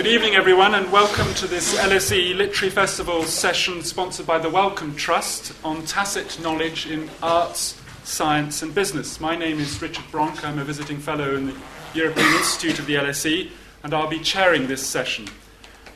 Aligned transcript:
Good 0.00 0.14
evening, 0.14 0.34
everyone, 0.34 0.74
and 0.74 0.90
welcome 0.90 1.34
to 1.34 1.46
this 1.46 1.78
LSE 1.78 2.34
Literary 2.34 2.70
Festival 2.70 3.22
session 3.24 3.82
sponsored 3.82 4.26
by 4.26 4.38
the 4.38 4.48
Wellcome 4.48 4.96
Trust 4.96 5.52
on 5.62 5.84
tacit 5.84 6.40
knowledge 6.40 6.86
in 6.86 7.10
arts, 7.22 7.78
science, 8.02 8.62
and 8.62 8.74
business. 8.74 9.20
My 9.20 9.36
name 9.36 9.60
is 9.60 9.82
Richard 9.82 10.06
Bronk. 10.10 10.42
I'm 10.42 10.58
a 10.58 10.64
visiting 10.64 10.96
fellow 10.96 11.36
in 11.36 11.48
the 11.48 11.56
European 11.92 12.32
Institute 12.36 12.78
of 12.78 12.86
the 12.86 12.94
LSE, 12.94 13.50
and 13.84 13.92
I'll 13.92 14.08
be 14.08 14.20
chairing 14.20 14.68
this 14.68 14.82
session. 14.82 15.28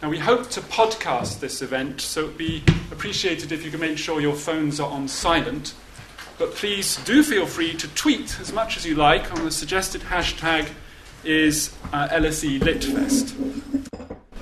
Now, 0.02 0.10
we 0.10 0.18
hope 0.18 0.50
to 0.50 0.60
podcast 0.60 1.40
this 1.40 1.62
event, 1.62 2.02
so 2.02 2.24
it 2.24 2.26
would 2.26 2.36
be 2.36 2.62
appreciated 2.92 3.52
if 3.52 3.64
you 3.64 3.70
could 3.70 3.80
make 3.80 3.96
sure 3.96 4.20
your 4.20 4.36
phones 4.36 4.80
are 4.80 4.90
on 4.90 5.08
silent. 5.08 5.72
But 6.36 6.54
please 6.54 7.02
do 7.06 7.22
feel 7.22 7.46
free 7.46 7.72
to 7.76 7.88
tweet 7.94 8.38
as 8.38 8.52
much 8.52 8.76
as 8.76 8.84
you 8.84 8.96
like 8.96 9.32
on 9.32 9.46
the 9.46 9.50
suggested 9.50 10.02
hashtag 10.02 10.68
is 11.26 11.74
uh, 11.92 12.08
LSE 12.08 12.60
Litfest. 12.60 13.34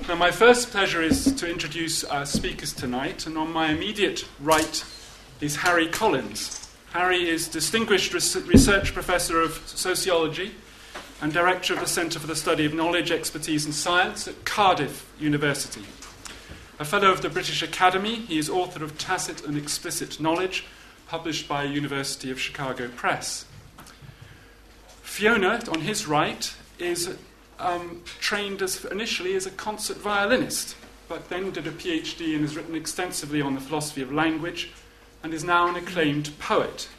Now, 0.07 0.15
my 0.15 0.31
first 0.31 0.71
pleasure 0.71 1.01
is 1.01 1.33
to 1.35 1.49
introduce 1.49 2.03
our 2.03 2.25
speakers 2.25 2.73
tonight, 2.73 3.25
and 3.25 3.37
on 3.37 3.51
my 3.51 3.71
immediate 3.71 4.27
right 4.39 4.83
is 5.39 5.57
Harry 5.57 5.87
Collins. 5.87 6.69
Harry 6.91 7.29
is 7.29 7.47
Distinguished 7.47 8.13
Research 8.13 8.93
Professor 8.93 9.41
of 9.41 9.61
Sociology 9.65 10.55
and 11.21 11.31
Director 11.31 11.73
of 11.73 11.79
the 11.79 11.87
Centre 11.87 12.19
for 12.19 12.27
the 12.27 12.35
Study 12.35 12.65
of 12.65 12.73
Knowledge, 12.73 13.11
Expertise 13.11 13.65
and 13.65 13.73
Science 13.73 14.27
at 14.27 14.45
Cardiff 14.45 15.09
University. 15.19 15.83
A 16.79 16.85
Fellow 16.85 17.11
of 17.11 17.21
the 17.21 17.29
British 17.29 17.63
Academy, 17.63 18.15
he 18.15 18.37
is 18.37 18.49
author 18.49 18.83
of 18.83 18.97
Tacit 18.97 19.45
and 19.45 19.57
Explicit 19.57 20.19
Knowledge, 20.19 20.65
published 21.07 21.47
by 21.47 21.63
University 21.63 22.29
of 22.29 22.39
Chicago 22.39 22.89
Press. 22.89 23.45
Fiona, 25.01 25.61
on 25.71 25.81
his 25.81 26.07
right, 26.07 26.53
is 26.79 27.15
um, 27.59 28.01
trained 28.19 28.61
as, 28.61 28.83
initially 28.85 29.35
as 29.35 29.45
a 29.45 29.51
concert 29.51 29.97
violinist, 29.97 30.75
but 31.07 31.29
then 31.29 31.51
did 31.51 31.67
a 31.67 31.71
PhD 31.71 32.33
and 32.33 32.41
has 32.41 32.55
written 32.55 32.75
extensively 32.75 33.41
on 33.41 33.55
the 33.55 33.61
philosophy 33.61 34.01
of 34.01 34.11
language 34.11 34.71
and 35.21 35.33
is 35.33 35.43
now 35.43 35.67
an 35.67 35.75
acclaimed 35.75 36.31
poet. 36.39 36.89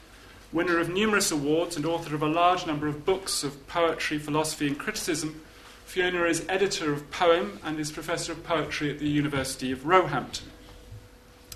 Winner 0.51 0.79
of 0.79 0.89
numerous 0.89 1.31
awards 1.31 1.75
and 1.75 1.85
author 1.85 2.15
of 2.15 2.23
a 2.23 2.27
large 2.27 2.65
number 2.65 2.87
of 2.87 3.05
books 3.05 3.43
of 3.43 3.67
poetry, 3.67 4.17
philosophy, 4.17 4.67
and 4.67 4.79
criticism, 4.79 5.41
Fiona 5.85 6.23
is 6.23 6.45
editor 6.49 6.91
of 6.91 7.09
Poem 7.11 7.59
and 7.63 7.79
is 7.79 7.91
professor 7.91 8.31
of 8.31 8.43
poetry 8.43 8.89
at 8.89 8.99
the 8.99 9.07
University 9.07 9.71
of 9.71 9.85
Roehampton. 9.85 10.49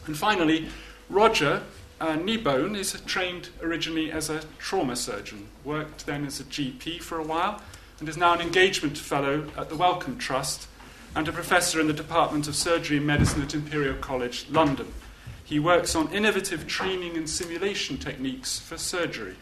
And 0.06 0.18
finally, 0.18 0.70
Roger 1.10 1.64
uh, 2.00 2.16
Kneebone 2.16 2.78
is 2.78 2.94
trained 3.06 3.50
originally 3.62 4.12
as 4.12 4.30
a 4.30 4.42
trauma 4.58 4.96
surgeon, 4.96 5.50
worked 5.66 6.06
then 6.06 6.26
as 6.26 6.40
a 6.40 6.44
GP 6.44 7.02
for 7.02 7.18
a 7.18 7.24
while, 7.24 7.62
and 8.00 8.08
is 8.08 8.18
now 8.18 8.34
an 8.34 8.42
engagement 8.42 8.98
fellow 8.98 9.48
at 9.58 9.70
the 9.70 9.76
Wellcome 9.76 10.18
Trust 10.18 10.68
and 11.16 11.28
a 11.28 11.32
professor 11.32 11.82
in 11.82 11.88
the 11.88 11.94
Department 11.94 12.48
of 12.48 12.56
Surgery 12.56 12.98
and 12.98 13.08
Medicine 13.08 13.42
at 13.42 13.54
Imperial 13.54 13.96
College 13.96 14.48
London. 14.50 14.94
He 15.44 15.60
works 15.60 15.96
on 15.96 16.14
innovative 16.14 16.68
training 16.68 17.18
and 17.18 17.30
simulation 17.30 17.98
techniques 17.98 18.60
for 18.60 18.78
surgery. 18.78 19.36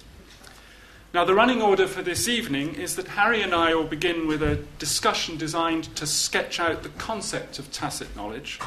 Now, 1.13 1.25
the 1.25 1.35
running 1.35 1.61
order 1.61 1.88
for 1.88 2.02
this 2.02 2.28
evening 2.28 2.75
is 2.75 2.95
that 2.95 3.09
Harry 3.09 3.41
and 3.41 3.53
I 3.53 3.75
will 3.75 3.85
begin 3.85 4.28
with 4.28 4.41
a 4.41 4.55
discussion 4.80 5.38
designed 5.38 5.95
to 5.95 6.08
sketch 6.08 6.59
out 6.59 6.83
the 6.83 6.89
concept 6.89 7.59
of 7.59 7.72
tacit 7.72 8.16
knowledge 8.16 8.59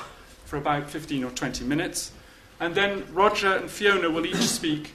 for 0.44 0.56
about 0.56 0.90
15 0.90 1.24
or 1.24 1.30
20 1.30 1.64
minutes, 1.64 2.12
and 2.58 2.74
then 2.74 3.04
Roger 3.12 3.56
and 3.56 3.70
Fiona 3.70 4.10
will 4.10 4.26
each 4.26 4.36
speak 4.36 4.94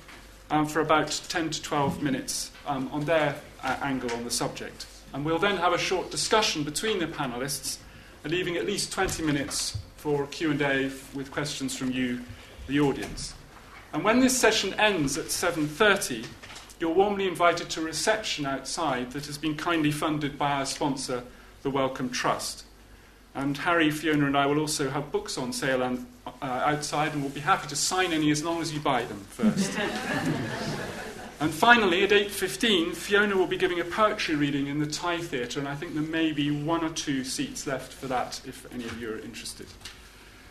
um, 0.50 0.66
for 0.66 0.82
about 0.82 1.22
10 1.30 1.50
to 1.52 1.62
12 1.62 2.04
minutes 2.04 2.52
um, 2.68 2.90
on 2.92 3.06
their 3.06 3.36
uh, 3.66 3.78
angle 3.82 4.12
on 4.14 4.24
the 4.24 4.32
subject. 4.32 4.86
And 5.14 5.26
we'll 5.26 5.40
then 5.40 5.58
have 5.58 5.74
a 5.74 5.78
short 5.78 6.12
discussion 6.12 6.64
between 6.64 7.00
the 7.00 7.08
panelists, 7.08 7.78
leaving 8.24 8.56
at 8.56 8.66
least 8.66 8.92
20 8.94 9.24
minutes 9.24 9.78
for 9.98 10.28
Q&A 10.28 10.92
with 11.14 11.32
questions 11.32 11.76
from 11.76 11.92
you, 11.92 12.22
the 12.68 12.80
audience. 12.80 13.34
And 13.92 14.04
when 14.04 14.20
this 14.20 14.38
session 14.38 14.74
ends 14.76 15.18
at 15.18 15.32
7:30, 15.32 16.26
you're 16.80 16.94
warmly 16.94 17.28
invited 17.28 17.70
to 17.72 17.82
a 17.82 17.84
reception 17.84 18.46
outside 18.46 19.12
that 19.12 19.26
has 19.26 19.38
been 19.38 19.56
kindly 19.56 19.92
funded 19.92 20.38
by 20.38 20.52
our 20.52 20.66
sponsor, 20.66 21.24
the 21.64 21.70
Wellcome 21.70 22.10
Trust. 22.10 22.66
And 23.34 23.58
Harry, 23.60 23.90
Fiona, 23.90 24.28
and 24.28 24.38
I 24.38 24.46
will 24.46 24.60
also 24.60 24.90
have 24.90 25.12
books 25.12 25.38
on 25.38 25.54
sale 25.54 25.82
and, 25.82 26.06
uh, 26.42 26.46
outside, 26.46 27.14
and 27.14 27.22
we'll 27.22 27.32
be 27.32 27.40
happy 27.40 27.68
to 27.68 27.76
sign 27.76 28.12
any 28.12 28.32
as 28.32 28.44
long 28.44 28.62
as 28.62 28.74
you 28.74 28.80
buy 28.80 29.06
them 29.06 29.20
first. 29.30 29.72
And 31.42 31.54
finally, 31.54 32.04
at 32.04 32.12
8.15, 32.12 32.96
Fiona 32.96 33.36
will 33.36 33.48
be 33.48 33.58
giving 33.58 33.82
a 33.82 33.84
poetry 33.84 34.36
reading 34.36 34.68
in 34.68 34.80
the 34.80 34.86
Thai 34.86 35.18
Theatre, 35.18 35.60
and 35.60 35.68
I 35.68 35.76
think 35.76 35.94
there 35.94 36.04
may 36.04 36.32
be 36.32 36.50
one 36.50 36.84
or 36.84 36.90
two 36.90 37.26
seats 37.26 37.68
left 37.68 37.92
for 37.92 38.08
that 38.08 38.40
if 38.46 38.72
any 38.74 38.86
of 38.86 39.02
you 39.02 39.12
are 39.12 39.20
interested. 39.20 39.68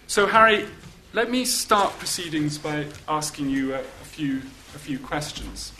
So, 0.06 0.26
Harry, 0.26 0.66
let 1.14 1.30
me 1.30 1.46
start 1.46 1.98
proceedings 1.98 2.58
by 2.58 2.86
asking 3.08 3.48
you 3.48 3.74
a, 3.74 3.80
a 3.80 4.04
few, 4.04 4.42
a 4.74 4.78
few 4.78 4.98
questions. 4.98 5.72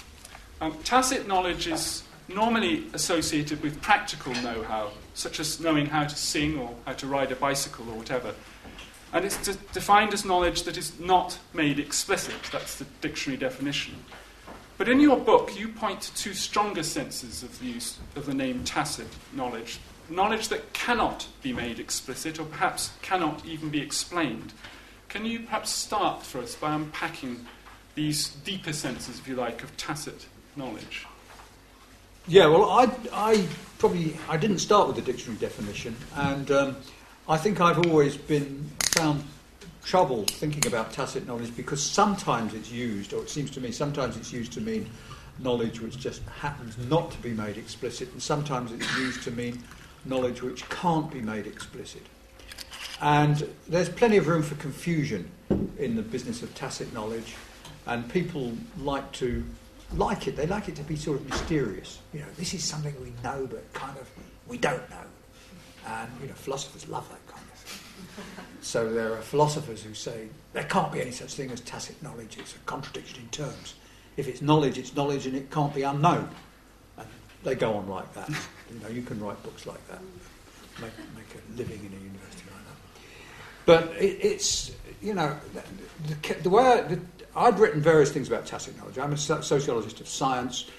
Um, 0.62 0.78
tacit 0.84 1.28
knowledge 1.28 1.66
is 1.66 2.04
normally 2.28 2.86
associated 2.94 3.62
with 3.62 3.82
practical 3.82 4.32
know 4.36 4.62
how, 4.62 4.92
such 5.12 5.38
as 5.38 5.60
knowing 5.60 5.86
how 5.86 6.04
to 6.04 6.16
sing 6.16 6.59
or 6.59 6.75
how 6.86 6.94
to 6.94 7.06
ride 7.06 7.31
a 7.31 7.36
bicycle 7.36 7.88
or 7.91 7.97
whatever. 7.97 8.34
And 9.12 9.25
it's 9.26 9.36
de- 9.42 9.59
defined 9.72 10.15
as 10.15 10.25
knowledge 10.25 10.62
that 10.62 10.78
is 10.78 10.98
not 10.98 11.38
made 11.53 11.78
explicit. 11.78 12.34
That's 12.50 12.78
the 12.78 12.86
dictionary 13.03 13.38
definition. 13.38 13.97
But 14.76 14.88
in 14.88 15.00
your 15.00 15.16
book, 15.16 15.58
you 15.58 15.68
point 15.68 16.00
to 16.02 16.14
two 16.14 16.34
stronger 16.34 16.82
senses 16.82 17.42
of 17.42 17.58
the 17.60 17.66
use 17.66 17.98
of 18.16 18.26
the 18.26 18.34
name 18.34 18.64
tacit 18.64 19.08
knowledge 19.32 19.78
knowledge 20.10 20.48
that 20.48 20.72
cannot 20.72 21.26
be 21.42 21.52
made 21.52 21.78
explicit 21.78 22.38
or 22.38 22.44
perhaps 22.44 22.92
cannot 23.02 23.44
even 23.46 23.70
be 23.70 23.80
explained. 23.80 24.52
Can 25.08 25.24
you 25.24 25.40
perhaps 25.40 25.70
start 25.70 26.22
for 26.22 26.38
us 26.38 26.54
by 26.54 26.74
unpacking 26.74 27.46
these 27.94 28.28
deeper 28.28 28.72
senses, 28.72 29.18
if 29.18 29.28
you 29.28 29.36
like, 29.36 29.62
of 29.62 29.76
tacit 29.76 30.26
knowledge? 30.56 31.06
Yeah, 32.26 32.46
well, 32.46 32.70
I, 32.70 32.91
I 33.12 33.46
probably 33.78 34.16
I 34.28 34.36
didn't 34.36 34.58
start 34.58 34.86
with 34.88 34.96
the 34.96 35.02
dictionary 35.02 35.38
definition, 35.38 35.94
and 36.14 36.50
um, 36.50 36.76
I 37.28 37.36
think 37.36 37.60
I've 37.60 37.86
always 37.86 38.16
been 38.16 38.70
found 38.80 39.24
trouble 39.84 40.25
thinking 40.25 40.67
about 40.67 40.93
tacit 40.93 41.27
knowledge 41.27 41.55
because 41.56 41.83
sometimes 41.83 42.55
it's 42.55 42.71
used, 42.71 43.12
or 43.12 43.22
it 43.22 43.31
seems 43.31 43.50
to 43.53 43.61
me, 43.61 43.71
sometimes 43.71 44.17
it's 44.17 44.33
used 44.33 44.53
to 44.53 44.61
mean 44.61 44.89
knowledge 45.39 45.81
which 45.81 45.99
just 45.99 46.22
happens 46.41 46.78
not 46.89 47.11
to 47.11 47.19
be 47.19 47.31
made 47.31 47.59
explicit, 47.59 48.11
and 48.12 48.22
sometimes 48.22 48.72
it's 48.72 48.97
used 48.97 49.22
to 49.22 49.31
mean 49.31 49.62
knowledge 50.05 50.43
which 50.43 50.69
can't 50.69 51.11
be 51.11 51.21
made 51.21 51.47
explicit. 51.47 52.03
And 53.00 53.49
there's 53.69 53.89
plenty 53.89 54.17
of 54.17 54.28
room 54.28 54.43
for 54.43 54.55
confusion 54.56 55.31
in 55.78 55.97
the 55.97 56.03
business 56.03 56.43
of 56.43 56.55
tacit 56.55 56.93
knowledge, 56.95 57.34
and 57.87 58.09
people 58.11 58.53
like 58.78 59.11
to 59.12 59.45
like 59.95 60.27
it. 60.27 60.37
They 60.37 60.47
like 60.47 60.69
it 60.69 60.77
to 60.77 60.83
be 60.83 60.97
sort 60.97 61.21
of 61.21 61.28
mysterious. 61.28 61.99
You 62.12 62.21
know, 62.21 62.27
this 62.37 62.55
is 62.55 62.65
something 62.65 62.95
we 63.03 63.12
know, 63.22 63.47
but 63.51 63.71
kind 63.75 63.99
of 63.99 64.09
we 64.47 64.56
don't 64.56 64.89
know. 64.89 65.05
And 65.87 66.11
you 66.22 66.28
know, 66.28 66.34
philosophers 66.34 66.89
love 66.89 67.09
that. 67.11 67.23
So 68.60 68.91
there 68.91 69.12
are 69.12 69.20
philosophers 69.20 69.82
who 69.82 69.94
say 69.94 70.28
there 70.53 70.65
can't 70.65 70.91
be 70.91 71.00
any 71.00 71.10
such 71.10 71.34
thing 71.34 71.50
as 71.50 71.60
tacit 71.60 72.03
knowledge. 72.03 72.38
It's 72.38 72.54
a 72.54 72.59
contradiction 72.60 73.20
in 73.22 73.28
terms. 73.28 73.75
If 74.16 74.26
it's 74.26 74.41
knowledge, 74.41 74.78
it's 74.78 74.94
knowledge, 74.94 75.26
and 75.26 75.37
it 75.37 75.50
can't 75.50 75.75
be 75.75 75.82
unknown. 75.82 76.28
And 76.97 77.06
they 77.42 77.54
go 77.54 77.75
on 77.75 77.88
like 77.88 78.12
that. 78.15 78.31
You 78.31 78.81
know, 78.81 78.88
you 78.88 79.03
can 79.03 79.20
write 79.20 79.41
books 79.42 79.66
like 79.66 79.87
that, 79.88 80.00
make, 80.81 80.92
make 81.15 81.26
a 81.34 81.56
living 81.56 81.78
in 81.81 81.92
a 81.92 82.03
university 82.03 82.44
like 82.50 82.65
that. 82.66 82.76
But 83.66 84.03
it, 84.03 84.19
it's 84.25 84.72
you 85.03 85.15
know 85.15 85.36
the, 86.06 86.34
the, 86.42 86.50
way 86.50 86.65
I, 86.65 86.81
the, 86.82 87.00
I'd 87.36 87.59
written 87.59 87.81
various 87.81 88.10
things 88.10 88.28
about 88.28 88.47
tacit 88.47 88.76
knowledge. 88.78 88.98
I'm 88.98 89.12
a 89.12 89.16
sociologist 89.16 90.00
of 90.00 90.09
science, 90.09 90.71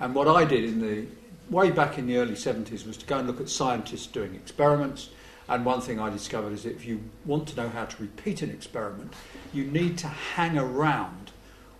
and 0.00 0.14
what 0.14 0.28
I 0.28 0.44
did 0.44 0.64
in 0.64 0.80
the 0.80 1.06
way 1.48 1.70
back 1.70 1.98
in 1.98 2.06
the 2.06 2.16
early 2.16 2.34
70s 2.34 2.86
was 2.86 2.96
to 2.96 3.06
go 3.06 3.18
and 3.18 3.26
look 3.26 3.40
at 3.40 3.48
scientists 3.48 4.06
doing 4.06 4.34
experiments 4.34 5.10
and 5.50 5.64
one 5.64 5.80
thing 5.80 5.98
I 5.98 6.08
discovered 6.10 6.52
is 6.52 6.62
that 6.62 6.76
if 6.76 6.86
you 6.86 7.02
want 7.26 7.48
to 7.48 7.56
know 7.56 7.68
how 7.68 7.84
to 7.84 8.02
repeat 8.02 8.40
an 8.40 8.50
experiment, 8.50 9.12
you 9.52 9.64
need 9.64 9.98
to 9.98 10.06
hang 10.06 10.56
around 10.56 11.32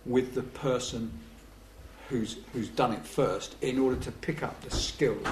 with 0.05 0.35
the 0.35 0.43
person 0.43 1.11
who's, 2.09 2.37
who's 2.51 2.67
done 2.67 2.91
it 2.91 3.05
first 3.05 3.55
in 3.61 3.79
order 3.79 3.95
to 4.01 4.11
pick 4.11 4.43
up 4.43 4.59
the 4.61 4.75
skills. 4.75 5.25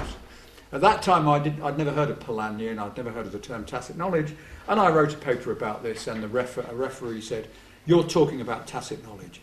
At 0.71 0.79
that 0.81 1.01
time, 1.01 1.27
I 1.27 1.39
did, 1.39 1.59
I'd 1.59 1.77
never 1.77 1.91
heard 1.91 2.09
of 2.09 2.19
Polanyi 2.19 2.71
and 2.71 2.79
I'd 2.79 2.95
never 2.95 3.11
heard 3.11 3.25
of 3.25 3.33
the 3.33 3.39
term 3.39 3.65
tacit 3.65 3.97
knowledge. 3.97 4.33
And 4.69 4.79
I 4.79 4.89
wrote 4.89 5.13
a 5.13 5.17
paper 5.17 5.51
about 5.51 5.83
this, 5.83 6.07
and 6.07 6.23
the 6.23 6.27
refer- 6.27 6.65
a 6.69 6.75
referee 6.75 7.21
said, 7.21 7.47
You're 7.85 8.03
talking 8.03 8.39
about 8.39 8.67
tacit 8.67 9.03
knowledge. 9.03 9.41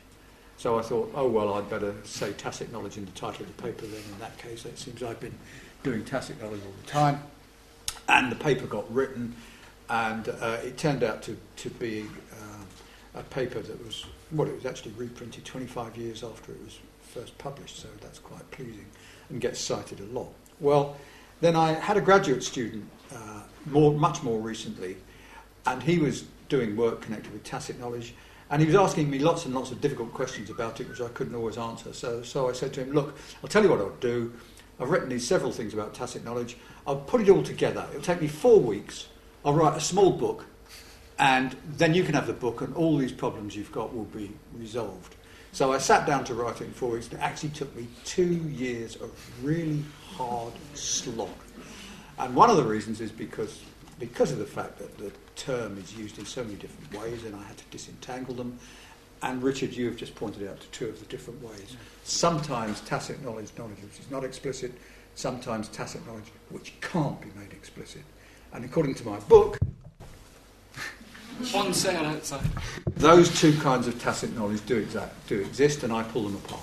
So 0.56 0.78
I 0.78 0.82
thought, 0.82 1.12
oh, 1.14 1.28
well, 1.28 1.52
I'd 1.54 1.68
better 1.68 1.94
say 2.04 2.32
tacit 2.32 2.72
knowledge 2.72 2.96
in 2.96 3.04
the 3.04 3.10
title 3.10 3.44
of 3.44 3.54
the 3.54 3.62
paper 3.62 3.84
then. 3.86 4.00
In 4.12 4.18
that 4.20 4.38
case, 4.38 4.64
it 4.64 4.78
seems 4.78 5.02
I've 5.02 5.20
been 5.20 5.34
doing 5.82 6.02
tacit 6.02 6.40
knowledge 6.40 6.62
all 6.64 6.72
the 6.82 6.88
time. 6.88 7.22
And 8.08 8.30
the 8.30 8.36
paper 8.36 8.66
got 8.66 8.92
written, 8.92 9.34
and 9.88 10.28
uh, 10.28 10.58
it 10.64 10.78
turned 10.78 11.02
out 11.02 11.22
to, 11.24 11.36
to 11.56 11.70
be 11.70 12.06
uh, 12.32 13.20
a 13.20 13.22
paper 13.24 13.60
that 13.60 13.84
was, 13.84 14.06
well, 14.32 14.48
it 14.48 14.54
was 14.54 14.66
actually 14.66 14.92
reprinted 14.92 15.44
25 15.44 15.96
years 15.96 16.22
after 16.22 16.52
it 16.52 16.62
was 16.64 16.78
first 17.00 17.36
published, 17.38 17.78
so 17.78 17.88
that's 18.00 18.18
quite 18.18 18.48
pleasing 18.50 18.86
and 19.30 19.40
gets 19.40 19.60
cited 19.60 20.00
a 20.00 20.04
lot. 20.04 20.28
Well, 20.60 20.96
then 21.40 21.56
I 21.56 21.72
had 21.72 21.96
a 21.96 22.00
graduate 22.00 22.42
student, 22.42 22.88
uh, 23.14 23.42
more, 23.66 23.92
much 23.92 24.22
more 24.22 24.38
recently, 24.38 24.96
and 25.66 25.82
he 25.82 25.98
was 25.98 26.24
doing 26.48 26.76
work 26.76 27.02
connected 27.02 27.32
with 27.32 27.42
tacit 27.44 27.78
knowledge, 27.78 28.14
and 28.50 28.60
he 28.62 28.66
was 28.66 28.76
asking 28.76 29.10
me 29.10 29.18
lots 29.18 29.44
and 29.44 29.54
lots 29.54 29.72
of 29.72 29.80
difficult 29.80 30.12
questions 30.12 30.50
about 30.50 30.80
it, 30.80 30.88
which 30.88 31.00
I 31.00 31.08
couldn't 31.08 31.34
always 31.34 31.58
answer. 31.58 31.92
So, 31.92 32.22
so 32.22 32.48
I 32.48 32.52
said 32.52 32.72
to 32.74 32.82
him, 32.82 32.92
Look, 32.92 33.16
I'll 33.42 33.48
tell 33.48 33.62
you 33.62 33.70
what 33.70 33.80
I'll 33.80 33.90
do. 34.00 34.32
I've 34.78 34.90
written 34.90 35.08
these 35.08 35.26
several 35.26 35.52
things 35.52 35.74
about 35.74 35.94
tacit 35.94 36.24
knowledge. 36.24 36.56
I'll 36.86 36.96
put 36.96 37.20
it 37.20 37.30
all 37.30 37.42
together. 37.42 37.86
It'll 37.90 38.02
take 38.02 38.20
me 38.20 38.28
four 38.28 38.60
weeks. 38.60 39.08
I'll 39.44 39.54
write 39.54 39.76
a 39.76 39.80
small 39.80 40.12
book, 40.12 40.44
and 41.18 41.56
then 41.76 41.94
you 41.94 42.02
can 42.04 42.14
have 42.14 42.26
the 42.26 42.32
book, 42.32 42.60
and 42.60 42.74
all 42.74 42.96
these 42.96 43.12
problems 43.12 43.56
you've 43.56 43.72
got 43.72 43.94
will 43.94 44.04
be 44.04 44.32
resolved. 44.54 45.14
So 45.52 45.72
I 45.72 45.78
sat 45.78 46.06
down 46.06 46.24
to 46.24 46.34
write 46.34 46.60
it 46.60 46.64
in 46.64 46.72
four 46.72 46.90
weeks. 46.90 47.06
It 47.06 47.18
actually 47.20 47.50
took 47.50 47.74
me 47.74 47.86
two 48.04 48.34
years 48.48 48.96
of 48.96 49.10
really 49.42 49.82
hard 50.04 50.52
slog. 50.74 51.30
And 52.18 52.34
one 52.34 52.50
of 52.50 52.56
the 52.56 52.64
reasons 52.64 53.00
is 53.00 53.10
because, 53.10 53.60
because 53.98 54.32
of 54.32 54.38
the 54.38 54.46
fact 54.46 54.78
that 54.78 54.98
the 54.98 55.12
term 55.34 55.78
is 55.78 55.96
used 55.96 56.18
in 56.18 56.26
so 56.26 56.44
many 56.44 56.56
different 56.56 56.92
ways, 57.00 57.24
and 57.24 57.34
I 57.34 57.42
had 57.42 57.56
to 57.56 57.64
disentangle 57.70 58.34
them. 58.34 58.58
And 59.26 59.42
Richard, 59.42 59.72
you 59.72 59.86
have 59.86 59.96
just 59.96 60.14
pointed 60.14 60.48
out 60.48 60.60
to 60.60 60.68
two 60.68 60.86
of 60.86 61.00
the 61.00 61.06
different 61.06 61.42
ways. 61.42 61.76
Sometimes 62.04 62.80
tacit 62.82 63.20
knowledge, 63.24 63.50
knowledge 63.58 63.78
which 63.82 63.98
is 63.98 64.08
not 64.08 64.22
explicit, 64.22 64.70
sometimes 65.16 65.66
tacit 65.66 66.06
knowledge 66.06 66.30
which 66.50 66.80
can't 66.80 67.20
be 67.20 67.26
made 67.36 67.52
explicit. 67.52 68.02
And 68.52 68.64
according 68.64 68.94
to 68.94 69.04
my 69.04 69.18
book, 69.18 69.58
on 71.56 71.74
sale 71.74 72.06
outside. 72.06 72.48
Those 72.94 73.40
two 73.40 73.52
kinds 73.58 73.88
of 73.88 74.00
tacit 74.00 74.32
knowledge 74.36 74.64
do, 74.64 74.76
exact, 74.76 75.26
do 75.26 75.40
exist, 75.40 75.82
and 75.82 75.92
I 75.92 76.04
pull 76.04 76.22
them 76.22 76.36
apart. 76.36 76.62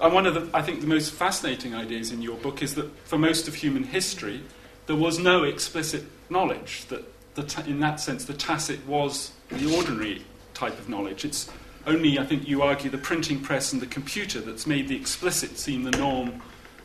And 0.00 0.14
one 0.14 0.26
of 0.26 0.34
the, 0.34 0.56
I 0.56 0.62
think, 0.62 0.82
the 0.82 0.86
most 0.86 1.12
fascinating 1.12 1.74
ideas 1.74 2.12
in 2.12 2.22
your 2.22 2.36
book 2.36 2.62
is 2.62 2.76
that 2.76 2.96
for 3.08 3.18
most 3.18 3.48
of 3.48 3.56
human 3.56 3.82
history, 3.82 4.40
there 4.86 4.94
was 4.94 5.18
no 5.18 5.42
explicit 5.42 6.04
knowledge. 6.30 6.84
That, 6.90 7.04
the 7.34 7.64
in 7.66 7.80
that 7.80 7.98
sense, 7.98 8.24
the 8.24 8.34
tacit 8.34 8.86
was 8.86 9.32
the 9.48 9.74
ordinary 9.76 10.22
type 10.54 10.78
of 10.78 10.88
knowledge. 10.88 11.24
It's 11.24 11.50
only, 11.86 12.18
I 12.18 12.24
think, 12.24 12.48
you 12.48 12.62
argue, 12.62 12.90
the 12.90 12.98
printing 12.98 13.40
press 13.40 13.72
and 13.72 13.82
the 13.82 13.86
computer 13.86 14.40
that's 14.40 14.66
made 14.66 14.88
the 14.88 14.96
explicit 14.96 15.58
seem 15.58 15.82
the 15.82 15.90
norm 15.98 16.40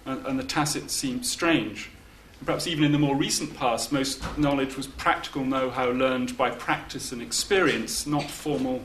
and, 0.05 0.25
and 0.25 0.39
the 0.39 0.43
tacit 0.43 0.91
seem 0.91 1.23
strange. 1.23 1.89
Perhaps 2.45 2.67
even 2.67 2.83
in 2.83 2.91
the 2.91 2.99
more 2.99 3.15
recent 3.15 3.55
past, 3.57 3.91
most 3.91 4.21
knowledge 4.37 4.77
was 4.77 4.87
practical 4.87 5.43
know 5.43 5.69
how 5.69 5.89
learned 5.89 6.37
by 6.37 6.49
practice 6.49 7.11
and 7.11 7.21
experience, 7.21 8.07
not 8.07 8.23
formal 8.23 8.81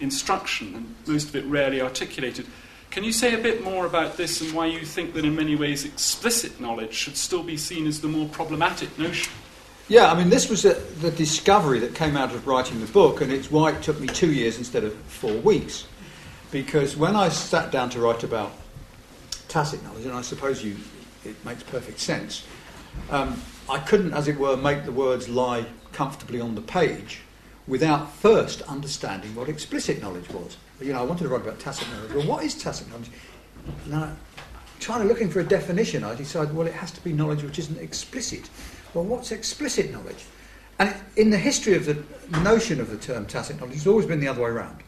instruction, 0.00 0.74
and 0.74 0.94
most 1.06 1.28
of 1.28 1.36
it 1.36 1.44
rarely 1.44 1.80
articulated. 1.80 2.46
Can 2.90 3.04
you 3.04 3.12
say 3.12 3.34
a 3.34 3.42
bit 3.42 3.62
more 3.62 3.86
about 3.86 4.16
this 4.16 4.40
and 4.40 4.52
why 4.52 4.66
you 4.66 4.84
think 4.84 5.14
that 5.14 5.24
in 5.24 5.34
many 5.34 5.56
ways 5.56 5.84
explicit 5.84 6.60
knowledge 6.60 6.94
should 6.94 7.16
still 7.16 7.42
be 7.42 7.56
seen 7.56 7.86
as 7.86 8.00
the 8.00 8.08
more 8.08 8.28
problematic 8.28 8.96
notion? 8.98 9.32
Yeah, 9.86 10.10
I 10.10 10.16
mean, 10.16 10.30
this 10.30 10.48
was 10.48 10.64
a, 10.64 10.74
the 10.74 11.10
discovery 11.10 11.78
that 11.80 11.94
came 11.94 12.16
out 12.16 12.34
of 12.34 12.46
writing 12.46 12.80
the 12.80 12.86
book, 12.86 13.20
and 13.20 13.30
it's 13.30 13.50
why 13.50 13.70
it 13.70 13.82
took 13.82 14.00
me 14.00 14.06
two 14.06 14.32
years 14.32 14.56
instead 14.56 14.82
of 14.82 14.94
four 14.94 15.34
weeks. 15.34 15.86
Because 16.50 16.96
when 16.96 17.14
I 17.14 17.28
sat 17.28 17.70
down 17.70 17.90
to 17.90 18.00
write 18.00 18.22
about 18.22 18.52
tacit 19.48 19.82
knowledge, 19.84 20.06
and 20.06 20.14
I 20.14 20.22
suppose 20.22 20.64
you, 20.64 20.76
it 21.24 21.42
makes 21.44 21.62
perfect 21.64 22.00
sense, 22.00 22.44
um, 23.10 23.38
I 23.68 23.78
couldn't, 23.78 24.14
as 24.14 24.26
it 24.26 24.38
were, 24.38 24.56
make 24.56 24.86
the 24.86 24.92
words 24.92 25.28
lie 25.28 25.66
comfortably 25.92 26.40
on 26.40 26.54
the 26.54 26.62
page 26.62 27.20
without 27.66 28.10
first 28.14 28.62
understanding 28.62 29.34
what 29.34 29.50
explicit 29.50 30.00
knowledge 30.00 30.28
was. 30.30 30.56
You 30.80 30.94
know, 30.94 31.00
I 31.00 31.02
wanted 31.02 31.24
to 31.24 31.28
write 31.28 31.42
about 31.42 31.58
tacit 31.58 31.88
knowledge. 31.90 32.12
Well, 32.12 32.26
what 32.26 32.44
is 32.44 32.54
tacit 32.54 32.88
knowledge? 32.88 33.10
Now, 33.86 34.16
trying 34.80 35.02
to 35.02 35.08
looking 35.08 35.28
for 35.30 35.40
a 35.40 35.44
definition, 35.44 36.04
I 36.04 36.14
decided, 36.14 36.54
well, 36.54 36.66
it 36.66 36.74
has 36.74 36.90
to 36.92 37.00
be 37.02 37.12
knowledge 37.12 37.42
which 37.42 37.58
isn't 37.58 37.78
explicit. 37.78 38.48
Well, 38.94 39.04
what's 39.04 39.32
explicit 39.32 39.92
knowledge? 39.92 40.24
And 40.78 40.94
in 41.16 41.30
the 41.30 41.38
history 41.38 41.74
of 41.74 41.86
the 41.86 42.02
notion 42.40 42.80
of 42.80 42.90
the 42.90 42.96
term 42.96 43.26
tacit 43.26 43.60
knowledge, 43.60 43.76
it's 43.76 43.86
always 43.86 44.06
been 44.06 44.20
the 44.20 44.28
other 44.28 44.42
way 44.42 44.50
around. 44.50 44.82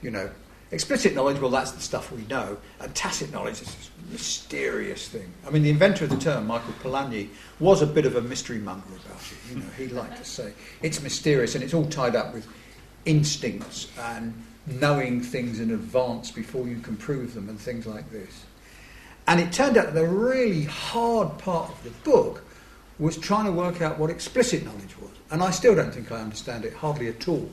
You 0.00 0.10
know, 0.10 0.30
Explicit 0.70 1.14
knowledge, 1.14 1.40
well, 1.40 1.50
that's 1.50 1.70
the 1.70 1.80
stuff 1.80 2.12
we 2.12 2.22
know. 2.26 2.58
And 2.80 2.94
tacit 2.94 3.32
knowledge 3.32 3.62
is 3.62 3.74
this 3.74 3.90
mysterious 4.10 5.08
thing. 5.08 5.32
I 5.46 5.50
mean, 5.50 5.62
the 5.62 5.70
inventor 5.70 6.04
of 6.04 6.10
the 6.10 6.18
term, 6.18 6.46
Michael 6.46 6.74
Polanyi, 6.82 7.28
was 7.58 7.80
a 7.80 7.86
bit 7.86 8.04
of 8.04 8.16
a 8.16 8.20
mystery 8.20 8.58
monger 8.58 8.84
about 8.86 9.20
it. 9.22 9.38
You 9.50 9.60
know, 9.60 9.70
he 9.78 9.88
liked 9.88 10.18
to 10.18 10.24
say 10.24 10.52
it's 10.82 11.02
mysterious 11.02 11.54
and 11.54 11.64
it's 11.64 11.72
all 11.72 11.86
tied 11.86 12.14
up 12.14 12.34
with 12.34 12.46
instincts 13.06 13.88
and 13.98 14.34
knowing 14.66 15.22
things 15.22 15.58
in 15.58 15.70
advance 15.70 16.30
before 16.30 16.68
you 16.68 16.80
can 16.80 16.98
prove 16.98 17.32
them 17.32 17.48
and 17.48 17.58
things 17.58 17.86
like 17.86 18.10
this. 18.12 18.44
And 19.26 19.40
it 19.40 19.52
turned 19.52 19.78
out 19.78 19.86
that 19.86 19.94
the 19.94 20.06
really 20.06 20.64
hard 20.64 21.38
part 21.38 21.70
of 21.70 21.82
the 21.82 21.90
book 22.10 22.44
was 22.98 23.16
trying 23.16 23.44
to 23.44 23.52
work 23.52 23.80
out 23.80 23.98
what 23.98 24.10
explicit 24.10 24.64
knowledge 24.64 24.98
was. 25.00 25.10
And 25.30 25.42
I 25.42 25.50
still 25.50 25.74
don't 25.74 25.92
think 25.92 26.10
I 26.10 26.20
understand 26.20 26.64
it 26.64 26.72
hardly 26.72 27.08
at 27.08 27.28
all. 27.28 27.48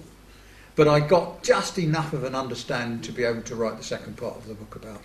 But 0.76 0.88
I 0.88 1.00
got 1.00 1.44
just 1.44 1.78
enough 1.78 2.14
of 2.14 2.24
an 2.24 2.36
understanding 2.36 3.02
to 3.02 3.12
be 3.12 3.24
able 3.24 3.42
to 3.44 3.56
write 3.56 3.78
the 3.78 3.84
second 3.84 4.18
part 4.18 4.36
of 4.36 4.48
the 4.48 4.54
book 4.54 4.76
about 4.76 5.02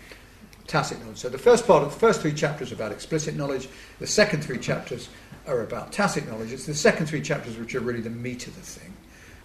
tacit 0.66 1.00
knowledge. 1.00 1.18
So 1.18 1.28
the 1.28 1.38
first 1.38 1.66
part 1.66 1.82
of 1.82 1.92
the 1.92 1.98
first 1.98 2.20
three 2.20 2.32
chapters 2.32 2.72
are 2.72 2.76
about 2.76 2.92
explicit 2.92 3.36
knowledge. 3.36 3.68
The 3.98 4.06
second 4.06 4.42
three 4.42 4.58
chapters 4.58 5.08
are 5.46 5.62
about 5.62 5.92
tacit 5.92 6.28
knowledge. 6.28 6.52
It's 6.52 6.66
the 6.66 6.74
second 6.74 7.06
three 7.06 7.22
chapters 7.22 7.56
which 7.56 7.74
are 7.74 7.80
really 7.80 8.00
the 8.00 8.10
meat 8.10 8.46
of 8.46 8.54
the 8.54 8.62
thing. 8.62 8.92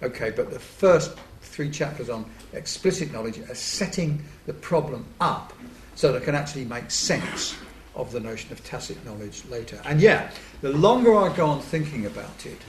Okay, 0.03 0.29
but 0.29 0.51
the 0.51 0.59
first 0.59 1.17
three 1.41 1.69
chapters 1.69 2.09
on 2.09 2.25
explicit 2.53 3.11
knowledge 3.11 3.39
are 3.39 3.55
setting 3.55 4.23
the 4.45 4.53
problem 4.53 5.05
up 5.19 5.53
so 5.95 6.11
that 6.11 6.21
it 6.21 6.25
can 6.25 6.35
actually 6.35 6.65
make 6.65 6.91
sense 6.91 7.55
of 7.95 8.11
the 8.11 8.19
notion 8.19 8.51
of 8.51 8.63
tacit 8.63 9.03
knowledge 9.05 9.43
later. 9.49 9.81
And 9.85 10.01
yeah, 10.01 10.31
the 10.61 10.69
longer 10.69 11.15
I 11.15 11.35
go 11.35 11.47
on 11.47 11.61
thinking 11.61 12.05
about 12.05 12.45
it, 12.45 12.61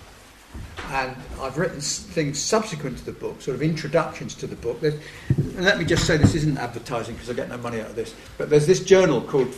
and 0.91 1.17
I've 1.41 1.59
written 1.59 1.81
things 1.81 2.41
subsequent 2.41 2.99
to 2.99 3.05
the 3.05 3.13
book, 3.13 3.41
sort 3.43 3.57
of 3.57 3.63
introductions 3.63 4.35
to 4.37 4.47
the 4.47 4.57
book. 4.57 4.83
and 4.83 5.65
let 5.65 5.79
me 5.79 5.85
just 5.85 6.07
say 6.07 6.17
this 6.17 6.35
isn't 6.35 6.59
advertising 6.59 7.15
because 7.15 7.29
I 7.29 7.33
get 7.33 7.49
no 7.49 7.59
money 7.59 7.81
out 7.81 7.91
of 7.91 7.97
this, 7.97 8.15
but 8.39 8.51
there's 8.51 8.67
this 8.67 8.85
journal 8.85 9.21
called 9.21 9.53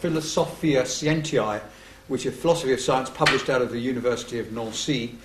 Philosophia 0.00 0.82
Scientiae, 0.82 1.60
which 2.08 2.26
is 2.26 2.34
philosophy 2.34 2.72
of 2.72 2.80
science 2.80 3.10
published 3.10 3.50
out 3.50 3.62
of 3.62 3.70
the 3.70 3.78
University 3.78 4.38
of 4.38 4.52
Nancy. 4.52 5.16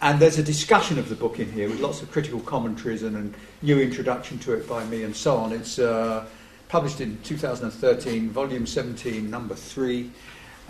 And 0.00 0.18
there's 0.18 0.38
a 0.38 0.42
discussion 0.42 0.98
of 0.98 1.08
the 1.08 1.14
book 1.14 1.38
in 1.38 1.52
here 1.52 1.68
with 1.68 1.78
lots 1.78 2.02
of 2.02 2.10
critical 2.10 2.40
commentaries 2.40 3.04
and 3.04 3.16
a 3.16 3.64
new 3.64 3.80
introduction 3.80 4.38
to 4.40 4.54
it 4.54 4.68
by 4.68 4.84
me 4.86 5.04
and 5.04 5.14
so 5.14 5.36
on. 5.36 5.52
It's 5.52 5.78
uh, 5.78 6.26
published 6.72 7.02
in 7.02 7.18
2013, 7.22 8.30
volume 8.30 8.66
17, 8.66 9.30
number 9.30 9.54
3 9.54 10.10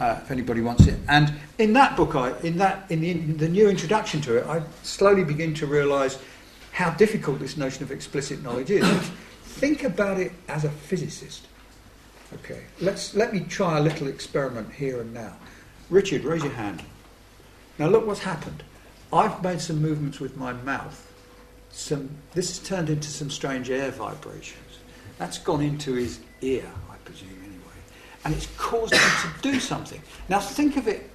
uh, 0.01 0.19
if 0.21 0.33
anybody 0.33 0.61
wants 0.61 0.89
it. 0.89 0.99
And 1.09 1.33
in 1.59 1.75
that 1.75 1.97
book, 1.97 2.17
I, 2.17 2.37
in, 2.41 2.59
that, 2.59 2.91
in 2.91 3.03
the, 3.03 3.11
in 3.13 3.37
the 3.37 3.49
new 3.49 3.69
introduction 3.69 4.21
to 4.23 4.39
it, 4.39 4.47
I 4.49 4.63
slowly 4.83 5.23
begin 5.23 5.55
to 5.55 5.67
realise 5.67 6.19
how 6.73 6.91
difficult 6.91 7.39
this 7.39 7.57
notion 7.57 7.85
of 7.85 7.93
explicit 7.93 8.43
knowledge 8.43 8.73
is. 8.73 8.85
Think 9.45 9.85
about 9.85 10.19
it 10.19 10.33
as 10.49 10.65
a 10.65 10.71
physicist. 10.71 11.47
Okay, 12.35 12.65
let's, 12.81 13.15
let 13.15 13.33
me 13.33 13.39
try 13.39 13.79
a 13.79 13.81
little 13.81 14.09
experiment 14.09 14.73
here 14.73 15.01
and 15.01 15.15
now. 15.15 15.37
Richard, 15.89 16.25
raise 16.25 16.43
your 16.43 16.53
hand. 16.53 16.83
Now 17.79 17.87
look 17.87 18.09
what's 18.09 18.25
happened. 18.25 18.65
I've 19.13 19.41
made 19.41 19.61
some 19.61 19.81
movements 19.81 20.19
with 20.19 20.37
my 20.37 20.53
mouth. 20.53 21.13
Some, 21.71 22.11
this 22.35 22.49
has 22.49 22.69
turned 22.69 22.91
into 22.91 23.09
some 23.09 23.31
strange 23.31 23.71
air 23.71 23.93
vibrations. 23.93 24.62
That's 25.23 25.39
gone 25.39 25.63
into 25.63 25.95
his 25.95 26.19
ear, 26.41 26.69
I 26.91 26.97
presume 27.05 27.29
anyway. 27.45 27.79
and 28.25 28.35
it's 28.35 28.49
caused 28.57 28.93
him 28.93 29.01
to 29.01 29.53
do 29.53 29.61
something. 29.61 30.03
Now 30.29 30.41
think 30.41 30.77
of 30.77 30.89
it, 30.89 31.09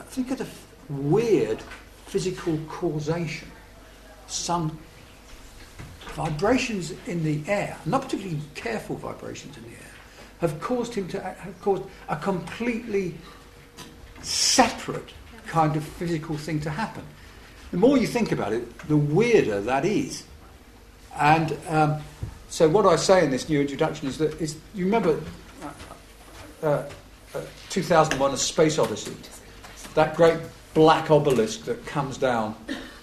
think 0.00 0.30
of 0.30 0.36
the 0.36 0.46
weird 0.92 1.62
physical 2.04 2.58
causation. 2.68 3.50
Some 4.26 4.78
vibrations 6.08 6.92
in 7.06 7.24
the 7.24 7.40
air, 7.50 7.78
not 7.86 8.02
particularly 8.02 8.38
careful 8.54 8.96
vibrations 8.96 9.56
in 9.56 9.62
the 9.62 9.70
air, 9.70 9.92
have 10.42 10.60
caused 10.60 10.92
him 10.92 11.08
to 11.08 11.22
have 11.22 11.58
caused 11.62 11.84
a 12.10 12.16
completely 12.16 13.14
separate 14.20 15.08
kind 15.46 15.74
of 15.74 15.82
physical 15.82 16.36
thing 16.36 16.60
to 16.60 16.68
happen. 16.68 17.04
The 17.70 17.78
more 17.78 17.96
you 17.96 18.06
think 18.06 18.30
about 18.30 18.52
it, 18.52 18.78
the 18.88 18.98
weirder 18.98 19.62
that 19.62 19.86
is. 19.86 20.24
And 21.16 21.56
um, 21.68 22.02
so, 22.54 22.68
what 22.68 22.86
I 22.86 22.94
say 22.94 23.24
in 23.24 23.32
this 23.32 23.48
new 23.48 23.60
introduction 23.60 24.06
is 24.06 24.16
that 24.18 24.40
is, 24.40 24.56
you 24.76 24.84
remember 24.84 25.20
uh, 26.62 26.84
uh, 27.34 27.40
2001 27.68 28.32
A 28.32 28.36
Space 28.36 28.78
Odyssey, 28.78 29.16
that 29.94 30.14
great 30.14 30.38
black 30.72 31.10
obelisk 31.10 31.64
that 31.64 31.84
comes 31.84 32.16
down 32.16 32.54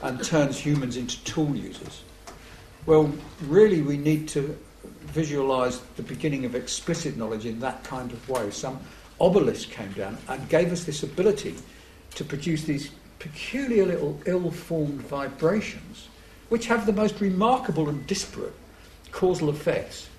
and 0.04 0.24
turns 0.24 0.58
humans 0.58 0.96
into 0.96 1.22
tool 1.26 1.54
users. 1.54 2.04
Well, 2.86 3.14
really, 3.42 3.82
we 3.82 3.98
need 3.98 4.30
to 4.30 4.58
visualize 5.02 5.82
the 5.98 6.04
beginning 6.04 6.46
of 6.46 6.56
explicit 6.56 7.18
knowledge 7.18 7.46
in 7.46 7.60
that 7.60 7.84
kind 7.84 8.10
of 8.14 8.30
way. 8.30 8.52
Some 8.52 8.80
obelisk 9.20 9.70
came 9.70 9.92
down 9.92 10.18
and 10.30 10.48
gave 10.48 10.72
us 10.72 10.86
this 10.86 11.04
ability 11.04 11.56
to 12.16 12.24
produce 12.24 12.64
these 12.64 12.92
peculiar 13.20 13.86
little 13.86 14.18
ill 14.26 14.50
formed 14.50 15.02
vibrations, 15.02 16.08
which 16.48 16.68
have 16.68 16.86
the 16.86 16.94
most 16.94 17.20
remarkable 17.20 17.90
and 17.90 18.08
disparate 18.08 18.54
causal 19.12 19.50
effects 19.50 20.10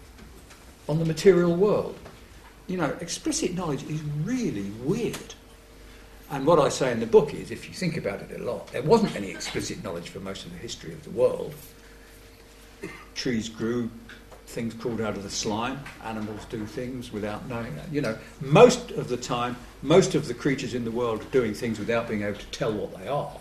on 0.88 0.98
the 0.98 1.04
material 1.04 1.54
world 1.54 1.98
you 2.66 2.76
know, 2.76 2.96
explicit 3.00 3.54
knowledge 3.54 3.82
is 3.84 4.02
really 4.24 4.70
weird. 4.82 5.34
And 6.30 6.46
what 6.46 6.58
I 6.58 6.70
say 6.70 6.90
in 6.92 7.00
the 7.00 7.06
book 7.06 7.34
is, 7.34 7.50
if 7.50 7.68
you 7.68 7.74
think 7.74 7.96
about 7.96 8.20
it 8.22 8.40
a 8.40 8.42
lot, 8.42 8.68
there 8.68 8.82
wasn't 8.82 9.14
any 9.16 9.30
explicit 9.30 9.84
knowledge 9.84 10.08
for 10.08 10.20
most 10.20 10.46
of 10.46 10.52
the 10.52 10.58
history 10.58 10.92
of 10.92 11.04
the 11.04 11.10
world. 11.10 11.54
Trees 13.14 13.50
grew, 13.50 13.90
things 14.46 14.72
crawled 14.72 15.02
out 15.02 15.16
of 15.16 15.22
the 15.22 15.30
slime, 15.30 15.80
animals 16.04 16.46
do 16.46 16.64
things 16.64 17.12
without 17.12 17.46
knowing 17.48 17.76
that. 17.76 17.92
You 17.92 18.00
know, 18.00 18.16
most 18.40 18.92
of 18.92 19.08
the 19.08 19.18
time, 19.18 19.56
most 19.82 20.14
of 20.14 20.26
the 20.26 20.34
creatures 20.34 20.72
in 20.72 20.84
the 20.84 20.90
world 20.90 21.20
are 21.20 21.30
doing 21.30 21.52
things 21.52 21.78
without 21.78 22.08
being 22.08 22.22
able 22.22 22.38
to 22.38 22.46
tell 22.46 22.72
what 22.72 22.96
they 22.98 23.08
are. 23.08 23.36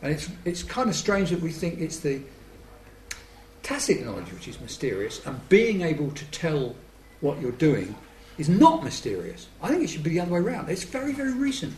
And 0.00 0.12
it's, 0.12 0.28
it's 0.44 0.62
kind 0.62 0.88
of 0.88 0.94
strange 0.94 1.30
that 1.30 1.40
we 1.40 1.50
think 1.50 1.80
it's 1.80 1.98
the 1.98 2.22
tacit 3.68 4.02
knowledge 4.02 4.32
which 4.32 4.48
is 4.48 4.58
mysterious, 4.62 5.24
and 5.26 5.46
being 5.50 5.82
able 5.82 6.10
to 6.12 6.24
tell 6.30 6.74
what 7.20 7.38
you're 7.38 7.52
doing 7.52 7.94
is 8.38 8.48
not 8.48 8.82
mysterious. 8.82 9.46
I 9.62 9.68
think 9.68 9.82
it 9.82 9.90
should 9.90 10.02
be 10.02 10.10
the 10.10 10.20
other 10.20 10.32
way 10.32 10.40
around. 10.40 10.70
It's 10.70 10.84
very, 10.84 11.12
very 11.12 11.34
recent. 11.34 11.74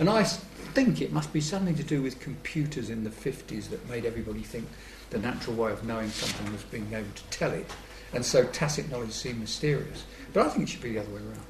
And 0.00 0.10
I 0.10 0.24
think 0.24 1.00
it 1.00 1.12
must 1.12 1.32
be 1.32 1.40
something 1.40 1.76
to 1.76 1.84
do 1.84 2.02
with 2.02 2.18
computers 2.18 2.90
in 2.90 3.04
the 3.04 3.10
50s 3.10 3.68
that 3.70 3.88
made 3.88 4.04
everybody 4.04 4.40
think 4.40 4.66
the 5.10 5.18
natural 5.20 5.54
way 5.54 5.70
of 5.70 5.84
knowing 5.84 6.08
something 6.08 6.52
was 6.52 6.64
being 6.64 6.92
able 6.92 7.12
to 7.14 7.24
tell 7.30 7.52
it. 7.52 7.70
And 8.12 8.24
so 8.24 8.44
tacit 8.46 8.90
knowledge 8.90 9.12
seemed 9.12 9.38
mysterious. 9.38 10.06
But 10.32 10.44
I 10.44 10.48
think 10.48 10.64
it 10.64 10.70
should 10.70 10.82
be 10.82 10.94
the 10.94 11.02
other 11.02 11.10
way 11.10 11.20
around. 11.20 11.46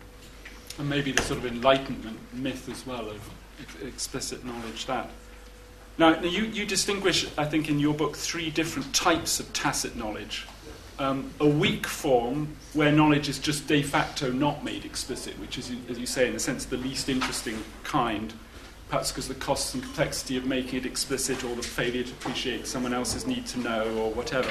And 0.79 0.91
maybe 0.91 1.13
the 1.13 1.23
sort 1.23 1.39
of 1.39 1.47
enlightenment 1.47 2.19
myth 2.35 2.69
as 2.69 2.87
well 2.87 3.09
of 3.09 3.23
explicit 3.83 4.45
knowledge 4.45 4.85
that. 4.85 5.09
Now, 5.99 6.21
you, 6.21 6.45
you 6.45 6.65
distinguish, 6.65 7.27
I 7.37 7.45
think, 7.45 7.69
in 7.69 7.81
your 7.81 7.93
book, 7.93 8.17
three 8.17 8.51
different 8.51 8.95
types 8.95 9.41
of 9.41 9.53
tacit 9.53 9.97
knowledge. 9.97 10.47
Um, 11.01 11.33
a 11.41 11.47
weak 11.47 11.87
form 11.87 12.57
where 12.73 12.93
knowledge 12.93 13.29
is 13.29 13.39
just 13.41 13.67
de 13.67 13.83
facto 13.83 14.31
not 14.31 14.65
made 14.65 14.85
explicit, 14.85 15.39
which 15.41 15.59
is, 15.59 15.73
as 15.89 15.99
you 15.99 16.07
say, 16.07 16.29
in 16.29 16.37
a 16.37 16.39
sense, 16.39 16.65
the 16.67 16.77
least 16.77 17.09
interesting 17.09 17.63
kind, 17.83 18.33
perhaps 18.89 19.11
because 19.11 19.27
the 19.27 19.35
costs 19.35 19.75
and 19.75 19.83
complexity 19.83 20.37
of 20.37 20.45
making 20.45 20.79
it 20.79 20.87
explicit 20.87 21.43
or 21.45 21.55
the 21.57 21.63
failure 21.63 22.05
to 22.05 22.13
appreciate 22.13 22.67
someone 22.67 22.95
else's 22.95 23.27
need 23.27 23.47
to 23.47 23.59
know 23.59 23.85
or 23.97 24.13
whatever. 24.13 24.51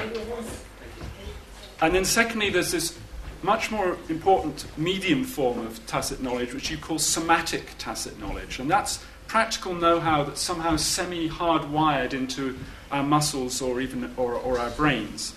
And 1.81 1.95
then, 1.95 2.03
secondly, 2.03 2.49
there's 2.49 2.71
this 2.71 2.97
much 3.41 3.71
more 3.71 3.97
important 4.09 4.65
medium 4.77 5.23
form 5.23 5.59
of 5.65 5.85
tacit 5.85 6.21
knowledge, 6.21 6.53
which 6.53 6.69
you 6.69 6.77
call 6.77 6.99
somatic 6.99 7.71
tacit 7.77 8.19
knowledge. 8.19 8.59
And 8.59 8.69
that's 8.69 9.05
practical 9.27 9.73
know-how 9.73 10.23
that's 10.23 10.41
somehow 10.41 10.75
semi-hardwired 10.75 12.13
into 12.13 12.57
our 12.91 13.03
muscles 13.03 13.61
or 13.61 13.81
even 13.81 14.11
or, 14.17 14.33
or 14.33 14.59
our 14.59 14.69
brains. 14.71 15.35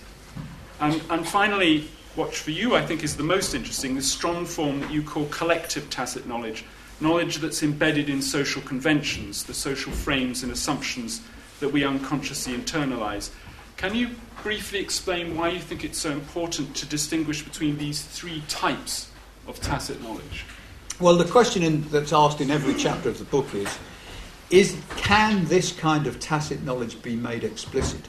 And, 0.81 1.03
and 1.11 1.27
finally, 1.27 1.89
what 2.15 2.35
for 2.35 2.51
you 2.51 2.75
I 2.75 2.85
think 2.85 3.05
is 3.05 3.17
the 3.17 3.23
most 3.23 3.55
interesting, 3.55 3.95
the 3.95 4.03
strong 4.03 4.47
form 4.47 4.81
that 4.81 4.91
you 4.91 5.03
call 5.03 5.27
collective 5.27 5.91
tacit 5.91 6.27
knowledge, 6.27 6.65
knowledge 7.01 7.39
that's 7.39 7.63
embedded 7.63 8.09
in 8.09 8.23
social 8.23 8.63
conventions, 8.63 9.45
the 9.45 9.55
social 9.55 9.93
frames 9.93 10.43
and 10.43 10.53
assumptions 10.53 11.21
that 11.61 11.71
we 11.71 11.85
unconsciously 11.85 12.55
internalize. 12.55 13.31
Can 13.77 13.95
you 13.95 14.11
briefly 14.43 14.79
explain 14.79 15.37
why 15.37 15.49
you 15.51 15.59
think 15.59 15.85
it's 15.85 15.99
so 15.99 16.11
important 16.11 16.75
to 16.77 16.87
distinguish 16.87 17.43
between 17.43 17.79
these 17.79 18.03
three 18.03 18.43
types 18.49 19.11
of 19.47 19.61
tacit 19.61 20.03
knowledge? 20.03 20.45
Well, 21.01 21.17
the 21.17 21.25
question 21.25 21.63
in, 21.63 21.89
that's 21.89 22.13
asked 22.13 22.43
in 22.43 22.51
every 22.51 22.75
chapter 22.75 23.09
of 23.09 23.19
the 23.19 23.25
book 23.25 23.55
is, 23.55 23.79
is 24.51 24.77
can 24.99 25.47
this 25.47 25.73
kind 25.73 26.07
of 26.07 26.21
tacit 26.21 26.63
knowledge 26.63 27.01
be 27.01 27.17
made 27.17 27.43
explicit? 27.43 28.07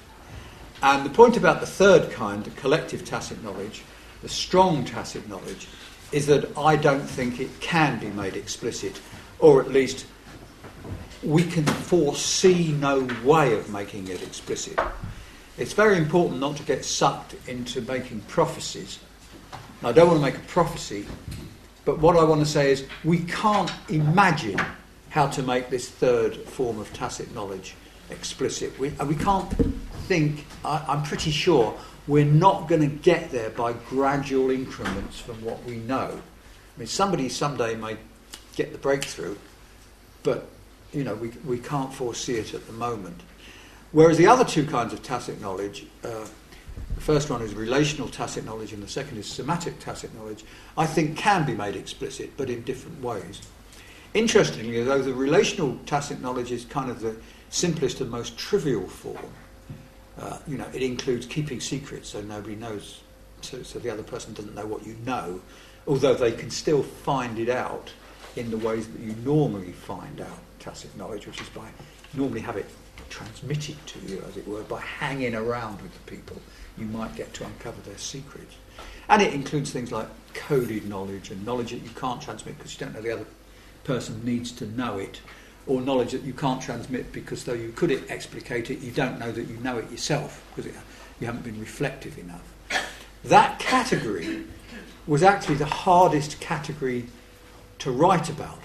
And 0.84 1.06
the 1.06 1.10
point 1.10 1.38
about 1.38 1.62
the 1.62 1.66
third 1.66 2.12
kind, 2.12 2.44
the 2.44 2.50
collective 2.50 3.06
tacit 3.06 3.42
knowledge, 3.46 3.84
the 4.22 4.28
strong 4.28 4.84
tacit 4.84 5.30
knowledge, 5.30 5.70
is 6.12 6.28
that 6.28 6.58
I 6.58 6.76
don't 6.76 7.08
think 7.08 7.40
it 7.40 7.62
can 7.62 7.98
be 7.98 8.10
made 8.10 8.36
explicit, 8.36 9.00
or 9.40 9.62
at 9.62 9.72
least 9.72 10.06
we 11.24 11.46
can 11.46 11.64
foresee 11.64 12.74
no 12.74 13.08
way 13.24 13.58
of 13.58 13.72
making 13.72 14.10
it 14.10 14.22
explicit. 14.22 14.78
It's 15.58 15.72
very 15.72 15.98
important 15.98 16.42
not 16.42 16.58
to 16.58 16.64
get 16.64 16.84
sucked 16.84 17.36
into 17.48 17.80
making 17.84 18.20
prophecies. 18.28 19.00
I 19.82 19.94
don't 19.94 20.10
want 20.10 20.20
to 20.20 20.26
make 20.26 20.36
a 20.36 20.48
prophecy 20.48 21.06
but 21.86 22.00
what 22.00 22.16
I 22.16 22.24
want 22.24 22.42
to 22.42 22.46
say 22.46 22.72
is 22.72 22.86
we 23.04 23.20
can't 23.20 23.72
imagine 23.90 24.60
how 25.10 25.28
to 25.28 25.44
make 25.44 25.70
this 25.70 25.90
third 25.90 26.36
form 26.36 26.80
of 26.80 26.92
tacit 26.94 27.34
knowledge 27.34 27.76
explicit. 28.10 28.78
We, 28.80 28.90
we 28.90 29.16
can't 29.16 29.52
think, 30.08 30.46
I, 30.64 30.84
I'm 30.88 31.04
pretty 31.04 31.32
sure, 31.32 31.78
we're 32.08 32.26
not 32.26 32.68
going 32.68 32.82
to 32.82 32.96
get 32.96 33.32
there 33.32 33.50
by 33.50 33.74
gradual 33.74 34.52
increments 34.52 35.20
from 35.20 35.44
what 35.44 35.64
we 35.66 35.78
know. 35.78 36.22
I 36.76 36.80
mean, 36.80 36.88
somebody 36.88 37.30
someday 37.30 37.76
may 37.76 37.98
get 38.56 38.72
the 38.72 38.78
breakthrough, 38.78 39.36
but 40.24 40.48
you 40.94 41.04
know, 41.04 41.16
we, 41.16 41.30
we 41.46 41.58
can't 41.58 41.94
foresee 41.94 42.36
it 42.36 42.54
at 42.54 42.68
the 42.68 42.74
moment. 42.74 43.22
Whereas 43.92 44.18
the 44.18 44.28
other 44.28 44.46
two 44.46 44.66
kinds 44.66 44.94
of 44.94 45.04
tacit 45.04 45.42
knowledge, 45.42 45.86
uh, 46.04 46.26
the 46.96 47.02
first 47.02 47.30
one 47.30 47.42
is 47.42 47.54
relational 47.54 48.08
tacit 48.08 48.46
knowledge, 48.46 48.74
and 48.74 48.84
the 48.84 48.88
second 48.88 49.18
is 49.18 49.26
somatic 49.26 49.80
tacit 49.80 50.14
knowledge, 50.16 50.44
I 50.78 50.86
think 50.86 51.18
can 51.18 51.46
be 51.46 51.54
made 51.54 51.76
explicit, 51.76 52.32
but 52.38 52.50
in 52.50 52.62
different 52.64 53.02
ways. 53.02 53.42
Interestingly, 54.14 54.84
though, 54.84 55.02
the 55.02 55.14
relational 55.14 55.78
tacit 55.86 56.22
knowledge 56.22 56.52
is 56.52 56.66
kind 56.66 56.92
of 56.92 57.00
the 57.00 57.16
simplest 57.50 58.02
and 58.02 58.10
most 58.10 58.38
trivial 58.38 58.88
form. 58.88 59.18
Uh, 60.20 60.38
you 60.48 60.58
know, 60.58 60.68
it 60.74 60.84
includes 60.84 61.26
keeping 61.26 61.60
secrets 61.60 62.10
so 62.10 62.22
nobody 62.22 62.56
knows, 62.56 63.02
so, 63.42 63.64
so 63.64 63.80
the 63.80 63.90
other 63.90 64.04
person 64.04 64.34
doesn't 64.34 64.54
know 64.54 64.66
what 64.66 64.86
you 64.86 64.96
know, 65.06 65.42
although 65.88 66.14
they 66.14 66.32
can 66.32 66.52
still 66.52 66.84
find 66.84 67.40
it 67.40 67.50
out 67.50 67.92
in 68.36 68.52
the 68.52 68.58
ways 68.58 68.88
that 68.88 69.02
you 69.02 69.16
normally 69.24 69.72
find 69.72 70.22
out 70.22 70.40
tacit 70.60 70.96
knowledge, 70.98 71.26
which 71.26 71.42
is 71.42 71.50
by 71.50 71.68
normally 72.14 72.42
have 72.42 72.58
it 72.58 72.66
transmitted 73.10 73.76
to 73.88 74.00
you, 74.00 74.24
as 74.28 74.38
it 74.38 74.48
were, 74.48 74.64
by 74.64 74.80
hanging 74.80 75.36
around 75.36 75.82
with 75.82 75.94
the 75.94 76.12
people 76.12 76.42
you 76.78 76.86
might 76.86 77.16
get 77.16 77.34
to 77.36 77.46
uncover 77.46 77.82
their 77.82 77.98
secrets. 77.98 78.56
And 79.10 79.22
it 79.22 79.34
includes 79.34 79.72
things 79.72 79.92
like 79.92 80.08
coded 80.34 80.88
knowledge 80.88 81.32
and 81.32 81.46
knowledge 81.46 81.72
that 81.72 81.82
you 81.82 81.90
can't 81.90 82.22
transmit 82.22 82.58
because 82.58 82.74
you 82.74 82.86
don't 82.86 82.94
know 82.94 83.02
the 83.02 83.12
other 83.12 83.26
person 83.84 84.24
needs 84.24 84.52
to 84.54 84.66
know 84.66 84.98
it, 85.00 85.22
or 85.68 85.82
knowledge 85.82 86.12
that 86.12 86.24
you 86.24 86.34
can't 86.34 86.62
transmit 86.62 87.12
because 87.12 87.44
though 87.44 87.54
you 87.54 87.72
could 87.72 87.92
explicate 88.10 88.70
it, 88.70 88.80
you 88.80 88.92
don't 88.92 89.20
know 89.20 89.32
that 89.32 89.48
you 89.48 89.58
know 89.58 89.78
it 89.78 89.90
yourself 89.92 90.44
because 90.50 90.72
it, 90.72 90.76
you 91.20 91.28
haven't 91.28 91.44
been 91.44 91.60
reflective 91.60 92.18
enough. 92.18 92.54
That 93.24 93.60
category 93.60 94.44
was 95.08 95.24
actually 95.24 95.56
the 95.56 95.66
hardest 95.66 96.40
category 96.40 97.08
to 97.80 97.92
write 97.92 98.30
about 98.30 98.60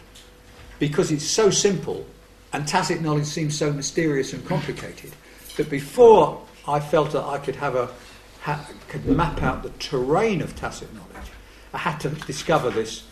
because 0.79 1.11
it's 1.11 1.25
so 1.25 1.51
simple 1.51 2.07
and 2.53 2.67
tacit 2.67 3.01
knowledge 3.01 3.27
seems 3.27 3.57
so 3.57 3.73
mysterious 3.73 4.33
and 4.33 4.45
complicated 4.47 5.13
that 5.57 5.69
before 5.71 6.46
I 6.69 6.81
felt 6.81 7.13
that 7.13 7.25
I 7.25 7.39
could 7.39 7.57
have 7.57 7.75
a 7.75 7.91
ha, 8.43 8.69
could 8.89 9.07
map 9.07 9.43
out 9.43 9.63
the 9.63 9.71
terrain 9.71 10.43
of 10.43 10.57
tacit 10.57 10.93
knowledge. 10.95 11.31
I 11.73 11.79
had 11.79 11.99
to 12.01 12.11
discover 12.11 12.71
this 12.71 13.05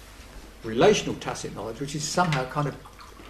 relational 0.63 1.15
tacit 1.17 1.55
knowledge, 1.55 1.81
which 1.81 1.95
is 1.95 2.03
somehow 2.03 2.49
kind 2.51 2.69
of 2.69 2.77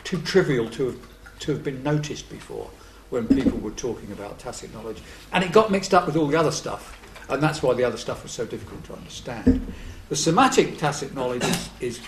too 0.04 0.20
trivial 0.20 0.68
to 0.70 0.86
have 0.86 0.98
to 1.40 1.52
have 1.52 1.64
been 1.64 1.82
noticed 1.82 2.30
before 2.30 2.70
when 3.10 3.28
people 3.28 3.58
were 3.58 3.70
talking 3.72 4.10
about 4.12 4.38
tacit 4.38 4.72
knowledge, 4.72 5.02
and 5.32 5.44
it 5.44 5.52
got 5.52 5.70
mixed 5.70 5.94
up 5.94 6.06
with 6.06 6.16
all 6.16 6.26
the 6.26 6.36
other 6.36 6.50
stuff, 6.50 6.98
and 7.28 7.42
that's 7.42 7.62
why 7.62 7.74
the 7.74 7.84
other 7.84 7.96
stuff 7.96 8.22
was 8.22 8.32
so 8.32 8.46
difficult 8.46 8.82
to 8.84 8.94
understand. 8.94 9.72
The 10.08 10.16
somatic 10.16 10.78
tacit 10.78 11.14
knowledge 11.14 11.44
is, 11.44 11.68
is 11.80 12.00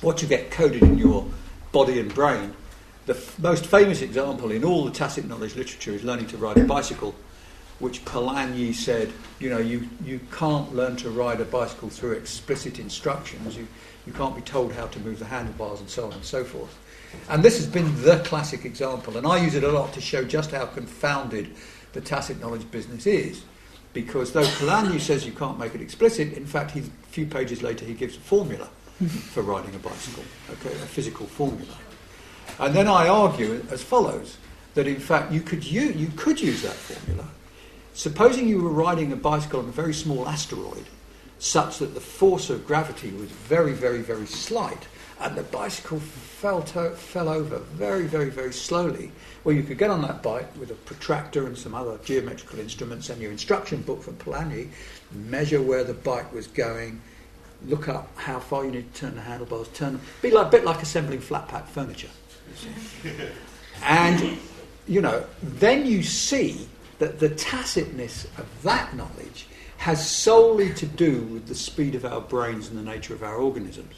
what 0.00 0.22
you 0.22 0.28
get 0.28 0.50
coded 0.50 0.82
in 0.82 0.98
your 0.98 1.26
body 1.72 2.00
and 2.00 2.12
brain. 2.14 2.54
The 3.06 3.14
f- 3.14 3.38
most 3.38 3.66
famous 3.66 4.02
example 4.02 4.50
in 4.50 4.64
all 4.64 4.84
the 4.84 4.90
tacit 4.90 5.26
knowledge 5.26 5.56
literature 5.56 5.92
is 5.92 6.04
learning 6.04 6.26
to 6.28 6.36
ride 6.36 6.58
a 6.58 6.64
bicycle 6.64 7.14
which 7.80 8.04
Polanyi 8.04 8.74
said, 8.74 9.12
you 9.38 9.50
know, 9.50 9.58
you, 9.58 9.88
you 10.04 10.20
can't 10.30 10.74
learn 10.74 10.96
to 10.96 11.10
ride 11.10 11.40
a 11.40 11.46
bicycle 11.46 11.88
through 11.88 12.12
explicit 12.12 12.78
instructions. 12.78 13.56
You, 13.56 13.66
you 14.06 14.12
can't 14.12 14.36
be 14.36 14.42
told 14.42 14.72
how 14.72 14.86
to 14.86 15.00
move 15.00 15.18
the 15.18 15.24
handlebars 15.24 15.80
and 15.80 15.88
so 15.88 16.06
on 16.06 16.12
and 16.12 16.24
so 16.24 16.44
forth. 16.44 16.78
And 17.28 17.42
this 17.42 17.56
has 17.56 17.66
been 17.66 18.02
the 18.02 18.18
classic 18.20 18.64
example, 18.64 19.16
and 19.16 19.26
I 19.26 19.42
use 19.42 19.54
it 19.54 19.64
a 19.64 19.72
lot 19.72 19.92
to 19.94 20.00
show 20.00 20.22
just 20.24 20.52
how 20.52 20.66
confounded 20.66 21.54
the 21.92 22.00
tacit 22.00 22.40
knowledge 22.40 22.70
business 22.70 23.06
is. 23.06 23.42
Because 23.92 24.32
though 24.32 24.44
Polanyi 24.44 25.00
says 25.00 25.26
you 25.26 25.32
can't 25.32 25.58
make 25.58 25.74
it 25.74 25.80
explicit, 25.80 26.34
in 26.34 26.46
fact, 26.46 26.70
he, 26.72 26.80
a 26.80 27.08
few 27.08 27.26
pages 27.26 27.62
later 27.62 27.84
he 27.84 27.94
gives 27.94 28.16
a 28.16 28.20
formula 28.20 28.68
for 29.32 29.42
riding 29.42 29.74
a 29.74 29.78
bicycle, 29.78 30.22
okay, 30.50 30.68
a 30.68 30.86
physical 30.86 31.26
formula. 31.26 31.74
And 32.60 32.74
then 32.74 32.86
I 32.86 33.08
argue 33.08 33.64
as 33.70 33.82
follows 33.82 34.36
that 34.74 34.86
in 34.86 35.00
fact 35.00 35.32
you 35.32 35.40
could, 35.40 35.64
u- 35.64 35.92
you 35.92 36.12
could 36.14 36.40
use 36.40 36.62
that 36.62 36.74
formula 36.74 37.28
Supposing 38.00 38.48
you 38.48 38.62
were 38.62 38.70
riding 38.70 39.12
a 39.12 39.16
bicycle 39.16 39.60
on 39.60 39.68
a 39.68 39.72
very 39.72 39.92
small 39.92 40.26
asteroid, 40.26 40.86
such 41.38 41.80
that 41.80 41.92
the 41.92 42.00
force 42.00 42.48
of 42.48 42.66
gravity 42.66 43.10
was 43.10 43.28
very, 43.28 43.74
very, 43.74 44.00
very 44.00 44.24
slight, 44.24 44.88
and 45.20 45.36
the 45.36 45.42
bicycle 45.42 46.00
fell, 46.00 46.62
to- 46.62 46.92
fell 46.92 47.28
over 47.28 47.58
very, 47.58 48.06
very, 48.06 48.30
very 48.30 48.54
slowly, 48.54 49.12
well, 49.44 49.54
you 49.54 49.62
could 49.62 49.76
get 49.76 49.90
on 49.90 50.00
that 50.00 50.22
bike 50.22 50.48
with 50.58 50.70
a 50.70 50.74
protractor 50.86 51.46
and 51.46 51.58
some 51.58 51.74
other 51.74 51.98
geometrical 52.02 52.58
instruments 52.58 53.10
and 53.10 53.20
your 53.20 53.32
instruction 53.32 53.82
book 53.82 54.02
from 54.02 54.14
Polanyi, 54.14 54.68
measure 55.12 55.60
where 55.60 55.84
the 55.84 55.92
bike 55.92 56.32
was 56.32 56.46
going, 56.46 57.02
look 57.66 57.86
up 57.86 58.08
how 58.16 58.40
far 58.40 58.64
you 58.64 58.70
need 58.70 58.94
to 58.94 59.00
turn 59.00 59.14
the 59.14 59.20
handlebars, 59.20 59.68
turn 59.74 59.92
them, 59.92 60.02
be 60.22 60.30
like, 60.30 60.46
a 60.46 60.50
bit 60.50 60.64
like 60.64 60.80
assembling 60.80 61.20
flat 61.20 61.48
pack 61.48 61.68
furniture. 61.68 62.08
and, 63.82 64.38
you 64.88 65.02
know, 65.02 65.22
then 65.42 65.84
you 65.84 66.02
see 66.02 66.66
that 67.00 67.18
the 67.18 67.30
tacitness 67.30 68.26
of 68.38 68.46
that 68.62 68.94
knowledge 68.94 69.46
has 69.78 70.08
solely 70.08 70.72
to 70.74 70.84
do 70.84 71.22
with 71.22 71.48
the 71.48 71.54
speed 71.54 71.94
of 71.94 72.04
our 72.04 72.20
brains 72.20 72.68
and 72.68 72.78
the 72.78 72.82
nature 72.82 73.14
of 73.14 73.22
our 73.22 73.36
organisms. 73.36 73.94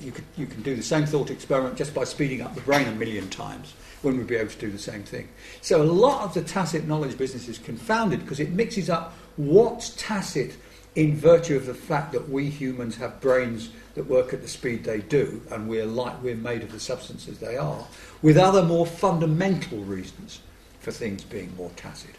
You, 0.00 0.10
could, 0.10 0.24
you 0.36 0.46
can 0.46 0.62
do 0.62 0.74
the 0.74 0.82
same 0.82 1.06
thought 1.06 1.30
experiment 1.30 1.76
just 1.76 1.94
by 1.94 2.02
speeding 2.02 2.42
up 2.42 2.56
the 2.56 2.60
brain 2.62 2.88
a 2.88 2.92
million 2.92 3.30
times 3.30 3.74
when 4.02 4.18
we'd 4.18 4.26
be 4.26 4.34
able 4.34 4.50
to 4.50 4.58
do 4.58 4.70
the 4.70 4.78
same 4.78 5.04
thing. 5.04 5.28
So 5.60 5.80
a 5.80 5.84
lot 5.84 6.22
of 6.24 6.34
the 6.34 6.42
tacit 6.42 6.88
knowledge 6.88 7.16
business 7.16 7.48
is 7.48 7.58
confounded 7.58 8.20
because 8.20 8.40
it 8.40 8.50
mixes 8.50 8.90
up 8.90 9.14
what's 9.36 9.90
tacit 9.90 10.56
in 10.96 11.16
virtue 11.16 11.54
of 11.56 11.66
the 11.66 11.74
fact 11.74 12.10
that 12.12 12.28
we 12.28 12.50
humans 12.50 12.96
have 12.96 13.20
brains 13.20 13.70
that 13.94 14.06
work 14.08 14.32
at 14.32 14.42
the 14.42 14.48
speed 14.48 14.82
they 14.82 15.00
do 15.02 15.40
and 15.52 15.68
we're 15.68 15.86
like 15.86 16.20
we're 16.22 16.34
made 16.34 16.62
of 16.62 16.72
the 16.72 16.80
substances 16.80 17.38
they 17.38 17.56
are, 17.56 17.86
with 18.22 18.36
other 18.36 18.64
more 18.64 18.86
fundamental 18.86 19.78
reasons 19.78 20.40
for 20.88 20.98
things 20.98 21.22
being 21.22 21.54
more 21.56 21.70
tacit. 21.76 22.14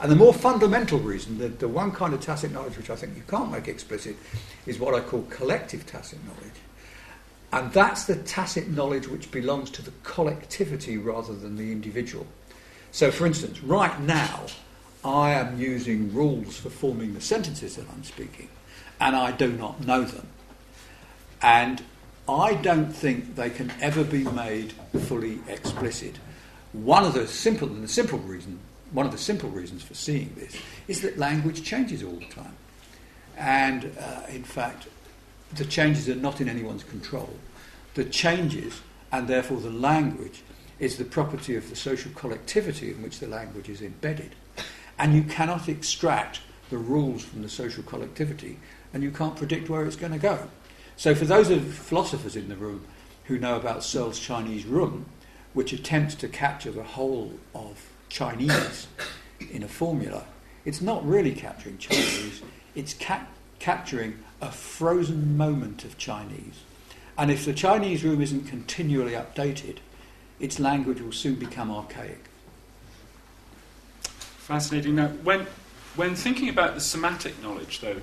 And 0.00 0.10
the 0.10 0.16
more 0.16 0.32
fundamental 0.32 0.98
reason, 0.98 1.36
the, 1.36 1.48
the 1.48 1.68
one 1.68 1.92
kind 1.92 2.14
of 2.14 2.22
tacit 2.22 2.52
knowledge 2.52 2.78
which 2.78 2.88
I 2.88 2.96
think 2.96 3.16
you 3.16 3.22
can't 3.28 3.52
make 3.52 3.68
explicit, 3.68 4.16
is 4.66 4.78
what 4.78 4.94
I 4.94 5.00
call 5.00 5.22
collective 5.28 5.84
tacit 5.84 6.18
knowledge. 6.24 6.58
And 7.52 7.70
that's 7.72 8.04
the 8.04 8.16
tacit 8.16 8.68
knowledge 8.68 9.08
which 9.08 9.30
belongs 9.30 9.70
to 9.72 9.82
the 9.82 9.92
collectivity 10.04 10.96
rather 10.96 11.34
than 11.34 11.56
the 11.56 11.70
individual. 11.70 12.26
So, 12.92 13.10
for 13.10 13.26
instance, 13.26 13.62
right 13.62 14.00
now, 14.00 14.46
I 15.04 15.32
am 15.32 15.60
using 15.60 16.14
rules 16.14 16.56
for 16.56 16.70
forming 16.70 17.12
the 17.12 17.20
sentences 17.20 17.76
that 17.76 17.86
I'm 17.94 18.04
speaking, 18.04 18.48
and 19.00 19.14
I 19.14 19.32
do 19.32 19.52
not 19.52 19.84
know 19.84 20.02
them. 20.02 20.28
And 21.42 21.82
I 22.26 22.54
don't 22.54 22.90
think 22.90 23.36
they 23.36 23.50
can 23.50 23.70
ever 23.82 24.02
be 24.02 24.24
made 24.24 24.72
fully 25.08 25.40
explicit. 25.46 26.14
One 26.74 27.04
of 27.04 27.14
the 27.14 27.28
simple, 27.28 27.68
and 27.68 27.84
the 27.84 27.88
simple 27.88 28.18
reason, 28.18 28.58
one 28.90 29.06
of 29.06 29.12
the 29.12 29.18
simple 29.18 29.48
reasons 29.48 29.84
for 29.84 29.94
seeing 29.94 30.34
this 30.34 30.56
is 30.88 31.02
that 31.02 31.16
language 31.16 31.62
changes 31.62 32.02
all 32.02 32.16
the 32.16 32.26
time. 32.26 32.56
And 33.38 33.96
uh, 33.98 34.22
in 34.28 34.42
fact, 34.42 34.88
the 35.54 35.64
changes 35.64 36.08
are 36.08 36.16
not 36.16 36.40
in 36.40 36.48
anyone's 36.48 36.82
control. 36.82 37.30
The 37.94 38.04
changes, 38.04 38.80
and 39.12 39.28
therefore 39.28 39.60
the 39.60 39.70
language, 39.70 40.42
is 40.80 40.96
the 40.96 41.04
property 41.04 41.54
of 41.54 41.70
the 41.70 41.76
social 41.76 42.10
collectivity 42.16 42.90
in 42.90 43.02
which 43.02 43.20
the 43.20 43.28
language 43.28 43.68
is 43.68 43.80
embedded. 43.80 44.34
And 44.98 45.14
you 45.14 45.22
cannot 45.22 45.68
extract 45.68 46.40
the 46.70 46.78
rules 46.78 47.22
from 47.22 47.42
the 47.42 47.48
social 47.48 47.84
collectivity, 47.84 48.58
and 48.92 49.00
you 49.00 49.12
can't 49.12 49.36
predict 49.36 49.68
where 49.68 49.84
it's 49.86 49.94
going 49.94 50.12
to 50.12 50.18
go. 50.18 50.48
So, 50.96 51.14
for 51.14 51.24
those 51.24 51.50
of 51.50 51.62
philosophers 51.72 52.34
in 52.34 52.48
the 52.48 52.56
room 52.56 52.84
who 53.24 53.38
know 53.38 53.56
about 53.56 53.84
Searle's 53.84 54.18
Chinese 54.18 54.64
room, 54.64 55.06
which 55.54 55.72
attempts 55.72 56.14
to 56.16 56.28
capture 56.28 56.70
the 56.70 56.82
whole 56.82 57.32
of 57.54 57.80
Chinese 58.08 58.86
in 59.50 59.62
a 59.62 59.68
formula, 59.68 60.24
it's 60.64 60.80
not 60.80 61.06
really 61.06 61.32
capturing 61.32 61.78
Chinese, 61.78 62.42
it's 62.74 62.94
cap- 62.94 63.30
capturing 63.58 64.18
a 64.40 64.50
frozen 64.50 65.36
moment 65.36 65.84
of 65.84 65.96
Chinese. 65.96 66.62
And 67.16 67.30
if 67.30 67.44
the 67.44 67.54
Chinese 67.54 68.04
room 68.04 68.20
isn't 68.20 68.46
continually 68.46 69.12
updated, 69.12 69.78
its 70.40 70.58
language 70.58 71.00
will 71.00 71.12
soon 71.12 71.36
become 71.36 71.70
archaic. 71.70 72.24
Fascinating. 74.02 74.96
Now, 74.96 75.08
when, 75.08 75.46
when 75.96 76.16
thinking 76.16 76.48
about 76.48 76.74
the 76.74 76.80
somatic 76.80 77.40
knowledge, 77.42 77.80
though, 77.80 78.00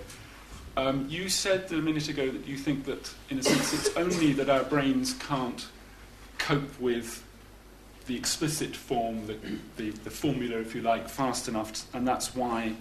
um, 0.78 1.06
you 1.10 1.28
said 1.28 1.72
a 1.72 1.76
minute 1.76 2.08
ago 2.08 2.30
that 2.32 2.48
you 2.48 2.56
think 2.56 2.86
that, 2.86 3.14
in 3.30 3.40
a 3.40 3.44
sense, 3.44 3.74
it's 3.74 3.96
only 3.98 4.32
that 4.34 4.50
our 4.50 4.64
brains 4.64 5.14
can't 5.16 5.68
cope 6.38 6.80
with 6.80 7.24
the 8.12 8.18
explicit 8.18 8.76
form, 8.76 9.26
the, 9.26 9.38
the, 9.78 9.92
the 10.04 10.10
formula, 10.10 10.58
if 10.58 10.76
you 10.76 10.82
like, 10.82 11.08
fast 11.08 11.48
enough, 11.48 11.86
and 11.96 12.06
that's 12.06 12.36
why 12.36 12.74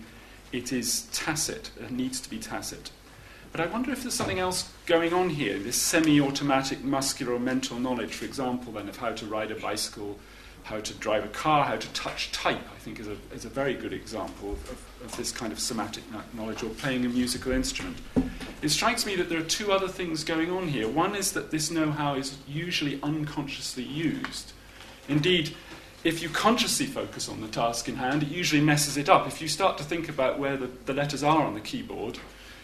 it 0.51 0.73
is 0.73 1.03
tacit, 1.13 1.71
it 1.79 1.93
needs 1.93 2.21
to 2.21 2.29
be 2.29 2.37
tacit. 2.37 2.91
But 3.53 3.61
I 3.61 3.67
wonder 3.67 3.93
if 3.93 4.03
there's 4.03 4.15
something 4.15 4.41
else 4.41 4.73
going 4.87 5.13
on 5.13 5.31
here, 5.31 5.57
this 5.57 5.77
semi 5.77 6.21
automatic 6.21 6.83
muscular 6.83 7.35
or 7.35 7.39
mental 7.39 7.79
knowledge, 7.79 8.13
for 8.13 8.25
example, 8.25 8.73
then, 8.73 8.89
of 8.89 8.97
how 8.97 9.13
to 9.13 9.27
ride 9.27 9.53
a 9.53 9.55
bicycle, 9.55 10.19
how 10.65 10.81
to 10.81 10.95
drive 10.95 11.25
a 11.25 11.29
car, 11.29 11.65
how 11.65 11.77
to 11.77 11.89
touch 11.91 12.33
type, 12.33 12.59
I 12.75 12.79
think 12.81 12.99
is 12.99 13.07
a, 13.07 13.17
is 13.33 13.45
a 13.45 13.49
very 13.49 13.75
good 13.75 13.93
example 13.93 14.55
of, 14.55 14.85
of 15.05 15.17
this 15.17 15.31
kind 15.31 15.53
of 15.53 15.61
somatic 15.61 16.03
knowledge, 16.35 16.65
or 16.65 16.71
playing 16.71 17.05
a 17.07 17.09
musical 17.09 17.53
instrument. 17.53 17.99
It 18.63 18.71
strikes 18.71 19.07
me 19.07 19.15
that 19.15 19.29
there 19.29 19.39
are 19.39 19.45
two 19.45 19.71
other 19.71 19.89
things 19.89 20.25
going 20.25 20.51
on 20.51 20.67
here. 20.67 20.89
One 20.89 21.15
is 21.15 21.31
that 21.33 21.53
this 21.53 21.71
know 21.71 21.93
how 21.93 22.15
is 22.15 22.37
usually 22.49 22.99
unconsciously 23.01 23.85
used. 23.85 24.55
Indeed, 25.11 25.55
if 26.05 26.23
you 26.23 26.29
consciously 26.29 26.87
focus 26.87 27.29
on 27.29 27.41
the 27.41 27.49
task 27.49 27.89
in 27.89 27.97
hand, 27.97 28.23
it 28.23 28.29
usually 28.29 28.63
messes 28.63 28.97
it 28.97 29.09
up. 29.09 29.27
If 29.27 29.43
you 29.43 29.49
start 29.49 29.77
to 29.79 29.85
think 29.85 30.09
about 30.09 30.39
where 30.39 30.57
the, 30.57 30.71
the 30.87 30.95
letters 30.95 31.23
are 31.23 31.43
on 31.43 31.55
the 31.55 31.61
keyboard, 31.61 32.19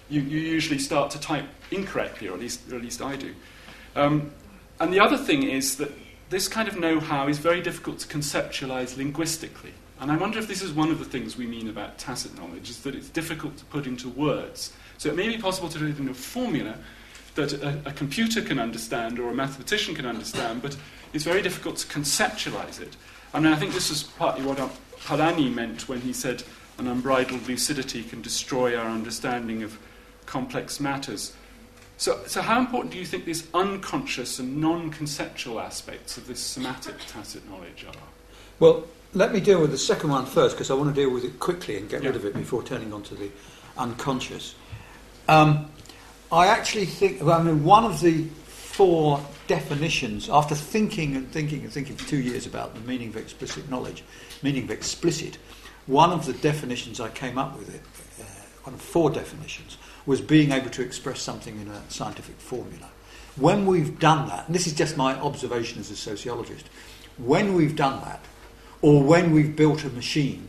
you, 0.08 0.20
you 0.20 0.38
usually 0.38 0.78
start 0.78 1.10
to 1.10 1.20
type 1.20 1.44
incorrectly, 1.70 2.28
or 2.28 2.34
at 2.34 2.40
least, 2.40 2.72
or 2.72 2.76
at 2.76 2.82
least 2.82 3.02
I 3.02 3.16
do. 3.16 3.34
Um, 3.96 4.30
and 4.78 4.92
the 4.92 5.00
other 5.00 5.18
thing 5.18 5.42
is 5.42 5.76
that 5.76 5.90
this 6.30 6.48
kind 6.48 6.68
of 6.68 6.78
know 6.78 7.00
how 7.00 7.28
is 7.28 7.38
very 7.38 7.60
difficult 7.60 7.98
to 7.98 8.08
conceptualize 8.08 8.96
linguistically. 8.96 9.72
And 10.00 10.12
I 10.12 10.16
wonder 10.16 10.38
if 10.38 10.46
this 10.46 10.62
is 10.62 10.72
one 10.72 10.90
of 10.90 10.98
the 10.98 11.04
things 11.04 11.36
we 11.36 11.46
mean 11.46 11.68
about 11.68 11.98
tacit 11.98 12.36
knowledge, 12.36 12.70
is 12.70 12.82
that 12.82 12.94
it's 12.94 13.08
difficult 13.08 13.56
to 13.56 13.64
put 13.66 13.86
into 13.86 14.08
words. 14.08 14.72
So 14.98 15.08
it 15.08 15.16
may 15.16 15.28
be 15.28 15.38
possible 15.38 15.68
to 15.68 15.78
do 15.78 15.86
it 15.86 15.98
in 15.98 16.08
a 16.08 16.14
formula 16.14 16.78
that 17.36 17.52
a, 17.52 17.80
a 17.86 17.92
computer 17.92 18.42
can 18.42 18.58
understand 18.58 19.18
or 19.18 19.30
a 19.30 19.34
mathematician 19.34 19.94
can 19.94 20.06
understand, 20.06 20.62
but 20.62 20.76
it's 21.12 21.24
very 21.24 21.42
difficult 21.42 21.76
to 21.78 21.86
conceptualize 21.86 22.80
it. 22.80 22.96
And 23.32 23.48
I 23.48 23.56
think 23.56 23.72
this 23.72 23.90
is 23.90 24.02
partly 24.02 24.44
what 24.44 24.58
Polanyi 25.04 25.52
meant 25.52 25.88
when 25.88 26.00
he 26.00 26.12
said 26.12 26.42
an 26.78 26.86
unbridled 26.86 27.46
lucidity 27.48 28.02
can 28.02 28.22
destroy 28.22 28.76
our 28.76 28.86
understanding 28.86 29.62
of 29.62 29.78
complex 30.26 30.80
matters. 30.80 31.34
So, 31.98 32.20
so 32.26 32.42
how 32.42 32.58
important 32.60 32.92
do 32.92 32.98
you 32.98 33.06
think 33.06 33.24
these 33.24 33.46
unconscious 33.54 34.38
and 34.38 34.60
non 34.60 34.90
conceptual 34.90 35.60
aspects 35.60 36.18
of 36.18 36.26
this 36.26 36.40
somatic 36.40 36.96
tacit 37.06 37.48
knowledge 37.48 37.86
are? 37.88 37.94
Well, 38.58 38.84
let 39.14 39.32
me 39.32 39.40
deal 39.40 39.60
with 39.60 39.70
the 39.70 39.78
second 39.78 40.10
one 40.10 40.26
first 40.26 40.56
because 40.56 40.70
I 40.70 40.74
want 40.74 40.94
to 40.94 41.00
deal 41.00 41.10
with 41.10 41.24
it 41.24 41.38
quickly 41.38 41.76
and 41.78 41.88
get 41.88 42.02
yeah. 42.02 42.08
rid 42.08 42.16
of 42.16 42.24
it 42.26 42.34
before 42.34 42.62
turning 42.62 42.92
on 42.92 43.02
to 43.04 43.14
the 43.14 43.30
unconscious. 43.78 44.54
Um, 45.28 45.70
I 46.30 46.48
actually 46.48 46.86
think, 46.86 47.22
well, 47.22 47.38
I 47.38 47.42
mean, 47.42 47.64
one 47.64 47.84
of 47.84 48.00
the 48.00 48.24
four 48.24 49.24
definitions, 49.46 50.28
after 50.28 50.54
thinking 50.54 51.16
and 51.16 51.30
thinking 51.30 51.62
and 51.62 51.72
thinking 51.72 51.96
for 51.96 52.08
two 52.08 52.18
years 52.18 52.46
about 52.46 52.74
the 52.74 52.80
meaning 52.80 53.08
of 53.08 53.16
explicit 53.16 53.70
knowledge, 53.70 54.02
meaning 54.42 54.64
of 54.64 54.70
explicit, 54.70 55.38
one 55.86 56.10
of 56.10 56.26
the 56.26 56.32
definitions 56.32 57.00
I 57.00 57.10
came 57.10 57.38
up 57.38 57.56
with, 57.56 57.74
it, 57.74 57.80
uh, 58.20 58.24
one 58.64 58.74
of 58.74 58.80
four 58.80 59.10
definitions, 59.10 59.78
was 60.04 60.20
being 60.20 60.50
able 60.50 60.70
to 60.70 60.82
express 60.82 61.20
something 61.20 61.60
in 61.60 61.68
a 61.68 61.82
scientific 61.90 62.36
formula. 62.36 62.88
When 63.36 63.66
we've 63.66 63.98
done 63.98 64.28
that, 64.28 64.46
and 64.46 64.54
this 64.54 64.66
is 64.66 64.72
just 64.72 64.96
my 64.96 65.14
observation 65.14 65.80
as 65.80 65.90
a 65.90 65.96
sociologist, 65.96 66.68
when 67.18 67.54
we've 67.54 67.76
done 67.76 68.00
that, 68.02 68.20
or 68.82 69.02
when 69.02 69.32
we've 69.32 69.54
built 69.54 69.84
a 69.84 69.90
machine 69.90 70.48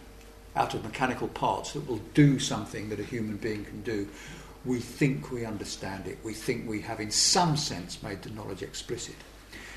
out 0.55 0.73
of 0.73 0.83
mechanical 0.83 1.27
parts 1.27 1.73
that 1.73 1.87
will 1.87 2.01
do 2.13 2.39
something 2.39 2.89
that 2.89 2.99
a 2.99 3.03
human 3.03 3.37
being 3.37 3.63
can 3.63 3.81
do, 3.83 4.07
we 4.67 4.79
think 4.79 5.31
we 5.31 5.45
understand 5.45 6.07
it. 6.07 6.17
We 6.23 6.33
think 6.33 6.67
we 6.67 6.81
have, 6.81 6.99
in 6.99 7.09
some 7.09 7.55
sense, 7.55 8.03
made 8.03 8.21
the 8.21 8.29
knowledge 8.31 8.61
explicit. 8.61 9.15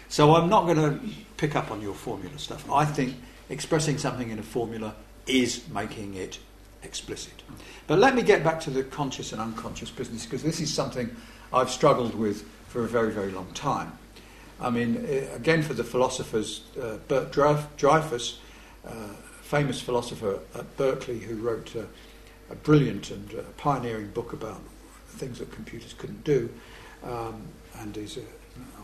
So 0.09 0.35
I'm 0.35 0.51
not 0.51 0.67
going 0.67 0.77
to 0.77 1.01
pick 1.37 1.55
up 1.55 1.71
on 1.71 1.81
your 1.81 1.95
formula 1.95 2.37
stuff. 2.39 2.69
I 2.71 2.85
think 2.85 3.15
expressing 3.49 3.97
something 3.97 4.31
in 4.31 4.41
a 4.41 4.43
formula 4.43 4.97
is 5.27 5.67
making 5.69 6.15
it 6.15 6.41
explicit. 6.83 7.45
But 7.87 8.01
let 8.01 8.17
me 8.17 8.23
get 8.23 8.43
back 8.43 8.59
to 8.61 8.71
the 8.71 8.83
conscious 8.83 9.33
and 9.33 9.41
unconscious 9.41 9.91
business 9.91 10.25
because 10.25 10.43
this 10.43 10.61
is 10.61 10.73
something 10.73 11.15
I've 11.53 11.71
struggled 11.71 12.15
with 12.17 12.43
for 12.67 12.85
a 12.85 12.89
very, 12.89 13.13
very 13.13 13.31
long 13.31 13.53
time. 13.55 13.93
I 14.61 14.71
mean, 14.71 15.07
eh, 15.09 15.27
again, 15.35 15.63
for 15.63 15.75
the 15.75 15.85
philosophers, 15.85 16.63
uh, 16.81 16.97
Bert 17.09 17.33
Dreyfus, 17.33 18.39
uh, 18.87 18.93
famous 19.43 19.81
philosopher 19.81 20.41
at 20.55 20.77
Berkeley, 20.77 21.21
who 21.21 21.37
wrote 21.37 21.75
uh, 21.77 21.83
a 22.51 22.55
brilliant 22.57 23.11
and 23.11 23.35
uh, 23.35 23.43
pioneering 23.57 24.09
book 24.09 24.33
about 24.33 24.61
things 25.11 25.39
that 25.39 25.51
computers 25.53 25.95
couldn't 25.95 26.25
do, 26.25 26.49
um, 27.05 27.43
and 27.79 27.95
he's 27.95 28.17
a, 28.17 28.23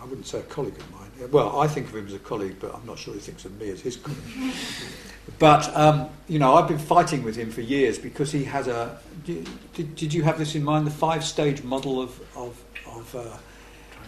I 0.00 0.04
wouldn't 0.04 0.26
say 0.26 0.40
a 0.40 0.42
colleague 0.42 0.76
of 0.78 0.90
mine. 0.92 1.30
Well, 1.30 1.60
I 1.60 1.66
think 1.66 1.88
of 1.88 1.94
him 1.94 2.06
as 2.06 2.12
a 2.12 2.18
colleague, 2.18 2.56
but 2.60 2.74
I'm 2.74 2.86
not 2.86 2.98
sure 2.98 3.14
he 3.14 3.20
thinks 3.20 3.44
of 3.44 3.58
me 3.58 3.70
as 3.70 3.80
his 3.80 3.96
colleague. 3.96 4.52
but 5.38 5.74
um, 5.76 6.08
you 6.28 6.38
know, 6.38 6.54
I've 6.54 6.68
been 6.68 6.78
fighting 6.78 7.22
with 7.22 7.36
him 7.36 7.50
for 7.50 7.62
years 7.62 7.98
because 7.98 8.32
he 8.32 8.44
has 8.44 8.68
a. 8.68 8.98
Did, 9.24 9.48
did 9.94 10.14
you 10.14 10.22
have 10.22 10.38
this 10.38 10.54
in 10.54 10.62
mind? 10.62 10.86
The 10.86 10.92
five-stage 10.92 11.62
model 11.62 12.00
of 12.00 12.20
of, 12.36 12.62
of 12.86 13.16
uh, 13.16 13.36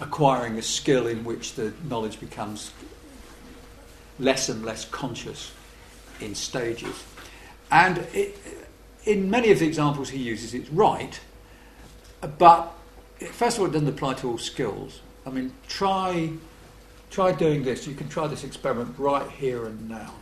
acquiring 0.01 0.59
a 0.59 0.63
skill 0.63 1.07
in 1.07 1.25
which 1.25 1.55
the 1.55 1.73
knowledge 1.89 2.21
becomes 2.21 2.73
less 4.19 4.49
and 4.49 4.65
less 4.65 4.85
conscious 4.85 5.53
in 6.21 6.35
stages, 6.35 7.05
and 7.71 7.99
it, 8.13 8.37
in 9.05 9.31
many 9.31 9.51
of 9.51 9.59
the 9.59 9.67
examples 9.67 10.11
he 10.11 10.19
uses, 10.19 10.55
it's 10.55 10.69
right, 10.71 11.19
but 12.21 12.73
first 13.33 13.57
of 13.57 13.63
all, 13.63 13.69
it 13.69 13.73
doesn't 13.73 13.89
apply 13.89 14.15
to 14.15 14.29
all 14.31 14.39
skills. 14.39 15.01
I 15.27 15.31
mean, 15.31 15.53
try 15.67 16.31
try 17.11 17.33
doing 17.33 17.63
this. 17.63 17.87
You 17.87 17.95
can 17.95 18.09
try 18.09 18.27
this 18.27 18.45
experiment 18.45 18.95
right 18.99 19.29
here 19.31 19.67
and 19.67 19.89
now. 19.89 20.15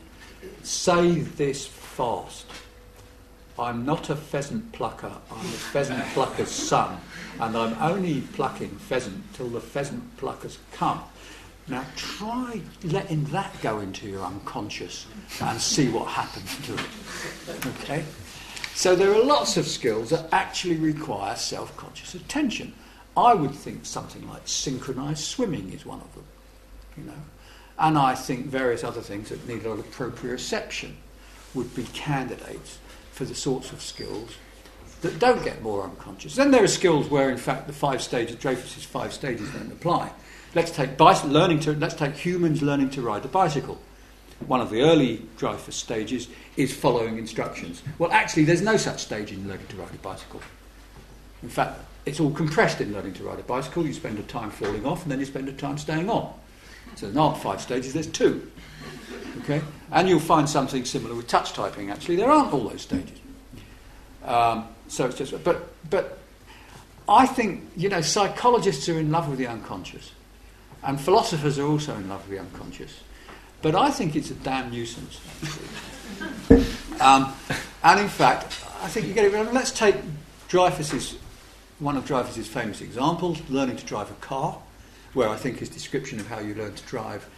Say 0.63 1.21
this 1.21 1.67
fast. 1.67 2.47
I'm 3.59 3.87
not 3.87 4.11
a 4.11 4.17
pheasant 4.17 4.71
plucker, 4.73 5.13
I'm 5.31 5.39
a 5.39 5.59
pheasant 5.73 6.05
plucker's 6.13 6.51
son, 6.51 7.01
and 7.41 7.57
I'm 7.57 7.75
only 7.81 8.21
plucking 8.21 8.69
pheasant 8.69 9.33
till 9.33 9.49
the 9.49 9.61
pheasant 9.61 10.17
pluckers 10.19 10.59
come. 10.73 11.03
Now 11.69 11.85
try 11.97 12.61
letting 12.85 13.25
that 13.25 13.61
go 13.63 13.81
into 13.81 14.09
your 14.09 14.25
unconscious 14.25 15.07
and 15.41 15.61
see 15.61 15.89
what 15.89 16.07
happens 16.07 16.55
to 16.67 16.75
it. 16.75 17.67
Okay? 17.67 18.05
So 18.77 18.95
there 18.95 19.11
are 19.11 19.25
lots 19.25 19.57
of 19.57 19.67
skills 19.67 20.11
that 20.11 20.29
actually 20.33 20.77
require 20.77 21.35
self-conscious 21.35 22.15
attention. 22.15 22.75
I 23.17 23.33
would 23.33 23.55
think 23.55 23.87
something 23.87 24.29
like 24.29 24.43
synchronized 24.45 25.25
swimming 25.25 25.73
is 25.73 25.87
one 25.87 26.03
of 26.03 26.15
them, 26.15 26.25
you 26.99 27.05
know. 27.05 27.23
And 27.79 27.97
I 27.97 28.15
think 28.15 28.49
various 28.49 28.85
other 28.85 29.01
things 29.01 29.31
that 29.31 29.49
need 29.49 29.65
a 29.65 29.71
lot 29.71 29.79
of 29.79 29.91
proprioception 29.93 30.93
would 31.55 31.75
be 31.75 31.85
candidates 31.95 32.77
for 33.13 33.25
the 33.25 33.35
sorts 33.35 33.73
of 33.73 33.81
skills 33.81 34.37
that 35.01 35.19
don't 35.19 35.43
get 35.43 35.63
more 35.63 35.83
unconscious. 35.83 36.37
Then 36.37 36.51
there 36.51 36.63
are 36.63 36.69
skills 36.69 37.09
where, 37.09 37.31
in 37.31 37.39
fact, 37.39 37.69
the 37.69 37.73
five 37.73 38.03
stages, 38.03 38.37
Dreyfus's 38.37 38.85
five 38.85 39.15
stages, 39.15 39.51
don't 39.53 39.73
apply. 39.73 40.13
Let's 40.55 40.71
take 40.71 41.01
learning 41.01 41.61
to, 41.61 41.73
let's 41.73 41.95
take 41.95 42.15
humans 42.15 42.61
learning 42.61 42.91
to 42.91 43.01
ride 43.01 43.25
a 43.25 43.29
bicycle. 43.29 43.81
One 44.47 44.61
of 44.61 44.71
the 44.71 44.83
early 44.83 45.23
Dreyfus 45.39 45.77
stages 45.77 46.29
is 46.57 46.75
following 46.75 47.19
instructions. 47.19 47.83
Well, 47.99 48.13
actually, 48.13 48.45
there's 48.45 48.63
no 48.63 48.77
such 48.77 49.03
stage 49.03 49.33
in 49.33 49.49
learning 49.49 49.67
to 49.69 49.77
ride 49.77 49.95
a 49.95 49.99
bicycle. 49.99 50.43
In 51.43 51.49
fact, 51.49 51.81
it's 52.05 52.21
all 52.21 52.31
compressed 52.31 52.81
in 52.81 52.93
learning 52.93 53.15
to 53.15 53.25
ride 53.25 53.41
a 53.41 53.43
bicycle. 53.43 53.87
You 53.87 53.93
spend 53.93 54.19
a 54.19 54.23
time 54.23 54.51
falling 54.51 54.85
off, 54.87 55.03
and 55.03 55.11
then 55.11 55.21
you 55.21 55.27
spend 55.27 55.49
a 55.49 55.53
time 55.53 55.79
staying 55.79 56.11
on. 56.11 56.33
So 56.95 57.11
there 57.11 57.23
aren't 57.23 57.39
five 57.39 57.61
stages, 57.61 57.95
there's 57.95 58.07
two. 58.07 58.51
Okay? 59.43 59.61
And 59.91 60.09
you'll 60.09 60.21
find 60.21 60.49
something 60.49 60.85
similar 60.85 61.15
with 61.15 61.27
touch 61.27 61.53
typing, 61.53 61.91
actually. 61.91 62.17
There 62.17 62.31
aren't 62.31 62.53
all 62.53 62.69
those 62.69 62.83
stages. 62.83 63.19
Um, 64.25 64.69
so 64.89 65.07
it's 65.07 65.17
just, 65.17 65.45
but, 65.45 65.73
but 65.91 66.19
I 67.09 67.27
think, 67.27 67.71
you 67.77 67.89
know, 67.89 68.01
psychologists 68.01 68.89
are 68.89 68.99
in 68.99 69.11
love 69.11 69.29
with 69.29 69.39
the 69.39 69.47
unconscious, 69.47 70.13
and 70.83 71.01
philosophers 71.01 71.59
are 71.59 71.67
also 71.67 71.95
in 71.95 72.09
love 72.09 72.29
with 72.29 72.39
the 72.39 72.45
unconscious. 72.45 73.01
But 73.67 73.75
I 73.75 73.91
think 73.91 74.15
it's 74.15 74.31
a 74.31 74.35
damn 74.35 74.71
nuisance. 74.71 75.21
um, 77.01 77.35
and 77.83 77.99
in 77.99 78.09
fact, 78.09 78.45
I 78.81 78.87
think 78.87 79.09
you 79.09 79.13
get 79.13 79.25
it. 79.25 79.53
Let's 79.53 79.73
take 79.73 79.97
Dreyfus's, 80.47 81.17
one 81.81 81.97
of 81.97 82.07
Dreyfus's 82.07 82.47
famous 82.47 82.81
examples, 82.81 83.43
learning 83.49 83.79
to 83.79 83.85
drive 83.85 84.09
a 84.09 84.15
car, 84.21 84.61
where 85.15 85.29
I 85.29 85.35
think 85.35 85.59
his 85.59 85.69
description 85.69 86.21
of 86.21 86.29
how 86.29 86.39
you 86.39 86.55
learn 86.55 86.75
to 86.75 86.83
drive 86.85 87.29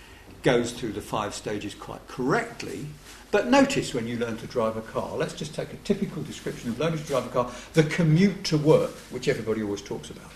goes 0.43 0.73
through 0.73 0.93
the 0.93 1.01
five 1.01 1.35
stages 1.35 1.75
quite 1.75 2.07
correctly. 2.09 2.85
But 3.31 3.47
notice 3.47 3.95
when 3.95 4.07
you 4.07 4.19
learn 4.19 4.37
to 4.37 4.47
drive 4.47 4.77
a 4.77 4.83
car, 4.83 5.17
let's 5.17 5.33
just 5.33 5.55
take 5.55 5.73
a 5.73 5.79
typical 5.79 6.23
description 6.23 6.69
of 6.69 6.79
learning 6.79 6.99
to 6.99 7.05
drive 7.07 7.25
a 7.25 7.31
car, 7.31 7.51
the 7.73 7.85
commute 7.85 8.45
to 8.45 8.59
work, 8.59 8.91
which 9.09 9.29
everybody 9.29 9.63
always 9.63 9.81
talks 9.81 10.11
about. 10.11 10.31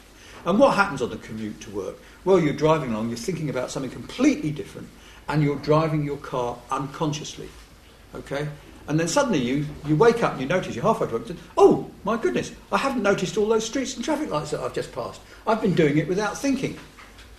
And 0.46 0.58
what 0.58 0.74
happens 0.74 1.02
on 1.02 1.10
the 1.10 1.18
commute 1.18 1.60
to 1.60 1.70
work? 1.70 1.96
Well, 2.24 2.40
you're 2.40 2.54
driving 2.54 2.94
along, 2.94 3.10
you're 3.10 3.18
thinking 3.18 3.50
about 3.50 3.70
something 3.70 3.90
completely 3.90 4.52
different, 4.52 4.88
and 5.28 5.42
you're 5.42 5.56
driving 5.56 6.04
your 6.04 6.18
car 6.18 6.58
unconsciously. 6.70 7.48
Okay? 8.14 8.48
And 8.88 8.98
then 8.98 9.08
suddenly 9.08 9.38
you, 9.38 9.66
you 9.86 9.96
wake 9.96 10.22
up 10.22 10.32
and 10.32 10.40
you 10.40 10.46
notice 10.46 10.74
you're 10.74 10.84
halfway 10.84 11.06
to 11.06 11.12
work 11.14 11.26
Oh, 11.56 11.90
my 12.04 12.16
goodness, 12.16 12.52
I 12.70 12.78
haven't 12.78 13.02
noticed 13.02 13.36
all 13.36 13.46
those 13.46 13.64
streets 13.64 13.94
and 13.94 14.04
traffic 14.04 14.30
lights 14.30 14.50
that 14.50 14.60
I've 14.60 14.74
just 14.74 14.92
passed. 14.92 15.20
I've 15.46 15.62
been 15.62 15.74
doing 15.74 15.98
it 15.98 16.08
without 16.08 16.36
thinking. 16.36 16.78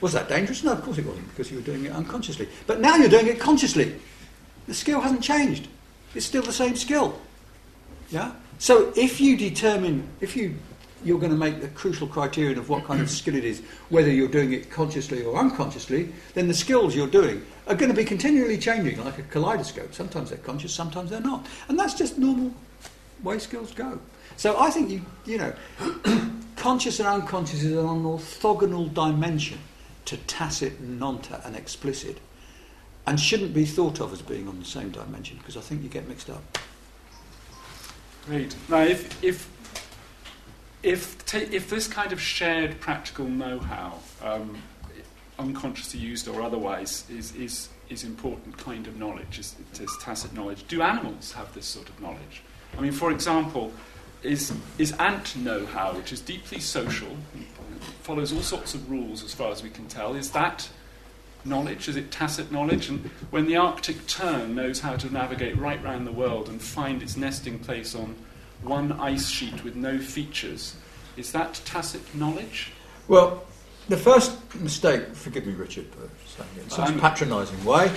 Was 0.01 0.13
that 0.13 0.29
dangerous? 0.29 0.63
No, 0.63 0.71
of 0.71 0.81
course 0.81 0.97
it 0.97 1.05
wasn't, 1.05 1.29
because 1.29 1.51
you 1.51 1.57
were 1.57 1.63
doing 1.63 1.85
it 1.85 1.91
unconsciously. 1.91 2.47
But 2.65 2.79
now 2.79 2.95
you're 2.95 3.09
doing 3.09 3.27
it 3.27 3.39
consciously. 3.39 3.95
The 4.67 4.73
skill 4.73 5.01
hasn't 5.01 5.23
changed. 5.23 5.67
It's 6.15 6.25
still 6.25 6.41
the 6.41 6.53
same 6.53 6.75
skill. 6.75 7.19
Yeah? 8.09 8.33
So 8.59 8.93
if 8.95 9.19
you 9.19 9.35
determine, 9.35 10.07
if 10.21 10.35
you, 10.35 10.55
you're 11.05 11.19
going 11.19 11.31
to 11.31 11.37
make 11.37 11.61
the 11.61 11.67
crucial 11.69 12.07
criterion 12.07 12.57
of 12.57 12.69
what 12.69 12.85
kind 12.85 13.01
of 13.01 13.09
skill 13.09 13.35
it 13.35 13.43
is, 13.43 13.61
whether 13.89 14.11
you're 14.11 14.27
doing 14.27 14.53
it 14.53 14.69
consciously 14.69 15.23
or 15.23 15.37
unconsciously, 15.37 16.11
then 16.33 16.47
the 16.47 16.53
skills 16.53 16.95
you're 16.95 17.07
doing 17.07 17.45
are 17.67 17.75
going 17.75 17.89
to 17.89 17.95
be 17.95 18.05
continually 18.05 18.57
changing 18.57 19.03
like 19.03 19.17
a 19.17 19.23
kaleidoscope. 19.23 19.93
Sometimes 19.93 20.29
they're 20.29 20.39
conscious, 20.39 20.73
sometimes 20.73 21.09
they're 21.09 21.21
not. 21.21 21.45
And 21.67 21.77
that's 21.77 21.93
just 21.93 22.17
normal 22.17 22.53
way 23.23 23.39
skills 23.39 23.73
go. 23.73 23.99
So 24.37 24.59
I 24.59 24.69
think 24.69 24.89
you, 24.89 25.05
you 25.25 25.37
know, 25.37 25.53
conscious 26.55 26.99
and 26.99 27.07
unconscious 27.07 27.63
is 27.63 27.73
an 27.73 27.85
orthogonal 27.85 28.93
dimension 28.93 29.59
to 30.05 30.17
tacit 30.17 30.79
and 30.79 30.99
non 30.99 31.21
and 31.45 31.55
explicit, 31.55 32.19
and 33.05 33.19
shouldn't 33.19 33.53
be 33.53 33.65
thought 33.65 33.99
of 33.99 34.11
as 34.11 34.21
being 34.21 34.47
on 34.47 34.59
the 34.59 34.65
same 34.65 34.89
dimension 34.89 35.37
because 35.37 35.57
I 35.57 35.61
think 35.61 35.83
you 35.83 35.89
get 35.89 36.07
mixed 36.07 36.29
up. 36.29 36.41
Great. 38.25 38.55
Now, 38.69 38.81
if 38.81 39.23
if 39.23 39.49
if, 40.83 41.25
ta- 41.25 41.37
if 41.51 41.69
this 41.69 41.87
kind 41.87 42.11
of 42.11 42.21
shared 42.21 42.79
practical 42.79 43.25
know-how, 43.25 43.99
um, 44.21 44.61
unconsciously 45.39 45.99
used 45.99 46.27
or 46.27 46.41
otherwise, 46.41 47.05
is 47.09 47.35
is 47.35 47.69
is 47.89 48.03
important 48.03 48.57
kind 48.57 48.87
of 48.87 48.97
knowledge, 48.97 49.39
is, 49.39 49.55
is 49.79 49.89
tacit 50.01 50.33
knowledge. 50.33 50.67
Do 50.67 50.81
animals 50.81 51.31
have 51.33 51.53
this 51.53 51.65
sort 51.65 51.89
of 51.89 51.99
knowledge? 51.99 52.43
I 52.77 52.81
mean, 52.81 52.91
for 52.91 53.11
example, 53.11 53.71
is 54.21 54.53
is 54.77 54.91
ant 54.93 55.35
know-how, 55.35 55.93
which 55.93 56.11
is 56.11 56.21
deeply 56.21 56.59
social, 56.59 57.17
follows 58.01 58.31
all 58.31 58.41
sorts 58.41 58.73
of 58.73 58.89
rules 58.89 59.23
as 59.23 59.33
far 59.33 59.51
as 59.51 59.63
we 59.63 59.69
can 59.69 59.87
tell. 59.87 60.15
Is 60.15 60.31
that 60.31 60.69
knowledge? 61.45 61.87
Is 61.87 61.95
it 61.95 62.11
tacit 62.11 62.51
knowledge? 62.51 62.89
And 62.89 63.09
when 63.31 63.45
the 63.45 63.57
Arctic 63.57 64.05
tern 64.07 64.55
knows 64.55 64.81
how 64.81 64.95
to 64.97 65.11
navigate 65.11 65.57
right 65.57 65.83
round 65.83 66.07
the 66.07 66.11
world 66.11 66.47
and 66.47 66.61
find 66.61 67.01
its 67.01 67.17
nesting 67.17 67.59
place 67.59 67.95
on 67.95 68.15
one 68.65 68.91
ice 68.93 69.27
sheet 69.27 69.63
with 69.63 69.75
no 69.75 69.97
features, 69.97 70.75
is 71.17 71.31
that 71.31 71.61
tacit 71.65 72.01
knowledge? 72.15 72.71
Well, 73.07 73.43
the 73.89 73.97
first 73.97 74.37
mistake, 74.55 75.13
forgive 75.13 75.45
me, 75.45 75.53
Richard, 75.53 75.85
for 75.87 76.09
saying 76.25 76.49
it 76.55 76.63
in 76.63 76.69
such 76.69 76.89
a 76.89 76.99
patronising 76.99 77.63
way, 77.65 77.91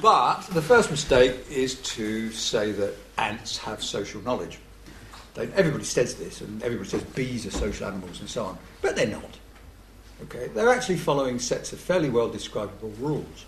but 0.00 0.42
the 0.52 0.62
first 0.62 0.90
mistake 0.90 1.36
is 1.50 1.74
to 1.82 2.30
say 2.30 2.70
that 2.72 2.94
ants 3.18 3.58
have 3.58 3.82
social 3.82 4.22
knowledge. 4.22 4.58
They, 5.34 5.48
everybody 5.48 5.84
says 5.84 6.14
this, 6.14 6.40
and 6.40 6.62
everybody 6.62 6.88
says 6.88 7.02
bees 7.02 7.46
are 7.46 7.50
social 7.50 7.88
animals 7.88 8.20
and 8.20 8.30
so 8.30 8.44
on, 8.44 8.58
but 8.80 8.94
they're 8.94 9.08
not. 9.08 9.38
Okay, 10.22 10.46
they're 10.54 10.70
actually 10.70 10.98
following 10.98 11.40
sets 11.40 11.72
of 11.72 11.80
fairly 11.80 12.08
well 12.08 12.28
describable 12.28 12.92
rules. 13.00 13.44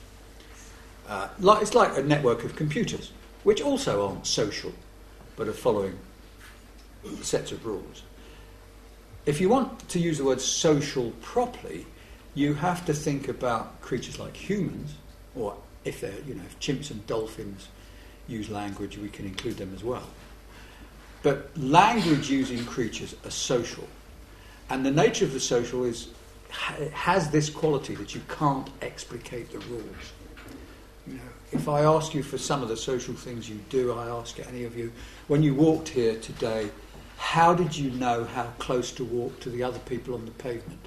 Uh, 1.09 1.29
like, 1.39 1.63
it's 1.63 1.75
like 1.75 1.97
a 1.97 2.03
network 2.03 2.43
of 2.43 2.57
computers, 2.57 3.13
which 3.45 3.63
also 3.63 4.09
aren't 4.09 4.27
social, 4.27 4.73
but 5.37 5.47
are 5.47 5.53
following 5.53 5.97
sets 7.23 7.53
of 7.53 7.65
rules. 7.67 8.03
If 9.25 9.41
you 9.41 9.49
want 9.49 9.89
to 9.89 9.99
use 9.99 10.19
the 10.19 10.25
word 10.25 10.41
social 10.41 11.11
properly, 11.21 11.87
you 12.35 12.55
have 12.55 12.85
to 12.87 12.95
think 12.95 13.29
about 13.29 13.81
creatures 13.81 14.19
like 14.19 14.37
humans, 14.37 14.95
or 15.35 15.57
if 15.85 16.01
they're, 16.01 16.21
you 16.27 16.35
know, 16.35 16.45
if 16.45 16.59
chimps 16.61 16.91
and 16.91 17.05
dolphins 17.07 17.69
use 18.29 18.49
language, 18.51 18.99
we 18.99 19.09
can 19.09 19.25
include 19.25 19.57
them 19.57 19.73
as 19.75 19.83
well. 19.83 20.09
But 21.23 21.57
language 21.57 22.31
using 22.31 22.65
creatures 22.65 23.17
are 23.25 23.31
social. 23.31 23.89
And 24.71 24.85
the 24.85 24.91
nature 24.91 25.25
of 25.25 25.33
the 25.33 25.41
social 25.41 25.85
is 25.85 26.09
has 26.49 27.31
this 27.31 27.51
quality 27.51 27.95
that 27.97 28.15
you 28.15 28.21
can't 28.29 28.69
explicate 28.81 29.51
the 29.51 29.59
rules. 29.59 30.13
You 31.07 31.15
know, 31.15 31.21
if 31.53 31.69
I 31.69 31.83
ask 31.83 32.15
you 32.15 32.23
for 32.23 32.39
some 32.39 32.63
of 32.63 32.69
the 32.69 32.77
social 32.77 33.15
things 33.15 33.49
you 33.49 33.59
do, 33.69 33.93
I 33.93 34.09
ask 34.09 34.39
any 34.49 34.65
of 34.65 34.77
you, 34.77 34.93
when 35.29 35.43
you 35.43 35.55
walked 35.55 35.89
here 35.89 36.19
today, 36.21 36.71
how 37.17 37.55
did 37.55 37.77
you 37.77 37.91
know 37.91 38.25
how 38.25 38.53
close 38.59 38.93
to 38.93 39.05
walk 39.05 39.41
to 39.41 39.51
the 39.51 39.63
other 39.63 39.79
people 39.81 40.15
on 40.15 40.25
the 40.25 40.31
pavement? 40.33 40.81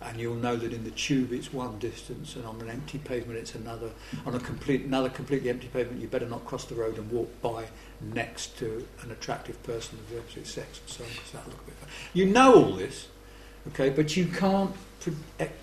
And 0.00 0.18
you'll 0.18 0.34
know 0.34 0.56
that 0.56 0.72
in 0.72 0.82
the 0.82 0.90
tube 0.90 1.32
it's 1.32 1.52
one 1.52 1.78
distance, 1.78 2.34
and 2.34 2.44
on 2.44 2.60
an 2.60 2.68
empty 2.68 2.98
pavement 2.98 3.38
it's 3.38 3.54
another. 3.54 3.90
On 4.26 4.34
a 4.34 4.40
complete, 4.40 4.82
another 4.82 5.08
completely 5.08 5.48
empty 5.48 5.68
pavement, 5.68 6.00
you 6.00 6.08
better 6.08 6.26
not 6.26 6.44
cross 6.44 6.64
the 6.64 6.74
road 6.74 6.98
and 6.98 7.08
walk 7.10 7.30
by 7.40 7.66
next 8.00 8.58
to 8.58 8.86
an 9.02 9.12
attractive 9.12 9.62
person 9.62 9.98
of 10.00 10.10
the 10.10 10.18
opposite 10.18 10.46
sex, 10.46 10.80
and 10.80 10.88
so 10.88 11.04
on, 11.04 11.10
because 11.10 11.30
that'll 11.30 11.50
look 11.50 11.62
a 11.62 11.64
bit. 11.66 11.74
Fun. 11.76 11.88
You 12.14 12.26
know 12.26 12.54
all 12.54 12.72
this, 12.72 13.06
Okay, 13.68 13.90
but 13.90 14.16
you 14.16 14.26
can't 14.26 14.74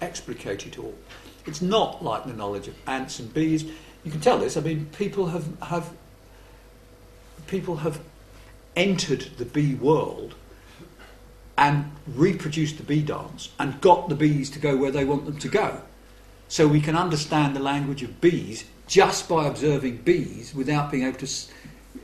explicate 0.01 0.65
it 0.65 0.79
all. 0.79 0.93
It's 1.45 1.61
not 1.61 2.03
like 2.03 2.25
the 2.25 2.33
knowledge 2.33 2.67
of 2.67 2.75
ants 2.87 3.19
and 3.19 3.33
bees. 3.33 3.65
You 4.03 4.11
can 4.11 4.21
tell 4.21 4.37
this. 4.37 4.55
I 4.55 4.61
mean, 4.61 4.87
people 4.97 5.27
have 5.27 5.59
have 5.61 5.91
people 7.47 7.77
have 7.77 7.99
entered 8.79 9.21
the 9.37 9.45
bee 9.45 9.75
world 9.75 10.33
and 11.57 11.91
reproduced 12.07 12.77
the 12.77 12.83
bee 12.83 13.01
dance 13.01 13.49
and 13.59 13.79
got 13.81 14.09
the 14.09 14.15
bees 14.15 14.49
to 14.49 14.59
go 14.59 14.75
where 14.77 14.91
they 14.91 15.05
want 15.05 15.25
them 15.25 15.37
to 15.37 15.49
go. 15.49 15.81
So 16.47 16.67
we 16.67 16.81
can 16.81 16.95
understand 16.95 17.55
the 17.55 17.59
language 17.59 18.01
of 18.01 18.21
bees 18.21 18.65
just 18.87 19.29
by 19.29 19.45
observing 19.45 19.97
bees 19.97 20.55
without 20.55 20.89
being 20.89 21.03
able 21.03 21.19
to, 21.19 21.27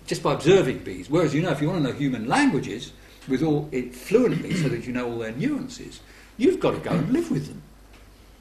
just 0.05 0.21
by 0.21 0.33
observing 0.33 0.79
bees. 0.79 1.09
Whereas, 1.09 1.33
you 1.33 1.41
know, 1.41 1.51
if 1.51 1.61
you 1.61 1.69
want 1.69 1.83
to 1.83 1.91
know 1.91 1.97
human 1.97 2.27
languages, 2.27 2.91
with 3.27 3.43
all 3.43 3.69
it 3.71 3.95
fluently 3.95 4.53
so 4.55 4.69
that 4.69 4.85
you 4.85 4.93
know 4.93 5.11
all 5.11 5.19
their 5.19 5.31
nuances, 5.31 5.99
you've 6.37 6.59
got 6.59 6.71
to 6.71 6.79
go 6.79 6.91
and 6.91 7.11
live 7.11 7.31
with 7.31 7.47
them. 7.47 7.61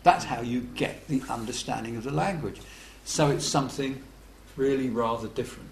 That's 0.02 0.24
how 0.24 0.42
you 0.42 0.60
get 0.74 1.06
the 1.08 1.22
understanding 1.30 1.96
of 1.96 2.04
the 2.04 2.10
language. 2.10 2.60
So 3.04 3.30
it's 3.30 3.46
something 3.46 4.02
really 4.56 4.90
rather 4.90 5.28
different. 5.28 5.70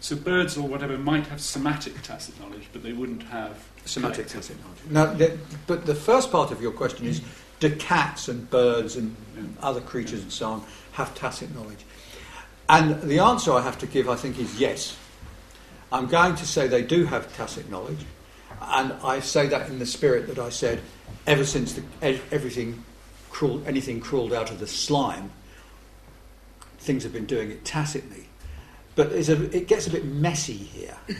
But 0.00 0.06
so 0.06 0.16
birds 0.16 0.56
or 0.56 0.66
whatever 0.66 0.96
might 0.96 1.26
have 1.26 1.42
somatic 1.42 2.00
tacit 2.00 2.40
knowledge, 2.40 2.68
but 2.72 2.82
they 2.82 2.94
wouldn't 2.94 3.22
have 3.24 3.62
somatic 3.84 4.28
tacit 4.28 4.56
knowledge. 4.62 4.78
Now, 4.88 5.12
the, 5.12 5.38
but 5.66 5.84
the 5.84 5.94
first 5.94 6.32
part 6.32 6.50
of 6.50 6.62
your 6.62 6.72
question 6.72 7.06
is: 7.06 7.20
Do 7.58 7.76
cats 7.76 8.28
and 8.28 8.48
birds 8.48 8.96
and 8.96 9.14
yeah. 9.36 9.42
other 9.62 9.82
creatures 9.82 10.22
and 10.22 10.32
so 10.32 10.52
on 10.52 10.64
have 10.92 11.14
tacit 11.14 11.54
knowledge? 11.54 11.84
And 12.70 13.02
the 13.02 13.18
answer 13.18 13.52
I 13.52 13.60
have 13.60 13.76
to 13.78 13.86
give, 13.86 14.08
I 14.08 14.16
think, 14.16 14.38
is 14.38 14.58
yes. 14.58 14.96
I'm 15.92 16.06
going 16.06 16.34
to 16.36 16.46
say 16.46 16.66
they 16.66 16.82
do 16.82 17.04
have 17.04 17.36
tacit 17.36 17.68
knowledge, 17.68 18.06
and 18.62 18.94
I 19.04 19.20
say 19.20 19.48
that 19.48 19.68
in 19.68 19.80
the 19.80 19.86
spirit 19.86 20.28
that 20.28 20.38
I 20.38 20.48
said 20.48 20.80
ever 21.26 21.44
since 21.44 21.74
the, 21.74 21.82
everything 22.32 22.84
crawled, 23.28 23.66
anything 23.66 24.00
crawled 24.00 24.32
out 24.32 24.50
of 24.50 24.60
the 24.60 24.66
slime, 24.66 25.30
things 26.78 27.02
have 27.02 27.12
been 27.12 27.26
doing 27.26 27.50
it 27.50 27.66
tacitly. 27.66 28.29
But 28.94 29.12
a, 29.12 29.56
it 29.56 29.68
gets 29.68 29.86
a 29.86 29.90
bit 29.90 30.04
messy 30.04 30.54
here 30.54 30.96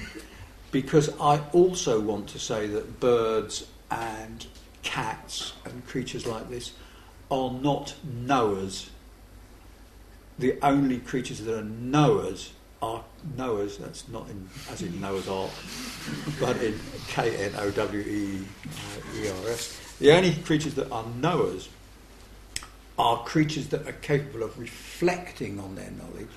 because 0.73 1.11
I 1.21 1.41
also 1.53 2.01
want 2.01 2.29
to 2.31 2.39
say 2.39 2.67
that 2.67 3.01
birds 3.01 3.67
and 3.91 4.47
cats 4.83 5.53
and 5.65 5.87
creatures 5.87 6.27
like 6.27 6.49
this 6.49 6.73
are 7.31 7.51
not 7.51 7.95
knowers. 8.05 8.91
The 10.39 10.59
only 10.63 10.99
creatures 10.99 11.41
that 11.41 11.59
are 11.59 11.65
knowers 11.65 12.53
are 12.83 13.05
knowers, 13.37 13.77
that's 13.77 14.09
not 14.09 14.29
in, 14.31 14.49
as 14.71 14.81
in 14.83 15.01
Noah's 15.01 15.29
Ark, 15.29 15.51
but 16.41 16.57
in 16.63 16.79
K 17.09 17.37
N 17.37 17.53
O 17.59 17.71
W 17.71 18.01
E 18.01 18.47
R 19.29 19.51
S. 19.51 19.79
The 19.99 20.13
only 20.13 20.33
creatures 20.33 20.75
that 20.75 20.91
are 20.91 21.05
knowers 21.21 21.69
are 22.99 23.23
creatures 23.25 23.69
that 23.69 23.87
are 23.87 23.93
capable 23.93 24.43
of 24.43 24.59
reflecting 24.59 25.59
on 25.61 25.75
their 25.75 25.91
knowledge 25.91 26.29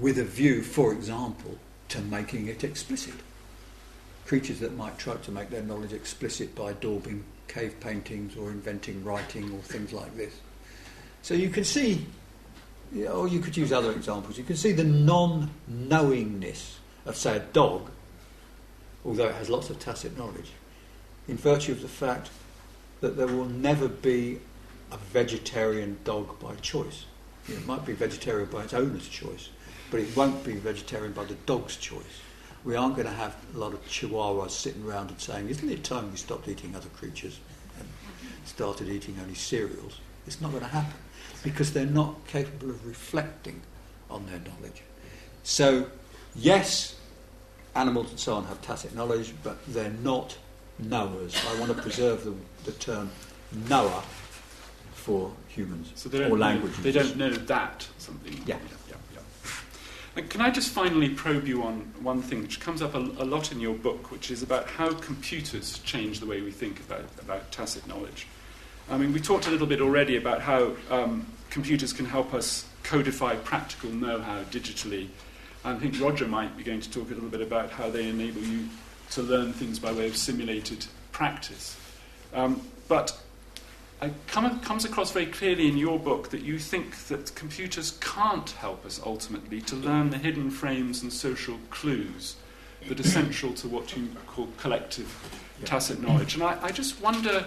with 0.00 0.18
a 0.18 0.24
view, 0.24 0.62
for 0.62 0.92
example, 0.92 1.56
to 1.88 2.00
making 2.00 2.48
it 2.48 2.64
explicit. 2.64 3.14
Creatures 4.26 4.60
that 4.60 4.76
might 4.76 4.98
try 4.98 5.14
to 5.16 5.30
make 5.30 5.50
their 5.50 5.62
knowledge 5.62 5.92
explicit 5.92 6.54
by 6.54 6.72
daubing 6.74 7.22
cave 7.48 7.78
paintings 7.80 8.36
or 8.36 8.50
inventing 8.50 9.04
writing 9.04 9.52
or 9.52 9.60
things 9.60 9.92
like 9.92 10.16
this. 10.16 10.34
So 11.22 11.34
you 11.34 11.48
can 11.48 11.64
see, 11.64 12.06
or 13.10 13.28
you 13.28 13.40
could 13.40 13.56
use 13.56 13.72
other 13.72 13.92
examples, 13.92 14.36
you 14.38 14.44
can 14.44 14.56
see 14.56 14.72
the 14.72 14.84
non 14.84 15.50
knowingness 15.68 16.78
of, 17.04 17.16
say, 17.16 17.36
a 17.36 17.40
dog, 17.40 17.90
although 19.04 19.28
it 19.28 19.34
has 19.34 19.48
lots 19.48 19.70
of 19.70 19.78
tacit 19.78 20.16
knowledge, 20.18 20.52
in 21.28 21.36
virtue 21.36 21.72
of 21.72 21.82
the 21.82 21.88
fact 21.88 22.30
that 23.00 23.16
there 23.16 23.26
will 23.26 23.46
never 23.46 23.88
be 23.88 24.40
a 24.92 24.96
vegetarian 24.96 25.98
dog 26.04 26.38
by 26.40 26.54
choice. 26.56 27.04
It 27.48 27.66
might 27.66 27.84
be 27.84 27.92
vegetarian 27.92 28.48
by 28.48 28.64
its 28.64 28.74
owner's 28.74 29.08
choice, 29.08 29.50
but 29.96 30.02
it 30.02 30.14
won't 30.14 30.44
be 30.44 30.52
vegetarian 30.56 31.10
by 31.14 31.24
the 31.24 31.36
dog's 31.46 31.74
choice. 31.74 32.20
We 32.64 32.76
aren't 32.76 32.96
going 32.96 33.08
to 33.08 33.14
have 33.14 33.34
a 33.54 33.58
lot 33.58 33.72
of 33.72 33.82
chihuahuas 33.86 34.50
sitting 34.50 34.84
around 34.84 35.08
and 35.08 35.18
saying, 35.18 35.48
Isn't 35.48 35.70
it 35.70 35.84
time 35.84 36.10
we 36.10 36.18
stopped 36.18 36.48
eating 36.48 36.76
other 36.76 36.90
creatures 36.90 37.40
and 37.78 37.88
started 38.44 38.90
eating 38.90 39.16
only 39.22 39.32
cereals? 39.32 40.00
It's 40.26 40.38
not 40.42 40.50
going 40.50 40.64
to 40.64 40.68
happen 40.68 40.98
because 41.42 41.72
they're 41.72 41.86
not 41.86 42.26
capable 42.26 42.68
of 42.68 42.86
reflecting 42.86 43.62
on 44.10 44.26
their 44.26 44.40
knowledge. 44.40 44.82
So, 45.44 45.86
yes, 46.34 47.00
animals 47.74 48.10
and 48.10 48.20
so 48.20 48.34
on 48.34 48.44
have 48.44 48.60
tacit 48.60 48.94
knowledge, 48.94 49.32
but 49.42 49.56
they're 49.68 49.96
not 50.02 50.36
knowers. 50.78 51.34
I 51.48 51.58
want 51.58 51.74
to 51.74 51.80
preserve 51.80 52.22
the, 52.22 52.34
the 52.66 52.72
term 52.72 53.08
knower 53.66 54.02
for 54.92 55.32
humans 55.48 55.92
so 55.94 56.10
they 56.10 56.18
don't 56.18 56.32
or 56.32 56.36
language. 56.36 56.76
Know, 56.76 56.82
they 56.82 56.92
don't 56.92 57.16
know 57.16 57.30
that 57.30 57.88
something. 57.96 58.38
Yeah. 58.44 58.58
Can 60.22 60.40
I 60.40 60.50
just 60.50 60.70
finally 60.70 61.10
probe 61.10 61.46
you 61.46 61.62
on 61.62 61.80
one 62.00 62.22
thing 62.22 62.40
which 62.42 62.58
comes 62.58 62.80
up 62.80 62.94
a, 62.94 62.98
a, 62.98 63.26
lot 63.26 63.52
in 63.52 63.60
your 63.60 63.74
book, 63.74 64.10
which 64.10 64.30
is 64.30 64.42
about 64.42 64.66
how 64.66 64.94
computers 64.94 65.78
change 65.80 66.20
the 66.20 66.26
way 66.26 66.40
we 66.40 66.50
think 66.50 66.80
about, 66.80 67.04
about 67.20 67.52
tacit 67.52 67.86
knowledge. 67.86 68.26
I 68.88 68.96
mean, 68.96 69.12
we 69.12 69.20
talked 69.20 69.46
a 69.46 69.50
little 69.50 69.66
bit 69.66 69.82
already 69.82 70.16
about 70.16 70.40
how 70.40 70.72
um, 70.90 71.26
computers 71.50 71.92
can 71.92 72.06
help 72.06 72.32
us 72.32 72.66
codify 72.82 73.36
practical 73.36 73.90
know-how 73.90 74.44
digitally. 74.44 75.08
I 75.64 75.74
think 75.74 76.00
Roger 76.00 76.26
might 76.26 76.56
be 76.56 76.62
going 76.62 76.80
to 76.80 76.90
talk 76.90 77.10
a 77.10 77.14
little 77.14 77.28
bit 77.28 77.42
about 77.42 77.70
how 77.70 77.90
they 77.90 78.08
enable 78.08 78.40
you 78.40 78.68
to 79.10 79.22
learn 79.22 79.52
things 79.52 79.78
by 79.78 79.92
way 79.92 80.06
of 80.06 80.16
simulated 80.16 80.86
practice. 81.12 81.76
Um, 82.32 82.62
but 82.88 83.20
come, 84.26 84.60
comes 84.60 84.84
across 84.84 85.12
very 85.12 85.26
clearly 85.26 85.68
in 85.68 85.76
your 85.76 85.98
book 85.98 86.30
that 86.30 86.42
you 86.42 86.58
think 86.58 86.96
that 87.08 87.34
computers 87.34 87.98
can't 88.00 88.50
help 88.50 88.84
us 88.84 89.00
ultimately 89.04 89.60
to 89.62 89.76
learn 89.76 90.10
the 90.10 90.18
hidden 90.18 90.50
frames 90.50 91.02
and 91.02 91.12
social 91.12 91.58
clues 91.70 92.36
that 92.88 93.00
are 93.00 93.08
central 93.08 93.52
to 93.54 93.68
what 93.68 93.96
you 93.96 94.08
call 94.26 94.48
collective 94.58 95.12
tacit 95.64 96.00
knowledge. 96.00 96.34
And 96.34 96.42
I, 96.42 96.58
I 96.62 96.70
just 96.70 97.00
wonder 97.00 97.44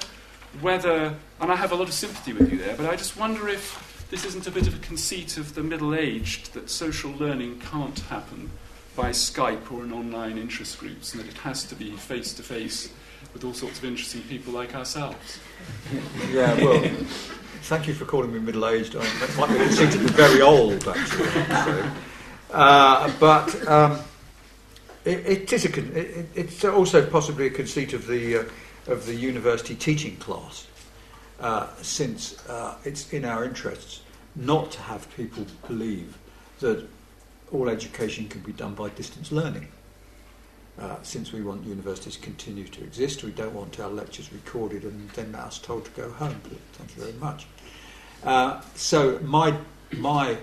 whether, 0.61 1.15
and 1.39 1.51
I 1.51 1.55
have 1.55 1.71
a 1.71 1.75
lot 1.75 1.87
of 1.87 1.93
sympathy 1.93 2.33
with 2.33 2.51
you 2.51 2.57
there, 2.57 2.75
but 2.75 2.87
I 2.87 2.95
just 2.95 3.15
wonder 3.15 3.47
if 3.47 4.07
this 4.09 4.25
isn't 4.25 4.47
a 4.47 4.51
bit 4.51 4.67
of 4.67 4.75
a 4.75 4.79
conceit 4.79 5.37
of 5.37 5.53
the 5.53 5.61
middle 5.61 5.93
aged 5.93 6.53
that 6.53 6.69
social 6.69 7.11
learning 7.11 7.59
can't 7.59 7.99
happen 7.99 8.49
by 8.95 9.11
Skype 9.11 9.71
or 9.71 9.83
in 9.83 9.93
online 9.93 10.37
interest 10.37 10.79
groups, 10.79 11.13
and 11.13 11.23
that 11.23 11.29
it 11.29 11.37
has 11.37 11.63
to 11.65 11.75
be 11.75 11.91
face 11.91 12.33
to 12.33 12.43
face 12.43 12.91
with 13.33 13.43
all 13.43 13.53
sorts 13.53 13.79
of 13.79 13.85
interesting 13.85 14.21
people 14.23 14.53
like 14.53 14.75
ourselves. 14.75 15.39
Yeah, 16.31 16.53
well, 16.63 16.81
thank 17.63 17.87
you 17.87 17.93
for 17.93 18.05
calling 18.05 18.33
me 18.33 18.39
middle 18.39 18.67
aged. 18.67 18.95
I 18.95 18.99
mean, 18.99 19.37
might 19.37 19.49
be 19.49 19.97
be 19.97 20.13
very 20.13 20.41
old, 20.41 20.87
actually. 20.87 21.91
Uh, 22.51 23.11
but 23.19 23.67
um, 23.67 23.99
it, 25.05 25.19
it 25.25 25.53
is 25.53 25.65
a 25.65 25.99
it, 25.99 26.27
it's 26.33 26.65
also 26.65 27.05
possibly 27.05 27.45
a 27.45 27.49
conceit 27.49 27.93
of 27.93 28.07
the, 28.07 28.37
uh, 28.37 28.43
of 28.87 29.05
the 29.05 29.13
university 29.13 29.75
teaching 29.75 30.15
class, 30.17 30.67
uh, 31.39 31.67
since 31.81 32.43
uh, 32.47 32.75
it's 32.83 33.13
in 33.13 33.23
our 33.25 33.45
interests 33.45 34.01
not 34.35 34.71
to 34.71 34.79
have 34.81 35.07
people 35.15 35.45
believe 35.67 36.17
that 36.59 36.87
all 37.51 37.69
education 37.69 38.27
can 38.27 38.41
be 38.41 38.51
done 38.51 38.73
by 38.73 38.89
distance 38.89 39.31
learning. 39.31 39.67
Uh, 40.79 40.95
since 41.03 41.33
we 41.33 41.41
want 41.41 41.65
universities 41.65 42.15
to 42.15 42.21
continue 42.21 42.63
to 42.63 42.81
exist, 42.85 43.23
we 43.23 43.31
don't 43.31 43.53
want 43.53 43.77
our 43.81 43.89
lectures 43.89 44.31
recorded 44.31 44.83
and 44.83 45.09
then 45.09 45.35
us 45.35 45.59
told 45.59 45.83
to 45.83 45.91
go 45.91 46.09
home. 46.11 46.39
Thank 46.73 46.95
you 46.95 47.03
very 47.03 47.17
much. 47.17 47.47
Uh, 48.23 48.61
so 48.75 49.19
my 49.19 49.57
my, 49.91 50.37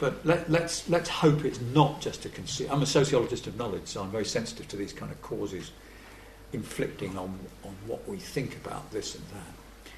but 0.00 0.26
let, 0.26 0.50
let's 0.50 0.88
let's 0.88 1.08
hope 1.08 1.44
it's 1.44 1.60
not 1.60 2.00
just 2.00 2.24
a 2.24 2.30
conceit. 2.30 2.68
I'm 2.68 2.82
a 2.82 2.86
sociologist 2.86 3.46
of 3.46 3.56
knowledge, 3.56 3.86
so 3.86 4.02
I'm 4.02 4.10
very 4.10 4.24
sensitive 4.24 4.66
to 4.68 4.76
these 4.76 4.92
kind 4.92 5.12
of 5.12 5.22
causes 5.22 5.70
inflicting 6.52 7.16
on 7.16 7.38
on 7.64 7.76
what 7.86 8.08
we 8.08 8.16
think 8.16 8.56
about 8.56 8.90
this 8.90 9.14
and 9.14 9.24
that. 9.34 9.92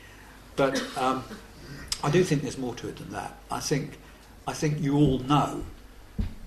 But 0.56 0.98
um, 0.98 1.24
I 2.04 2.10
do 2.10 2.22
think 2.24 2.42
there's 2.42 2.58
more 2.58 2.74
to 2.74 2.88
it 2.88 2.96
than 2.96 3.10
that. 3.12 3.38
I 3.50 3.60
think 3.60 3.98
I 4.46 4.52
think 4.52 4.82
you 4.82 4.96
all 4.96 5.20
know 5.20 5.64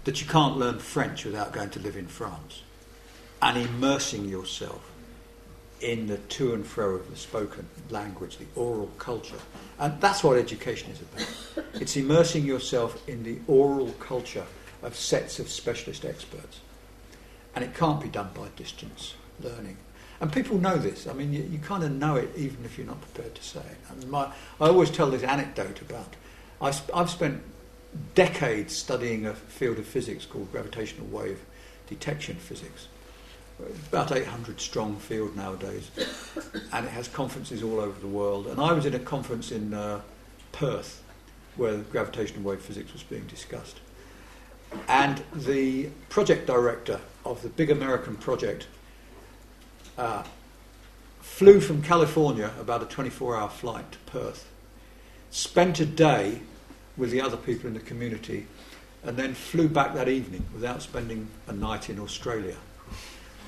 that 0.03 0.21
you 0.21 0.27
can't 0.27 0.57
learn 0.57 0.77
French 0.77 1.25
without 1.25 1.53
going 1.53 1.71
to 1.71 1.79
live 1.79 1.97
in 1.97 2.05
France 2.05 2.61
and 3.41 3.57
immersing 3.57 4.25
yourself 4.25 4.89
in 5.81 6.07
the 6.07 6.17
to 6.17 6.53
and 6.53 6.65
fro 6.65 6.95
of 6.95 7.09
the 7.09 7.15
spoken 7.15 7.67
language, 7.89 8.37
the 8.37 8.45
oral 8.55 8.91
culture. 8.97 9.39
And 9.79 9.99
that's 10.01 10.23
what 10.23 10.37
education 10.37 10.91
is 10.91 11.01
about. 11.01 11.71
It's 11.81 11.95
immersing 11.95 12.45
yourself 12.45 13.01
in 13.07 13.23
the 13.23 13.39
oral 13.47 13.91
culture 13.93 14.45
of 14.83 14.95
sets 14.95 15.39
of 15.39 15.49
specialist 15.49 16.03
experts. 16.03 16.59
And 17.55 17.63
it 17.63 17.73
can't 17.73 18.01
be 18.01 18.09
done 18.09 18.29
by 18.33 18.47
distance 18.55 19.13
learning. 19.41 19.77
And 20.21 20.31
people 20.31 20.57
know 20.57 20.75
this. 20.75 21.07
I 21.07 21.13
mean, 21.13 21.31
you, 21.31 21.43
you 21.43 21.59
kind 21.59 21.83
of 21.83 21.91
know 21.91 22.15
it 22.17 22.29
even 22.35 22.65
if 22.65 22.77
you're 22.77 22.87
not 22.87 22.99
prepared 23.01 23.35
to 23.35 23.43
say 23.43 23.61
it. 23.61 23.77
I, 23.89 24.05
my, 24.05 24.25
I 24.59 24.67
always 24.67 24.91
tell 24.91 25.09
this 25.09 25.23
anecdote 25.23 25.81
about 25.81 26.15
I 26.61 26.71
sp- 26.75 26.91
I've 26.93 27.09
spent 27.09 27.41
decades 28.15 28.75
studying 28.75 29.25
a 29.25 29.33
field 29.33 29.79
of 29.79 29.85
physics 29.85 30.25
called 30.25 30.51
gravitational 30.51 31.07
wave 31.07 31.39
detection 31.87 32.35
physics. 32.35 32.87
About 33.89 34.11
800 34.11 34.61
strong 34.61 34.95
field 34.95 35.35
nowadays, 35.35 35.91
and 36.71 36.85
it 36.85 36.91
has 36.91 37.07
conferences 37.09 37.61
all 37.61 37.79
over 37.79 37.99
the 37.99 38.07
world. 38.07 38.47
And 38.47 38.59
I 38.59 38.71
was 38.71 38.85
in 38.85 38.93
a 38.93 38.99
conference 38.99 39.51
in 39.51 39.73
uh, 39.73 40.01
Perth 40.53 41.03
where 41.57 41.77
gravitational 41.77 42.41
wave 42.43 42.61
physics 42.61 42.93
was 42.93 43.03
being 43.03 43.25
discussed. 43.27 43.79
And 44.87 45.21
the 45.33 45.89
project 46.07 46.47
director 46.47 47.01
of 47.25 47.41
the 47.41 47.49
big 47.49 47.69
American 47.69 48.15
project 48.15 48.67
uh, 49.97 50.23
flew 51.19 51.59
from 51.59 51.81
California, 51.81 52.51
about 52.59 52.81
a 52.81 52.85
24 52.85 53.35
hour 53.35 53.49
flight 53.49 53.91
to 53.91 53.97
Perth, 54.05 54.49
spent 55.31 55.79
a 55.81 55.85
day 55.85 56.41
with 56.95 57.11
the 57.11 57.19
other 57.19 57.37
people 57.37 57.67
in 57.67 57.73
the 57.73 57.79
community, 57.81 58.47
and 59.03 59.17
then 59.17 59.33
flew 59.33 59.67
back 59.67 59.93
that 59.95 60.07
evening 60.07 60.45
without 60.53 60.81
spending 60.81 61.27
a 61.47 61.53
night 61.53 61.89
in 61.89 61.99
Australia 61.99 62.55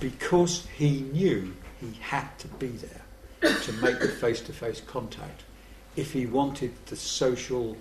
because 0.02 0.68
he 0.78 1.00
knew 1.14 1.54
he 1.80 1.94
had 2.02 2.38
to 2.40 2.50
be 2.50 2.68
there. 2.68 3.02
to 3.42 3.74
make 3.74 4.00
the 4.00 4.08
face 4.08 4.40
to 4.42 4.54
face 4.54 4.82
contact 4.82 5.42
if 5.96 6.14
he 6.14 6.26
wanted 6.26 6.72
the 6.86 6.96
social 6.96 7.76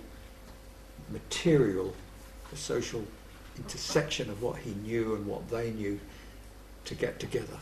material, 1.11 1.93
the 2.49 2.57
social 2.57 3.03
intersection 3.57 4.29
of 4.29 4.41
what 4.41 4.57
he 4.57 4.71
knew 4.71 5.15
and 5.15 5.25
what 5.25 5.49
they 5.49 5.71
knew 5.71 5.99
to 6.85 6.95
get 6.95 7.19
together. 7.19 7.57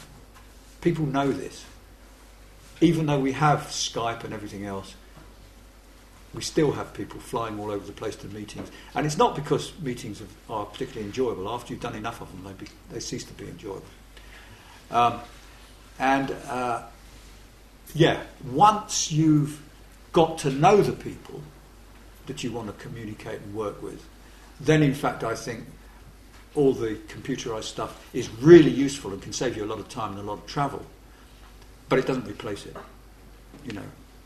People 0.82 1.06
know 1.06 1.32
this. 1.32 1.65
Even 2.82 3.06
though 3.06 3.19
we 3.19 3.34
have 3.34 3.62
Skype 3.63 4.24
and 4.24 4.34
everything 4.34 4.65
else, 4.65 4.95
we 6.34 6.41
still 6.41 6.72
have 6.72 6.93
people 6.93 7.19
flying 7.19 7.60
all 7.60 7.72
over 7.72 7.86
the 7.86 7.91
place 7.91 8.15
to 8.17 8.28
meetings. 8.28 8.69
And 8.95 9.06
it's 9.06 9.17
not 9.17 9.36
because 9.36 9.74
meetings 9.82 10.22
are 10.50 10.65
particularly 10.65 11.06
enjoyable. 11.06 11.50
After 11.50 11.74
you've 11.74 11.82
done 11.82 11.95
enough 11.95 12.22
of 12.22 12.32
them, 12.32 12.43
they, 12.45 12.54
be, 12.65 12.72
they 12.91 13.00
cease 13.00 13.26
to 13.26 13.34
be 13.34 13.45
enjoyable. 13.45 13.84
Um, 14.91 15.19
and 15.99 16.32
uh, 16.47 16.84
yeah, 17.93 18.21
once 18.52 19.12
you've 19.12 19.62
got 20.12 20.38
to 20.39 20.49
know 20.49 20.82
the 20.82 20.93
people 20.93 21.41
that 22.28 22.43
you 22.43 22.52
want 22.52 22.67
to 22.67 22.73
communicate 22.84 23.41
and 23.41 23.54
work 23.54 23.82
with, 23.82 24.04
then 24.60 24.84
in 24.84 24.93
fact 24.93 25.23
I 25.23 25.36
think 25.36 25.65
all 26.56 26.73
the 26.73 26.95
computerized 27.08 27.65
stuff 27.65 28.10
is 28.13 28.30
really 28.41 28.71
useful 28.71 29.13
and 29.13 29.21
can 29.21 29.34
save 29.34 29.56
you 29.56 29.63
a 29.63 29.67
lot 29.67 29.80
of 29.80 29.89
time 29.89 30.12
and 30.12 30.19
a 30.19 30.23
lot 30.23 30.39
of 30.39 30.45
travel. 30.47 30.86
But 31.88 31.99
it 31.99 32.08
doesn't 32.08 32.28
replace 32.28 32.65
it. 32.65 32.75
You 33.65 33.73
know, 33.73 33.84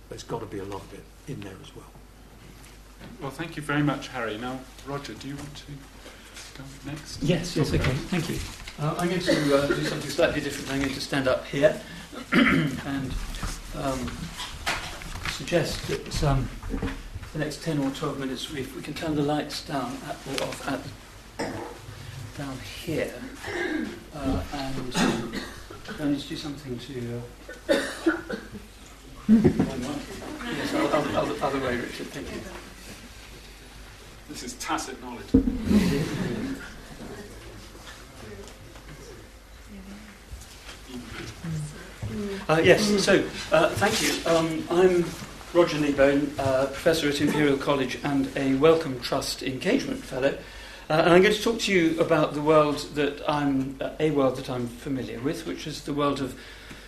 there's 0.09 0.23
got 0.23 0.39
to 0.39 0.45
be 0.45 0.59
a 0.59 0.65
lot 0.65 0.81
of 0.81 0.93
it 0.93 1.03
in 1.27 1.39
there 1.41 1.55
as 1.61 1.75
well. 1.75 1.85
Well, 3.21 3.31
thank 3.31 3.55
you 3.55 3.63
very 3.63 3.83
much, 3.83 4.07
Harry. 4.09 4.37
Now, 4.37 4.59
Roger, 4.85 5.13
do 5.13 5.27
you 5.27 5.35
want 5.35 5.55
to 5.55 5.71
go 6.57 6.63
next? 6.85 7.21
Yes, 7.21 7.55
yes, 7.55 7.73
okay, 7.73 7.93
thank 8.09 8.29
you. 8.29 8.37
Uh, 8.79 8.95
I'm 8.97 9.07
going 9.07 9.21
to 9.21 9.55
uh, 9.57 9.67
do 9.67 9.83
something 9.83 10.09
slightly 10.09 10.41
different. 10.41 10.71
I'm 10.71 10.81
going 10.81 10.93
to 10.93 11.01
stand 11.01 11.27
up 11.27 11.45
here 11.45 11.79
and 12.33 13.13
um, 13.77 14.11
suggest 15.31 15.87
that 15.87 16.23
um, 16.23 16.49
the 17.33 17.39
next 17.39 17.63
10 17.63 17.77
or 17.79 17.91
12 17.91 18.19
minutes, 18.19 18.51
we, 18.51 18.63
we 18.75 18.81
can 18.81 18.95
turn 18.95 19.15
the 19.15 19.21
lights 19.21 19.63
down 19.65 19.95
at, 20.07 20.17
or 20.27 20.47
off 20.47 20.67
at 20.67 20.81
down 22.35 22.57
here, 22.83 23.13
uh, 24.15 24.43
and 24.53 24.95
I 25.99 26.05
need 26.05 26.19
to 26.19 26.29
do 26.29 26.35
something 26.35 26.79
to. 26.79 27.21
Uh, 27.69 27.79
yes, 29.29 30.73
other, 30.73 31.17
other, 31.17 31.35
other 31.43 31.59
way, 31.59 31.77
Richard. 31.77 32.07
Thank 32.07 32.33
you. 32.33 32.41
This 34.29 34.41
is 34.43 34.53
tacit 34.53 34.99
knowledge. 35.03 35.29
Uh, 42.49 42.59
yes, 42.61 42.83
so 43.01 43.23
uh, 43.53 43.69
thank 43.69 44.01
you. 44.01 44.13
Um, 44.29 44.67
I'm 44.69 45.05
Roger 45.53 45.77
Kneebone, 45.77 46.37
uh, 46.37 46.65
Professor 46.65 47.07
at 47.07 47.21
Imperial 47.21 47.55
College 47.55 47.97
and 48.03 48.29
a 48.35 48.55
Wellcome 48.55 48.99
Trust 48.99 49.43
Engagement 49.43 50.03
Fellow. 50.03 50.37
Uh, 50.89 50.93
and 50.93 51.13
I'm 51.13 51.21
going 51.21 51.33
to 51.33 51.41
talk 51.41 51.59
to 51.59 51.71
you 51.71 51.97
about 52.01 52.33
the 52.33 52.41
world 52.41 52.79
that 52.95 53.23
I'm, 53.29 53.77
uh, 53.79 53.91
a 53.97 54.11
world 54.11 54.35
that 54.35 54.49
I'm 54.49 54.67
familiar 54.67 55.21
with, 55.21 55.47
which 55.47 55.65
is 55.65 55.83
the 55.83 55.93
world 55.93 56.19
of 56.19 56.37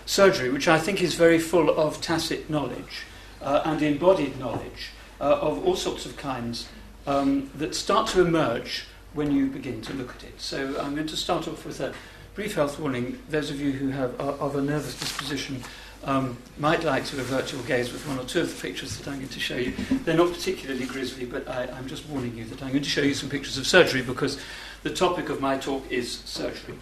surgery, 0.06 0.50
which 0.50 0.68
I 0.68 0.78
think 0.78 1.02
is 1.02 1.14
very 1.16 1.40
full 1.40 1.70
of 1.70 2.02
tacit 2.02 2.50
knowledge 2.50 3.06
and 3.40 3.82
embodied 3.82 4.38
knowledge 4.38 4.90
of 5.22 5.66
all 5.66 5.78
sorts 5.78 6.06
of 6.06 6.18
kinds 6.18 6.68
um, 7.08 7.50
that 7.56 7.76
start 7.76 8.10
to 8.10 8.20
emerge 8.20 8.88
when 9.14 9.32
you 9.32 9.48
begin 9.48 9.82
to 9.84 9.94
look 9.94 10.14
at 10.16 10.24
it. 10.26 10.42
So 10.42 10.78
I'm 10.82 10.96
going 10.96 11.08
to 11.08 11.18
start 11.18 11.48
off 11.48 11.66
with 11.66 11.80
a 11.80 11.94
brief 12.36 12.56
health 12.56 12.78
warning. 12.80 13.18
Those 13.30 13.50
of 13.50 13.62
you 13.62 13.72
who 13.72 13.90
have 13.90 14.20
are 14.20 14.34
of 14.34 14.58
a 14.58 14.62
nervous 14.62 15.00
disposition 15.00 15.64
um, 16.04 16.38
might 16.60 16.84
like 16.84 17.06
to 17.06 17.20
avert 17.20 17.54
your 17.54 17.64
gaze 17.64 17.92
with 17.94 18.06
one 18.08 18.20
or 18.20 18.26
two 18.26 18.42
of 18.42 18.54
the 18.54 18.62
pictures 18.62 18.98
that 18.98 19.08
I'm 19.08 19.20
going 19.20 19.30
to 19.30 19.40
show 19.40 19.56
you. 19.56 19.74
They're 20.04 20.18
not 20.18 20.34
particularly 20.34 20.86
grisly, 20.86 21.26
but 21.26 21.48
I, 21.48 21.64
I'm 21.68 21.88
just 21.88 22.06
warning 22.08 22.38
you 22.38 22.44
that 22.46 22.62
I'm 22.62 22.72
going 22.72 22.84
to 22.84 22.90
show 22.90 23.02
you 23.02 23.14
some 23.14 23.30
pictures 23.30 23.58
of 23.58 23.66
surgery 23.66 24.02
because 24.02 24.38
the 24.84 24.90
topic 24.90 25.30
of 25.30 25.40
my 25.40 25.58
talk 25.58 25.90
is 25.90 26.20
surgery. 26.20 26.76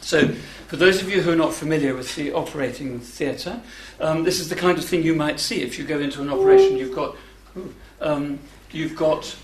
So, 0.00 0.28
for 0.68 0.76
those 0.76 1.02
of 1.02 1.10
you 1.10 1.22
who 1.22 1.32
are 1.32 1.36
not 1.36 1.52
familiar 1.52 1.94
with 1.94 2.14
the 2.14 2.32
operating 2.32 3.00
theatre, 3.00 3.60
um, 4.00 4.22
this 4.22 4.38
is 4.38 4.48
the 4.48 4.56
kind 4.56 4.78
of 4.78 4.84
thing 4.84 5.02
you 5.02 5.14
might 5.14 5.40
see 5.40 5.62
if 5.62 5.76
you 5.76 5.84
go 5.84 5.98
into 5.98 6.22
an 6.22 6.30
operation. 6.30 6.76
You've 6.76 6.94
got, 6.94 7.16
um, 8.00 8.38
you've 8.70 8.96
got 8.96 9.36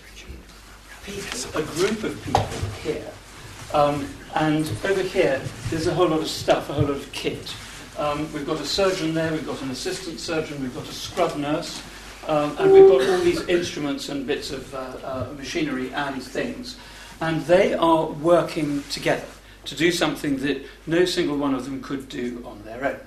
people, 1.04 1.61
a 1.61 1.62
group 1.62 2.04
of 2.04 2.24
people 2.24 2.46
here, 2.83 3.11
um, 3.74 4.09
and 4.35 4.71
over 4.85 5.03
here 5.03 5.41
there's 5.71 5.87
a 5.87 5.95
whole 5.95 6.09
lot 6.09 6.21
of 6.21 6.29
stuff, 6.29 6.71
a 6.71 6.73
whole 6.73 6.85
lot 6.85 6.93
of 6.97 7.11
kit. 7.12 7.55
Um, 7.99 8.33
we've 8.33 8.47
got 8.47 8.61
a 8.61 8.67
surgeon 8.67 9.14
there, 9.14 9.33
we've 9.33 9.47
got 9.47 9.61
an 9.62 9.71
assistant 9.71 10.21
surgeon, 10.21 10.62
we've 10.62 10.75
got 10.75 10.88
a 10.88 10.93
scrub 10.93 11.37
nurse, 11.37 11.83
um, 12.29 12.57
and 12.59 12.73
we've 12.73 12.88
got 12.88 13.01
all 13.01 13.19
these 13.19 13.43
instruments 13.49 14.09
and 14.09 14.27
bits 14.27 14.51
of 14.51 14.73
uh, 14.75 14.79
uh, 14.79 15.33
machinery 15.37 15.93
and 15.93 16.23
things. 16.23 16.77
And 17.21 17.43
they 17.47 17.75
are 17.75 18.07
working 18.07 18.85
together 18.85 19.27
to 19.64 19.75
do 19.75 19.91
something 19.91 20.38
that 20.38 20.64
no 20.87 21.05
single 21.05 21.37
one 21.37 21.55
of 21.55 21.64
them 21.64 21.83
could 21.83 22.09
do 22.09 22.43
on 22.47 22.62
their 22.62 22.85
own. 22.85 23.01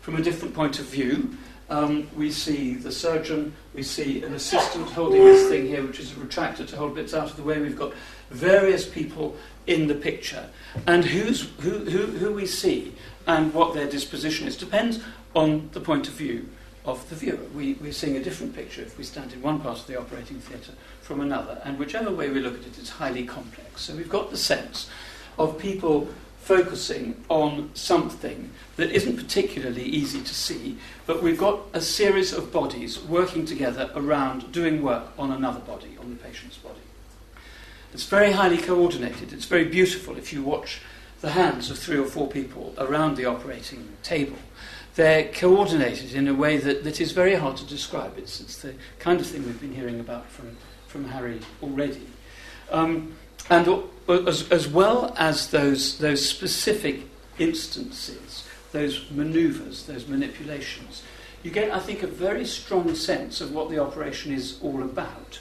From 0.00 0.16
a 0.16 0.22
different 0.22 0.54
point 0.54 0.80
of 0.80 0.86
view, 0.86 1.36
um, 1.70 2.08
we 2.16 2.30
see 2.30 2.74
the 2.74 2.92
surgeon, 2.92 3.54
we 3.72 3.82
see 3.82 4.22
an 4.22 4.34
assistant 4.34 4.90
holding 4.90 5.24
this 5.24 5.48
thing 5.48 5.66
here, 5.66 5.82
which 5.86 6.00
is 6.00 6.12
a 6.12 6.16
retractor 6.16 6.66
to 6.66 6.76
hold 6.76 6.94
bits 6.94 7.14
out 7.14 7.30
of 7.30 7.36
the 7.36 7.42
way. 7.42 7.60
We've 7.60 7.78
got 7.78 7.94
various 8.30 8.86
people 8.86 9.36
in 9.66 9.86
the 9.86 9.94
picture. 9.94 10.48
And 10.86 11.04
who's, 11.04 11.50
who, 11.60 11.78
who, 11.78 12.06
who 12.06 12.32
we 12.32 12.46
see 12.46 12.94
and 13.26 13.52
what 13.54 13.74
their 13.74 13.88
disposition 13.88 14.48
is 14.48 14.56
depends 14.56 15.00
on 15.34 15.70
the 15.72 15.80
point 15.80 16.08
of 16.08 16.14
view 16.14 16.48
of 16.84 17.08
the 17.08 17.14
viewer. 17.14 17.38
We, 17.54 17.74
we're 17.74 17.92
seeing 17.92 18.16
a 18.16 18.22
different 18.22 18.54
picture 18.54 18.82
if 18.82 18.98
we 18.98 19.04
stand 19.04 19.32
in 19.32 19.40
one 19.40 19.60
part 19.60 19.78
of 19.78 19.86
the 19.86 19.98
operating 19.98 20.40
theatre 20.40 20.72
from 21.00 21.20
another, 21.20 21.60
and 21.64 21.78
whichever 21.78 22.10
way 22.10 22.28
we 22.28 22.40
look 22.40 22.58
at 22.58 22.66
it, 22.66 22.78
it's 22.78 22.90
highly 22.90 23.24
complex. 23.24 23.82
So 23.82 23.94
we've 23.94 24.08
got 24.08 24.30
the 24.30 24.36
sense 24.36 24.90
of 25.38 25.58
people 25.58 26.08
focusing 26.40 27.22
on 27.28 27.70
something 27.74 28.50
that 28.74 28.90
isn't 28.90 29.16
particularly 29.16 29.84
easy 29.84 30.20
to 30.20 30.34
see, 30.34 30.76
but 31.06 31.22
we've 31.22 31.38
got 31.38 31.60
a 31.72 31.80
series 31.80 32.32
of 32.32 32.52
bodies 32.52 33.00
working 33.00 33.46
together 33.46 33.90
around 33.94 34.50
doing 34.50 34.82
work 34.82 35.06
on 35.16 35.30
another 35.30 35.60
body, 35.60 35.96
on 36.00 36.10
the 36.10 36.16
patient's 36.16 36.56
body. 36.56 36.81
It's 37.92 38.04
very 38.04 38.32
highly 38.32 38.58
coordinated. 38.58 39.32
It's 39.32 39.44
very 39.44 39.64
beautiful 39.64 40.16
if 40.16 40.32
you 40.32 40.42
watch 40.42 40.80
the 41.20 41.30
hands 41.30 41.70
of 41.70 41.78
three 41.78 41.98
or 41.98 42.06
four 42.06 42.28
people 42.28 42.74
around 42.78 43.16
the 43.16 43.26
operating 43.26 43.88
table. 44.02 44.36
They're 44.94 45.28
coordinated 45.28 46.14
in 46.14 46.28
a 46.28 46.34
way 46.34 46.58
that, 46.58 46.84
that 46.84 47.00
is 47.00 47.12
very 47.12 47.34
hard 47.34 47.56
to 47.58 47.66
describe. 47.66 48.18
It's, 48.18 48.40
it's 48.40 48.58
the 48.58 48.74
kind 48.98 49.20
of 49.20 49.26
thing 49.26 49.44
we've 49.44 49.60
been 49.60 49.74
hearing 49.74 50.00
about 50.00 50.28
from, 50.30 50.56
from 50.88 51.04
Harry 51.04 51.40
already. 51.62 52.06
Um, 52.70 53.14
and 53.50 53.84
as, 54.08 54.50
as 54.50 54.68
well 54.68 55.14
as 55.16 55.50
those, 55.50 55.98
those 55.98 56.26
specific 56.26 57.02
instances, 57.38 58.46
those 58.72 59.10
maneuvers, 59.10 59.86
those 59.86 60.06
manipulations, 60.06 61.02
you 61.42 61.50
get, 61.50 61.72
I 61.72 61.78
think, 61.78 62.02
a 62.02 62.06
very 62.06 62.44
strong 62.44 62.94
sense 62.94 63.40
of 63.40 63.52
what 63.52 63.68
the 63.68 63.78
operation 63.78 64.32
is 64.32 64.58
all 64.62 64.82
about, 64.82 65.40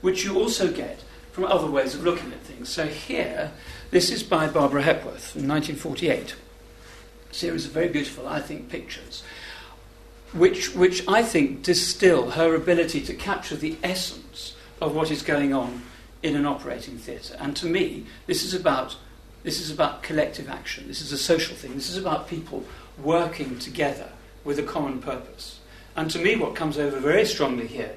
which 0.00 0.24
you 0.24 0.38
also 0.38 0.72
get 0.72 1.00
from 1.36 1.44
other 1.44 1.70
ways 1.70 1.94
of 1.94 2.02
looking 2.02 2.32
at 2.32 2.40
things. 2.40 2.66
So 2.66 2.86
here, 2.86 3.52
this 3.90 4.10
is 4.10 4.22
by 4.22 4.46
Barbara 4.46 4.80
Hepworth 4.80 5.36
in 5.36 5.46
1948. 5.46 6.34
A 7.30 7.34
series 7.34 7.66
of 7.66 7.72
very 7.72 7.88
beautiful, 7.88 8.26
I 8.26 8.40
think, 8.40 8.70
pictures, 8.70 9.22
which, 10.32 10.74
which 10.74 11.06
I 11.06 11.22
think 11.22 11.62
distill 11.62 12.30
her 12.30 12.54
ability 12.54 13.02
to 13.02 13.12
capture 13.12 13.54
the 13.54 13.76
essence 13.82 14.56
of 14.80 14.96
what 14.96 15.10
is 15.10 15.20
going 15.20 15.52
on 15.52 15.82
in 16.22 16.36
an 16.36 16.46
operating 16.46 16.96
theatre. 16.96 17.36
And 17.38 17.54
to 17.56 17.66
me, 17.66 18.06
this 18.26 18.42
is 18.42 18.54
about 18.54 18.96
this 19.42 19.60
is 19.60 19.70
about 19.70 20.02
collective 20.02 20.48
action. 20.48 20.88
This 20.88 21.02
is 21.02 21.12
a 21.12 21.18
social 21.18 21.54
thing. 21.54 21.74
This 21.74 21.90
is 21.90 21.98
about 21.98 22.28
people 22.28 22.64
working 23.02 23.58
together 23.58 24.08
with 24.42 24.58
a 24.58 24.62
common 24.62 25.00
purpose. 25.00 25.60
And 25.96 26.10
to 26.12 26.18
me, 26.18 26.34
what 26.34 26.54
comes 26.56 26.78
over 26.78 26.98
very 26.98 27.26
strongly 27.26 27.66
here 27.66 27.94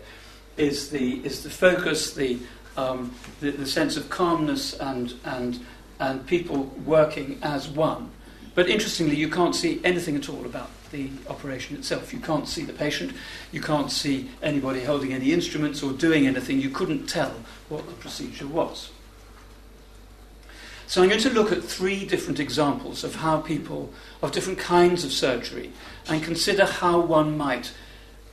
is 0.57 0.89
the 0.89 1.25
is 1.25 1.41
the 1.43 1.49
focus, 1.49 2.13
the 2.13 2.37
um, 2.79 3.13
the, 3.41 3.51
the, 3.51 3.65
sense 3.65 3.97
of 3.97 4.09
calmness 4.09 4.73
and, 4.73 5.13
and, 5.25 5.59
and 5.99 6.25
people 6.27 6.63
working 6.85 7.39
as 7.41 7.67
one. 7.67 8.11
But 8.55 8.69
interestingly, 8.69 9.15
you 9.15 9.29
can't 9.29 9.55
see 9.55 9.79
anything 9.83 10.15
at 10.15 10.29
all 10.29 10.45
about 10.45 10.69
the 10.91 11.09
operation 11.27 11.75
itself. 11.75 12.13
You 12.13 12.19
can't 12.19 12.47
see 12.47 12.63
the 12.63 12.73
patient, 12.73 13.13
you 13.51 13.61
can't 13.61 13.91
see 13.91 14.29
anybody 14.41 14.83
holding 14.83 15.13
any 15.13 15.31
instruments 15.33 15.83
or 15.83 15.91
doing 15.91 16.25
anything. 16.25 16.59
You 16.59 16.69
couldn't 16.69 17.07
tell 17.07 17.33
what 17.69 17.85
the 17.85 17.93
procedure 17.93 18.47
was. 18.47 18.91
So 20.87 21.03
I'm 21.03 21.09
going 21.09 21.21
to 21.21 21.29
look 21.29 21.51
at 21.51 21.63
three 21.63 22.03
different 22.05 22.39
examples 22.39 23.03
of 23.03 23.15
how 23.15 23.41
people, 23.41 23.93
of 24.23 24.31
different 24.31 24.57
kinds 24.57 25.03
of 25.05 25.11
surgery, 25.11 25.71
and 26.07 26.23
consider 26.23 26.65
how 26.65 26.99
one 26.99 27.37
might 27.37 27.71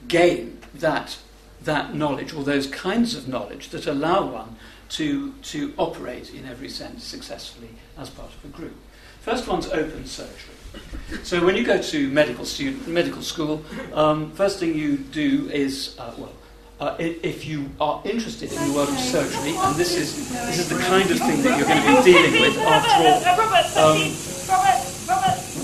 gain 0.09 0.59
that 0.72 1.18
that 1.62 1.94
knowledge 1.94 2.32
or 2.34 2.44
those 2.44 2.66
kinds 2.66 3.14
of 3.14 3.28
knowledge 3.28 3.70
that 3.70 3.86
allow 3.86 4.26
one 4.26 4.57
to, 4.90 5.32
to 5.42 5.72
operate 5.76 6.32
in 6.32 6.46
every 6.46 6.68
sense 6.68 7.04
successfully 7.04 7.70
as 7.98 8.11
part 8.11 8.32
of 8.32 8.44
a 8.44 8.48
group. 8.48 8.76
First 9.20 9.48
one's 9.48 9.66
open 9.68 10.07
surgery. 10.07 10.54
So 11.24 11.44
when 11.44 11.57
you 11.57 11.64
go 11.64 11.80
to 11.80 12.09
medical 12.11 12.44
student, 12.44 12.86
medical 12.86 13.22
school, 13.22 13.64
um, 13.92 14.30
first 14.32 14.61
thing 14.61 14.74
you 14.74 14.98
do 14.98 15.48
is, 15.50 15.96
uh, 15.98 16.12
well, 16.16 16.32
uh, 16.78 16.94
if 16.98 17.46
you 17.46 17.70
are 17.80 18.02
interested 18.04 18.52
in 18.52 18.68
the 18.68 18.74
world 18.74 18.90
of 18.90 18.98
surgery, 18.98 19.57
and 19.57 19.74
this 19.76 19.96
is 19.96 20.30
this 20.30 20.59
is 20.59 20.68
the 20.68 20.78
kind 20.78 21.11
of 21.11 21.18
thing 21.18 21.42
that 21.42 21.59
you're 21.59 21.66
going 21.66 21.80
to 21.80 21.96
be 21.96 22.12
dealing 22.12 22.40
with 22.40 22.57
after 22.59 23.02
all, 23.09 23.90
um, 23.90 24.12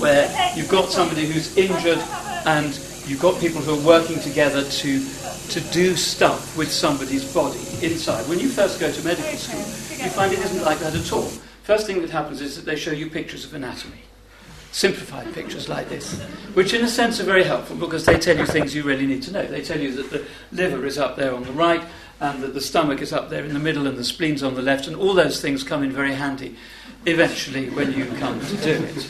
where 0.01 0.51
you've 0.55 0.69
got 0.69 0.89
somebody 0.89 1.25
who's 1.27 1.55
injured 1.55 1.99
and 2.45 2.73
you've 3.05 3.21
got 3.21 3.39
people 3.39 3.61
who 3.61 3.79
are 3.79 3.85
working 3.85 4.19
together 4.21 4.63
to 4.63 4.99
to 5.49 5.61
do 5.71 5.95
stuff 5.95 6.57
with 6.57 6.71
somebody's 6.71 7.33
body 7.33 7.59
inside. 7.81 8.27
When 8.27 8.39
you 8.39 8.49
first 8.49 8.79
go 8.79 8.91
to 8.91 9.03
medical 9.03 9.37
school, 9.37 9.59
you 10.03 10.09
find 10.11 10.33
it 10.33 10.39
isn't 10.39 10.63
like 10.63 10.79
that 10.79 10.95
at 10.95 11.13
all. 11.13 11.29
First 11.63 11.87
thing 11.87 12.01
that 12.01 12.09
happens 12.09 12.41
is 12.41 12.55
that 12.55 12.65
they 12.65 12.75
show 12.75 12.91
you 12.91 13.09
pictures 13.09 13.45
of 13.45 13.53
anatomy 13.53 14.03
simplified 14.73 15.31
pictures 15.35 15.69
like 15.69 15.87
this, 15.87 16.19
which 16.55 16.73
in 16.73 16.83
a 16.83 16.87
sense 16.87 17.19
are 17.19 17.25
very 17.25 17.43
helpful 17.43 17.75
because 17.75 18.05
they 18.05 18.17
tell 18.17 18.35
you 18.35 18.45
things 18.45 18.73
you 18.73 18.81
really 18.81 19.05
need 19.05 19.21
to 19.21 19.31
know. 19.31 19.45
They 19.45 19.61
tell 19.61 19.79
you 19.79 19.93
that 19.93 20.09
the 20.09 20.25
liver 20.51 20.85
is 20.85 20.97
up 20.97 21.15
there 21.15 21.33
on 21.33 21.43
the 21.43 21.51
right 21.51 21.83
and 22.19 22.41
that 22.41 22.55
the 22.55 22.61
stomach 22.61 22.99
is 22.99 23.13
up 23.13 23.29
there 23.29 23.45
in 23.45 23.53
the 23.53 23.59
middle 23.59 23.85
and 23.85 23.97
the 23.97 24.03
spleen's 24.03 24.41
on 24.41 24.55
the 24.55 24.61
left, 24.61 24.87
and 24.87 24.95
all 24.95 25.13
those 25.13 25.39
things 25.41 25.63
come 25.63 25.83
in 25.83 25.91
very 25.91 26.13
handy 26.13 26.55
eventually 27.05 27.69
when 27.69 27.93
you 27.93 28.05
come 28.17 28.39
to 28.39 28.57
do 28.57 28.83
it. 28.83 29.09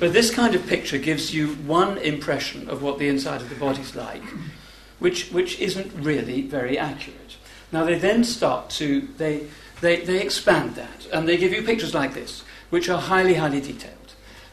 But 0.00 0.12
this 0.12 0.34
kind 0.34 0.54
of 0.54 0.66
picture 0.66 0.98
gives 0.98 1.34
you 1.34 1.48
one 1.48 1.98
impression 1.98 2.68
of 2.70 2.82
what 2.82 2.98
the 2.98 3.08
inside 3.08 3.42
of 3.42 3.50
the 3.50 3.56
body's 3.56 3.94
like, 3.94 4.22
which, 5.04 5.30
which 5.30 5.60
isn't 5.60 5.92
really 5.94 6.42
very 6.42 6.76
accurate. 6.78 7.36
Now 7.70 7.84
they 7.84 7.98
then 7.98 8.24
start 8.24 8.70
to, 8.70 9.02
they, 9.18 9.46
they, 9.80 9.96
they 10.04 10.20
expand 10.20 10.74
that, 10.74 11.06
and 11.12 11.28
they 11.28 11.36
give 11.36 11.52
you 11.52 11.62
pictures 11.62 11.94
like 11.94 12.14
this, 12.14 12.42
which 12.70 12.88
are 12.88 13.00
highly, 13.00 13.34
highly 13.34 13.60
detailed 13.60 14.04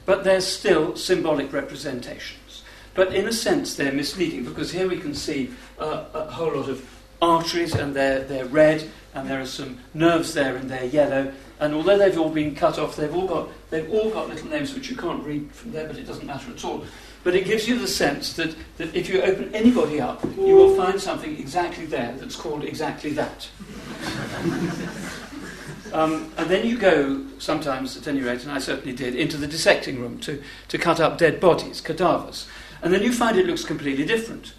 but 0.06 0.24
they're 0.24 0.42
still 0.42 0.96
symbolic 0.96 1.54
representations. 1.54 2.64
But 2.94 3.14
in 3.14 3.28
a 3.28 3.32
sense, 3.32 3.76
they're 3.76 3.94
misleading 3.94 4.44
because 4.44 4.72
here 4.72 4.88
we 4.88 4.98
can 4.98 5.14
see 5.14 5.52
uh, 5.80 6.06
a 6.14 6.26
whole 6.32 6.54
lot 6.54 6.70
of 6.70 6.86
arteries 7.22 7.74
and 7.76 7.96
they're, 7.96 8.24
they're 8.24 8.46
red, 8.46 8.90
and 9.14 9.30
there 9.30 9.40
are 9.40 9.46
some 9.46 9.80
nerves 9.94 10.34
there 10.34 10.56
and 10.56 10.70
they're 10.70 10.86
yellow. 10.86 11.32
And 11.60 11.74
although 11.74 11.98
they've 11.98 12.18
all 12.18 12.30
been 12.30 12.56
cut 12.56 12.80
off, 12.80 12.96
they've 12.96 13.14
all 13.16 13.28
got, 13.28 13.50
they've 13.70 13.90
all 13.90 14.10
got 14.10 14.28
little 14.28 14.50
names 14.50 14.74
which 14.74 14.90
you 14.90 14.98
can't 14.98 15.24
read 15.24 15.52
from 15.54 15.72
there, 15.72 15.88
but 15.88 15.98
it 15.98 16.08
doesn't 16.08 16.26
matter 16.26 16.52
at 16.52 16.66
all. 16.66 16.84
But 17.24 17.36
it 17.36 17.46
gives 17.46 17.68
you 17.68 17.78
the 17.78 17.88
sense 17.88 18.34
that, 18.34 18.56
that 18.78 18.96
if 18.96 19.08
you 19.10 19.22
open 19.22 19.54
anybody 19.54 20.02
up, 20.02 20.24
you 20.38 20.56
will 20.56 20.76
find 20.76 21.00
something 21.00 21.38
exactly 21.38 21.86
there 21.86 22.16
that's 22.18 22.36
called 22.36 22.64
exactly 22.64 23.12
that. 23.12 23.50
Um, 25.94 26.32
and 26.38 26.50
then 26.50 26.66
you 26.66 26.78
go, 26.78 27.26
sometimes 27.38 27.98
at 27.98 28.08
any 28.08 28.22
rate, 28.22 28.44
and 28.44 28.52
I 28.52 28.60
certainly 28.60 28.94
did, 28.94 29.16
into 29.16 29.38
the 29.38 29.48
dissecting 29.48 30.00
room 30.00 30.20
to, 30.20 30.42
to 30.70 30.78
cut 30.78 31.00
up 31.00 31.18
dead 31.18 31.40
bodies, 31.40 31.82
cadavers. 31.82 32.48
And 32.82 32.94
then 32.94 33.04
you 33.04 33.12
find 33.12 33.38
it 33.38 33.46
looks 33.46 33.66
completely 33.66 34.06
different 34.06 34.54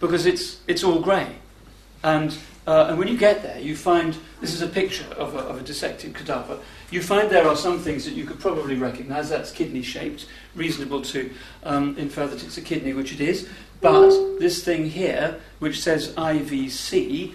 because 0.00 0.26
it's, 0.26 0.60
it's 0.66 0.84
all 0.84 1.00
grey. 1.00 1.36
And, 2.02 2.36
uh, 2.66 2.86
and 2.88 2.98
when 2.98 3.08
you 3.08 3.16
get 3.16 3.42
there, 3.42 3.60
you 3.60 3.76
find 3.76 4.16
this 4.40 4.52
is 4.52 4.62
a 4.62 4.66
picture 4.66 5.06
of 5.16 5.34
a, 5.34 5.38
of 5.38 5.60
a 5.60 5.62
dissected 5.62 6.14
cadaver. 6.14 6.58
You 6.90 7.02
find 7.02 7.30
there 7.30 7.46
are 7.46 7.56
some 7.56 7.78
things 7.78 8.04
that 8.04 8.14
you 8.14 8.24
could 8.24 8.40
probably 8.40 8.76
recognise. 8.76 9.28
That's 9.28 9.52
kidney 9.52 9.82
shaped, 9.82 10.26
reasonable 10.54 11.02
to 11.02 11.30
um, 11.64 11.96
infer 11.96 12.26
that 12.26 12.42
it's 12.42 12.58
a 12.58 12.62
kidney, 12.62 12.92
which 12.92 13.12
it 13.12 13.20
is. 13.20 13.48
But 13.80 14.10
this 14.38 14.64
thing 14.64 14.90
here, 14.90 15.40
which 15.58 15.80
says 15.80 16.12
IVC, 16.14 17.34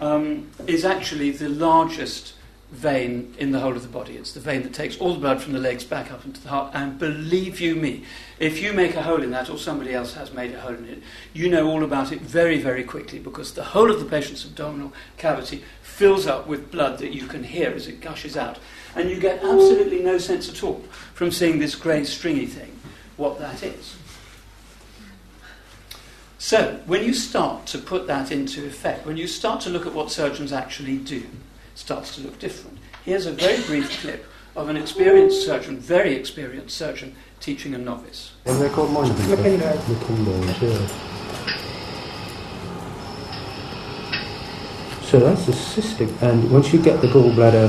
um, 0.00 0.50
is 0.66 0.84
actually 0.84 1.30
the 1.30 1.48
largest 1.48 2.33
vein 2.74 3.34
in 3.38 3.52
the 3.52 3.60
whole 3.60 3.76
of 3.76 3.82
the 3.82 3.88
body. 3.88 4.16
It's 4.16 4.32
the 4.32 4.40
vein 4.40 4.62
that 4.64 4.74
takes 4.74 4.98
all 4.98 5.14
the 5.14 5.20
blood 5.20 5.40
from 5.40 5.52
the 5.52 5.58
legs 5.58 5.84
back 5.84 6.10
up 6.10 6.24
into 6.24 6.40
the 6.40 6.48
heart. 6.48 6.72
And 6.74 6.98
believe 6.98 7.60
you 7.60 7.76
me, 7.76 8.04
if 8.38 8.60
you 8.60 8.72
make 8.72 8.96
a 8.96 9.02
hole 9.02 9.22
in 9.22 9.30
that 9.30 9.48
or 9.48 9.58
somebody 9.58 9.94
else 9.94 10.14
has 10.14 10.32
made 10.32 10.52
a 10.52 10.60
hole 10.60 10.74
in 10.74 10.88
it, 10.88 11.02
you 11.32 11.48
know 11.48 11.68
all 11.68 11.84
about 11.84 12.12
it 12.12 12.20
very, 12.20 12.58
very 12.58 12.82
quickly 12.82 13.18
because 13.20 13.54
the 13.54 13.62
whole 13.62 13.90
of 13.90 14.00
the 14.00 14.06
patient's 14.06 14.44
abdominal 14.44 14.92
cavity 15.16 15.62
fills 15.82 16.26
up 16.26 16.46
with 16.46 16.72
blood 16.72 16.98
that 16.98 17.14
you 17.14 17.26
can 17.26 17.44
hear 17.44 17.70
as 17.70 17.86
it 17.86 18.00
gushes 18.00 18.36
out. 18.36 18.58
And 18.96 19.08
you 19.08 19.20
get 19.20 19.42
absolutely 19.42 20.02
no 20.02 20.18
sense 20.18 20.48
at 20.48 20.62
all 20.62 20.84
from 21.14 21.30
seeing 21.30 21.60
this 21.60 21.74
grey 21.74 22.04
stringy 22.04 22.46
thing 22.46 22.78
what 23.16 23.38
that 23.38 23.62
is. 23.62 23.96
So, 26.38 26.80
when 26.84 27.02
you 27.02 27.14
start 27.14 27.66
to 27.68 27.78
put 27.78 28.06
that 28.08 28.30
into 28.30 28.66
effect, 28.66 29.06
when 29.06 29.16
you 29.16 29.26
start 29.26 29.62
to 29.62 29.70
look 29.70 29.86
at 29.86 29.94
what 29.94 30.10
surgeons 30.10 30.52
actually 30.52 30.98
do, 30.98 31.22
starts 31.74 32.14
to 32.16 32.22
look 32.22 32.38
different. 32.38 32.78
Here's 33.04 33.26
a 33.26 33.32
very 33.32 33.62
brief 33.64 33.90
clip 34.00 34.24
of 34.56 34.68
an 34.68 34.76
experienced 34.76 35.44
surgeon, 35.44 35.78
very 35.78 36.14
experienced 36.14 36.76
surgeon, 36.76 37.14
teaching 37.40 37.74
a 37.74 37.78
novice. 37.78 38.32
And 38.46 38.60
they're 38.60 38.70
called 38.70 38.90
McIndoe. 38.90 39.76
McIndoe, 39.76 40.62
yeah. 40.62 41.10
So 45.02 45.20
that's 45.20 45.46
the 45.46 45.52
cystic, 45.52 46.22
and 46.22 46.50
once 46.50 46.72
you 46.72 46.82
get 46.82 47.00
the 47.00 47.06
gallbladder 47.08 47.68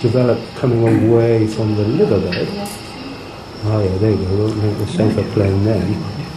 developed 0.00 0.54
coming 0.56 1.10
away 1.10 1.46
from 1.48 1.74
the 1.74 1.82
liver 1.82 2.20
bed, 2.20 2.46
oh 3.64 3.82
yeah, 3.82 3.98
there 3.98 4.10
you 4.12 4.16
go, 4.18 4.36
we'll 4.36 4.54
make 4.54 4.78
the 4.78 4.86
safer 4.86 5.24
plane 5.32 5.64
then. 5.64 6.27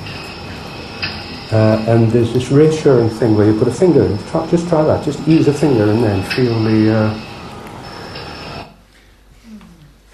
Uh, 1.52 1.84
and 1.86 2.10
there's 2.12 2.32
this 2.32 2.50
reassuring 2.50 3.10
thing 3.10 3.36
where 3.36 3.52
you 3.52 3.60
put 3.60 3.68
a 3.68 3.74
finger 3.74 4.06
in. 4.06 4.18
Try, 4.30 4.48
just 4.48 4.70
try 4.70 4.84
that. 4.84 5.04
Just 5.04 5.28
ease 5.28 5.50
a 5.50 5.54
finger 5.54 5.84
and 5.92 6.02
then 6.02 6.24
feel 6.24 6.58
the. 6.64 6.96
Uh... 6.96 7.14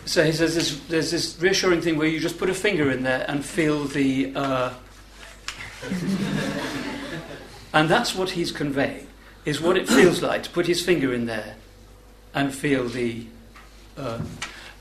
So 0.06 0.24
he 0.24 0.32
says 0.32 0.56
there's, 0.56 0.80
there's, 0.88 1.12
this 1.12 1.40
reassuring 1.40 1.82
thing 1.82 1.96
where 1.98 2.08
you 2.08 2.20
just 2.20 2.40
put 2.40 2.50
a 2.50 2.56
finger 2.56 2.90
in 2.90 3.04
there 3.04 3.24
and 3.28 3.46
feel 3.46 3.84
the. 3.84 4.34
Uh... 4.36 4.74
and 7.74 7.88
that's 7.88 8.16
what 8.16 8.32
he's 8.32 8.52
conveying, 8.52 9.06
is 9.46 9.62
what 9.62 9.78
it 9.78 9.88
feels 9.88 10.24
like 10.24 10.42
to 10.42 10.50
put 10.50 10.66
his 10.66 10.84
finger 10.84 11.14
in 11.14 11.28
there 11.28 11.56
and 12.34 12.54
feel 12.54 12.88
the. 12.88 13.28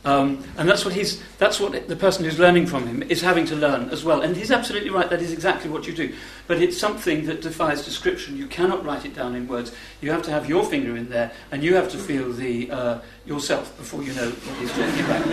Um, 0.06 0.44
and 0.56 0.68
that's 0.68 0.84
what, 0.84 0.94
he's, 0.94 1.20
that's 1.38 1.58
what 1.58 1.88
the 1.88 1.96
person 1.96 2.24
who's 2.24 2.38
learning 2.38 2.68
from 2.68 2.86
him 2.86 3.02
is 3.02 3.20
having 3.20 3.44
to 3.46 3.56
learn 3.56 3.90
as 3.90 4.04
well. 4.04 4.22
And 4.22 4.36
he's 4.36 4.52
absolutely 4.52 4.88
right, 4.88 5.10
that 5.10 5.20
is 5.20 5.32
exactly 5.32 5.68
what 5.68 5.88
you 5.88 5.92
do. 5.92 6.14
But 6.46 6.62
it's 6.62 6.78
something 6.78 7.26
that 7.26 7.42
defies 7.42 7.84
description. 7.84 8.36
You 8.36 8.46
cannot 8.46 8.84
write 8.84 9.04
it 9.04 9.16
down 9.16 9.34
in 9.34 9.48
words. 9.48 9.74
You 10.00 10.12
have 10.12 10.22
to 10.22 10.30
have 10.30 10.48
your 10.48 10.64
finger 10.64 10.96
in 10.96 11.10
there, 11.10 11.32
and 11.50 11.64
you 11.64 11.74
have 11.74 11.90
to 11.90 11.98
feel 11.98 12.32
the, 12.32 12.70
uh, 12.70 12.98
yourself 13.26 13.76
before 13.76 14.04
you 14.04 14.14
know 14.14 14.30
what 14.30 14.58
he's 14.58 14.70
talking 14.70 15.04
about. 15.04 15.26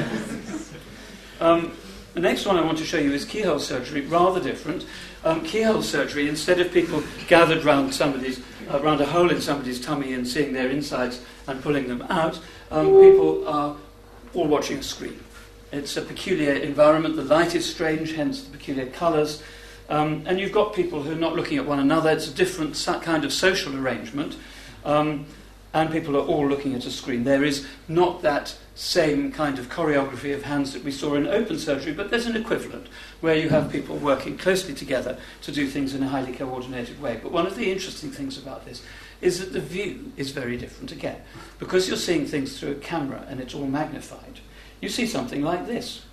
Um, 1.39 1.78
the 2.15 2.19
next 2.19 2.45
one 2.45 2.57
I 2.57 2.61
want 2.61 2.80
to 2.80 2.86
show 2.86 2.97
you 2.97 3.13
is 3.13 3.26
keyhole 3.26 3.59
surgery, 3.59 4.01
rather 4.01 4.39
different. 4.39 4.88
Um, 5.24 5.43
keyhole 5.43 5.84
surgery, 5.84 6.28
instead 6.28 6.59
of 6.59 6.71
people 6.71 7.03
gathered 7.28 7.63
round 7.63 7.93
somebody's, 7.93 8.39
uh, 8.71 8.80
around 8.82 9.01
a 9.01 9.05
hole 9.05 9.30
in 9.30 9.39
somebody's 9.39 9.80
tummy 9.80 10.13
and 10.13 10.28
seeing 10.28 10.51
their 10.53 10.69
insides 10.69 11.21
and 11.47 11.61
pulling 11.61 11.88
them 11.88 12.01
out, 12.09 12.39
um, 12.71 12.88
people 12.88 13.47
are 13.47 13.76
all 14.34 14.47
watching 14.47 14.77
a 14.77 14.84
screen. 14.84 15.19
It's 15.71 15.97
a 15.97 16.01
peculiar 16.01 16.53
environment. 16.53 17.15
The 17.15 17.23
light 17.23 17.55
is 17.55 17.69
strange, 17.69 18.13
hence 18.13 18.43
the 18.43 18.51
peculiar 18.55 18.88
colours. 18.88 19.41
Um, 19.89 20.23
and 20.25 20.39
you've 20.39 20.51
got 20.51 20.73
people 20.73 21.03
who 21.03 21.11
are 21.11 21.15
not 21.15 21.36
looking 21.36 21.57
at 21.57 21.65
one 21.65 21.79
another. 21.79 22.11
It's 22.11 22.27
a 22.27 22.34
different 22.34 22.75
kind 23.01 23.25
of 23.25 23.34
social 23.34 23.75
arrangement. 23.75 24.38
Um, 24.86 25.25
and 25.73 25.91
people 25.91 26.15
are 26.15 26.25
all 26.25 26.47
looking 26.47 26.75
at 26.75 26.86
a 26.86 26.91
screen. 26.91 27.23
There 27.23 27.43
is 27.43 27.65
not 27.88 28.21
that 28.21 28.55
same 28.75 29.31
kind 29.31 29.57
of 29.57 29.69
choreography 29.69 30.34
of 30.34 30.43
hands 30.43 30.73
that 30.73 30.84
we 30.84 30.91
saw 30.91 31.15
in 31.15 31.27
open 31.27 31.57
surgery, 31.57 31.93
but 31.93 32.11
there's 32.11 32.27
an 32.27 32.36
equivalent 32.36 32.88
where 33.21 33.36
you 33.36 33.49
have 33.49 33.71
people 33.71 33.97
working 33.97 34.38
closely 34.38 34.73
together 34.73 35.17
to 35.41 35.51
do 35.51 35.67
things 35.67 35.95
in 35.95 36.03
a 36.03 36.07
highly 36.07 36.34
coordinated 36.34 37.01
way. 37.01 37.19
But 37.21 37.31
one 37.31 37.47
of 37.47 37.55
the 37.55 37.71
interesting 37.71 38.11
things 38.11 38.38
about 38.38 38.65
this 38.65 38.84
is 39.24 39.39
that 39.39 39.53
the 39.53 39.61
view 39.61 40.11
is 40.17 40.32
very 40.32 40.57
different 40.57 40.91
again. 40.91 41.21
Because 41.59 41.88
you're 41.88 41.97
seeing 41.97 42.26
things 42.26 42.59
through 42.59 42.71
a 42.71 42.76
camera 42.76 43.26
and 43.30 43.39
it's 43.39 43.55
all 43.55 43.67
magnified, 43.67 44.39
you 44.82 44.89
see 44.89 45.07
something 45.07 45.41
like 45.41 45.65
this. 45.65 46.05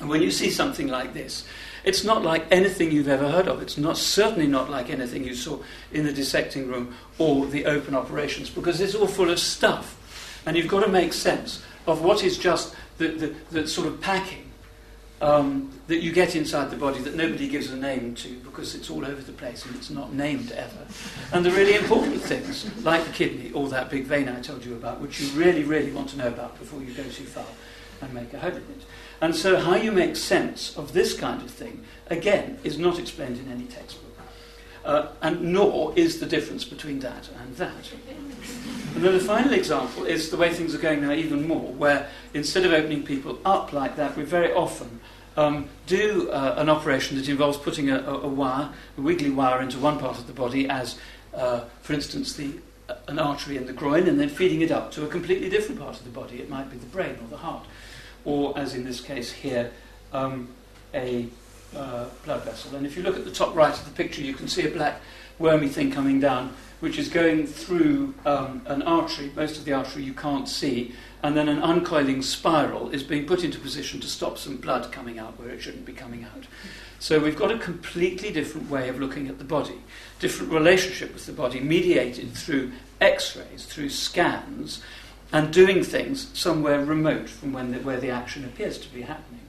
And 0.00 0.08
when 0.08 0.22
you 0.22 0.30
see 0.30 0.50
something 0.50 0.88
like 0.88 1.12
this, 1.12 1.44
it's 1.84 2.04
not 2.04 2.22
like 2.22 2.46
anything 2.50 2.92
you've 2.92 3.08
ever 3.08 3.28
heard 3.28 3.48
of. 3.48 3.60
It's 3.60 3.76
not 3.76 3.96
certainly 3.96 4.46
not 4.46 4.70
like 4.70 4.90
anything 4.90 5.24
you 5.24 5.34
saw 5.34 5.58
in 5.92 6.04
the 6.04 6.12
dissecting 6.12 6.68
room 6.68 6.94
or 7.18 7.46
the 7.46 7.66
open 7.66 7.94
operations, 7.94 8.48
because 8.48 8.80
it's 8.80 8.94
all 8.94 9.06
full 9.06 9.30
of 9.30 9.38
stuff. 9.38 10.42
And 10.46 10.56
you've 10.56 10.68
got 10.68 10.84
to 10.84 10.90
make 10.90 11.12
sense 11.12 11.62
of 11.86 12.02
what 12.02 12.22
is 12.22 12.38
just 12.38 12.74
the, 12.98 13.08
the, 13.08 13.34
the 13.50 13.68
sort 13.68 13.88
of 13.88 14.00
packing 14.00 14.50
um, 15.20 15.70
that 15.92 16.00
you 16.00 16.10
get 16.10 16.34
inside 16.34 16.70
the 16.70 16.76
body 16.76 17.00
that 17.00 17.14
nobody 17.14 17.46
gives 17.46 17.70
a 17.70 17.76
name 17.76 18.14
to 18.14 18.30
because 18.44 18.74
it's 18.74 18.88
all 18.88 19.04
over 19.04 19.20
the 19.20 19.32
place 19.32 19.66
and 19.66 19.76
it's 19.76 19.90
not 19.90 20.10
named 20.14 20.50
ever. 20.52 20.86
And 21.34 21.44
the 21.44 21.50
really 21.50 21.74
important 21.74 22.18
things, 22.22 22.64
like 22.82 23.04
the 23.04 23.12
kidney 23.12 23.52
or 23.52 23.68
that 23.68 23.90
big 23.90 24.04
vein 24.04 24.26
I 24.26 24.40
told 24.40 24.64
you 24.64 24.74
about, 24.74 25.02
which 25.02 25.20
you 25.20 25.28
really, 25.38 25.64
really 25.64 25.92
want 25.92 26.08
to 26.08 26.16
know 26.16 26.28
about 26.28 26.58
before 26.58 26.80
you 26.80 26.94
go 26.94 27.02
too 27.02 27.24
far 27.24 27.44
and 28.00 28.14
make 28.14 28.32
a 28.32 28.38
hole 28.38 28.52
in 28.52 28.56
it. 28.56 28.86
And 29.20 29.36
so, 29.36 29.60
how 29.60 29.74
you 29.74 29.92
make 29.92 30.16
sense 30.16 30.74
of 30.78 30.94
this 30.94 31.12
kind 31.12 31.42
of 31.42 31.50
thing, 31.50 31.84
again, 32.06 32.58
is 32.64 32.78
not 32.78 32.98
explained 32.98 33.38
in 33.38 33.52
any 33.52 33.64
textbook. 33.64 34.16
Uh, 34.86 35.08
and 35.20 35.52
nor 35.52 35.92
is 35.94 36.20
the 36.20 36.26
difference 36.26 36.64
between 36.64 37.00
that 37.00 37.28
and 37.38 37.54
that. 37.56 37.92
And 38.94 39.04
then 39.04 39.12
the 39.12 39.20
final 39.20 39.52
example 39.52 40.06
is 40.06 40.30
the 40.30 40.38
way 40.38 40.54
things 40.54 40.74
are 40.74 40.78
going 40.78 41.02
now 41.02 41.12
even 41.12 41.46
more, 41.46 41.70
where 41.74 42.08
instead 42.32 42.64
of 42.64 42.72
opening 42.72 43.04
people 43.04 43.38
up 43.44 43.74
like 43.74 43.96
that, 43.96 44.16
we 44.16 44.22
very 44.22 44.52
often 44.54 45.00
um, 45.36 45.68
do 45.86 46.30
uh, 46.30 46.54
an 46.58 46.68
operation 46.68 47.16
that 47.16 47.28
involves 47.28 47.56
putting 47.58 47.90
a, 47.90 47.98
a, 47.98 48.20
a, 48.22 48.28
wire, 48.28 48.70
a 48.96 49.00
wiggly 49.00 49.30
wire, 49.30 49.60
into 49.62 49.78
one 49.78 49.98
part 49.98 50.18
of 50.18 50.26
the 50.26 50.32
body, 50.32 50.68
as, 50.68 50.98
uh, 51.34 51.64
for 51.80 51.92
instance, 51.92 52.34
the, 52.34 52.52
uh, 52.88 52.94
an 53.08 53.18
artery 53.18 53.56
in 53.56 53.66
the 53.66 53.72
groin, 53.72 54.08
and 54.08 54.20
then 54.20 54.28
feeding 54.28 54.60
it 54.60 54.70
up 54.70 54.92
to 54.92 55.04
a 55.04 55.08
completely 55.08 55.48
different 55.48 55.80
part 55.80 55.96
of 55.96 56.04
the 56.04 56.10
body. 56.10 56.40
It 56.40 56.48
might 56.48 56.70
be 56.70 56.76
the 56.76 56.86
brain 56.86 57.16
or 57.22 57.28
the 57.28 57.38
heart, 57.38 57.64
or, 58.24 58.58
as 58.58 58.74
in 58.74 58.84
this 58.84 59.00
case 59.00 59.32
here, 59.32 59.70
um, 60.12 60.48
a 60.94 61.28
uh, 61.74 62.06
blood 62.24 62.44
vessel. 62.44 62.76
And 62.76 62.86
if 62.86 62.96
you 62.96 63.02
look 63.02 63.16
at 63.16 63.24
the 63.24 63.32
top 63.32 63.54
right 63.54 63.72
of 63.72 63.84
the 63.84 63.92
picture, 63.92 64.22
you 64.22 64.34
can 64.34 64.48
see 64.48 64.66
a 64.66 64.70
black 64.70 65.00
wormy 65.38 65.68
thing 65.68 65.90
coming 65.90 66.20
down, 66.20 66.54
which 66.80 66.98
is 66.98 67.08
going 67.08 67.46
through 67.46 68.14
um, 68.26 68.62
an 68.66 68.82
artery. 68.82 69.30
Most 69.34 69.56
of 69.58 69.64
the 69.64 69.72
artery 69.72 70.02
you 70.02 70.14
can't 70.14 70.48
see, 70.48 70.94
and 71.22 71.36
then 71.36 71.48
an 71.48 71.62
uncoiling 71.62 72.22
spiral 72.22 72.90
is 72.90 73.02
being 73.02 73.26
put 73.26 73.44
into 73.44 73.58
position 73.58 74.00
to 74.00 74.08
stop 74.08 74.38
some 74.38 74.56
blood 74.56 74.90
coming 74.90 75.18
out 75.18 75.38
where 75.38 75.50
it 75.50 75.60
shouldn't 75.60 75.86
be 75.86 75.92
coming 75.92 76.24
out. 76.24 76.46
So 76.98 77.18
we've 77.20 77.36
got 77.36 77.50
a 77.50 77.58
completely 77.58 78.32
different 78.32 78.70
way 78.70 78.88
of 78.88 78.98
looking 78.98 79.28
at 79.28 79.38
the 79.38 79.44
body, 79.44 79.80
different 80.18 80.52
relationship 80.52 81.12
with 81.12 81.26
the 81.26 81.32
body, 81.32 81.60
mediated 81.60 82.32
through 82.32 82.72
x 83.00 83.36
rays, 83.36 83.64
through 83.64 83.88
scans, 83.88 84.82
and 85.32 85.52
doing 85.52 85.82
things 85.82 86.28
somewhere 86.38 86.84
remote 86.84 87.28
from 87.28 87.52
the, 87.52 87.78
where 87.78 87.98
the 87.98 88.10
action 88.10 88.44
appears 88.44 88.78
to 88.78 88.88
be 88.92 89.02
happening. 89.02 89.40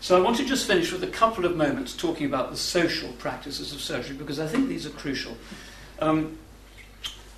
So 0.00 0.18
I 0.18 0.20
want 0.20 0.36
to 0.38 0.44
just 0.44 0.66
finish 0.66 0.92
with 0.92 1.04
a 1.04 1.08
couple 1.08 1.44
of 1.44 1.56
moments 1.56 1.96
talking 1.96 2.26
about 2.26 2.50
the 2.50 2.56
social 2.56 3.12
practices 3.12 3.72
of 3.72 3.80
surgery 3.80 4.16
because 4.16 4.40
I 4.40 4.48
think 4.48 4.68
these 4.68 4.84
are 4.84 4.90
crucial. 4.90 5.36
Um, 6.00 6.38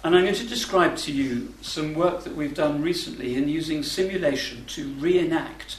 and 0.05 0.15
I'm 0.15 0.23
going 0.23 0.35
to 0.35 0.47
describe 0.47 0.97
to 0.99 1.13
you 1.13 1.55
some 1.63 1.95
work 1.95 2.25
that 2.25 2.37
we've 2.37 2.55
done 2.55 2.83
recently 2.83 3.37
in 3.37 3.49
using 3.49 3.83
simulation 3.83 4.67
to 4.67 4.93
reenact 4.95 5.79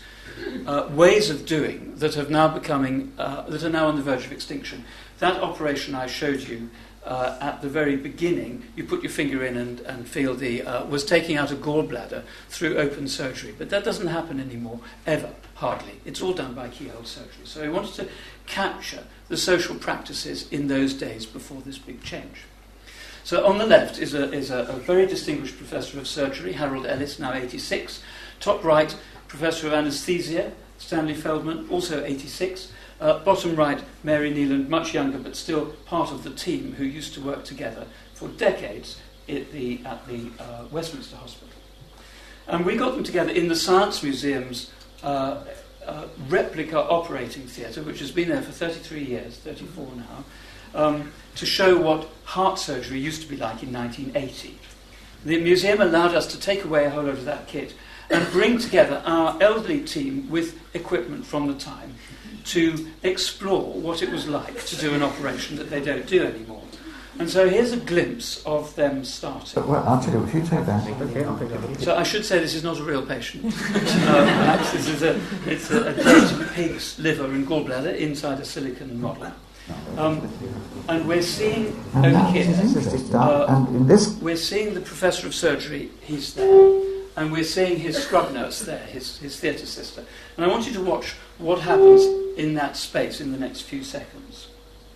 uh, 0.65 0.89
ways 0.91 1.30
of 1.30 1.45
doing 1.45 1.93
that 1.97 2.15
have 2.15 2.32
now 2.32 2.47
becoming 2.47 3.13
uh, 3.19 3.43
that 3.43 3.63
are 3.63 3.69
now 3.69 3.88
on 3.88 3.95
the 3.97 4.01
verge 4.01 4.26
of 4.26 4.32
extinction. 4.32 4.84
That 5.19 5.41
operation 5.41 5.93
I 5.93 6.07
showed 6.07 6.41
you 6.41 6.71
uh, 7.03 7.38
at 7.39 7.61
the 7.61 7.69
very 7.69 7.95
beginning, 7.95 8.63
you 8.76 8.84
put 8.84 9.03
your 9.03 9.11
finger 9.11 9.45
in 9.45 9.57
and, 9.57 9.80
and 9.82 10.07
feel 10.07 10.34
the 10.34 10.63
uh, 10.63 10.86
was 10.88 11.05
taking 11.05 11.38
out 11.38 11.51
a 11.51 11.55
gallbladder 11.55 12.23
through 12.49 12.78
open 12.78 13.07
surgery, 13.07 13.53
but 13.55 13.69
that 13.69 13.84
doesn't 13.84 14.07
happen 14.07 14.39
anymore 14.39 14.80
ever, 15.05 15.36
hardly. 15.53 16.01
It's 16.03 16.19
all 16.19 16.34
done 16.34 16.55
by 16.55 16.69
keyhole 16.69 17.03
surgery. 17.03 17.45
So 17.45 17.63
I 17.63 17.69
wanted 17.69 17.93
to 17.93 18.07
capture 18.47 19.03
the 19.28 19.38
social 19.38 19.76
practices 19.76 20.51
in 20.51 20.67
those 20.67 20.95
days 20.95 21.28
before 21.28 21.61
this 21.61 21.78
big 21.78 22.01
change. 22.03 22.45
So 23.26 23.43
on 23.43 23.57
the 23.57 23.65
left 23.65 23.97
is 23.97 24.13
a, 24.13 24.32
is 24.32 24.51
a, 24.51 24.59
a 24.59 24.73
very 24.73 25.07
distinguished 25.07 25.57
professor 25.57 25.97
of 25.97 26.07
surgery, 26.07 26.53
Harold 26.53 26.86
Ellis, 26.86 27.17
now 27.17 27.34
86. 27.34 28.03
Top 28.39 28.63
right, 28.63 28.95
professor 29.28 29.65
of 29.65 29.73
anaesthesia, 29.73 30.51
Stanley 30.78 31.15
Feldman, 31.15 31.67
also 31.69 32.05
86. 32.05 32.71
Uh, 33.01 33.17
bottom 33.23 33.55
right, 33.55 33.84
Mary 34.03 34.32
Neeland, 34.32 34.69
much 34.69 34.93
younger 34.93 35.17
but 35.17 35.36
still 35.36 35.65
part 35.88 36.11
of 36.11 36.23
the 36.23 36.30
team 36.30 36.73
who 36.73 36.84
used 36.84 37.15
to 37.15 37.21
work 37.21 37.43
together 37.43 37.88
for 38.13 38.28
decades 38.30 39.01
at 39.28 39.51
the, 39.51 39.82
at 39.86 40.07
the 40.07 40.30
uh, 40.39 40.65
Westminster 40.69 41.15
Hospital. 41.15 41.49
And 42.47 42.63
we 42.63 42.78
got 42.78 42.93
them 42.93 43.03
together 43.03 43.32
in 43.32 43.47
the 43.47 43.55
Science 43.55 44.03
Museum's 44.03 44.71
uh, 45.01 45.43
uh 45.84 46.05
replica 46.30 46.80
operating 46.80 47.47
theatre, 47.47 47.82
which 47.82 47.99
has 47.99 48.11
been 48.11 48.30
there 48.30 48.43
for 48.43 48.51
33 48.51 49.03
years, 49.03 49.38
34 49.38 49.88
now 49.95 50.23
um, 50.76 51.11
to 51.36 51.45
show 51.45 51.78
what 51.78 52.07
heart 52.26 52.59
surgery 52.59 52.99
used 52.99 53.21
to 53.21 53.28
be 53.28 53.38
like 53.38 53.63
in 53.63 53.73
1980. 53.73 54.57
The 55.26 55.41
museum 55.41 55.82
allowed 55.82 56.13
us 56.13 56.28
to 56.28 56.39
take 56.39 56.63
away 56.63 56.86
a 56.86 56.89
whole 56.89 57.03
load 57.03 57.17
of 57.17 57.26
that 57.26 57.47
kit 57.47 57.73
and 58.09 58.30
bring 58.32 58.59
together 58.59 59.01
our 59.05 59.41
elderly 59.41 59.82
team 59.82 60.30
with 60.30 60.59
equipment 60.76 61.26
from 61.26 61.47
the 61.47 61.55
time 61.55 61.95
to 62.45 62.88
explore 63.01 63.73
what 63.73 64.03
it 64.03 64.11
was 64.11 64.28
like 64.28 64.65
to 64.65 64.76
do 64.76 64.93
an 64.93 65.01
operation 65.01 65.55
that 65.55 65.69
they 65.69 65.82
don't 65.82 66.05
do 66.05 66.23
anymore. 66.23 66.61
And 67.17 67.30
so 67.30 67.47
here's 67.47 67.71
a 67.71 67.78
glimpse 67.78 68.43
of 68.45 68.76
them 68.76 69.05
starting. 69.05 69.65
Well, 69.65 69.84
I'll 69.88 70.01
tell 70.01 70.13
you, 70.13 70.23
if 70.26 70.34
you 70.34 70.41
take 70.41 70.65
that. 70.65 70.86
Okay, 70.86 71.84
So 71.84 71.95
I 71.95 72.03
should 72.03 72.26
say 72.26 72.39
this 72.39 72.53
is 72.53 72.63
not 72.63 72.78
a 72.78 72.84
real 72.84 73.05
patient. 73.05 73.45
uh, 73.55 73.80
perhaps 73.80 74.73
this 74.73 74.89
is 74.89 75.01
a, 75.01 75.19
it's 75.45 75.71
a, 75.71 75.88
a 75.88 75.93
dead 75.93 76.49
pig's 76.53 76.99
liver 76.99 77.26
and 77.26 77.47
gallbladder 77.47 77.95
inside 77.95 78.41
a 78.41 78.45
silicon 78.45 78.99
model. 78.99 79.32
Um, 79.97 80.30
and 80.88 81.07
we're 81.07 81.22
seeing 81.22 81.68
over 81.95 82.09
here, 82.32 82.53
uh, 83.13 83.45
and 83.49 83.76
in 83.76 83.88
this 83.88 84.16
we're 84.22 84.36
seeing 84.36 84.74
the 84.74 84.82
professor 84.82 85.26
of 85.26 85.34
surgery, 85.34 85.89
he's 86.01 86.34
there, 86.34 86.82
and 87.16 87.32
we're 87.32 87.43
seeing 87.43 87.80
his 87.80 87.97
scrub 87.97 88.32
nurse 88.32 88.59
there, 88.59 88.86
his, 88.86 89.18
his 89.18 89.39
theatre 89.39 89.66
sister. 89.66 90.03
And 90.36 90.45
I 90.45 90.49
want 90.49 90.68
you 90.68 90.74
to 90.74 90.84
watch 90.84 91.16
what 91.39 91.59
happens 91.59 92.03
in 92.38 92.53
that 92.55 92.78
space 92.78 93.22
in 93.22 93.32
the 93.32 93.38
next 93.38 93.61
few 93.61 93.84
seconds. 93.84 94.49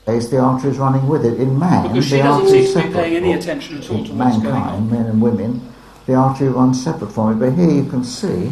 Is 0.07 0.29
the 0.29 0.39
arteries 0.39 0.77
running 0.77 1.07
with 1.07 1.25
it? 1.25 1.39
In 1.39 1.57
man, 1.57 1.87
because 1.87 2.07
she 2.07 2.17
doesn't 2.17 2.49
seem 2.49 2.81
to 2.81 2.87
be 2.87 2.93
paying 2.93 3.15
any 3.15 3.33
attention 3.33 3.77
at 3.77 3.89
all 3.89 4.03
to 4.05 4.13
what's 4.13 4.37
mankind, 4.37 4.43
going 4.43 4.55
on. 4.55 4.91
men 4.91 5.05
and 5.05 5.21
women, 5.21 5.73
the 6.05 6.15
artery 6.15 6.49
runs 6.49 6.83
separate 6.83 7.11
from 7.11 7.31
it. 7.31 7.35
But 7.39 7.57
here 7.57 7.69
you 7.71 7.85
can 7.89 8.03
see. 8.03 8.51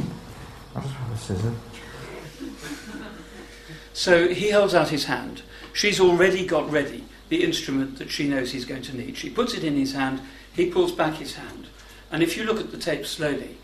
I'll 0.75 0.81
just 0.81 0.93
have 0.93 1.11
a 1.11 1.17
scissor. 1.17 1.53
So 3.93 4.27
he 4.27 4.51
holds 4.51 4.75
out 4.75 4.89
his 4.89 5.05
hand 5.05 5.41
She's 5.77 5.99
already 5.99 6.43
got 6.43 6.71
ready 6.71 7.03
the 7.29 7.43
instrument 7.43 7.99
that 7.99 8.09
she 8.09 8.27
knows 8.27 8.51
he's 8.51 8.65
going 8.65 8.81
to 8.81 8.97
need. 8.97 9.15
She 9.15 9.29
puts 9.29 9.53
it 9.53 9.63
in 9.63 9.75
his 9.75 9.93
hand, 9.93 10.19
he 10.51 10.71
pulls 10.71 10.91
back 10.91 11.13
his 11.13 11.35
hand. 11.35 11.67
And 12.11 12.23
if 12.23 12.35
you 12.35 12.45
look 12.45 12.59
at 12.59 12.71
the 12.71 12.79
tape 12.79 13.05
slowly, 13.05 13.57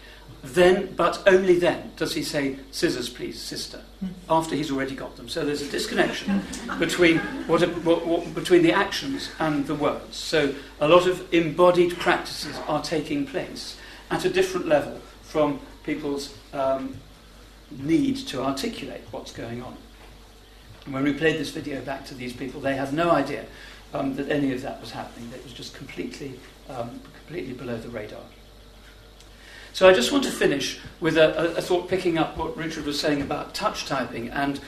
then, 0.43 0.93
but 0.93 1.24
only 1.26 1.57
then, 1.57 1.91
does 1.95 2.14
he 2.14 2.22
say, 2.22 2.57
scissors, 2.70 3.09
please, 3.09 3.41
sister, 3.41 3.82
after 4.30 4.53
he's 4.53 4.70
already 4.70 4.93
got 4.93 5.16
them. 5.16 5.28
So 5.28 5.43
there's 5.43 5.64
a 5.64 5.72
disconnection 5.72 6.43
between, 6.78 7.18
what, 7.47 7.64
what, 7.84 8.05
what, 8.05 8.36
between 8.36 8.61
the 8.61 8.74
actions 8.74 9.32
and 9.39 9.66
the 9.66 9.74
words. 9.74 10.16
So 10.16 10.53
a 10.80 10.88
lot 10.88 11.07
of 11.07 11.34
embodied 11.34 11.97
practices 11.97 12.55
are 12.68 12.84
taking 12.84 13.26
place 13.26 13.76
at 14.11 14.24
a 14.24 14.30
different 14.30 14.68
level 14.68 15.01
from 15.24 15.59
people's 15.84 16.38
um, 16.53 16.95
need 17.72 18.18
to 18.28 18.43
articulate 18.43 19.01
what's 19.09 19.32
going 19.32 19.64
on. 19.64 19.76
When 20.88 21.03
we 21.03 21.13
played 21.13 21.39
this 21.39 21.49
video 21.49 21.81
back 21.81 22.05
to 22.07 22.13
these 22.13 22.34
people, 22.34 22.59
they 22.59 22.75
had 22.75 22.93
no 22.93 23.11
idea 23.11 23.45
um, 23.93 24.15
that 24.15 24.29
any 24.29 24.51
of 24.51 24.61
that 24.63 24.81
was 24.81 24.91
happening. 24.91 25.29
It 25.34 25.43
was 25.43 25.53
just 25.53 25.73
completely, 25.73 26.39
um, 26.69 26.99
completely 27.25 27.53
below 27.53 27.77
the 27.77 27.89
radar. 27.89 28.21
So 29.71 29.89
I 29.89 29.93
just 29.93 30.11
want 30.11 30.23
to 30.25 30.31
finish 30.31 30.79
with 30.99 31.17
a, 31.17 31.55
a, 31.57 31.61
thought 31.61 31.89
picking 31.89 32.17
up 32.17 32.38
what 32.38 32.55
Richard 32.55 32.86
was 32.86 32.99
saying 32.99 33.21
about 33.21 33.55
touch 33.55 33.88
typing 33.88 34.29
and, 34.29 34.59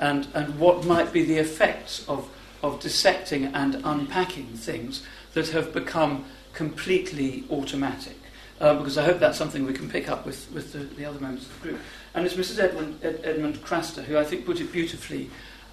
and, 0.00 0.26
and 0.32 0.58
what 0.58 0.86
might 0.86 1.12
be 1.12 1.22
the 1.22 1.36
effects 1.36 2.06
of, 2.08 2.30
of 2.62 2.80
dissecting 2.80 3.46
and 3.46 3.74
unpacking 3.84 4.46
things 4.46 5.04
that 5.34 5.48
have 5.48 5.74
become 5.74 6.24
completely 6.54 7.44
automatic. 7.50 8.16
Uh, 8.60 8.74
because 8.74 8.96
I 8.96 9.04
hope 9.04 9.18
that's 9.18 9.36
something 9.36 9.66
we 9.66 9.74
can 9.74 9.90
pick 9.90 10.08
up 10.08 10.24
with, 10.24 10.50
with 10.52 10.72
the, 10.72 10.78
the 10.78 11.04
other 11.04 11.18
members 11.20 11.44
of 11.44 11.60
the 11.60 11.68
group. 11.68 11.80
And 12.14 12.24
it's 12.24 12.36
Mrs. 12.36 12.60
Edmund, 12.62 13.00
Ed, 13.02 13.20
Edmund 13.24 13.56
Craster 13.56 14.04
who 14.04 14.16
I 14.16 14.24
think 14.24 14.46
put 14.46 14.60
it 14.60 14.72
beautifully 14.72 15.28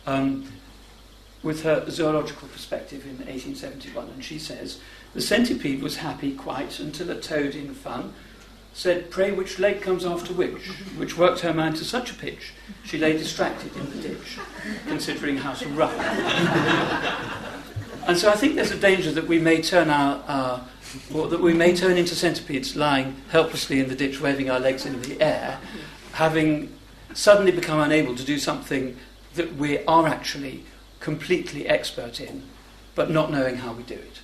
um, 0.06 0.52
with 1.44 1.64
her 1.64 1.90
zoological 1.90 2.48
perspective 2.48 3.06
in 3.06 3.18
1871, 3.18 4.10
and 4.10 4.24
she 4.24 4.38
says, 4.38 4.80
The 5.14 5.22
centipede 5.22 5.82
was 5.82 5.98
happy 5.98 6.36
quite 6.36 6.80
until 6.80 7.10
a 7.10 7.20
toad 7.20 7.56
in 7.56 7.74
fun 7.74 8.14
said, 8.74 9.12
Pray 9.12 9.32
which 9.32 9.60
leg 9.60 9.82
comes 9.82 10.06
after 10.06 10.34
which, 10.34 10.68
which 10.98 11.18
worked 11.18 11.42
her 11.42 11.54
mind 11.54 11.76
to 11.78 11.84
such 11.84 12.12
a 12.12 12.14
pitch, 12.14 12.54
she 12.84 12.98
lay 12.98 13.14
distracted 13.14 13.76
in 13.76 13.90
the 13.92 14.08
ditch, 14.08 14.40
considering 14.88 15.38
how 15.38 15.54
to 15.54 15.68
run. 15.70 15.94
and 18.08 18.18
so 18.18 18.30
I 18.30 18.36
think 18.36 18.56
there's 18.56 18.72
a 18.72 18.80
danger 18.80 19.12
that 19.12 19.28
we 19.28 19.40
may 19.40 19.62
turn 19.62 19.90
our, 19.90 20.24
our 20.28 20.68
or 21.14 21.28
that 21.28 21.42
we 21.42 21.54
may 21.54 21.76
turn 21.76 21.98
into 21.98 22.16
centipedes 22.16 22.76
lying 22.76 23.16
helplessly 23.30 23.80
in 23.80 23.88
the 23.88 23.96
ditch, 23.96 24.20
waving 24.20 24.50
our 24.50 24.60
legs 24.60 24.86
in 24.86 25.02
the 25.02 25.22
air, 25.22 25.60
having 26.14 26.74
suddenly 27.14 27.52
become 27.52 27.80
unable 27.80 28.16
to 28.16 28.24
do 28.24 28.38
something 28.38 28.98
that 29.36 29.56
we 29.56 29.84
are 29.86 30.08
actually 30.08 30.66
completely 31.00 31.68
expert 31.68 32.22
in, 32.22 32.44
but 32.96 33.10
not 33.10 33.32
knowing 33.32 33.58
how 33.58 33.74
we 33.74 33.84
do 33.84 33.96
it. 33.96 34.22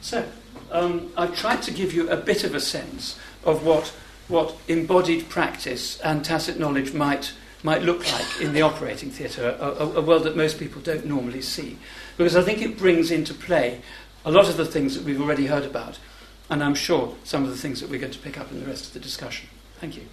So, 0.00 0.26
um, 0.72 1.12
I've 1.16 1.36
tried 1.36 1.62
to 1.62 1.70
give 1.70 1.92
you 1.92 2.08
a 2.08 2.16
bit 2.16 2.42
of 2.42 2.54
a 2.54 2.60
sense 2.60 3.18
of 3.44 3.64
what, 3.64 3.88
what 4.28 4.56
embodied 4.66 5.28
practice 5.28 6.00
and 6.00 6.24
tacit 6.24 6.58
knowledge 6.58 6.94
might, 6.94 7.34
might 7.62 7.82
look 7.82 8.10
like 8.10 8.40
in 8.40 8.54
the 8.54 8.62
operating 8.62 9.10
theatre, 9.10 9.56
a, 9.60 9.64
a, 9.64 9.92
a 9.96 10.00
world 10.00 10.24
that 10.24 10.36
most 10.36 10.58
people 10.58 10.80
don't 10.80 11.04
normally 11.04 11.42
see. 11.42 11.78
Because 12.16 12.34
I 12.34 12.42
think 12.42 12.62
it 12.62 12.78
brings 12.78 13.10
into 13.10 13.34
play 13.34 13.82
a 14.24 14.30
lot 14.30 14.48
of 14.48 14.56
the 14.56 14.64
things 14.64 14.94
that 14.94 15.04
we've 15.04 15.20
already 15.20 15.46
heard 15.46 15.64
about, 15.64 15.98
and 16.48 16.64
I'm 16.64 16.74
sure 16.74 17.14
some 17.24 17.44
of 17.44 17.50
the 17.50 17.56
things 17.56 17.80
that 17.80 17.90
we're 17.90 18.00
going 18.00 18.12
to 18.12 18.18
pick 18.18 18.38
up 18.38 18.50
in 18.50 18.60
the 18.60 18.66
rest 18.66 18.86
of 18.86 18.92
the 18.94 19.00
discussion. 19.00 19.48
Thank 19.80 19.96
you. 19.96 20.06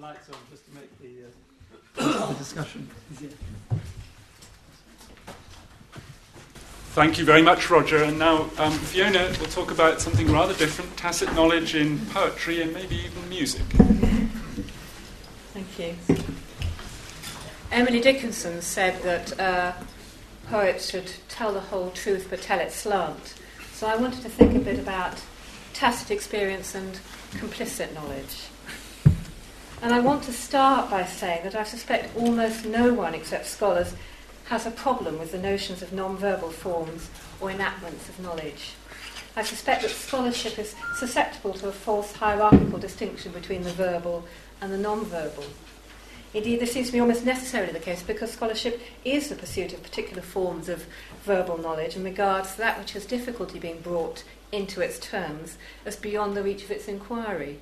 lights 0.00 0.30
on 0.30 0.36
just 0.50 0.64
to 0.64 0.74
make 0.74 0.90
the, 0.98 1.26
uh, 1.26 1.76
the 2.00 2.34
discussion. 2.38 2.88
Thank 6.92 7.18
you 7.18 7.24
very 7.24 7.42
much, 7.42 7.70
Roger. 7.70 8.02
And 8.02 8.18
now 8.18 8.50
um, 8.58 8.72
Fiona 8.72 9.32
will 9.38 9.46
talk 9.46 9.70
about 9.70 10.00
something 10.00 10.30
rather 10.30 10.54
different 10.54 10.96
tacit 10.96 11.32
knowledge 11.34 11.74
in 11.76 12.04
poetry 12.06 12.62
and 12.62 12.72
maybe 12.72 12.96
even 12.96 13.28
music. 13.28 13.62
Thank 15.54 15.78
you. 15.78 15.94
Emily 17.70 18.00
Dickinson 18.00 18.60
said 18.60 19.00
that 19.02 19.38
uh, 19.38 19.72
poets 20.48 20.90
should 20.90 21.12
tell 21.28 21.52
the 21.52 21.60
whole 21.60 21.90
truth 21.90 22.26
but 22.28 22.42
tell 22.42 22.58
it 22.58 22.72
slant. 22.72 23.34
So 23.72 23.86
I 23.86 23.94
wanted 23.94 24.22
to 24.22 24.28
think 24.28 24.56
a 24.56 24.58
bit 24.58 24.78
about 24.78 25.22
tacit 25.72 26.10
experience 26.10 26.74
and 26.74 26.98
complicit 27.34 27.94
knowledge. 27.94 28.49
And 29.82 29.94
I 29.94 30.00
want 30.00 30.24
to 30.24 30.32
start 30.32 30.90
by 30.90 31.06
saying 31.06 31.44
that 31.44 31.54
I 31.54 31.64
suspect 31.64 32.14
almost 32.14 32.66
no 32.66 32.92
one 32.92 33.14
except 33.14 33.46
scholars 33.46 33.94
has 34.48 34.66
a 34.66 34.70
problem 34.70 35.18
with 35.18 35.32
the 35.32 35.38
notions 35.38 35.80
of 35.80 35.92
non-verbal 35.92 36.50
forms 36.50 37.08
or 37.40 37.50
enactments 37.50 38.06
of 38.08 38.20
knowledge. 38.20 38.74
I 39.36 39.42
suspect 39.42 39.80
that 39.82 39.90
scholarship 39.90 40.58
is 40.58 40.74
susceptible 40.96 41.54
to 41.54 41.68
a 41.68 41.72
false 41.72 42.12
hierarchical 42.12 42.78
distinction 42.78 43.32
between 43.32 43.62
the 43.62 43.72
verbal 43.72 44.26
and 44.60 44.70
the 44.70 44.76
non-verbal. 44.76 45.44
Indeed, 46.34 46.60
this 46.60 46.72
seems 46.72 46.88
to 46.88 46.92
be 46.92 47.00
almost 47.00 47.24
necessarily 47.24 47.72
the 47.72 47.78
case 47.78 48.02
because 48.02 48.32
scholarship 48.32 48.80
is 49.02 49.30
the 49.30 49.34
pursuit 49.34 49.72
of 49.72 49.82
particular 49.82 50.20
forms 50.20 50.68
of 50.68 50.84
verbal 51.22 51.56
knowledge 51.56 51.96
and 51.96 52.04
regards 52.04 52.56
that 52.56 52.78
which 52.78 52.92
has 52.92 53.06
difficulty 53.06 53.58
being 53.58 53.80
brought 53.80 54.24
into 54.52 54.82
its 54.82 54.98
terms 54.98 55.56
as 55.86 55.96
beyond 55.96 56.36
the 56.36 56.42
reach 56.42 56.64
of 56.64 56.70
its 56.70 56.86
inquiry, 56.86 57.58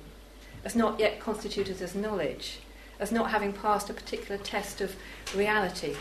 as 0.63 0.75
not 0.75 0.99
yet 0.99 1.19
constituted 1.19 1.81
as 1.81 1.95
knowledge, 1.95 2.59
as 2.99 3.11
not 3.11 3.31
having 3.31 3.53
passed 3.53 3.89
a 3.89 3.93
particular 3.93 4.37
test 4.41 4.81
of 4.81 4.95
reality. 5.35 5.95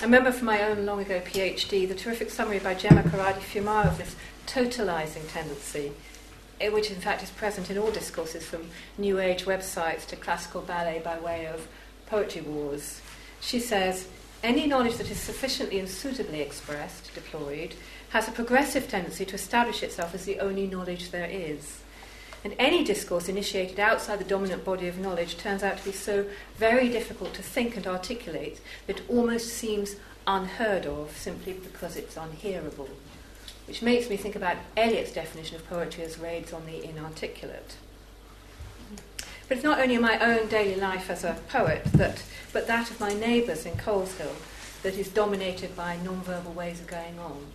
I 0.00 0.04
remember 0.04 0.32
from 0.32 0.46
my 0.46 0.62
own 0.62 0.86
long 0.86 1.00
ago 1.00 1.20
PhD 1.20 1.88
the 1.88 1.94
terrific 1.94 2.30
summary 2.30 2.58
by 2.58 2.74
Gemma 2.74 3.02
Corradi-Fiumara 3.02 3.88
of 3.88 3.98
this 3.98 4.16
totalizing 4.46 5.30
tendency 5.30 5.92
Eh, 6.60 6.68
which 6.68 6.90
in 6.90 7.00
fact 7.00 7.22
is 7.22 7.30
present 7.30 7.70
in 7.70 7.78
all 7.78 7.90
discourses 7.90 8.44
from 8.44 8.68
New 8.98 9.18
Age 9.18 9.46
websites 9.46 10.06
to 10.06 10.16
classical 10.16 10.60
ballet 10.60 11.00
by 11.02 11.18
way 11.18 11.46
of 11.46 11.66
poetry 12.06 12.42
wars. 12.42 13.00
She 13.40 13.58
says, 13.58 14.08
any 14.42 14.66
knowledge 14.66 14.96
that 14.96 15.10
is 15.10 15.18
sufficiently 15.18 15.78
and 15.78 15.88
suitably 15.88 16.40
expressed, 16.40 17.14
deployed, 17.14 17.74
has 18.10 18.28
a 18.28 18.32
progressive 18.32 18.88
tendency 18.88 19.24
to 19.24 19.34
establish 19.34 19.82
itself 19.82 20.14
as 20.14 20.26
the 20.26 20.38
only 20.40 20.66
knowledge 20.66 21.10
there 21.10 21.28
is. 21.30 21.80
And 22.42 22.54
any 22.58 22.82
discourse 22.84 23.28
initiated 23.28 23.78
outside 23.78 24.18
the 24.18 24.24
dominant 24.24 24.64
body 24.64 24.88
of 24.88 24.98
knowledge 24.98 25.36
turns 25.36 25.62
out 25.62 25.78
to 25.78 25.84
be 25.84 25.92
so 25.92 26.26
very 26.56 26.88
difficult 26.88 27.34
to 27.34 27.42
think 27.42 27.76
and 27.76 27.86
articulate 27.86 28.60
that 28.86 29.00
it 29.00 29.10
almost 29.10 29.48
seems 29.48 29.96
unheard 30.26 30.86
of 30.86 31.16
simply 31.16 31.52
because 31.52 31.96
it's 31.96 32.16
unhearable 32.16 32.88
which 33.70 33.82
makes 33.82 34.10
me 34.10 34.16
think 34.16 34.34
about 34.34 34.56
Eliot's 34.76 35.12
definition 35.12 35.54
of 35.54 35.64
poetry 35.70 36.02
as 36.02 36.18
raids 36.18 36.52
on 36.52 36.66
the 36.66 36.82
inarticulate. 36.82 37.76
But 39.46 39.58
it's 39.58 39.62
not 39.62 39.78
only 39.78 39.96
my 39.96 40.18
own 40.18 40.48
daily 40.48 40.74
life 40.74 41.08
as 41.08 41.22
a 41.22 41.38
poet, 41.48 41.84
that, 41.92 42.20
but 42.52 42.66
that 42.66 42.90
of 42.90 42.98
my 42.98 43.12
neighbours 43.14 43.66
in 43.66 43.74
Coleshill 43.74 44.34
that 44.82 44.94
is 44.94 45.08
dominated 45.08 45.76
by 45.76 45.96
non-verbal 46.02 46.52
ways 46.52 46.80
of 46.80 46.88
going 46.88 47.20
on. 47.20 47.46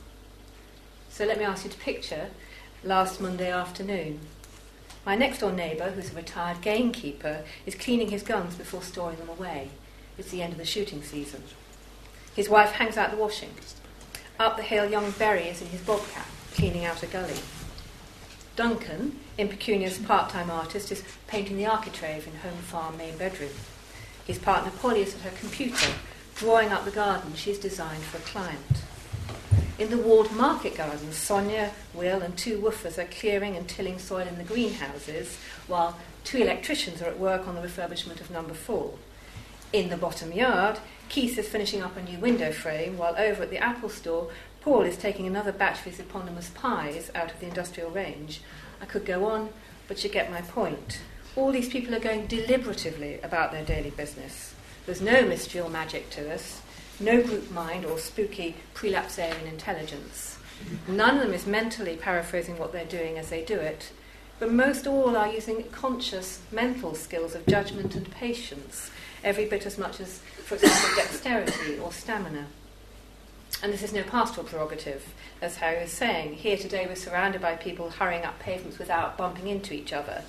So 1.10 1.26
let 1.26 1.38
me 1.38 1.44
ask 1.44 1.66
you 1.66 1.72
to 1.72 1.78
picture 1.80 2.30
last 2.82 3.20
Monday 3.20 3.52
afternoon. 3.52 4.22
My 5.06 5.16
next 5.16 5.40
door 5.40 5.52
neighbour, 5.52 5.92
who's 5.92 6.12
a 6.12 6.16
retired 6.16 6.62
gamekeeper, 6.62 7.44
is 7.68 7.76
cleaning 7.76 8.10
his 8.10 8.24
guns 8.24 8.56
before 8.56 8.82
storing 8.82 9.18
them 9.18 9.30
away. 9.30 9.70
It's 10.18 10.32
the 10.32 10.42
end 10.42 10.54
of 10.54 10.58
the 10.58 10.66
shooting 10.66 11.04
season. 11.04 11.44
His 12.36 12.50
wife 12.50 12.72
hangs 12.72 12.98
out 12.98 13.12
the 13.12 13.18
washing. 13.18 13.52
Up 14.40 14.58
the 14.58 14.64
hill, 14.64 14.90
young 14.90 15.12
Berry 15.12 15.44
is 15.44 15.62
in 15.62 15.68
his 15.68 15.82
bobcat, 15.82 16.26
cleaning 16.56 16.86
out 16.86 17.04
a 17.04 17.06
gully. 17.06 17.38
Duncan, 18.56 19.20
impecunious 19.38 20.00
part-time 20.00 20.50
artist, 20.50 20.92
is 20.92 21.04
painting 21.28 21.58
the 21.58 21.68
architrave 21.68 22.26
in 22.26 22.40
home 22.40 22.58
farm 22.64 22.98
main 22.98 23.16
bedroom. 23.18 23.52
His 24.26 24.40
partner 24.40 24.72
Polly 24.72 25.04
is 25.04 25.14
at 25.14 25.22
her 25.22 25.38
computer, 25.40 25.92
drawing 26.36 26.70
up 26.70 26.84
the 26.84 26.92
garden 26.92 27.36
she's 27.36 27.60
designed 27.60 28.04
for 28.04 28.18
a 28.18 28.22
client. 28.22 28.84
In 29.78 29.90
the 29.90 29.98
walled 29.98 30.32
market 30.32 30.78
garden, 30.78 31.12
Sonia, 31.12 31.72
Will, 31.94 32.22
and 32.22 32.38
two 32.38 32.60
woofers 32.60 32.98
are 32.98 33.10
clearing 33.20 33.58
and 33.58 33.68
tilling 33.68 34.00
soil 34.00 34.26
in 34.26 34.38
the 34.38 34.44
greenhouses, 34.46 35.38
while 35.68 36.00
two 36.24 36.38
electricians 36.38 37.02
are 37.02 37.08
at 37.08 37.20
work 37.20 37.46
on 37.48 37.56
the 37.56 37.62
refurbishment 37.62 38.22
of 38.22 38.32
number 38.32 38.54
four. 38.54 38.94
In 39.74 39.90
the 39.90 39.98
bottom 39.98 40.32
yard, 40.32 40.80
Keith 41.10 41.38
is 41.38 41.50
finishing 41.50 41.82
up 41.82 41.98
a 41.98 42.02
new 42.02 42.18
window 42.20 42.54
frame, 42.54 42.98
while 42.98 43.16
over 43.18 43.44
at 43.44 43.50
the 43.50 43.58
Apple 43.58 43.90
store, 43.90 44.30
Paul 44.62 44.84
is 44.84 44.98
taking 44.98 45.28
another 45.28 45.52
batch 45.52 45.80
of 45.80 45.86
his 45.86 46.00
eponymous 46.00 46.50
pies 46.52 47.12
out 47.14 47.32
of 47.32 47.40
the 47.42 47.48
industrial 47.48 47.92
range. 47.92 48.42
I 48.82 48.86
could 48.86 49.06
go 49.06 49.26
on, 49.26 49.50
but 49.90 50.04
you 50.04 50.10
get 50.10 50.32
my 50.32 50.42
point. 50.42 51.02
All 51.36 51.52
these 51.52 51.70
people 51.70 51.94
are 51.94 52.00
going 52.00 52.28
deliberatively 52.28 53.24
about 53.24 53.52
their 53.52 53.66
daily 53.66 53.90
business. 53.90 54.56
There's 54.86 55.02
no 55.02 55.24
mystery 55.24 55.60
or 55.60 55.70
magic 55.70 56.10
to 56.12 56.34
us, 56.34 56.62
no 57.00 57.22
group 57.22 57.52
mind 57.52 57.86
or 57.86 57.98
spooky 57.98 58.56
prelapsarian 58.74 59.46
intelligence. 59.48 60.38
None 60.88 61.18
of 61.18 61.24
them 61.24 61.34
is 61.34 61.46
mentally 61.46 61.96
paraphrasing 61.96 62.58
what 62.58 62.72
they're 62.72 62.86
doing 62.86 63.18
as 63.18 63.30
they 63.30 63.44
do 63.44 63.56
it, 63.56 63.92
but 64.40 64.52
most 64.52 64.88
all 64.88 65.16
are 65.16 65.32
using 65.32 65.64
conscious 65.72 66.42
mental 66.52 66.96
skills 66.96 67.36
of 67.36 67.46
judgment 67.46 67.96
and 67.96 68.10
patience, 68.12 68.92
every 69.24 69.46
bit 69.46 69.66
as 69.66 69.78
much 69.78 70.00
as 70.00 70.22
for 70.46 70.56
example, 70.56 70.96
dexterity 70.96 71.80
or 71.80 71.92
stamina. 71.92 72.46
And 73.64 73.74
this 73.74 73.82
is 73.82 73.94
no 73.94 74.04
pastoral 74.04 74.46
prerogative, 74.46 75.14
as 75.42 75.58
Harry 75.58 75.82
was 75.82 75.92
saying. 75.92 76.36
Here 76.36 76.58
today 76.58 76.86
we're 76.88 76.96
surrounded 76.96 77.42
by 77.42 77.56
people 77.56 77.90
hurrying 77.90 78.24
up 78.24 78.38
pavements 78.40 78.78
without 78.78 79.18
bumping 79.18 79.48
into 79.48 79.74
each 79.74 79.92
other, 79.92 80.24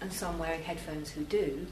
and 0.00 0.12
some 0.12 0.38
wearing 0.38 0.62
headphones 0.62 1.10
who 1.10 1.22
do. 1.22 1.66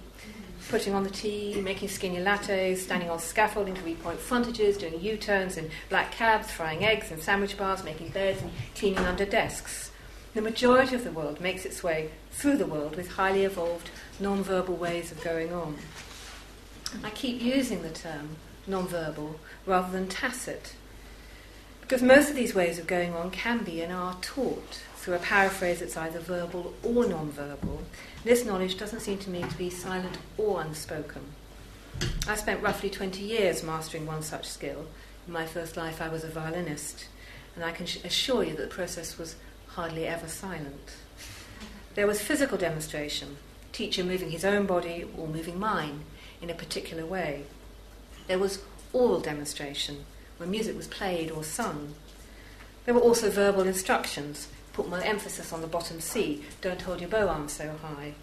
Putting 0.68 0.94
on 0.94 1.04
the 1.04 1.10
tea, 1.10 1.60
making 1.60 1.88
skinny 1.88 2.16
lattes, 2.16 2.78
standing 2.78 3.10
on 3.10 3.18
scaffolding 3.18 3.74
to 3.74 3.82
repoint 3.82 4.16
frontages, 4.16 4.78
doing 4.78 5.00
U 5.00 5.16
turns 5.16 5.56
in 5.56 5.70
black 5.88 6.12
cabs, 6.12 6.50
frying 6.50 6.84
eggs 6.84 7.10
in 7.10 7.20
sandwich 7.20 7.58
bars, 7.58 7.84
making 7.84 8.08
beds, 8.08 8.40
and 8.40 8.50
cleaning 8.74 9.04
under 9.04 9.26
desks. 9.26 9.90
The 10.34 10.40
majority 10.40 10.94
of 10.94 11.04
the 11.04 11.10
world 11.12 11.40
makes 11.40 11.66
its 11.66 11.82
way 11.82 12.10
through 12.30 12.56
the 12.56 12.66
world 12.66 12.96
with 12.96 13.12
highly 13.12 13.44
evolved 13.44 13.90
non 14.18 14.42
verbal 14.42 14.76
ways 14.76 15.12
of 15.12 15.22
going 15.22 15.52
on. 15.52 15.76
I 17.04 17.10
keep 17.10 17.40
using 17.40 17.82
the 17.82 17.90
term 17.90 18.36
non-verbal 18.66 19.40
rather 19.66 19.90
than 19.90 20.08
tacit 20.08 20.74
because 21.80 22.02
most 22.02 22.30
of 22.30 22.36
these 22.36 22.54
ways 22.54 22.78
of 22.78 22.86
going 22.86 23.12
on 23.14 23.30
can 23.30 23.64
be 23.64 23.82
and 23.82 23.92
are 23.92 24.16
taught 24.22 24.80
through 24.96 25.14
a 25.14 25.18
paraphrase 25.18 25.80
that's 25.80 25.96
either 25.96 26.20
verbal 26.20 26.72
or 26.82 27.06
non-verbal. 27.06 27.82
This 28.24 28.44
knowledge 28.44 28.78
doesn't 28.78 29.00
seem 29.00 29.18
to 29.18 29.30
me 29.30 29.42
to 29.42 29.58
be 29.58 29.68
silent 29.68 30.16
or 30.38 30.60
unspoken. 30.60 31.22
I 32.28 32.36
spent 32.36 32.62
roughly 32.62 32.88
20 32.88 33.20
years 33.20 33.64
mastering 33.64 34.06
one 34.06 34.22
such 34.22 34.48
skill. 34.48 34.86
In 35.26 35.32
my 35.32 35.44
first 35.44 35.76
life, 35.76 36.00
I 36.00 36.08
was 36.08 36.22
a 36.22 36.28
violinist, 36.28 37.06
and 37.56 37.64
I 37.64 37.72
can 37.72 37.86
assure 38.04 38.44
you 38.44 38.54
that 38.54 38.62
the 38.62 38.74
process 38.74 39.18
was 39.18 39.34
hardly 39.68 40.06
ever 40.06 40.28
silent. 40.28 40.94
There 41.96 42.06
was 42.06 42.22
physical 42.22 42.56
demonstration, 42.56 43.38
teacher 43.72 44.04
moving 44.04 44.30
his 44.30 44.44
own 44.44 44.66
body 44.66 45.04
or 45.18 45.26
moving 45.26 45.58
mine, 45.58 46.04
in 46.40 46.48
a 46.48 46.54
particular 46.54 47.04
way. 47.04 47.42
There 48.28 48.38
was 48.38 48.62
oral 48.92 49.18
demonstration, 49.18 50.04
when 50.36 50.50
music 50.50 50.76
was 50.76 50.86
played 50.86 51.32
or 51.32 51.42
sung. 51.42 51.94
There 52.84 52.94
were 52.94 53.00
also 53.00 53.30
verbal 53.30 53.62
instructions 53.62 54.46
put 54.72 54.88
more 54.88 55.00
emphasis 55.00 55.52
on 55.52 55.60
the 55.60 55.66
bottom 55.66 56.00
C, 56.00 56.44
don't 56.60 56.82
hold 56.82 57.00
your 57.00 57.10
bow 57.10 57.28
arm 57.28 57.48
so 57.48 57.74
high. 57.82 58.14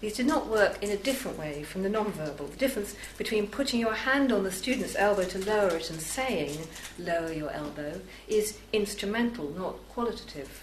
These 0.00 0.16
did 0.16 0.26
not 0.26 0.48
work 0.48 0.82
in 0.82 0.90
a 0.90 0.96
different 0.96 1.38
way 1.38 1.62
from 1.62 1.82
the 1.82 1.88
non-verbal. 1.88 2.48
The 2.48 2.56
difference 2.56 2.94
between 3.16 3.46
putting 3.46 3.80
your 3.80 3.94
hand 3.94 4.32
on 4.32 4.44
the 4.44 4.52
student's 4.52 4.96
elbow 4.96 5.24
to 5.24 5.38
lower 5.38 5.76
it 5.76 5.88
and 5.88 6.00
saying, 6.00 6.58
lower 6.98 7.32
your 7.32 7.50
elbow, 7.50 8.00
is 8.28 8.58
instrumental, 8.72 9.48
not 9.50 9.76
qualitative. 9.88 10.62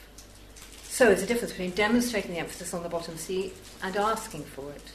So 0.84 1.06
there's 1.06 1.24
a 1.24 1.26
difference 1.26 1.54
between 1.54 1.72
demonstrating 1.72 2.32
the 2.32 2.40
emphasis 2.40 2.74
on 2.74 2.84
the 2.84 2.90
bottom 2.90 3.18
C 3.18 3.54
and 3.82 3.96
asking 3.96 4.44
for 4.44 4.70
it. 4.72 4.92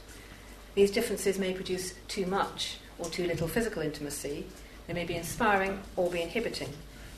These 0.77 0.93
differences 0.93 1.39
may 1.39 1.53
produce 1.53 1.95
too 2.07 2.27
much 2.27 2.77
or 2.99 3.07
too 3.07 3.27
little 3.27 3.49
physical 3.49 3.83
intimacy. 3.83 4.47
They 4.87 4.93
may 4.93 5.05
be 5.05 5.17
inspiring 5.17 5.81
or 5.97 6.11
be 6.11 6.23
inhibiting, 6.23 6.69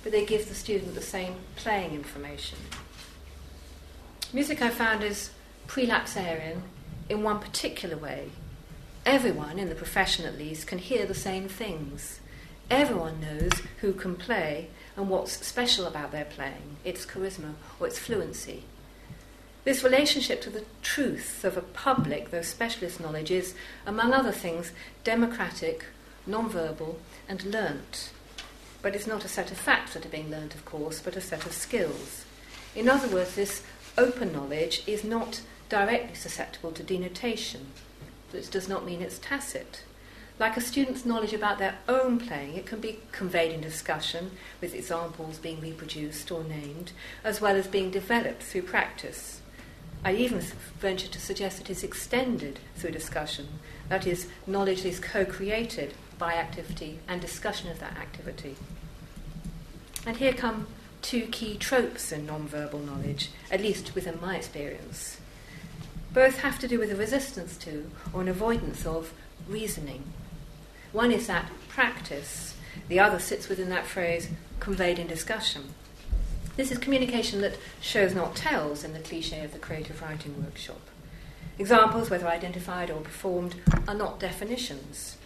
but 0.02 0.12
they 0.12 0.24
give 0.24 0.48
the 0.48 0.54
student 0.54 0.94
the 0.94 1.02
same 1.02 1.34
playing 1.56 1.92
information. 1.92 2.58
Music 4.30 4.60
I 4.60 4.68
found 4.68 5.02
is 5.02 5.30
prelapsarian 5.66 6.60
in 7.08 7.22
one 7.22 7.40
particular 7.40 7.96
way. 7.96 8.28
Everyone, 9.06 9.58
in 9.58 9.70
the 9.70 9.74
profession 9.74 10.26
at 10.26 10.36
least, 10.36 10.66
can 10.66 10.76
hear 10.76 11.06
the 11.06 11.14
same 11.14 11.48
things. 11.48 12.20
Everyone 12.70 13.22
knows 13.22 13.62
who 13.80 13.94
can 13.94 14.16
play 14.16 14.68
and 14.98 15.08
what's 15.08 15.46
special 15.46 15.86
about 15.86 16.12
their 16.12 16.26
playing, 16.26 16.76
its 16.84 17.06
charisma 17.06 17.54
or 17.80 17.86
its 17.86 17.98
fluency. 17.98 18.64
This 19.64 19.82
relationship 19.82 20.42
to 20.42 20.50
the 20.50 20.66
truth 20.82 21.42
of 21.42 21.56
a 21.56 21.62
public, 21.62 22.30
though 22.30 22.42
specialist 22.42 23.00
knowledge, 23.00 23.30
is, 23.30 23.54
among 23.86 24.12
other 24.12 24.32
things, 24.32 24.72
democratic, 25.04 25.86
non-verbal, 26.26 26.98
and 27.30 27.44
learnt. 27.44 28.10
but 28.82 28.94
it's 28.94 29.06
not 29.06 29.24
a 29.24 29.28
set 29.28 29.50
of 29.50 29.56
facts 29.56 29.94
that 29.94 30.06
are 30.06 30.10
being 30.10 30.30
learnt, 30.30 30.54
of 30.54 30.64
course, 30.64 31.00
but 31.00 31.16
a 31.16 31.20
set 31.20 31.44
of 31.46 31.52
skills. 31.52 32.24
In 32.74 32.88
other 32.88 33.08
words, 33.08 33.34
this 33.34 33.62
open 33.98 34.32
knowledge 34.32 34.82
is 34.86 35.04
not 35.04 35.42
directly 35.68 36.14
susceptible 36.14 36.72
to 36.72 36.82
denotation, 36.82 37.66
which 38.30 38.48
does 38.48 38.68
not 38.68 38.86
mean 38.86 39.02
it's 39.02 39.18
tacit. 39.18 39.82
Like 40.38 40.56
a 40.56 40.60
student's 40.60 41.04
knowledge 41.04 41.32
about 41.32 41.58
their 41.58 41.78
own 41.88 42.18
playing, 42.18 42.54
it 42.54 42.64
can 42.64 42.80
be 42.80 43.00
conveyed 43.10 43.52
in 43.52 43.60
discussion, 43.60 44.30
with 44.60 44.74
examples 44.74 45.38
being 45.38 45.60
reproduced 45.60 46.30
or 46.30 46.44
named, 46.44 46.92
as 47.24 47.40
well 47.40 47.56
as 47.56 47.66
being 47.66 47.90
developed 47.90 48.42
through 48.42 48.62
practice. 48.62 49.40
I 50.04 50.14
even 50.14 50.40
venture 50.78 51.08
to 51.08 51.20
suggest 51.20 51.58
that 51.58 51.68
it 51.68 51.72
is 51.72 51.82
extended 51.82 52.60
through 52.76 52.92
discussion, 52.92 53.48
that 53.88 54.06
is, 54.06 54.28
knowledge 54.46 54.84
is 54.84 55.00
co 55.00 55.24
created 55.24 55.94
by 56.18 56.34
activity 56.34 57.00
and 57.08 57.20
discussion 57.20 57.68
of 57.68 57.80
that 57.80 57.96
activity. 57.96 58.54
And 60.06 60.16
here 60.16 60.32
come 60.32 60.68
two 61.02 61.26
key 61.26 61.56
tropes 61.56 62.12
in 62.12 62.26
non-verbal 62.26 62.80
knowledge, 62.80 63.30
at 63.50 63.60
least 63.60 63.94
within 63.94 64.20
my 64.20 64.36
experience. 64.36 65.18
Both 66.12 66.38
have 66.40 66.58
to 66.60 66.68
do 66.68 66.78
with 66.78 66.90
a 66.90 66.96
resistance 66.96 67.56
to 67.58 67.90
or 68.12 68.22
an 68.22 68.28
avoidance 68.28 68.86
of 68.86 69.12
reasoning. 69.48 70.04
One 70.92 71.12
is 71.12 71.26
that 71.26 71.50
practice, 71.68 72.56
the 72.88 73.00
other 73.00 73.18
sits 73.18 73.48
within 73.48 73.68
that 73.70 73.86
phrase 73.86 74.28
conveyed 74.60 74.98
in 74.98 75.06
discussion. 75.06 75.74
This 76.56 76.72
is 76.72 76.78
communication 76.78 77.40
that 77.42 77.56
shows 77.80 78.14
not 78.14 78.34
tells 78.34 78.82
in 78.82 78.92
the 78.92 78.98
cliche 78.98 79.44
of 79.44 79.52
the 79.52 79.58
creative 79.58 80.02
writing 80.02 80.42
workshop. 80.42 80.80
Examples, 81.58 82.08
whether 82.08 82.26
identified 82.26 82.90
or 82.90 83.00
performed, 83.00 83.56
are 83.86 83.94
not 83.94 84.18
definitions. 84.18 85.16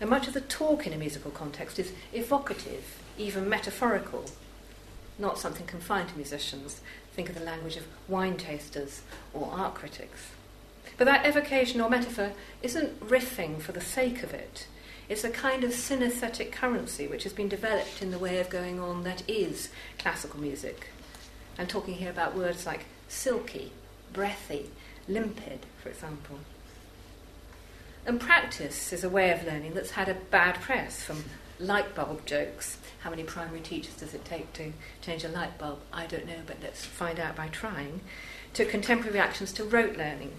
And 0.00 0.10
much 0.10 0.26
of 0.26 0.34
the 0.34 0.40
talk 0.40 0.86
in 0.86 0.92
a 0.92 0.98
musical 0.98 1.30
context 1.30 1.78
is 1.78 1.92
evocative, 2.12 2.98
even 3.16 3.48
metaphorical, 3.48 4.24
not 5.22 5.38
something 5.38 5.64
confined 5.66 6.10
to 6.10 6.16
musicians. 6.16 6.82
Think 7.14 7.30
of 7.30 7.34
the 7.34 7.44
language 7.44 7.76
of 7.76 7.86
wine 8.08 8.36
tasters 8.36 9.00
or 9.32 9.50
art 9.50 9.74
critics. 9.74 10.32
But 10.98 11.06
that 11.06 11.24
evocation 11.24 11.80
or 11.80 11.88
metaphor 11.88 12.32
isn't 12.62 13.00
riffing 13.00 13.62
for 13.62 13.72
the 13.72 13.80
sake 13.80 14.22
of 14.22 14.34
it. 14.34 14.66
It's 15.08 15.24
a 15.24 15.30
kind 15.30 15.64
of 15.64 15.70
synesthetic 15.70 16.52
currency 16.52 17.06
which 17.06 17.22
has 17.22 17.32
been 17.32 17.48
developed 17.48 18.02
in 18.02 18.10
the 18.10 18.18
way 18.18 18.38
of 18.38 18.50
going 18.50 18.78
on 18.78 19.04
that 19.04 19.22
is 19.28 19.70
classical 19.98 20.40
music. 20.40 20.88
I'm 21.58 21.66
talking 21.66 21.94
here 21.94 22.10
about 22.10 22.36
words 22.36 22.66
like 22.66 22.86
silky, 23.08 23.72
breathy, 24.12 24.70
limpid, 25.08 25.66
for 25.82 25.88
example. 25.88 26.38
And 28.04 28.20
practice 28.20 28.92
is 28.92 29.04
a 29.04 29.08
way 29.08 29.30
of 29.30 29.44
learning 29.44 29.74
that's 29.74 29.92
had 29.92 30.08
a 30.08 30.14
bad 30.14 30.60
press 30.60 31.04
from 31.04 31.24
light 31.62 31.94
bulb 31.94 32.26
jokes. 32.26 32.78
How 33.00 33.10
many 33.10 33.22
primary 33.22 33.60
teachers 33.60 33.94
does 33.94 34.14
it 34.14 34.24
take 34.24 34.52
to 34.54 34.72
change 35.00 35.24
a 35.24 35.28
light 35.28 35.58
bulb? 35.58 35.78
I 35.92 36.06
don't 36.06 36.26
know, 36.26 36.42
but 36.46 36.56
let's 36.62 36.84
find 36.84 37.18
out 37.18 37.36
by 37.36 37.48
trying. 37.48 38.00
To 38.54 38.64
contemporary 38.64 39.14
reactions 39.14 39.52
to 39.54 39.64
rote 39.64 39.96
learning. 39.96 40.32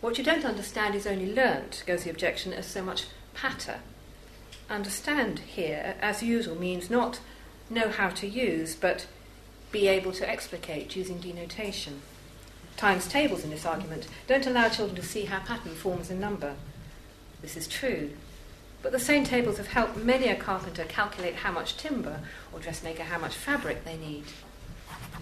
What 0.00 0.18
you 0.18 0.24
don't 0.24 0.44
understand 0.44 0.94
is 0.94 1.06
only 1.06 1.32
learnt, 1.32 1.82
goes 1.86 2.04
the 2.04 2.10
objection, 2.10 2.52
as 2.52 2.66
so 2.66 2.82
much 2.82 3.06
patter. 3.34 3.80
Understand 4.70 5.40
here, 5.40 5.96
as 6.00 6.22
usual, 6.22 6.56
means 6.56 6.90
not 6.90 7.20
know 7.70 7.88
how 7.88 8.08
to 8.10 8.26
use, 8.26 8.74
but 8.74 9.06
be 9.72 9.88
able 9.88 10.12
to 10.12 10.28
explicate 10.28 10.96
using 10.96 11.18
denotation. 11.18 12.00
Times 12.76 13.08
tables 13.08 13.44
in 13.44 13.50
this 13.50 13.66
argument 13.66 14.08
don't 14.26 14.46
allow 14.46 14.68
children 14.68 14.96
to 14.96 15.06
see 15.06 15.24
how 15.24 15.38
pattern 15.40 15.74
forms 15.74 16.10
a 16.10 16.14
number. 16.14 16.54
This 17.40 17.56
is 17.56 17.66
true. 17.66 18.10
But 18.84 18.92
the 18.92 19.00
same 19.00 19.24
tables 19.24 19.56
have 19.56 19.68
helped 19.68 19.96
many 19.96 20.28
a 20.28 20.36
carpenter 20.36 20.84
calculate 20.84 21.36
how 21.36 21.50
much 21.50 21.78
timber 21.78 22.20
or 22.52 22.60
dressmaker 22.60 23.04
how 23.04 23.18
much 23.18 23.34
fabric 23.34 23.82
they 23.82 23.96
need. 23.96 24.24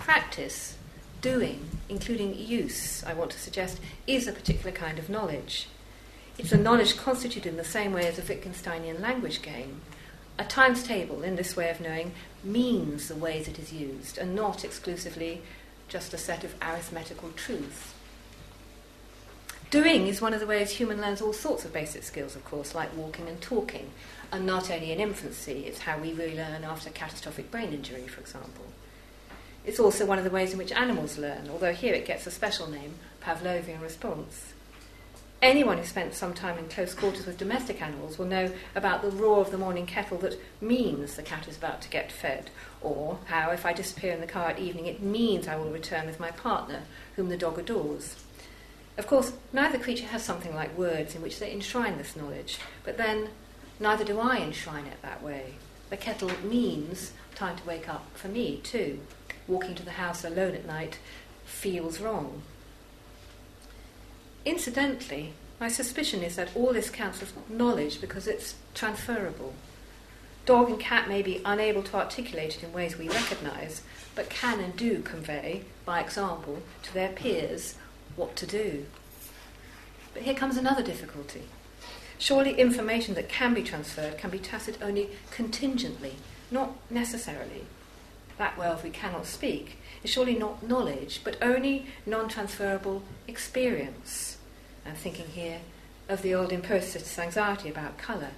Practice, 0.00 0.76
doing, 1.20 1.60
including 1.88 2.36
use, 2.36 3.04
I 3.04 3.14
want 3.14 3.30
to 3.30 3.38
suggest, 3.38 3.78
is 4.04 4.26
a 4.26 4.32
particular 4.32 4.72
kind 4.72 4.98
of 4.98 5.08
knowledge. 5.08 5.68
It's 6.38 6.50
a 6.50 6.56
knowledge 6.56 6.96
constituted 6.96 7.48
in 7.48 7.56
the 7.56 7.62
same 7.62 7.92
way 7.92 8.08
as 8.08 8.18
a 8.18 8.22
Wittgensteinian 8.22 9.00
language 9.00 9.42
game. 9.42 9.80
A 10.40 10.44
times 10.44 10.82
table, 10.82 11.22
in 11.22 11.36
this 11.36 11.54
way 11.54 11.70
of 11.70 11.80
knowing, 11.80 12.14
means 12.42 13.06
the 13.06 13.14
ways 13.14 13.46
it 13.46 13.60
is 13.60 13.72
used, 13.72 14.18
and 14.18 14.34
not 14.34 14.64
exclusively 14.64 15.40
just 15.86 16.12
a 16.12 16.18
set 16.18 16.42
of 16.42 16.56
arithmetical 16.60 17.30
truths. 17.36 17.91
Doing 19.72 20.06
is 20.06 20.20
one 20.20 20.34
of 20.34 20.40
the 20.40 20.46
ways 20.46 20.70
human 20.70 21.00
learns 21.00 21.22
all 21.22 21.32
sorts 21.32 21.64
of 21.64 21.72
basic 21.72 22.02
skills, 22.02 22.36
of 22.36 22.44
course, 22.44 22.74
like 22.74 22.94
walking 22.94 23.26
and 23.26 23.40
talking, 23.40 23.88
and 24.30 24.44
not 24.44 24.70
only 24.70 24.92
in 24.92 25.00
infancy, 25.00 25.64
it's 25.66 25.78
how 25.78 25.96
we 25.96 26.12
relearn 26.12 26.62
after 26.62 26.90
catastrophic 26.90 27.50
brain 27.50 27.72
injury, 27.72 28.06
for 28.06 28.20
example. 28.20 28.66
It's 29.64 29.80
also 29.80 30.04
one 30.04 30.18
of 30.18 30.24
the 30.24 30.30
ways 30.30 30.52
in 30.52 30.58
which 30.58 30.72
animals 30.72 31.16
learn, 31.16 31.48
although 31.50 31.72
here 31.72 31.94
it 31.94 32.04
gets 32.04 32.26
a 32.26 32.30
special 32.30 32.68
name, 32.68 32.96
Pavlovian 33.22 33.80
response. 33.80 34.52
Anyone 35.40 35.78
who 35.78 35.84
spent 35.84 36.12
some 36.12 36.34
time 36.34 36.58
in 36.58 36.68
close 36.68 36.92
quarters 36.92 37.24
with 37.24 37.38
domestic 37.38 37.80
animals 37.80 38.18
will 38.18 38.26
know 38.26 38.52
about 38.74 39.00
the 39.00 39.08
roar 39.08 39.40
of 39.40 39.52
the 39.52 39.56
morning 39.56 39.86
kettle 39.86 40.18
that 40.18 40.38
means 40.60 41.16
the 41.16 41.22
cat 41.22 41.48
is 41.48 41.56
about 41.56 41.80
to 41.80 41.88
get 41.88 42.12
fed, 42.12 42.50
or 42.82 43.20
how, 43.24 43.50
if 43.52 43.64
I 43.64 43.72
disappear 43.72 44.12
in 44.12 44.20
the 44.20 44.26
car 44.26 44.50
at 44.50 44.58
evening, 44.58 44.84
it 44.84 45.02
means 45.02 45.48
I 45.48 45.56
will 45.56 45.70
return 45.70 46.04
with 46.04 46.20
my 46.20 46.30
partner, 46.30 46.82
whom 47.16 47.30
the 47.30 47.38
dog 47.38 47.58
adores. 47.58 48.21
Of 48.98 49.06
course, 49.06 49.32
neither 49.52 49.78
creature 49.78 50.06
has 50.06 50.22
something 50.22 50.54
like 50.54 50.76
words 50.76 51.14
in 51.14 51.22
which 51.22 51.38
they 51.38 51.50
enshrine 51.50 51.96
this 51.96 52.14
knowledge, 52.14 52.58
but 52.84 52.98
then 52.98 53.30
neither 53.80 54.04
do 54.04 54.20
I 54.20 54.38
enshrine 54.38 54.86
it 54.86 55.00
that 55.02 55.22
way. 55.22 55.54
The 55.90 55.96
kettle 55.96 56.30
means 56.44 57.12
time 57.34 57.56
to 57.56 57.66
wake 57.66 57.88
up 57.88 58.06
for 58.14 58.28
me, 58.28 58.60
too. 58.62 59.00
Walking 59.48 59.74
to 59.74 59.82
the 59.82 59.92
house 59.92 60.24
alone 60.24 60.54
at 60.54 60.66
night 60.66 60.98
feels 61.44 62.00
wrong. 62.00 62.42
Incidentally, 64.44 65.32
my 65.58 65.68
suspicion 65.68 66.22
is 66.22 66.36
that 66.36 66.54
all 66.54 66.72
this 66.72 66.90
counts 66.90 67.22
as 67.22 67.32
knowledge 67.48 68.00
because 68.00 68.26
it's 68.26 68.56
transferable. 68.74 69.54
Dog 70.44 70.68
and 70.68 70.80
cat 70.80 71.08
may 71.08 71.22
be 71.22 71.40
unable 71.44 71.82
to 71.84 71.96
articulate 71.96 72.56
it 72.56 72.64
in 72.64 72.72
ways 72.72 72.98
we 72.98 73.08
recognise, 73.08 73.82
but 74.14 74.28
can 74.28 74.58
and 74.58 74.76
do 74.76 75.00
convey, 75.02 75.62
by 75.84 76.00
example, 76.00 76.62
to 76.82 76.92
their 76.92 77.10
peers 77.10 77.76
what 78.16 78.36
to 78.36 78.46
do. 78.46 78.86
But 80.14 80.22
here 80.22 80.34
comes 80.34 80.56
another 80.56 80.82
difficulty. 80.82 81.42
Surely 82.18 82.54
information 82.54 83.14
that 83.14 83.28
can 83.28 83.54
be 83.54 83.62
transferred 83.62 84.18
can 84.18 84.30
be 84.30 84.38
tacit 84.38 84.78
only 84.80 85.10
contingently, 85.30 86.14
not 86.50 86.72
necessarily. 86.90 87.66
That 88.38 88.56
whereof 88.56 88.84
we 88.84 88.90
cannot 88.90 89.26
speak 89.26 89.78
is 90.02 90.10
surely 90.10 90.34
not 90.34 90.62
knowledge, 90.62 91.22
but 91.24 91.36
only 91.42 91.86
non 92.06 92.28
transferable 92.28 93.02
experience. 93.26 94.38
I'm 94.86 94.94
thinking 94.94 95.26
here 95.26 95.60
of 96.08 96.22
the 96.22 96.34
old 96.34 96.52
empiricist's 96.52 97.18
anxiety 97.18 97.68
about 97.68 97.98
colour. 97.98 98.30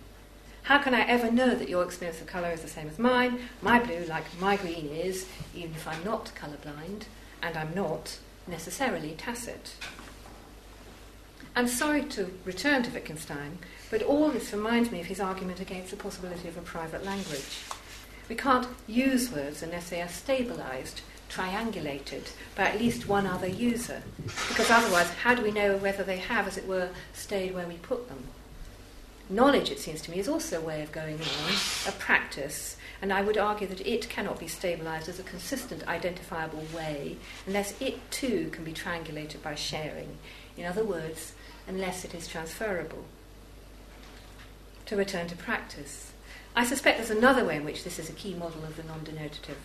How 0.64 0.78
can 0.78 0.94
I 0.94 1.02
ever 1.02 1.30
know 1.30 1.54
that 1.54 1.68
your 1.68 1.84
experience 1.84 2.20
of 2.22 2.26
colour 2.26 2.50
is 2.50 2.62
the 2.62 2.68
same 2.68 2.88
as 2.88 2.98
mine? 2.98 3.38
My 3.60 3.78
blue, 3.78 4.04
like 4.06 4.24
my 4.40 4.56
green, 4.56 4.86
is, 4.88 5.26
even 5.54 5.72
if 5.72 5.86
I'm 5.86 6.02
not 6.04 6.32
colourblind, 6.34 7.02
and 7.42 7.56
I'm 7.56 7.74
not 7.74 8.18
necessarily 8.46 9.12
tacit. 9.12 9.74
I'm 11.56 11.68
sorry 11.68 12.02
to 12.04 12.32
return 12.44 12.82
to 12.82 12.90
Wittgenstein, 12.90 13.58
but 13.90 14.02
all 14.02 14.28
this 14.30 14.52
reminds 14.52 14.90
me 14.90 15.00
of 15.00 15.06
his 15.06 15.20
argument 15.20 15.60
against 15.60 15.90
the 15.90 15.96
possibility 15.96 16.48
of 16.48 16.56
a 16.56 16.62
private 16.62 17.04
language. 17.04 17.60
We 18.28 18.34
can't 18.34 18.66
use 18.88 19.30
words 19.30 19.62
unless 19.62 19.88
they 19.90 20.02
are 20.02 20.08
stabilized, 20.08 21.02
triangulated 21.30 22.30
by 22.56 22.64
at 22.64 22.80
least 22.80 23.08
one 23.08 23.26
other 23.26 23.46
user, 23.46 24.02
because 24.48 24.70
otherwise, 24.70 25.10
how 25.10 25.34
do 25.34 25.42
we 25.42 25.52
know 25.52 25.76
whether 25.76 26.02
they 26.02 26.18
have, 26.18 26.48
as 26.48 26.56
it 26.56 26.66
were, 26.66 26.88
stayed 27.12 27.54
where 27.54 27.68
we 27.68 27.74
put 27.74 28.08
them? 28.08 28.24
Knowledge, 29.30 29.70
it 29.70 29.78
seems 29.78 30.02
to 30.02 30.10
me, 30.10 30.18
is 30.18 30.28
also 30.28 30.58
a 30.58 30.64
way 30.64 30.82
of 30.82 30.92
going 30.92 31.14
on, 31.14 31.52
a 31.86 31.92
practice, 31.92 32.76
and 33.02 33.12
I 33.12 33.22
would 33.22 33.36
argue 33.36 33.66
that 33.66 33.86
it 33.86 34.08
cannot 34.08 34.38
be 34.38 34.48
stabilized 34.48 35.08
as 35.08 35.18
a 35.18 35.24
consistent, 35.24 35.86
identifiable 35.86 36.64
way 36.74 37.16
unless 37.46 37.80
it 37.80 38.10
too 38.10 38.50
can 38.52 38.64
be 38.64 38.72
triangulated 38.72 39.42
by 39.42 39.54
sharing. 39.54 40.18
In 40.56 40.64
other 40.64 40.84
words, 40.84 41.32
unless 41.66 42.04
it 42.04 42.14
is 42.14 42.28
transferable. 42.28 43.04
To 44.86 44.96
return 44.96 45.26
to 45.28 45.36
practice. 45.36 46.12
I 46.54 46.64
suspect 46.64 46.98
there's 46.98 47.10
another 47.10 47.44
way 47.44 47.56
in 47.56 47.64
which 47.64 47.84
this 47.84 47.98
is 47.98 48.08
a 48.08 48.12
key 48.12 48.34
model 48.34 48.64
of 48.64 48.76
the 48.76 48.82
non 48.84 49.00
denotative. 49.00 49.56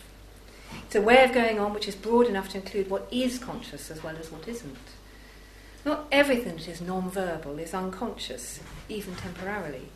It's 0.84 0.94
a 0.94 1.02
way 1.02 1.24
of 1.24 1.32
going 1.32 1.58
on 1.58 1.74
which 1.74 1.88
is 1.88 1.94
broad 1.94 2.26
enough 2.26 2.48
to 2.50 2.58
include 2.58 2.90
what 2.90 3.08
is 3.10 3.38
conscious 3.38 3.90
as 3.90 4.02
well 4.02 4.16
as 4.16 4.30
what 4.30 4.48
isn't. 4.48 4.76
Not 5.84 6.06
everything 6.12 6.56
that 6.56 6.68
is 6.68 6.80
non 6.80 7.10
verbal 7.10 7.58
is 7.58 7.74
unconscious, 7.74 8.60
even 8.88 9.14
temporarily. 9.14 9.88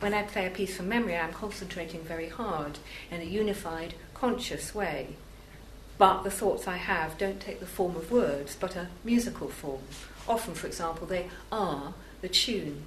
When 0.00 0.14
I 0.14 0.22
play 0.22 0.46
a 0.46 0.50
piece 0.50 0.76
from 0.76 0.88
memory, 0.88 1.14
I'm 1.14 1.32
concentrating 1.32 2.00
very 2.00 2.30
hard 2.30 2.78
in 3.10 3.20
a 3.20 3.24
unified, 3.24 3.92
conscious 4.14 4.74
way. 4.74 5.08
But 5.98 6.22
the 6.22 6.30
thoughts 6.30 6.66
I 6.66 6.78
have 6.78 7.18
don't 7.18 7.38
take 7.38 7.60
the 7.60 7.66
form 7.66 7.96
of 7.96 8.10
words, 8.10 8.56
but 8.58 8.76
a 8.76 8.88
musical 9.04 9.48
form. 9.48 9.82
Often, 10.26 10.54
for 10.54 10.66
example, 10.66 11.06
they 11.06 11.28
are 11.52 11.92
the 12.22 12.30
tune. 12.30 12.84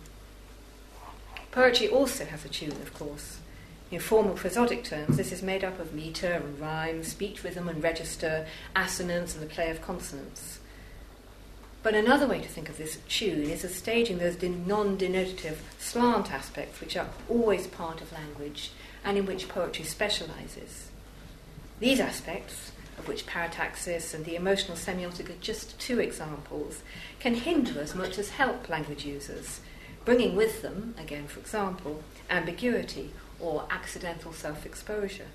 Poetry 1.51 1.87
also 1.87 2.25
has 2.25 2.45
a 2.45 2.49
tune, 2.49 2.71
of 2.71 2.95
course. 2.95 3.37
In 3.91 3.99
formal 3.99 4.33
prosodic 4.33 4.83
terms, 4.83 5.17
this 5.17 5.31
is 5.31 5.43
made 5.43 5.63
up 5.63 5.79
of 5.79 5.93
metre 5.93 6.33
and 6.33 6.59
rhyme, 6.59 7.03
speech 7.03 7.43
rhythm 7.43 7.69
and 7.69 7.83
register, 7.83 8.47
assonance 8.75 9.35
and 9.35 9.43
the 9.43 9.53
play 9.53 9.69
of 9.69 9.83
consonants. 9.83 10.57
But 11.83 11.95
another 11.95 12.27
way 12.27 12.39
to 12.39 12.47
think 12.47 12.69
of 12.69 12.77
this 12.77 12.97
tune 13.09 13.49
is 13.49 13.65
as 13.65 13.75
staging 13.75 14.17
those 14.17 14.41
non 14.41 14.97
denotative 14.97 15.57
slant 15.77 16.31
aspects 16.31 16.79
which 16.79 16.95
are 16.95 17.09
always 17.29 17.67
part 17.67 17.99
of 17.99 18.13
language 18.13 18.71
and 19.03 19.17
in 19.17 19.25
which 19.25 19.49
poetry 19.49 19.83
specialises. 19.83 20.89
These 21.81 21.99
aspects, 21.99 22.71
of 22.97 23.09
which 23.09 23.25
parataxis 23.25 24.13
and 24.13 24.23
the 24.23 24.37
emotional 24.37 24.77
semiotic 24.77 25.29
are 25.29 25.41
just 25.41 25.77
two 25.77 25.99
examples, 25.99 26.83
can 27.19 27.35
hinder 27.35 27.81
as 27.81 27.93
much 27.93 28.17
as 28.17 28.29
help 28.29 28.69
language 28.69 29.03
users, 29.03 29.59
bringing 30.05 30.37
with 30.37 30.61
them, 30.61 30.95
again 30.97 31.27
for 31.27 31.41
example, 31.41 32.01
ambiguity 32.29 33.11
or 33.41 33.67
accidental 33.69 34.31
self 34.31 34.65
exposure. 34.65 35.27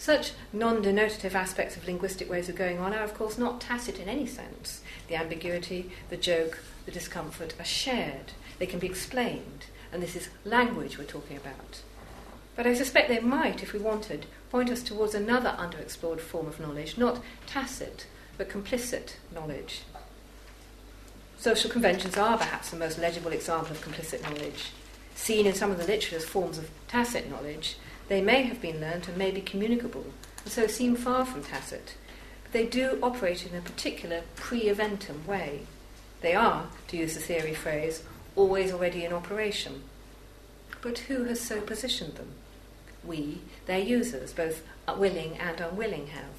Such 0.00 0.32
non 0.50 0.82
denotative 0.82 1.34
aspects 1.34 1.76
of 1.76 1.86
linguistic 1.86 2.30
ways 2.30 2.48
of 2.48 2.56
going 2.56 2.78
on 2.78 2.94
are, 2.94 3.02
of 3.02 3.12
course, 3.12 3.36
not 3.36 3.60
tacit 3.60 3.98
in 3.98 4.08
any 4.08 4.24
sense. 4.24 4.80
The 5.08 5.16
ambiguity, 5.16 5.90
the 6.08 6.16
joke, 6.16 6.60
the 6.86 6.90
discomfort 6.90 7.52
are 7.60 7.66
shared, 7.66 8.32
they 8.58 8.64
can 8.64 8.78
be 8.78 8.86
explained, 8.86 9.66
and 9.92 10.02
this 10.02 10.16
is 10.16 10.30
language 10.42 10.96
we're 10.96 11.04
talking 11.04 11.36
about. 11.36 11.82
But 12.56 12.66
I 12.66 12.72
suspect 12.72 13.10
they 13.10 13.20
might, 13.20 13.62
if 13.62 13.74
we 13.74 13.78
wanted, 13.78 14.24
point 14.50 14.70
us 14.70 14.82
towards 14.82 15.14
another 15.14 15.54
underexplored 15.58 16.20
form 16.20 16.46
of 16.46 16.58
knowledge, 16.58 16.96
not 16.96 17.20
tacit, 17.46 18.06
but 18.38 18.48
complicit 18.48 19.16
knowledge. 19.34 19.82
Social 21.36 21.70
conventions 21.70 22.16
are 22.16 22.38
perhaps 22.38 22.70
the 22.70 22.78
most 22.78 22.98
legible 22.98 23.32
example 23.32 23.72
of 23.72 23.84
complicit 23.84 24.22
knowledge 24.22 24.70
seen 25.20 25.46
in 25.46 25.54
some 25.54 25.70
of 25.70 25.78
the 25.78 25.84
literature 25.84 26.16
as 26.16 26.24
forms 26.24 26.58
of 26.58 26.70
tacit 26.88 27.28
knowledge, 27.30 27.76
they 28.10 28.20
may 28.20 28.42
have 28.42 28.60
been 28.60 28.80
learnt 28.80 29.06
and 29.06 29.16
may 29.16 29.30
be 29.30 29.40
communicable, 29.40 30.04
and 30.42 30.52
so 30.52 30.66
seem 30.66 30.96
far 30.96 31.24
from 31.24 31.44
tacit. 31.44 31.94
But 32.42 32.50
they 32.50 32.66
do 32.66 32.98
operate 33.00 33.46
in 33.46 33.56
a 33.56 33.60
particular 33.60 34.22
pre 34.34 34.64
eventum 34.64 35.24
way. 35.26 35.60
They 36.20 36.34
are, 36.34 36.66
to 36.88 36.96
use 36.96 37.14
the 37.14 37.20
theory 37.20 37.54
phrase, 37.54 38.02
always 38.34 38.72
already 38.72 39.04
in 39.04 39.12
operation. 39.12 39.84
But 40.82 40.98
who 40.98 41.22
has 41.24 41.40
so 41.40 41.60
positioned 41.60 42.16
them? 42.16 42.32
We, 43.04 43.42
their 43.66 43.78
users, 43.78 44.32
both 44.32 44.64
willing 44.98 45.38
and 45.38 45.60
unwilling, 45.60 46.08
have. 46.08 46.34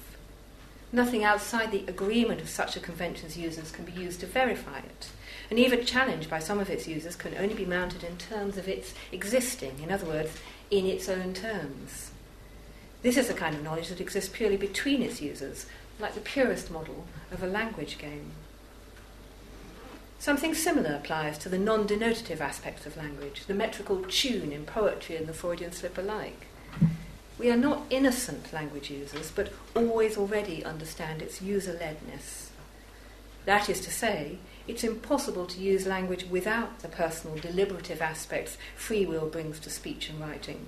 Nothing 0.92 1.24
outside 1.24 1.72
the 1.72 1.86
agreement 1.88 2.42
of 2.42 2.50
such 2.50 2.76
a 2.76 2.80
convention's 2.80 3.38
users 3.38 3.70
can 3.70 3.86
be 3.86 3.92
used 3.92 4.20
to 4.20 4.26
verify 4.26 4.80
it 4.80 5.08
and 5.52 5.58
even 5.58 5.84
challenge 5.84 6.30
by 6.30 6.38
some 6.38 6.58
of 6.58 6.70
its 6.70 6.88
users 6.88 7.14
can 7.14 7.36
only 7.36 7.52
be 7.52 7.66
mounted 7.66 8.02
in 8.02 8.16
terms 8.16 8.56
of 8.56 8.66
its 8.68 8.94
existing, 9.12 9.78
in 9.82 9.92
other 9.92 10.06
words, 10.06 10.30
in 10.72 10.86
its 10.86 11.08
own 11.08 11.34
terms. 11.34 12.10
This 13.02 13.18
is 13.18 13.28
a 13.28 13.34
kind 13.34 13.54
of 13.54 13.62
knowledge 13.62 13.88
that 13.88 14.00
exists 14.00 14.30
purely 14.32 14.56
between 14.56 15.02
its 15.02 15.20
users, 15.20 15.66
like 16.00 16.14
the 16.14 16.20
purest 16.20 16.70
model 16.70 17.04
of 17.30 17.42
a 17.42 17.46
language 17.46 17.98
game. 17.98 18.32
Something 20.18 20.54
similar 20.54 20.94
applies 20.94 21.36
to 21.38 21.48
the 21.48 21.58
non 21.58 21.86
denotative 21.86 22.40
aspects 22.40 22.86
of 22.86 22.96
language, 22.96 23.44
the 23.46 23.54
metrical 23.54 24.02
tune 24.08 24.50
in 24.50 24.64
poetry 24.64 25.16
and 25.16 25.26
the 25.26 25.34
Freudian 25.34 25.72
slip 25.72 25.98
alike. 25.98 26.46
We 27.38 27.50
are 27.50 27.56
not 27.56 27.82
innocent 27.90 28.52
language 28.52 28.90
users, 28.90 29.30
but 29.30 29.52
always 29.76 30.16
already 30.16 30.64
understand 30.64 31.20
its 31.20 31.42
user 31.42 31.74
ledness. 31.74 32.50
That 33.44 33.68
is 33.68 33.80
to 33.80 33.90
say, 33.90 34.38
it's 34.68 34.84
impossible 34.84 35.46
to 35.46 35.60
use 35.60 35.86
language 35.86 36.26
without 36.30 36.80
the 36.80 36.88
personal, 36.88 37.36
deliberative 37.36 38.00
aspects 38.00 38.56
free 38.76 39.04
will 39.04 39.26
brings 39.26 39.58
to 39.60 39.70
speech 39.70 40.08
and 40.08 40.20
writing. 40.20 40.66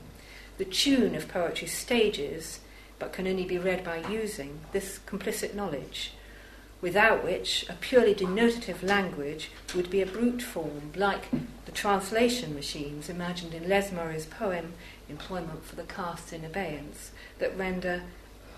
The 0.58 0.64
tune 0.64 1.14
of 1.14 1.28
poetry 1.28 1.68
stages, 1.68 2.60
but 2.98 3.12
can 3.12 3.26
only 3.26 3.44
be 3.44 3.58
read 3.58 3.84
by 3.84 4.08
using 4.08 4.60
this 4.72 5.00
complicit 5.06 5.54
knowledge, 5.54 6.12
without 6.80 7.24
which 7.24 7.64
a 7.68 7.74
purely 7.74 8.14
denotative 8.14 8.82
language 8.82 9.50
would 9.74 9.90
be 9.90 10.02
a 10.02 10.06
brute 10.06 10.42
form, 10.42 10.92
like 10.94 11.28
the 11.64 11.72
translation 11.72 12.54
machines 12.54 13.08
imagined 13.08 13.54
in 13.54 13.68
Les 13.68 13.90
Murray's 13.90 14.26
poem 14.26 14.74
Employment 15.08 15.64
for 15.64 15.76
the 15.76 15.82
Castes 15.82 16.32
in 16.32 16.44
Abeyance, 16.44 17.10
that 17.38 17.56
render 17.56 18.02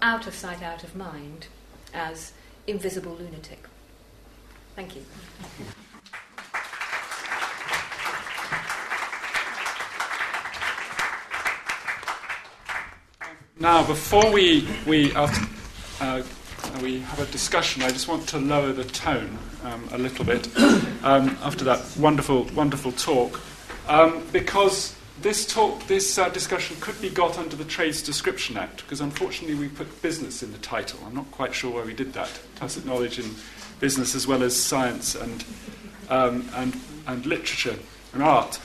out 0.02 0.26
of 0.26 0.34
sight, 0.34 0.62
out 0.62 0.84
of 0.84 0.96
mind 0.96 1.46
as 1.94 2.32
invisible 2.66 3.14
lunatic. 3.14 3.66
Thank 4.76 4.94
you. 4.94 5.02
Now, 13.58 13.86
before 13.86 14.30
we, 14.30 14.68
we, 14.86 15.14
uh, 15.14 15.32
uh, 16.00 16.22
we 16.82 17.00
have 17.00 17.20
a 17.20 17.26
discussion, 17.32 17.82
I 17.84 17.88
just 17.88 18.06
want 18.06 18.28
to 18.28 18.38
lower 18.38 18.72
the 18.72 18.84
tone 18.84 19.38
um, 19.64 19.88
a 19.92 19.98
little 19.98 20.26
bit 20.26 20.46
um, 21.02 21.38
after 21.42 21.64
that 21.64 21.82
wonderful, 21.98 22.44
wonderful 22.54 22.92
talk, 22.92 23.40
um, 23.88 24.22
because 24.30 24.94
this 25.22 25.46
talk, 25.46 25.86
this 25.86 26.18
uh, 26.18 26.28
discussion 26.28 26.76
could 26.80 27.00
be 27.00 27.08
got 27.08 27.38
under 27.38 27.56
the 27.56 27.64
Trades 27.64 28.02
Description 28.02 28.58
Act, 28.58 28.82
because 28.82 29.00
unfortunately 29.00 29.54
we 29.56 29.68
put 29.68 30.02
business 30.02 30.42
in 30.42 30.52
the 30.52 30.58
title. 30.58 31.00
I'm 31.06 31.14
not 31.14 31.30
quite 31.30 31.54
sure 31.54 31.72
why 31.72 31.86
we 31.86 31.94
did 31.94 32.12
that. 32.12 32.38
Tacit 32.56 32.84
knowledge 32.84 33.18
in 33.18 33.34
business 33.80 34.14
as 34.14 34.26
well 34.26 34.42
as 34.42 34.56
science 34.56 35.14
and, 35.14 35.44
um, 36.08 36.48
and, 36.54 36.78
and 37.06 37.26
literature 37.26 37.76
and 38.12 38.22
art. 38.22 38.60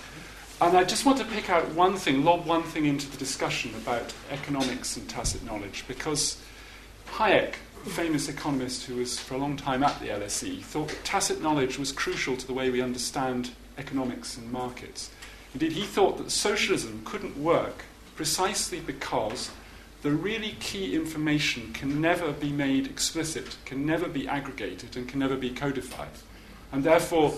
And 0.61 0.77
I 0.77 0.83
just 0.83 1.05
want 1.05 1.17
to 1.17 1.25
pick 1.25 1.49
out 1.49 1.69
one 1.69 1.97
thing, 1.97 2.23
lob 2.23 2.45
one 2.45 2.63
thing 2.63 2.85
into 2.85 3.09
the 3.09 3.17
discussion 3.17 3.73
about 3.75 4.13
economics 4.29 4.95
and 4.95 5.09
tacit 5.09 5.43
knowledge, 5.43 5.85
because 5.87 6.39
Hayek, 7.13 7.55
famous 7.83 8.29
economist 8.29 8.85
who 8.85 8.97
was 8.97 9.19
for 9.19 9.33
a 9.33 9.37
long 9.37 9.57
time 9.57 9.83
at 9.83 9.99
the 9.99 10.07
LSE, 10.07 10.61
thought 10.61 10.89
that 10.89 11.03
tacit 11.03 11.41
knowledge 11.41 11.79
was 11.79 11.91
crucial 11.91 12.37
to 12.37 12.45
the 12.45 12.53
way 12.53 12.69
we 12.69 12.81
understand 12.81 13.51
economics 13.77 14.37
and 14.37 14.51
markets. 14.51 15.09
Indeed, 15.53 15.71
he 15.73 15.83
thought 15.83 16.17
that 16.19 16.31
socialism 16.31 17.01
couldn't 17.03 17.35
work 17.35 17.85
precisely 18.15 18.79
because 18.79 19.49
the 20.01 20.11
really 20.11 20.55
key 20.59 20.95
information 20.95 21.73
can 21.73 22.01
never 22.01 22.31
be 22.31 22.51
made 22.51 22.87
explicit, 22.87 23.57
can 23.65 23.85
never 23.85 24.07
be 24.07 24.27
aggregated, 24.27 24.97
and 24.97 25.07
can 25.07 25.19
never 25.19 25.35
be 25.35 25.51
codified. 25.51 26.09
And 26.71 26.83
therefore, 26.83 27.35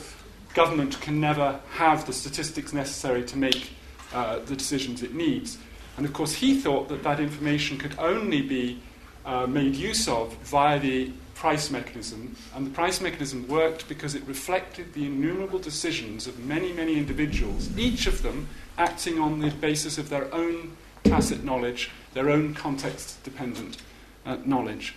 government 0.53 0.99
can 1.01 1.20
never 1.20 1.59
have 1.72 2.05
the 2.05 2.14
statistics 2.14 2.72
necessary 2.72 3.24
to 3.26 3.38
make 3.38 3.72
uh, 4.14 4.39
the 4.39 4.55
decisions 4.55 5.03
it 5.03 5.14
needs. 5.14 5.57
And 5.97 6.05
of 6.05 6.14
course, 6.14 6.34
he 6.34 6.59
thought 6.59 6.88
that 6.89 7.03
that 7.03 7.20
information 7.20 7.78
could 7.78 7.97
only 7.99 8.41
be 8.41 8.80
uh, 9.26 9.45
made 9.47 9.76
use 9.76 10.07
of 10.07 10.34
via 10.43 10.80
the 10.80 11.11
price 11.36 11.70
mechanism. 11.70 12.36
And 12.55 12.66
the 12.66 12.72
price 12.72 13.01
mechanism 13.01 13.47
worked 13.47 13.89
because 13.89 14.16
it 14.16 14.24
reflected 14.26 14.93
the 14.93 15.05
innumerable 15.05 15.59
decisions 15.59 16.28
of 16.28 16.39
many, 16.39 16.72
many 16.72 16.97
individuals, 16.97 17.70
each 17.78 18.07
of 18.07 18.22
them 18.22 18.47
acting 18.78 19.20
on 19.20 19.39
the 19.39 19.49
basis 19.49 19.97
of 19.97 20.09
their 20.09 20.34
own 20.34 20.78
tacit 21.03 21.43
knowledge, 21.43 21.91
their 22.14 22.30
own 22.30 22.53
context 22.53 23.24
dependent 23.24 23.78
uh, 24.26 24.38
knowledge. 24.45 24.95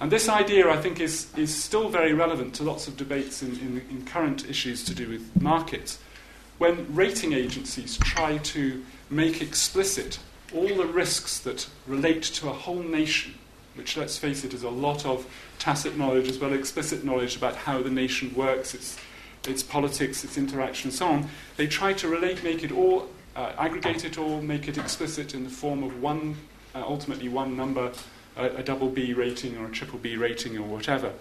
And 0.00 0.10
this 0.10 0.28
idea, 0.28 0.68
I 0.68 0.78
think, 0.78 1.00
is, 1.00 1.26
is 1.36 1.54
still 1.54 1.88
very 1.88 2.12
relevant 2.12 2.54
to 2.56 2.64
lots 2.64 2.88
of 2.88 2.96
debates 2.96 3.42
in, 3.42 3.52
in, 3.60 3.82
in 3.90 4.04
current 4.04 4.48
issues 4.48 4.82
to 4.84 4.94
do 4.94 5.08
with 5.08 5.40
markets. 5.40 6.00
When 6.58 6.92
rating 6.94 7.32
agencies 7.32 7.98
try 7.98 8.38
to 8.38 8.84
make 9.10 9.40
explicit 9.40 10.18
all 10.54 10.66
the 10.66 10.86
risks 10.86 11.38
that 11.40 11.68
relate 11.86 12.22
to 12.22 12.48
a 12.48 12.52
whole 12.52 12.82
nation, 12.82 13.34
which, 13.74 13.96
let's 13.96 14.18
face 14.18 14.44
it, 14.44 14.52
is 14.52 14.64
a 14.64 14.70
lot 14.70 15.06
of 15.06 15.26
tacit 15.58 15.96
knowledge 15.96 16.28
as 16.28 16.38
well 16.38 16.52
as 16.52 16.58
explicit 16.58 17.04
knowledge 17.04 17.36
about 17.36 17.54
how 17.54 17.80
the 17.80 17.90
nation 17.90 18.34
works, 18.34 18.74
its, 18.74 18.98
its 19.46 19.62
politics, 19.62 20.24
its 20.24 20.36
interaction, 20.36 20.90
and 20.90 20.94
so 20.94 21.06
on, 21.06 21.28
they 21.56 21.66
try 21.66 21.92
to 21.92 22.08
relate, 22.08 22.42
make 22.42 22.62
it 22.62 22.72
all 22.72 23.08
uh, 23.36 23.52
aggregate 23.58 24.04
it 24.04 24.18
all, 24.18 24.42
make 24.42 24.68
it 24.68 24.76
explicit 24.76 25.34
in 25.34 25.44
the 25.44 25.50
form 25.50 25.82
of 25.82 26.02
one, 26.02 26.36
uh, 26.74 26.82
ultimately 26.86 27.28
one 27.28 27.56
number, 27.56 27.92
a, 28.36 28.46
a, 28.46 28.62
double 28.62 28.88
B 28.88 29.12
rating 29.12 29.56
or 29.56 29.66
a 29.66 29.70
triple 29.70 29.98
B 29.98 30.16
rating 30.16 30.56
or 30.58 30.62
whatever, 30.62 31.12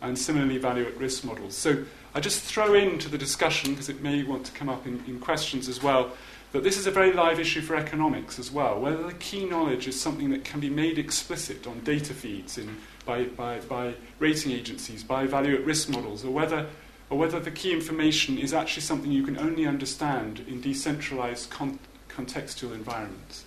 and 0.00 0.18
similarly 0.18 0.58
value 0.58 0.86
at 0.86 0.96
risk 0.96 1.24
models. 1.24 1.56
So 1.56 1.84
I 2.14 2.20
just 2.20 2.42
throw 2.42 2.74
into 2.74 3.08
the 3.08 3.18
discussion, 3.18 3.72
because 3.72 3.88
it 3.88 4.02
may 4.02 4.22
want 4.22 4.46
to 4.46 4.52
come 4.52 4.68
up 4.68 4.86
in, 4.86 5.02
in 5.06 5.20
questions 5.20 5.68
as 5.68 5.82
well, 5.82 6.12
that 6.52 6.64
this 6.64 6.76
is 6.76 6.86
a 6.86 6.90
very 6.90 7.12
live 7.12 7.38
issue 7.38 7.60
for 7.60 7.76
economics 7.76 8.38
as 8.38 8.50
well, 8.50 8.80
whether 8.80 9.02
the 9.02 9.14
key 9.14 9.44
knowledge 9.44 9.86
is 9.86 10.00
something 10.00 10.30
that 10.30 10.44
can 10.44 10.58
be 10.58 10.70
made 10.70 10.98
explicit 10.98 11.66
on 11.66 11.80
data 11.80 12.12
feeds 12.12 12.58
in, 12.58 12.76
by, 13.06 13.24
by, 13.24 13.60
by 13.60 13.94
rating 14.18 14.50
agencies, 14.52 15.04
by 15.04 15.26
value 15.26 15.54
at 15.54 15.64
risk 15.64 15.88
models, 15.88 16.24
or 16.24 16.30
whether 16.30 16.66
or 17.10 17.18
whether 17.18 17.40
the 17.40 17.50
key 17.50 17.72
information 17.72 18.38
is 18.38 18.54
actually 18.54 18.82
something 18.82 19.10
you 19.10 19.24
can 19.24 19.36
only 19.36 19.66
understand 19.66 20.44
in 20.46 20.60
decentralized 20.60 21.50
con- 21.50 21.80
contextual 22.08 22.72
environments. 22.72 23.44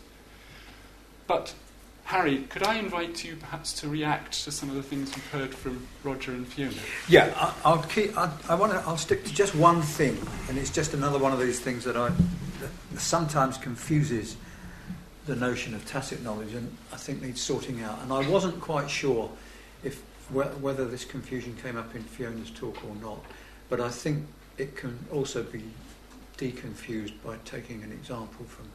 But, 1.28 1.54
Harry, 2.06 2.40
could 2.50 2.64
I 2.64 2.76
invite 2.76 3.24
you 3.24 3.36
perhaps 3.36 3.74
to 3.82 3.88
react 3.88 4.44
to 4.44 4.52
some 4.52 4.70
of 4.70 4.76
the 4.76 4.84
things 4.84 5.16
you've 5.16 5.28
heard 5.32 5.54
from 5.54 5.88
Roger 6.04 6.32
and 6.32 6.48
Fiona? 6.48 6.76
Yeah, 7.08 7.54
I, 7.64 7.74
will 7.74 7.84
keep. 7.84 8.18
I, 8.18 8.32
I 8.50 8.56
want 8.56 8.74
to. 8.74 8.80
I'll 8.80 8.98
stick 8.98 9.24
to 9.26 9.34
just 9.34 9.56
one 9.56 9.82
thing, 9.82 10.18
and 10.50 10.58
it's 10.58 10.70
just 10.70 10.94
another 10.94 11.18
one 11.20 11.32
of 11.32 11.40
these 11.40 11.60
things 11.60 11.84
that 11.86 11.96
I 11.96 12.10
that 12.10 13.00
sometimes 13.00 13.58
confuses 13.58 14.38
the 15.26 15.36
notion 15.36 15.74
of 15.74 15.86
tacit 15.86 16.22
knowledge, 16.22 16.54
and 16.54 16.76
I 16.92 16.98
think 16.98 17.22
needs 17.22 17.42
sorting 17.42 17.82
out. 17.82 18.00
And 18.02 18.12
I 18.12 18.28
wasn't 18.28 18.60
quite 18.60 18.90
sure 18.90 19.30
if 19.84 20.02
wh- 20.30 20.62
whether 20.62 20.86
this 20.86 21.06
confusion 21.06 21.56
came 21.62 21.78
up 21.78 21.96
in 21.96 22.04
Fiona's 22.04 22.52
talk 22.52 22.84
or 22.84 22.96
not, 23.02 23.24
but 23.70 23.80
I 23.80 23.90
think 23.90 24.26
it 24.58 24.76
can 24.76 25.00
also 25.12 25.44
be 25.44 25.64
deconfused 26.38 27.14
by 27.24 27.38
taking 27.46 27.84
an 27.84 27.92
example 27.92 28.46
from 28.46 28.66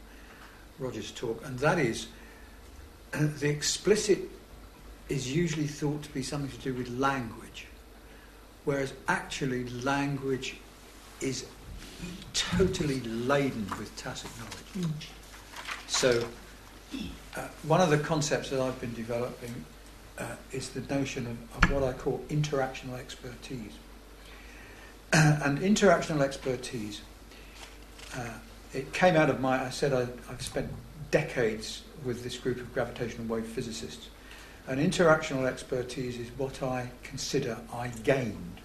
Roger's 0.78 1.11
talk, 1.11 1.42
and 1.44 1.59
that 1.59 1.78
is 1.78 2.07
the 3.12 3.48
explicit 3.48 4.18
is 5.09 5.34
usually 5.34 5.66
thought 5.66 6.02
to 6.02 6.11
be 6.11 6.22
something 6.22 6.50
to 6.50 6.64
do 6.64 6.74
with 6.74 6.88
language, 6.98 7.66
whereas 8.64 8.92
actually 9.06 9.68
language 9.68 10.56
is 11.20 11.46
totally 12.32 13.00
laden 13.00 13.66
with 13.78 13.94
tacit 13.96 14.30
knowledge. 14.38 15.09
So, 15.86 16.24
uh, 17.36 17.48
one 17.62 17.80
of 17.80 17.90
the 17.90 17.98
concepts 17.98 18.50
that 18.50 18.61
I've 18.61 18.80
been 18.80 18.94
developing 18.94 19.64
uh, 20.18 20.26
is 20.52 20.70
the 20.70 20.80
notion 20.94 21.26
of, 21.26 21.64
of 21.64 21.72
what 21.72 21.82
I 21.82 21.92
call 21.92 22.22
interactional 22.28 22.98
expertise. 22.98 23.72
and 25.12 25.59
interactional 25.61 26.20
expertise, 26.20 27.00
uh, 28.14 28.34
it 28.74 28.92
came 28.92 29.16
out 29.16 29.30
of 29.30 29.40
my, 29.40 29.64
I 29.64 29.70
said 29.70 29.92
I, 29.92 30.06
I've 30.30 30.42
spent 30.42 30.70
decades 31.11 31.82
with 32.05 32.22
this 32.22 32.36
group 32.36 32.59
of 32.59 32.72
gravitational 32.74 33.26
wave 33.26 33.46
physicists. 33.46 34.09
And 34.66 34.80
interactional 34.80 35.46
expertise 35.46 36.18
is 36.18 36.28
what 36.36 36.62
I 36.62 36.90
consider 37.03 37.59
I 37.72 37.88
gained 37.88 38.61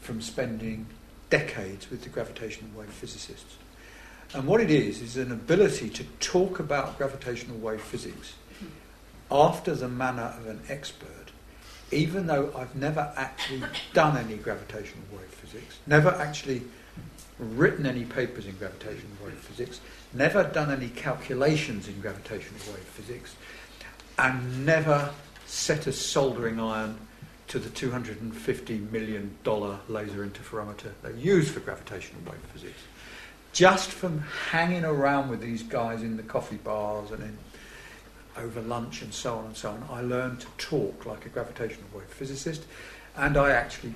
from 0.00 0.20
spending 0.20 0.86
decades 1.30 1.90
with 1.90 2.02
the 2.02 2.08
gravitational 2.08 2.70
wave 2.78 2.90
physicists. 2.90 3.56
And 4.34 4.46
what 4.46 4.60
it 4.60 4.70
is, 4.70 5.00
is 5.00 5.16
an 5.16 5.32
ability 5.32 5.88
to 5.90 6.04
talk 6.20 6.60
about 6.60 6.98
gravitational 6.98 7.56
wave 7.58 7.80
physics 7.80 8.34
after 9.30 9.74
the 9.74 9.88
manner 9.88 10.34
of 10.38 10.46
an 10.46 10.60
expert, 10.68 11.32
even 11.90 12.26
though 12.26 12.52
I've 12.56 12.74
never 12.76 13.12
actually 13.16 13.62
done 13.94 14.16
any 14.16 14.36
gravitational 14.36 15.04
wave 15.12 15.30
physics, 15.30 15.78
never 15.86 16.10
actually 16.10 16.62
written 17.38 17.86
any 17.86 18.04
papers 18.04 18.46
in 18.46 18.56
gravitational 18.56 19.10
wave 19.24 19.34
physics, 19.34 19.80
never 20.12 20.44
done 20.44 20.70
any 20.70 20.88
calculations 20.88 21.88
in 21.88 22.00
gravitational 22.00 22.60
wave 22.72 22.84
physics, 22.84 23.36
and 24.18 24.66
never 24.66 25.10
set 25.46 25.86
a 25.86 25.92
soldering 25.92 26.60
iron 26.60 26.98
to 27.48 27.58
the 27.58 27.70
$250 27.70 28.90
million 28.90 29.36
laser 29.88 30.26
interferometer 30.26 30.92
they 31.02 31.12
use 31.14 31.50
for 31.50 31.60
gravitational 31.60 32.20
wave 32.26 32.40
physics. 32.52 32.80
Just 33.52 33.90
from 33.90 34.20
hanging 34.50 34.84
around 34.84 35.30
with 35.30 35.40
these 35.40 35.62
guys 35.62 36.02
in 36.02 36.16
the 36.16 36.22
coffee 36.22 36.56
bars 36.56 37.10
and 37.10 37.22
in, 37.22 37.38
over 38.36 38.60
lunch 38.60 39.02
and 39.02 39.12
so 39.12 39.38
on 39.38 39.46
and 39.46 39.56
so 39.56 39.70
on, 39.70 39.86
I 39.90 40.02
learned 40.02 40.40
to 40.40 40.46
talk 40.58 41.06
like 41.06 41.24
a 41.24 41.28
gravitational 41.30 41.86
wave 41.94 42.08
physicist, 42.08 42.64
and 43.16 43.36
I 43.36 43.50
actually 43.50 43.94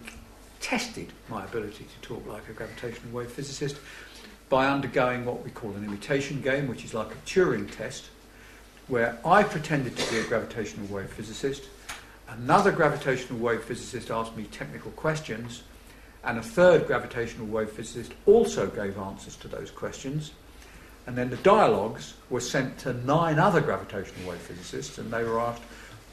tested 0.61 1.13
my 1.29 1.45
ability 1.45 1.85
to 1.85 2.09
talk 2.09 2.27
like 2.27 2.49
a 2.49 2.53
gravitational 2.53 3.13
wave 3.13 3.31
physicist 3.31 3.77
by 4.53 4.69
undergoing 4.69 5.25
what 5.25 5.43
we 5.43 5.51
call 5.51 5.71
an 5.71 5.83
imitation 5.83 6.43
game, 6.43 6.69
which 6.69 6.85
is 6.85 6.93
like 6.93 7.11
a 7.11 7.15
Turing 7.25 7.75
test, 7.75 8.11
where 8.87 9.19
I 9.25 9.45
pretended 9.45 9.97
to 9.97 10.11
be 10.13 10.19
a 10.19 10.25
gravitational 10.25 10.87
wave 10.89 11.09
physicist, 11.09 11.71
another 12.29 12.71
gravitational 12.71 13.39
wave 13.39 13.63
physicist 13.63 14.11
asked 14.11 14.37
me 14.37 14.45
technical 14.45 14.91
questions, 14.91 15.63
and 16.23 16.37
a 16.37 16.43
third 16.43 16.87
gravitational 16.87 17.47
wave 17.47 17.71
physicist 17.71 18.13
also 18.27 18.67
gave 18.67 18.99
answers 18.99 19.37
to 19.37 19.49
those 19.49 19.71
questions. 19.71 20.33
And 21.07 21.17
then 21.17 21.31
the 21.31 21.39
dialogues 21.39 22.13
were 22.29 22.39
sent 22.39 22.77
to 22.81 22.93
nine 22.93 23.39
other 23.39 23.63
gravitational 23.63 24.29
wave 24.29 24.43
physicists, 24.43 24.99
and 24.99 25.11
they 25.11 25.25
were 25.25 25.41
asked 25.41 25.63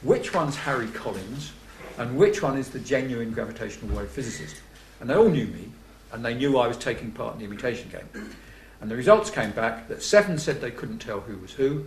which 0.01 0.33
one's 0.33 0.55
Harry 0.55 0.87
Collins 0.87 1.51
and 1.97 2.15
which 2.15 2.41
one 2.41 2.57
is 2.57 2.69
the 2.69 2.79
genuine 2.79 3.31
gravitational 3.31 3.93
wave 3.97 4.07
physicist. 4.07 4.61
And 5.01 5.09
they 5.09 5.15
all 5.15 5.27
knew 5.27 5.47
me, 5.47 5.69
and 6.11 6.23
they 6.23 6.33
knew 6.33 6.57
I 6.57 6.67
was 6.67 6.77
taking 6.77 7.11
part 7.11 7.33
in 7.33 7.39
the 7.39 7.45
imitation 7.45 7.89
game. 7.89 8.35
And 8.81 8.89
the 8.89 8.95
results 8.95 9.29
came 9.29 9.51
back 9.51 9.87
that 9.89 10.01
seven 10.01 10.37
said 10.37 10.61
they 10.61 10.71
couldn't 10.71 10.99
tell 10.99 11.19
who 11.19 11.37
was 11.37 11.51
who, 11.51 11.85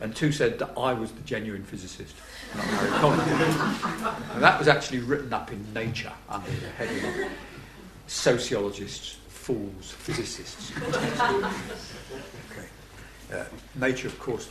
and 0.00 0.14
two 0.14 0.32
said 0.32 0.58
that 0.58 0.72
I 0.76 0.92
was 0.92 1.12
the 1.12 1.22
genuine 1.22 1.64
physicist, 1.64 2.14
not 2.54 2.64
Harry 2.64 2.90
and 4.34 4.42
that 4.42 4.58
was 4.58 4.68
actually 4.68 4.98
written 5.00 5.32
up 5.32 5.52
in 5.52 5.72
Nature 5.72 6.12
under 6.28 6.50
the 6.50 6.68
heading 6.76 7.30
Sociologists, 8.06 9.18
Fools, 9.28 9.92
Physicists. 9.92 10.72
okay. 12.50 12.66
Uh, 13.32 13.44
Nature, 13.76 14.08
of 14.08 14.18
course, 14.18 14.48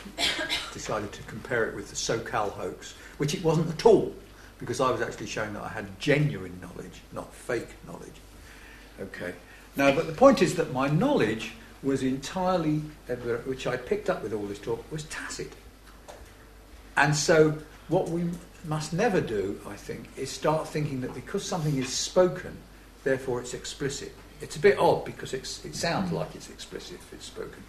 decided 0.72 1.12
to 1.12 1.22
compare 1.24 1.68
it 1.68 1.74
with 1.74 1.88
the 1.88 1.96
Sokal 1.96 2.50
hoax, 2.50 2.94
which 3.18 3.34
it 3.34 3.44
wasn't 3.44 3.68
at 3.68 3.86
all, 3.86 4.14
because 4.58 4.80
I 4.80 4.90
was 4.90 5.00
actually 5.00 5.26
showing 5.26 5.52
that 5.54 5.62
I 5.62 5.68
had 5.68 5.98
genuine 6.00 6.58
knowledge, 6.60 7.00
not 7.12 7.32
fake 7.32 7.68
knowledge. 7.86 8.14
Okay. 9.00 9.34
Now, 9.76 9.92
but 9.94 10.06
the 10.06 10.12
point 10.12 10.42
is 10.42 10.54
that 10.56 10.72
my 10.72 10.88
knowledge 10.88 11.52
was 11.82 12.02
entirely, 12.02 12.78
which 13.44 13.66
I 13.66 13.76
picked 13.76 14.08
up 14.08 14.22
with 14.22 14.32
all 14.32 14.46
this 14.46 14.58
talk, 14.58 14.84
was 14.90 15.04
tacit. 15.04 15.52
And 16.96 17.14
so, 17.14 17.58
what 17.88 18.08
we 18.08 18.30
must 18.64 18.92
never 18.92 19.20
do, 19.20 19.60
I 19.66 19.74
think, 19.74 20.08
is 20.16 20.30
start 20.30 20.68
thinking 20.68 21.00
that 21.02 21.14
because 21.14 21.44
something 21.44 21.76
is 21.76 21.92
spoken, 21.92 22.56
therefore 23.02 23.40
it's 23.40 23.52
explicit. 23.52 24.14
It's 24.40 24.56
a 24.56 24.60
bit 24.60 24.78
odd 24.78 25.04
because 25.04 25.34
it 25.34 25.46
sounds 25.46 26.12
like 26.12 26.34
it's 26.34 26.48
explicit 26.48 26.96
if 26.96 27.12
it's 27.12 27.26
spoken, 27.26 27.62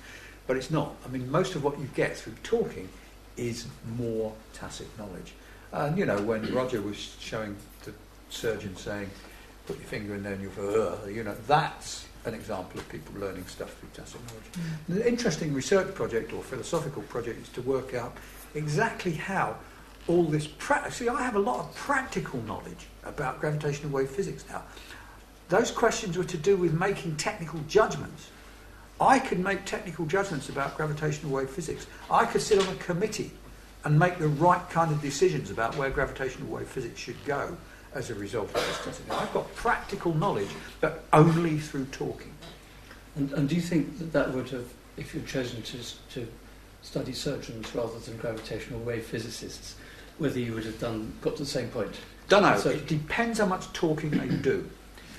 but 0.48 0.58
it's 0.58 0.72
not. 0.72 0.96
I 1.06 1.10
mean, 1.10 1.30
most 1.30 1.56
of 1.56 1.64
what 1.64 1.80
you 1.80 1.90
get 1.96 2.16
through 2.16 2.36
talking 2.44 2.88
is 3.36 3.68
more 3.98 4.34
tacit 4.54 4.88
knowledge. 4.98 5.34
And, 5.72 5.98
you 5.98 6.06
know, 6.06 6.22
when 6.22 6.54
Roger 6.54 6.82
was 6.82 7.16
showing 7.20 7.56
the 7.84 7.94
surgeon 8.30 8.76
saying, 8.78 9.10
put 9.66 9.78
your 9.78 9.88
finger 9.88 10.16
in 10.16 10.24
there 10.24 10.34
and 10.34 10.42
you'll 10.42 10.52
go, 10.52 11.00
you 11.08 11.24
know, 11.24 11.36
that's 11.48 12.06
an 12.26 12.34
example 12.34 12.80
of 12.80 12.90
people 12.90 13.20
learning 13.20 13.46
stuff 13.48 13.74
through 13.78 13.90
tacit 13.94 14.22
knowledge. 14.28 14.44
Mm. 14.54 14.96
The 14.96 15.08
interesting 15.08 15.54
research 15.54 15.94
project 15.94 16.34
or 16.34 16.44
philosophical 16.44 17.04
project 17.04 17.42
is 17.42 17.50
to 17.50 17.62
work 17.62 17.94
out 17.94 18.16
exactly 18.56 19.14
how 19.14 19.58
all 20.08 20.24
this. 20.24 20.48
Pra- 20.48 20.92
See, 20.92 21.10
I 21.10 21.22
have 21.22 21.36
a 21.36 21.40
lot 21.40 21.60
of 21.60 21.76
practical 21.76 22.42
knowledge 22.44 22.88
about 23.04 23.40
gravitational 23.40 23.92
wave 23.92 24.10
physics 24.10 24.44
now. 24.50 24.64
Those 25.50 25.70
questions 25.70 26.18
were 26.18 26.24
to 26.24 26.38
do 26.38 26.56
with 26.56 26.74
making 26.74 27.18
technical 27.18 27.60
judgments. 27.68 28.30
I 29.00 29.20
could 29.20 29.40
make 29.40 29.66
technical 29.66 30.06
judgments 30.06 30.50
about 30.50 30.78
gravitational 30.78 31.32
wave 31.32 31.50
physics. 31.50 31.86
I 32.10 32.26
could 32.26 32.42
sit 32.42 32.60
on 32.60 32.74
a 32.74 32.78
committee 32.78 33.32
and 33.84 34.00
make 34.00 34.18
the 34.18 34.30
right 34.30 34.68
kind 34.70 34.92
of 34.92 35.02
decisions 35.02 35.52
about 35.52 35.76
where 35.76 35.92
gravitational 35.92 36.50
wave 36.50 36.68
physics 36.68 37.00
should 37.00 37.24
go 37.26 37.56
as 37.96 38.10
a 38.10 38.16
result 38.16 38.54
of 38.54 38.86
this 38.86 39.02
I've 39.10 39.34
got 39.34 39.54
practical 39.56 40.14
knowledge, 40.14 40.50
but 40.82 41.06
only 41.14 41.58
through 41.58 41.86
talking. 41.86 42.34
And, 43.16 43.32
and 43.32 43.50
do 43.50 43.56
you 43.56 43.62
think 43.62 43.98
that 44.00 44.12
that 44.12 44.34
would 44.34 44.50
have, 44.50 44.68
if 44.98 45.16
you'd 45.16 45.26
chosen 45.26 45.62
to, 45.64 45.78
to 46.12 46.28
study 46.82 47.14
surgeons 47.14 47.74
rather 47.74 47.98
than 48.00 48.18
gravitational 48.18 48.82
wave 48.82 49.06
physicists, 49.06 49.76
whether 50.18 50.40
you 50.40 50.54
would 50.54 50.66
have 50.66 50.80
done 50.80 51.14
got 51.22 51.38
to 51.38 51.44
the 51.44 51.50
same 51.50 51.70
point? 51.70 51.96
Don't 52.28 52.44
know. 52.44 52.58
So 52.58 52.70
it 52.70 52.86
depends 52.88 53.40
how 53.40 53.46
much 53.46 53.72
talking 53.72 54.10
they 54.12 54.28
do. 54.28 54.70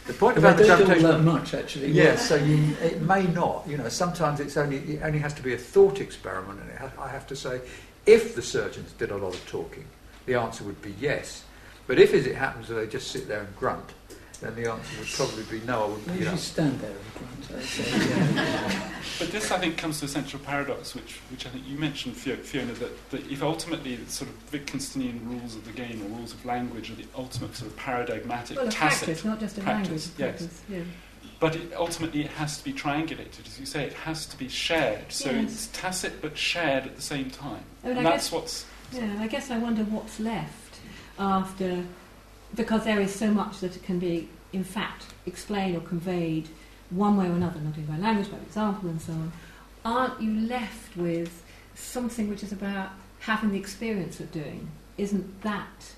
The 0.07 0.13
point 0.13 0.39
about 0.39 0.57
the 0.57 0.65
gravitational 0.65 1.13
that 1.13 1.23
much 1.23 1.55
actually. 1.55 1.91
Yes, 1.91 2.29
so 2.29 2.37
you, 2.37 2.77
it 2.81 3.03
may 3.03 3.27
not. 3.29 3.67
You 3.67 3.77
know, 3.79 3.89
sometimes 3.89 4.39
it's 4.39 4.57
only 4.57 4.79
it 4.79 5.03
only 5.03 5.19
has 5.19 5.35
to 5.35 5.43
be 5.43 5.53
a 5.55 5.59
thought 5.59 6.01
experiment, 6.01 6.61
and 6.61 6.79
ha- 6.79 7.03
I 7.03 7.09
have 7.09 7.27
to 7.29 7.37
say, 7.37 7.61
if 8.07 8.37
the 8.37 8.43
surgeons 8.43 8.93
did 8.93 9.11
a 9.11 9.17
lot 9.17 9.35
of 9.35 9.45
talking, 9.49 9.85
the 10.27 10.37
answer 10.37 10.63
would 10.63 10.81
be 10.81 10.95
yes. 11.01 11.43
But 11.87 11.99
if, 11.99 12.13
as 12.15 12.27
it 12.27 12.35
happens, 12.35 12.69
that 12.69 12.75
they 12.75 12.87
just 12.87 13.11
sit 13.11 13.29
there 13.29 13.41
and 13.41 13.57
grunt, 13.57 13.93
then 14.41 14.55
the 14.55 14.71
answer 14.71 14.99
would 14.99 15.09
probably 15.09 15.45
be 15.45 15.65
no. 15.67 15.85
I 15.85 15.87
wouldn't. 15.89 16.19
You, 16.19 16.25
know. 16.27 16.37
stand 16.37 16.81
there 16.81 16.91
and 16.91 17.15
grunt. 17.15 17.49
but 19.19 19.31
this, 19.31 19.51
I 19.51 19.59
think, 19.59 19.79
comes 19.79 20.01
to 20.01 20.07
a 20.07 20.09
central 20.09 20.43
paradox, 20.43 20.95
which, 20.95 21.21
which 21.31 21.47
I 21.47 21.51
think 21.51 21.67
you 21.67 21.79
mentioned, 21.79 22.17
Fiona, 22.17 22.73
that, 22.75 23.11
that 23.11 23.31
if 23.31 23.43
ultimately 23.43 23.97
the 23.97 24.11
sort 24.11 24.31
of 24.31 24.51
Wittgensteinian 24.51 25.27
rules 25.27 25.55
of 25.55 25.65
the 25.65 25.73
game 25.73 26.03
or 26.03 26.17
rules 26.17 26.35
of 26.35 26.45
language 26.45 26.91
are 26.91 26.97
the 26.97 27.07
ultimate 27.17 27.55
sort 27.57 27.71
of 27.71 27.77
paradigmatic, 27.77 28.57
well, 28.59 28.69
tacit 28.69 29.07
practice, 29.07 29.25
not 29.25 29.41
just 29.41 29.59
a 29.59 29.61
practice, 29.63 30.19
language. 30.19 30.41
Yes. 30.41 30.63
yeah. 30.69 30.83
But 31.39 31.57
it, 31.57 31.73
ultimately, 31.75 32.23
it 32.23 32.31
has 32.33 32.59
to 32.59 32.65
be 32.65 32.73
triangulated, 32.73 33.47
as 33.47 33.61
you 33.61 33.67
say. 33.67 33.85
It 33.85 33.93
has 33.93 34.27
to 34.27 34.37
be 34.37 34.49
shared. 34.49 35.13
So 35.13 35.31
yes. 35.31 35.45
it's 35.45 35.67
tacit 35.69 36.21
but 36.21 36.37
shared 36.37 36.87
at 36.87 36.97
the 36.97 37.03
same 37.03 37.31
time. 37.31 37.63
I 37.85 37.89
mean, 37.89 37.99
and 37.99 38.07
I 38.07 38.11
that's 38.11 38.27
guess, 38.27 38.33
what's. 38.33 38.67
Yeah, 38.93 39.17
I 39.21 39.27
guess 39.29 39.51
I 39.51 39.59
wonder 39.59 39.85
what's 39.85 40.19
left 40.19 40.66
after, 41.19 41.85
because 42.55 42.85
there 42.85 43.01
is 43.01 43.15
so 43.15 43.31
much 43.31 43.61
that 43.61 43.77
it 43.77 43.83
can 43.83 43.99
be, 43.99 44.29
in 44.53 44.65
fact, 44.65 45.07
explained 45.27 45.77
or 45.77 45.81
conveyed 45.81 46.49
one 46.91 47.17
way 47.17 47.27
or 47.27 47.33
another, 47.33 47.59
not 47.61 47.75
only 47.77 47.83
by 47.83 47.99
language, 47.99 48.31
by 48.31 48.39
example, 48.39 48.89
and 48.89 49.01
so 49.01 49.13
on. 49.13 49.33
Aren't 49.85 50.21
you 50.21 50.33
left 50.33 50.97
with 50.97 51.43
something 51.75 52.29
which 52.29 52.43
is 52.43 52.53
about 52.53 52.91
having 53.21 53.51
the 53.51 53.59
experience 53.59 54.21
of 54.21 54.31
doing? 54.33 54.69
Isn't 54.99 55.43
that 55.43 55.95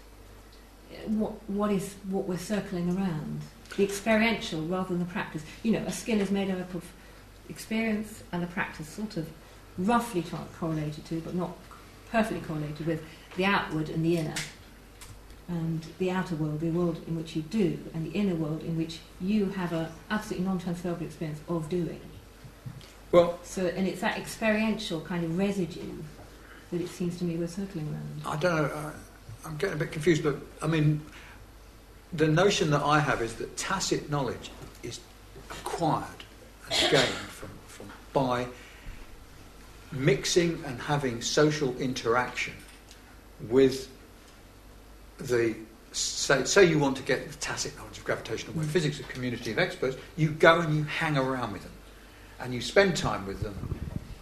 uh, 0.90 1.08
what, 1.08 1.32
what 1.48 1.70
is 1.70 1.94
what 2.08 2.24
we're 2.24 2.38
circling 2.38 2.96
around? 2.96 3.40
The 3.76 3.84
experiential 3.84 4.62
rather 4.62 4.88
than 4.88 5.00
the 5.00 5.04
practice. 5.04 5.42
You 5.62 5.72
know, 5.72 5.84
a 5.86 5.92
skill 5.92 6.20
is 6.20 6.30
made 6.30 6.50
up 6.50 6.74
of 6.74 6.84
experience 7.48 8.22
and 8.32 8.42
the 8.42 8.46
practice, 8.46 8.88
sort 8.88 9.16
of 9.16 9.28
roughly 9.76 10.24
correlated 10.58 11.04
to, 11.06 11.20
but 11.20 11.34
not 11.34 11.56
perfectly 12.10 12.40
correlated 12.40 12.86
with, 12.86 13.02
the 13.36 13.44
outward 13.44 13.88
and 13.88 14.04
the 14.04 14.16
inner. 14.16 14.34
And 15.48 15.84
the 15.98 16.10
outer 16.10 16.34
world, 16.34 16.60
the 16.60 16.70
world 16.70 17.00
in 17.06 17.16
which 17.16 17.34
you 17.34 17.40
do, 17.42 17.78
and 17.94 18.06
the 18.06 18.10
inner 18.10 18.34
world 18.34 18.62
in 18.62 18.76
which 18.76 18.98
you 19.20 19.46
have 19.50 19.72
an 19.72 19.88
absolutely 20.10 20.46
non 20.46 20.58
transferable 20.58 21.06
experience 21.06 21.40
of 21.48 21.68
doing. 21.70 22.00
Well, 23.12 23.38
so 23.42 23.66
and 23.66 23.88
it's 23.88 24.02
that 24.02 24.18
experiential 24.18 25.00
kind 25.00 25.24
of 25.24 25.38
residue 25.38 25.94
that 26.70 26.80
it 26.80 26.88
seems 26.88 27.16
to 27.18 27.24
me 27.24 27.36
we're 27.36 27.48
circling 27.48 27.88
around. 27.88 28.22
I 28.26 28.36
don't 28.36 28.56
know. 28.56 28.64
Uh, 28.64 28.92
I'm 29.46 29.56
getting 29.56 29.76
a 29.76 29.78
bit 29.78 29.92
confused, 29.92 30.22
but 30.22 30.36
I 30.60 30.66
mean, 30.66 31.00
the 32.12 32.28
notion 32.28 32.70
that 32.70 32.82
I 32.82 33.00
have 33.00 33.22
is 33.22 33.34
that 33.36 33.56
tacit 33.56 34.10
knowledge 34.10 34.50
is 34.82 35.00
acquired 35.50 36.04
and 36.70 36.80
gained 36.90 37.04
from, 37.04 37.50
from 37.66 37.86
by 38.12 38.46
mixing 39.92 40.62
and 40.66 40.80
having 40.80 41.22
social 41.22 41.76
interaction 41.78 42.54
with 43.48 43.88
the 45.18 45.54
say, 45.92 46.44
say 46.44 46.64
you 46.64 46.78
want 46.78 46.96
to 46.96 47.02
get 47.02 47.30
the 47.30 47.36
tacit 47.38 47.76
knowledge 47.76 47.98
of 47.98 48.04
gravitational 48.04 48.54
wave 48.56 48.68
physics, 48.68 49.00
a 49.00 49.02
community 49.04 49.50
of 49.50 49.58
experts, 49.58 49.96
you 50.16 50.30
go 50.30 50.60
and 50.60 50.76
you 50.76 50.84
hang 50.84 51.16
around 51.16 51.52
with 51.52 51.62
them, 51.62 51.72
and 52.40 52.54
you 52.54 52.60
spend 52.60 52.96
time 52.96 53.26
with 53.26 53.40
them. 53.40 53.54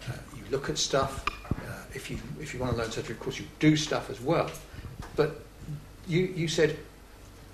Uh, 0.08 0.12
you 0.36 0.42
look 0.50 0.70
at 0.70 0.78
stuff. 0.78 1.24
Uh, 1.50 1.82
if 1.94 2.10
you 2.10 2.18
if 2.40 2.54
you 2.54 2.60
want 2.60 2.72
to 2.72 2.78
learn 2.78 2.90
surgery, 2.90 3.14
of 3.14 3.20
course, 3.20 3.38
you 3.38 3.46
do 3.58 3.76
stuff 3.76 4.10
as 4.10 4.20
well. 4.20 4.50
But 5.16 5.42
you 6.06 6.32
you 6.34 6.48
said 6.48 6.78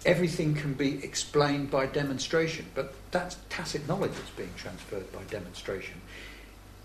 everything 0.05 0.55
can 0.55 0.75
be 0.75 1.03
explained 1.05 1.71
by 1.71 1.87
demonstration, 1.87 2.67
but 2.75 2.95
that's 3.11 3.37
tacit 3.51 3.87
knowledge 3.89 4.13
that's 4.13 4.31
being 4.31 4.53
transferred 4.57 5.11
by 5.13 5.23
demonstration. 5.31 6.01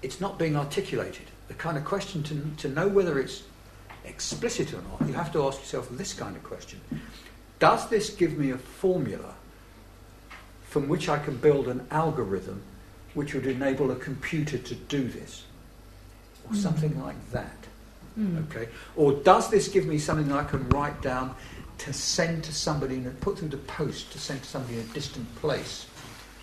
It's 0.01 0.21
not 0.21 0.37
being 0.37 0.55
articulated. 0.55 1.25
The 1.47 1.55
kind 1.55 1.77
of 1.77 1.85
question 1.85 2.23
to, 2.23 2.43
to 2.57 2.69
know 2.69 2.87
whether 2.87 3.19
it's 3.19 3.43
explicit 4.07 4.73
or 4.73 4.81
not, 4.81 5.07
you 5.07 5.13
have 5.13 5.31
to 5.33 5.45
ask 5.45 5.59
yourself 5.59 5.89
this 5.91 6.13
kind 6.13 6.35
of 6.35 6.43
question 6.43 6.81
Does 7.59 7.89
this 7.89 8.09
give 8.09 8.37
me 8.37 8.51
a 8.51 8.57
formula 8.57 9.35
from 10.63 10.87
which 10.87 11.09
I 11.09 11.17
can 11.19 11.37
build 11.37 11.67
an 11.67 11.87
algorithm 11.91 12.61
which 13.13 13.33
would 13.33 13.47
enable 13.47 13.89
a 13.91 13.95
computer 13.95 14.57
to 14.57 14.75
do 14.75 15.07
this? 15.07 15.43
Or 16.45 16.53
mm. 16.53 16.57
something 16.57 17.01
like 17.03 17.31
that. 17.31 17.57
Mm. 18.17 18.47
Okay? 18.49 18.69
Or 18.95 19.13
does 19.13 19.49
this 19.49 19.67
give 19.67 19.85
me 19.85 19.97
something 19.97 20.31
I 20.31 20.43
can 20.43 20.67
write 20.69 21.01
down 21.01 21.35
to 21.79 21.93
send 21.93 22.43
to 22.43 22.53
somebody 22.53 22.95
and 22.95 23.19
put 23.21 23.39
through 23.39 23.49
the 23.49 23.57
post 23.57 24.11
to 24.11 24.19
send 24.19 24.41
to 24.43 24.47
somebody 24.47 24.75
in 24.75 24.81
a 24.81 24.93
distant 24.93 25.33
place 25.35 25.85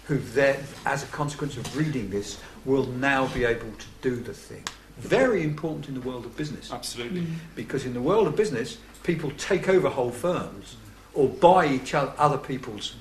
who 0.07 0.19
then, 0.19 0.63
as 0.85 1.03
a 1.03 1.07
consequence 1.07 1.57
of 1.57 1.77
reading 1.77 2.11
this, 2.11 2.39
will 2.65 2.87
now 2.87 3.27
be 3.29 3.45
able 3.45 3.73
to 3.73 3.87
do 4.03 4.17
the 4.17 4.35
thing. 4.35 4.65
Very 4.99 5.43
important 5.43 5.89
in 5.89 5.95
the 5.95 6.01
world 6.01 6.25
of 6.25 6.37
business. 6.37 6.73
Absolutely. 6.73 7.23
Mm. 7.23 7.35
Because 7.55 7.85
in 7.85 7.95
the 7.95 8.01
world 8.01 8.27
of 8.27 8.37
business, 8.37 8.79
people 9.03 9.31
take 9.37 9.69
over 9.69 9.89
whole 9.89 10.11
firms 10.11 10.77
or 11.15 11.29
buy 11.29 11.67
each 11.67 11.95
other, 11.95 12.13
other 12.19 12.39
people's 12.39 12.95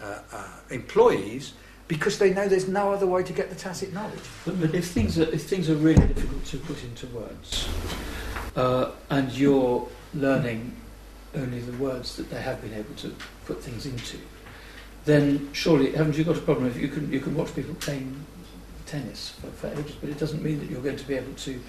uh, 0.00 0.18
uh, 0.32 0.48
employees 0.70 1.54
because 1.88 2.18
they 2.18 2.32
know 2.34 2.46
there's 2.46 2.68
no 2.68 2.92
other 2.92 3.06
way 3.06 3.22
to 3.22 3.32
get 3.32 3.48
the 3.48 3.56
tacit 3.56 3.92
knowledge. 3.92 4.20
But, 4.44 4.60
but 4.60 4.74
if 4.74 4.88
things 4.88 5.18
are 5.18 5.28
if 5.30 5.44
things 5.44 5.70
are 5.70 5.74
really 5.74 6.06
difficult 6.06 6.44
to 6.44 6.58
put 6.58 6.84
into 6.84 7.06
words, 7.08 7.68
uh, 8.54 8.92
and 9.10 9.32
you're 9.32 9.88
learning 10.14 10.76
only 11.34 11.60
the 11.60 11.76
words 11.78 12.16
that 12.16 12.30
they 12.30 12.40
have 12.40 12.60
been 12.60 12.74
able 12.74 12.94
to 12.96 13.14
put 13.46 13.62
things 13.62 13.86
into, 13.86 14.18
then 15.04 15.48
surely 15.52 15.92
haven't 15.92 16.16
you 16.16 16.24
got 16.24 16.36
a 16.36 16.40
problem 16.40 16.66
if 16.66 16.76
you 16.76 16.88
can 16.88 17.10
you 17.10 17.20
can 17.20 17.34
watch 17.34 17.54
people 17.54 17.74
playing 17.76 18.24
tennis 18.88 19.30
for, 19.40 19.48
for 19.48 19.66
ages, 19.78 19.96
but 20.00 20.10
it 20.10 20.18
doesn't 20.18 20.42
mean 20.42 20.58
that 20.60 20.70
you're 20.70 20.82
going 20.82 20.96
to 20.96 21.06
be 21.06 21.14
able 21.14 21.34
to 21.34 21.60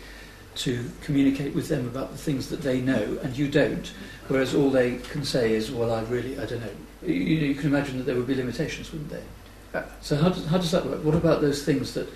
to 0.55 0.89
communicate 1.01 1.53
with 1.53 1.69
them 1.69 1.87
about 1.87 2.11
the 2.11 2.17
things 2.17 2.49
that 2.49 2.61
they 2.61 2.81
know 2.81 3.17
and 3.23 3.37
you 3.37 3.47
don't, 3.47 3.93
whereas 4.27 4.53
all 4.53 4.69
they 4.69 4.97
can 4.97 5.23
say 5.23 5.53
is, 5.53 5.71
well, 5.71 5.93
I 5.93 6.01
really, 6.03 6.37
I 6.39 6.45
don't 6.45 6.59
know. 6.59 6.71
You, 7.03 7.13
you 7.13 7.55
can 7.55 7.67
imagine 7.67 7.97
that 7.97 8.03
there 8.03 8.15
would 8.15 8.27
be 8.27 8.35
limitations, 8.35 8.91
wouldn't 8.91 9.09
there? 9.09 9.23
Uh, 9.73 9.83
so 10.01 10.17
how 10.17 10.29
does, 10.29 10.45
how 10.47 10.57
does 10.57 10.71
that 10.71 10.85
work? 10.85 11.03
What 11.03 11.15
about 11.15 11.39
those 11.39 11.63
things 11.63 11.93
that, 11.93 12.09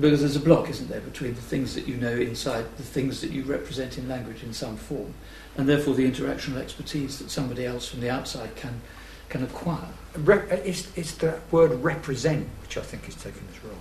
because 0.00 0.20
there's 0.20 0.36
a 0.36 0.40
block, 0.40 0.68
isn't 0.68 0.88
there, 0.88 1.00
between 1.00 1.34
the 1.34 1.42
things 1.42 1.74
that 1.74 1.86
you 1.86 1.96
know 1.96 2.12
inside 2.12 2.64
the 2.76 2.82
things 2.82 3.20
that 3.20 3.30
you 3.30 3.44
represent 3.44 3.98
in 3.98 4.08
language 4.08 4.42
in 4.42 4.52
some 4.52 4.76
form, 4.76 5.14
and 5.56 5.68
therefore 5.68 5.94
the 5.94 6.10
interactional 6.10 6.56
expertise 6.56 7.18
that 7.18 7.30
somebody 7.30 7.66
else 7.66 7.88
from 7.88 8.00
the 8.00 8.10
outside 8.10 8.56
can 8.56 8.80
can 9.28 9.42
acquire. 9.42 9.88
Re- 10.16 10.48
it's, 10.50 10.96
it's 10.96 11.12
the 11.16 11.38
word 11.50 11.72
represent 11.82 12.48
which 12.62 12.76
I 12.76 12.82
think 12.82 13.08
is 13.08 13.14
taken 13.14 13.42
as 13.50 13.64
wrong, 13.64 13.80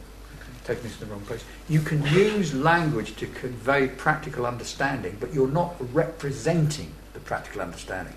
taking 0.66 0.86
us 0.86 1.02
in 1.02 1.08
the 1.08 1.14
wrong 1.14 1.24
place. 1.26 1.44
You 1.70 1.80
can 1.80 2.06
use 2.08 2.54
language 2.54 3.16
to 3.18 3.28
convey 3.28 3.88
practical 3.88 4.46
understanding, 4.46 5.18
but 5.20 5.34
you're 5.34 5.48
not 5.48 5.76
representing 5.94 6.92
the 7.14 7.20
practical 7.20 7.62
understanding. 7.62 8.16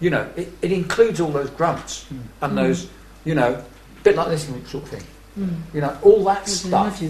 You 0.00 0.10
know, 0.10 0.30
it, 0.36 0.52
it 0.62 0.72
includes 0.72 1.20
all 1.20 1.30
those 1.30 1.50
grunts 1.50 2.06
mm. 2.12 2.20
and 2.40 2.56
those, 2.56 2.88
you 3.24 3.34
know, 3.34 3.64
bit 4.04 4.16
like 4.16 4.28
this 4.28 4.46
sort 4.46 4.84
of 4.84 4.88
thing. 4.88 5.02
Mm. 5.38 5.56
You 5.74 5.80
know, 5.80 5.98
all 6.02 6.24
that 6.24 6.48
stuff, 6.48 7.00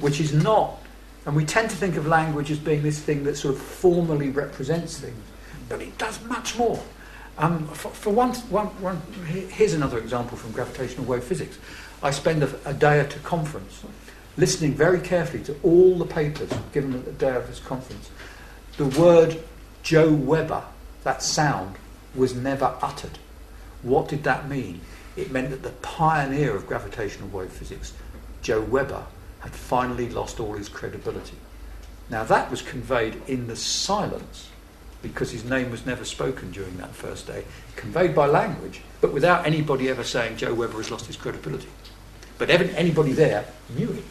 which 0.00 0.20
is 0.20 0.32
not. 0.32 0.78
And 1.26 1.34
we 1.34 1.44
tend 1.44 1.70
to 1.70 1.76
think 1.76 1.96
of 1.96 2.06
language 2.06 2.50
as 2.50 2.58
being 2.58 2.82
this 2.82 2.98
thing 2.98 3.24
that 3.24 3.36
sort 3.36 3.54
of 3.54 3.60
formally 3.62 4.28
represents 4.28 4.98
things 4.98 5.22
but 5.68 5.80
it 5.80 5.96
does 5.98 6.22
much 6.24 6.56
more. 6.56 6.82
Um, 7.36 7.66
for, 7.68 7.90
for 7.90 8.10
one, 8.10 8.32
one, 8.50 8.66
one, 8.80 9.00
here's 9.26 9.74
another 9.74 9.98
example 9.98 10.36
from 10.36 10.52
gravitational 10.52 11.04
wave 11.04 11.24
physics. 11.24 11.58
I 12.02 12.10
spend 12.10 12.42
a, 12.42 12.50
a, 12.64 12.72
day 12.72 13.00
at 13.00 13.16
a 13.16 13.18
conference 13.20 13.82
listening 14.36 14.74
very 14.74 15.00
carefully 15.00 15.42
to 15.44 15.56
all 15.62 15.96
the 15.96 16.06
papers 16.06 16.50
given 16.72 16.94
at 16.94 17.04
the 17.04 17.12
day 17.12 17.34
of 17.34 17.46
this 17.46 17.60
conference. 17.60 18.10
The 18.76 18.86
word 18.86 19.40
Joe 19.82 20.12
Weber, 20.12 20.64
that 21.04 21.22
sound, 21.22 21.76
was 22.14 22.34
never 22.34 22.76
uttered. 22.82 23.18
What 23.82 24.08
did 24.08 24.24
that 24.24 24.48
mean? 24.48 24.80
It 25.16 25.30
meant 25.30 25.50
that 25.50 25.62
the 25.62 25.70
pioneer 25.70 26.56
of 26.56 26.66
gravitational 26.66 27.28
wave 27.28 27.52
physics, 27.52 27.92
Joe 28.42 28.62
Weber, 28.62 29.04
had 29.40 29.52
finally 29.52 30.08
lost 30.08 30.40
all 30.40 30.54
his 30.54 30.68
credibility. 30.68 31.36
Now, 32.10 32.24
that 32.24 32.50
was 32.50 32.62
conveyed 32.62 33.20
in 33.28 33.46
the 33.46 33.56
silence 33.56 34.48
because 35.02 35.30
his 35.30 35.44
name 35.44 35.70
was 35.70 35.84
never 35.84 36.04
spoken 36.04 36.50
during 36.50 36.78
that 36.78 36.94
first 36.94 37.26
day, 37.26 37.44
conveyed 37.76 38.14
by 38.14 38.26
language, 38.26 38.80
but 39.02 39.12
without 39.12 39.46
anybody 39.46 39.90
ever 39.90 40.02
saying 40.02 40.38
Joe 40.38 40.54
Weber 40.54 40.78
has 40.78 40.90
lost 40.90 41.06
his 41.06 41.16
credibility. 41.16 41.68
But 42.38 42.48
anybody 42.50 43.12
there 43.12 43.44
knew 43.76 43.88
him 43.88 44.04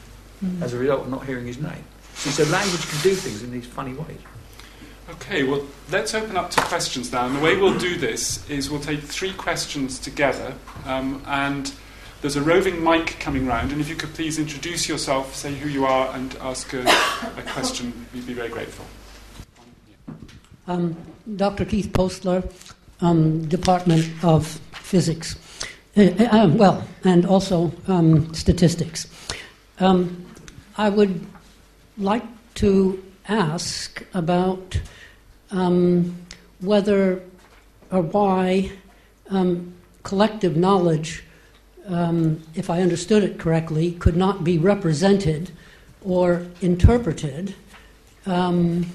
mm. 0.44 0.62
as 0.62 0.74
a 0.74 0.78
result 0.78 1.02
of 1.02 1.10
not 1.10 1.26
hearing 1.26 1.48
his 1.48 1.58
name. 1.58 1.84
See, 2.16 2.30
so 2.30 2.44
language 2.52 2.88
can 2.88 3.02
do 3.02 3.16
things 3.16 3.44
in 3.44 3.52
these 3.52 3.66
funny 3.66 3.94
ways. 3.94 4.20
Okay, 5.10 5.44
well, 5.44 5.66
let's 5.92 6.14
open 6.14 6.38
up 6.38 6.50
to 6.52 6.62
questions 6.62 7.12
now. 7.12 7.26
And 7.26 7.36
the 7.36 7.42
way 7.42 7.56
we'll 7.56 7.78
do 7.78 7.98
this 7.98 8.50
is 8.50 8.70
we'll 8.70 8.80
take 8.80 9.02
three 9.02 9.34
questions 9.34 10.00
together, 10.00 10.54
um, 10.86 11.22
and 11.28 11.74
there's 12.22 12.38
a 12.38 12.42
roving 12.42 12.82
mic 12.82 13.18
coming 13.20 13.46
round. 13.46 13.74
And 13.74 13.82
if 13.82 13.90
you 13.90 13.96
could 13.96 14.14
please 14.14 14.40
introduce 14.40 14.88
yourself, 14.88 15.36
say 15.36 15.54
who 15.54 15.68
you 15.68 15.86
are, 15.86 16.16
and 16.16 16.36
ask 16.38 16.74
a, 16.74 16.82
a 17.38 17.44
question, 17.48 18.08
we'd 18.14 18.26
be 18.26 18.34
very 18.34 18.50
grateful. 18.50 18.86
Um, 20.68 20.96
Dr. 21.36 21.66
Keith 21.66 21.92
Postler, 21.92 22.50
um, 23.02 23.46
Department 23.48 24.10
of 24.24 24.48
Physics. 24.72 25.36
Uh, 25.98 26.04
uh, 26.18 26.30
um, 26.32 26.58
well, 26.58 26.88
and 27.04 27.26
also 27.26 27.74
um, 27.88 28.34
statistics. 28.34 29.08
Um, 29.80 30.23
I 30.78 30.90
would 30.90 31.26
like 31.98 32.24
to 32.56 33.04
ask 33.28 34.04
about 34.14 34.80
um, 35.52 36.16
whether 36.62 37.22
or 37.92 38.02
why 38.02 38.72
collective 40.04 40.56
knowledge, 40.58 41.24
if 42.56 42.70
I 42.70 42.82
understood 42.82 43.24
it 43.24 43.40
correctly, 43.40 43.94
could 43.94 44.18
not 44.18 44.44
be 44.44 44.58
represented 44.58 45.52
or 46.04 46.46
interpreted. 46.62 47.56
Um, 48.26 48.86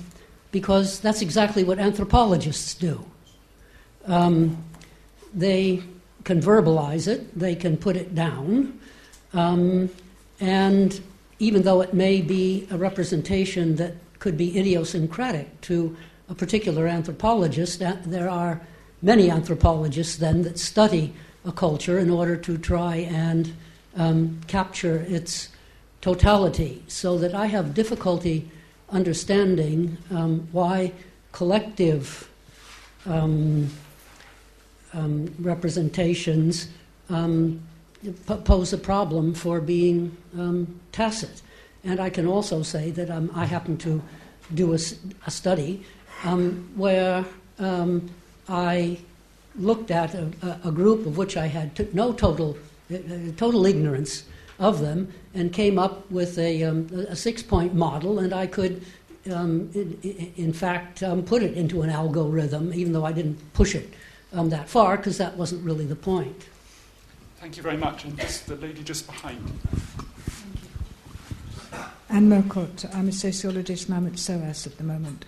because 0.50 1.00
that's 1.00 1.20
exactly 1.22 1.64
what 1.64 1.78
anthropologists 1.78 2.74
do. 2.74 3.04
Um, 4.06 4.64
they 5.34 5.82
can 6.24 6.40
verbalize 6.40 7.06
it, 7.06 7.38
they 7.38 7.54
can 7.54 7.76
put 7.76 7.96
it 7.96 8.14
down, 8.14 8.78
um, 9.34 9.90
and 10.40 11.00
even 11.38 11.62
though 11.62 11.80
it 11.80 11.94
may 11.94 12.20
be 12.20 12.66
a 12.70 12.76
representation 12.76 13.76
that 13.76 13.94
could 14.18 14.36
be 14.36 14.58
idiosyncratic 14.58 15.60
to 15.62 15.96
a 16.28 16.34
particular 16.34 16.86
anthropologist, 16.86 17.80
uh, 17.82 17.96
there 18.04 18.28
are 18.28 18.60
many 19.02 19.30
anthropologists 19.30 20.16
then 20.16 20.42
that 20.42 20.58
study 20.58 21.12
a 21.44 21.52
culture 21.52 21.98
in 21.98 22.10
order 22.10 22.36
to 22.36 22.58
try 22.58 22.96
and 22.96 23.54
um, 23.96 24.40
capture 24.46 24.98
its 25.08 25.48
totality. 26.00 26.82
So 26.88 27.18
that 27.18 27.34
I 27.34 27.46
have 27.46 27.74
difficulty 27.74 28.50
understanding 28.90 29.96
um, 30.10 30.48
why 30.52 30.92
collective 31.32 32.28
um, 33.06 33.70
um, 34.92 35.34
representations 35.38 36.68
um, 37.10 37.60
pose 38.44 38.72
a 38.72 38.78
problem 38.78 39.34
for 39.34 39.60
being 39.60 40.16
um, 40.38 40.80
tacit. 40.92 41.42
And 41.84 42.00
I 42.00 42.10
can 42.10 42.26
also 42.26 42.62
say 42.62 42.90
that 42.92 43.10
um, 43.10 43.30
I 43.34 43.44
happen 43.44 43.76
to 43.78 44.02
do 44.54 44.72
a, 44.72 44.78
a 45.26 45.30
study 45.30 45.84
um, 46.24 46.70
where 46.76 47.24
um, 47.58 48.10
I 48.48 48.98
looked 49.56 49.90
at 49.90 50.14
a, 50.14 50.60
a, 50.64 50.72
group 50.72 51.06
of 51.06 51.16
which 51.16 51.36
I 51.36 51.46
had 51.46 51.74
t- 51.74 51.88
no 51.92 52.12
total, 52.12 52.56
uh, 52.92 52.98
total 53.36 53.66
ignorance 53.66 54.24
of 54.58 54.80
them 54.80 55.12
and 55.34 55.52
came 55.52 55.78
up 55.78 56.08
with 56.10 56.38
a, 56.38 56.62
um, 56.64 56.88
a 57.08 57.16
six 57.16 57.42
point 57.42 57.74
model, 57.74 58.18
and 58.18 58.32
I 58.32 58.46
could, 58.46 58.84
um, 59.32 59.70
in, 59.74 60.32
in, 60.36 60.52
fact, 60.52 61.02
put 61.26 61.42
it 61.42 61.54
into 61.54 61.82
an 61.82 61.90
algorithm, 61.90 62.72
even 62.72 62.92
though 62.92 63.04
I 63.04 63.12
didn't 63.12 63.52
push 63.52 63.74
it 63.74 63.92
that 64.32 64.68
far, 64.68 64.96
because 64.96 65.18
that 65.18 65.36
wasn't 65.36 65.64
really 65.64 65.86
the 65.86 65.96
point. 65.96 66.46
Thank 67.40 67.56
you 67.56 67.62
very 67.62 67.76
much. 67.76 68.04
And 68.04 68.18
the 68.18 68.56
lady 68.56 68.82
just 68.82 69.06
behind. 69.06 69.38
Thank 71.70 71.84
you. 71.84 71.88
Anne 72.10 72.28
Mercotte. 72.28 72.92
I'm 72.94 73.08
a 73.08 73.12
sociologist 73.12 73.88
and 73.88 73.96
I'm 73.96 74.06
at 74.08 74.18
SOAS 74.18 74.66
at 74.66 74.76
the 74.76 74.82
moment. 74.84 75.24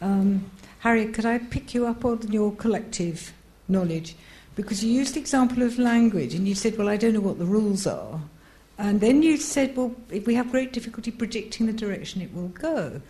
Um, 0.00 0.50
Harriet, 0.80 1.14
could 1.14 1.24
I 1.24 1.38
pick 1.38 1.72
you 1.72 1.86
up 1.86 2.04
on 2.04 2.32
your 2.32 2.52
collective 2.52 3.32
knowledge? 3.68 4.16
Because 4.56 4.82
you 4.82 4.92
used 4.92 5.14
the 5.14 5.20
example 5.20 5.62
of 5.62 5.78
language 5.78 6.34
and 6.34 6.48
you 6.48 6.56
said, 6.56 6.76
well, 6.76 6.88
I 6.88 6.96
don't 6.96 7.14
know 7.14 7.20
what 7.20 7.38
the 7.38 7.46
rules 7.46 7.86
are. 7.86 8.20
And 8.78 9.00
then 9.00 9.22
you 9.22 9.36
said, 9.36 9.76
well, 9.76 9.94
we 10.10 10.34
have 10.34 10.50
great 10.50 10.72
difficulty 10.72 11.12
predicting 11.12 11.66
the 11.66 11.72
direction 11.72 12.20
it 12.22 12.34
will 12.34 12.48
go. 12.48 13.00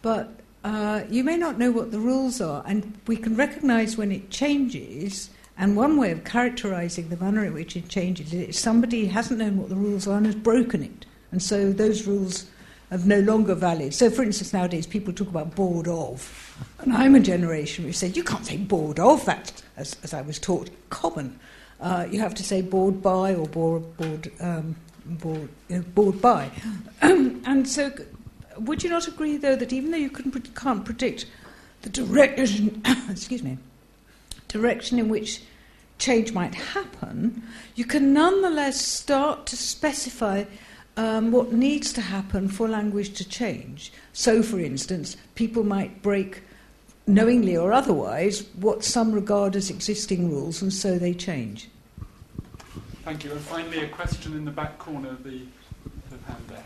But 0.00 0.30
uh, 0.64 1.02
you 1.10 1.24
may 1.24 1.36
not 1.36 1.58
know 1.58 1.70
what 1.70 1.90
the 1.90 1.98
rules 1.98 2.40
are, 2.40 2.62
and 2.66 2.98
we 3.06 3.16
can 3.16 3.36
recognize 3.36 3.96
when 3.98 4.10
it 4.10 4.30
changes. 4.30 5.28
And 5.62 5.76
one 5.76 5.96
way 5.96 6.10
of 6.10 6.24
characterizing 6.24 7.08
the 7.08 7.16
manner 7.18 7.44
in 7.44 7.54
which 7.54 7.76
it 7.76 7.88
changes 7.88 8.34
is 8.34 8.58
somebody 8.58 9.06
hasn't 9.06 9.38
known 9.38 9.58
what 9.58 9.68
the 9.68 9.76
rules 9.76 10.08
are 10.08 10.16
and 10.16 10.26
has 10.26 10.34
broken 10.34 10.82
it. 10.82 11.06
And 11.30 11.40
so 11.40 11.72
those 11.72 12.04
rules 12.04 12.46
are 12.90 12.98
no 12.98 13.20
longer 13.20 13.54
valid. 13.54 13.94
So, 13.94 14.10
for 14.10 14.24
instance, 14.24 14.52
nowadays 14.52 14.88
people 14.88 15.12
talk 15.12 15.28
about 15.28 15.54
bored 15.54 15.86
of. 15.86 16.66
And 16.80 16.92
I'm 16.92 17.14
a 17.14 17.20
generation 17.20 17.84
which 17.84 17.94
said, 17.94 18.16
you 18.16 18.24
can't 18.24 18.44
say 18.44 18.56
bored 18.56 18.98
of. 18.98 19.24
That's, 19.24 19.62
as, 19.76 19.96
as 20.02 20.12
I 20.12 20.22
was 20.22 20.40
taught, 20.40 20.68
common. 20.90 21.38
Uh, 21.80 22.08
you 22.10 22.18
have 22.18 22.34
to 22.34 22.42
say 22.42 22.60
bored 22.60 23.00
by 23.00 23.32
or 23.32 23.46
bored, 23.46 23.96
bored 23.96 24.32
um, 24.40 24.74
bored, 25.06 25.48
know, 25.70 25.82
bored 25.94 26.20
by. 26.20 26.50
and 27.02 27.68
so, 27.68 27.92
would 28.58 28.82
you 28.82 28.90
not 28.90 29.06
agree, 29.06 29.36
though, 29.36 29.54
that 29.54 29.72
even 29.72 29.92
though 29.92 29.96
you 29.96 30.10
can't 30.10 30.84
predict 30.84 31.26
the 31.82 31.88
direction, 31.88 32.82
excuse 33.08 33.44
me, 33.44 33.58
direction 34.48 34.98
in 34.98 35.08
which 35.08 35.40
change 36.02 36.32
might 36.32 36.54
happen, 36.54 37.42
you 37.76 37.84
can 37.84 38.12
nonetheless 38.12 38.84
start 38.84 39.46
to 39.46 39.56
specify 39.56 40.44
um, 40.96 41.30
what 41.30 41.52
needs 41.52 41.92
to 41.92 42.00
happen 42.00 42.48
for 42.48 42.68
language 42.68 43.14
to 43.14 43.28
change. 43.28 43.92
So, 44.12 44.42
for 44.42 44.58
instance, 44.58 45.16
people 45.36 45.62
might 45.62 46.02
break, 46.02 46.42
knowingly 47.06 47.56
or 47.56 47.72
otherwise, 47.72 48.44
what 48.56 48.84
some 48.84 49.12
regard 49.12 49.54
as 49.54 49.70
existing 49.70 50.28
rules, 50.28 50.60
and 50.60 50.72
so 50.72 50.98
they 50.98 51.14
change. 51.14 51.68
Thank 53.04 53.24
you. 53.24 53.30
And 53.32 53.40
finally, 53.40 53.84
a 53.84 53.88
question 53.88 54.34
in 54.34 54.44
the 54.44 54.50
back 54.50 54.78
corner 54.78 55.10
of 55.10 55.22
the, 55.22 55.40
the 56.10 56.18
hand 56.26 56.44
there. 56.48 56.64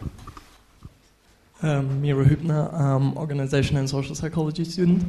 Um, 1.63 2.01
Miro 2.01 2.25
Hübner, 2.25 2.73
um, 2.75 3.17
organization 3.17 3.77
and 3.77 3.89
social 3.89 4.15
psychology 4.15 4.65
student. 4.65 5.05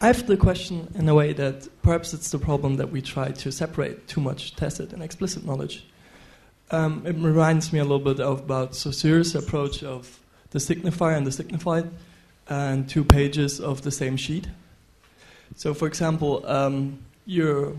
I 0.00 0.06
have 0.06 0.28
the 0.28 0.36
question 0.36 0.92
in 0.94 1.08
a 1.08 1.14
way 1.14 1.32
that 1.32 1.66
perhaps 1.82 2.14
it's 2.14 2.30
the 2.30 2.38
problem 2.38 2.76
that 2.76 2.92
we 2.92 3.02
try 3.02 3.32
to 3.32 3.50
separate 3.50 4.06
too 4.06 4.20
much 4.20 4.54
tacit 4.54 4.92
and 4.92 5.02
explicit 5.02 5.44
knowledge. 5.44 5.84
Um, 6.70 7.02
it 7.04 7.16
reminds 7.16 7.72
me 7.72 7.80
a 7.80 7.82
little 7.82 7.98
bit 7.98 8.20
of 8.20 8.38
about 8.38 8.76
Saussure's 8.76 9.34
approach 9.34 9.82
of 9.82 10.20
the 10.50 10.60
signifier 10.60 11.16
and 11.16 11.26
the 11.26 11.32
signified, 11.32 11.90
and 12.48 12.88
two 12.88 13.02
pages 13.02 13.60
of 13.60 13.82
the 13.82 13.90
same 13.90 14.16
sheet. 14.16 14.46
So, 15.56 15.74
for 15.74 15.88
example, 15.88 16.46
um, 16.46 17.00
you're 17.26 17.74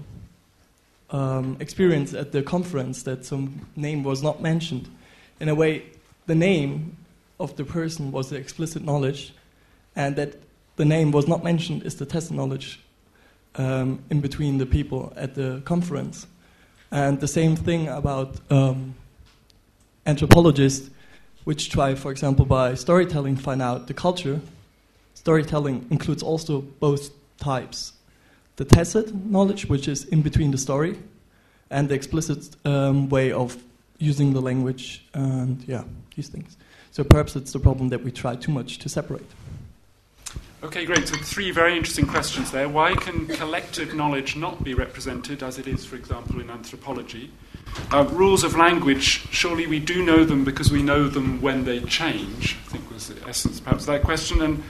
um, 1.12 1.56
experience 1.62 2.14
at 2.14 2.34
the 2.34 2.44
conference 2.44 3.04
that 3.04 3.26
some 3.26 3.66
name 3.78 4.04
was 4.04 4.22
not 4.22 4.42
mentioned. 4.42 4.90
In 5.40 5.48
a 5.48 5.56
way, 5.56 5.84
the 6.26 6.36
name 6.36 6.98
of 7.40 7.56
the 7.56 7.64
person 7.64 8.12
was 8.12 8.30
the 8.30 8.36
explicit 8.36 8.84
knowledge, 8.84 9.34
and 9.96 10.18
that 10.18 10.36
the 10.80 10.86
name 10.86 11.12
was 11.12 11.28
not 11.28 11.44
mentioned 11.44 11.84
is 11.84 11.96
the 11.98 12.06
tacit 12.06 12.32
knowledge 12.32 12.80
um, 13.56 14.02
in 14.10 14.22
between 14.22 14.60
the 14.60 14.66
people 14.66 15.12
at 15.18 15.36
the 15.36 15.62
conference. 15.66 16.26
And 16.90 17.20
the 17.20 17.28
same 17.28 17.58
thing 17.58 17.90
about 17.90 18.40
um, 18.50 18.96
anthropologists, 20.06 20.90
which 21.44 21.70
try, 21.70 21.96
for 21.96 22.12
example, 22.12 22.46
by 22.46 22.76
storytelling, 22.76 23.36
find 23.36 23.62
out 23.62 23.88
the 23.88 23.94
culture. 23.94 24.40
Storytelling 25.16 25.86
includes 25.90 26.24
also 26.24 26.62
both 26.62 27.10
types 27.38 27.94
the 28.56 28.66
tacit 28.66 29.14
knowledge, 29.14 29.68
which 29.68 29.88
is 29.88 30.06
in 30.06 30.22
between 30.22 30.52
the 30.52 30.58
story, 30.58 30.98
and 31.70 31.90
the 31.90 31.96
explicit 31.96 32.56
um, 32.66 33.10
way 33.10 33.32
of 33.32 33.58
using 33.98 34.34
the 34.34 34.42
language, 34.42 35.04
and 35.14 35.64
yeah, 35.68 35.84
these 36.16 36.30
things. 36.30 36.58
So 36.92 37.04
perhaps 37.04 37.36
it's 37.36 37.52
the 37.52 37.60
problem 37.60 37.90
that 37.90 38.04
we 38.04 38.12
try 38.12 38.36
too 38.36 38.52
much 38.52 38.80
to 38.80 38.90
separate. 38.90 39.30
Okay, 40.62 40.86
great. 40.86 41.08
So, 41.08 41.16
three 41.16 41.52
very 41.52 41.78
interesting 41.78 42.06
questions 42.06 42.52
there. 42.52 42.68
Why 42.68 42.94
can 42.94 43.28
collective 43.28 43.94
knowledge 43.94 44.36
not 44.36 44.62
be 44.62 44.74
represented 44.74 45.42
as 45.42 45.58
it 45.58 45.68
is, 45.68 45.86
for 45.86 45.96
example, 45.96 46.42
in 46.42 46.50
anthropology? 46.50 47.32
Uh, 47.92 48.06
rules 48.12 48.44
of 48.44 48.58
language, 48.58 49.26
surely 49.32 49.68
we 49.68 49.80
do 49.80 50.04
know 50.04 50.26
them 50.26 50.44
because 50.44 50.70
we 50.70 50.84
know 50.84 51.08
them 51.08 51.42
when 51.42 51.64
they 51.64 51.80
change, 51.82 52.58
I 52.66 52.72
think 52.72 52.92
was 52.92 53.08
the 53.08 53.26
essence 53.28 53.62
perhaps 53.62 53.84
of 53.84 53.94
that 53.94 54.04
question. 54.04 54.42
And 54.42 54.62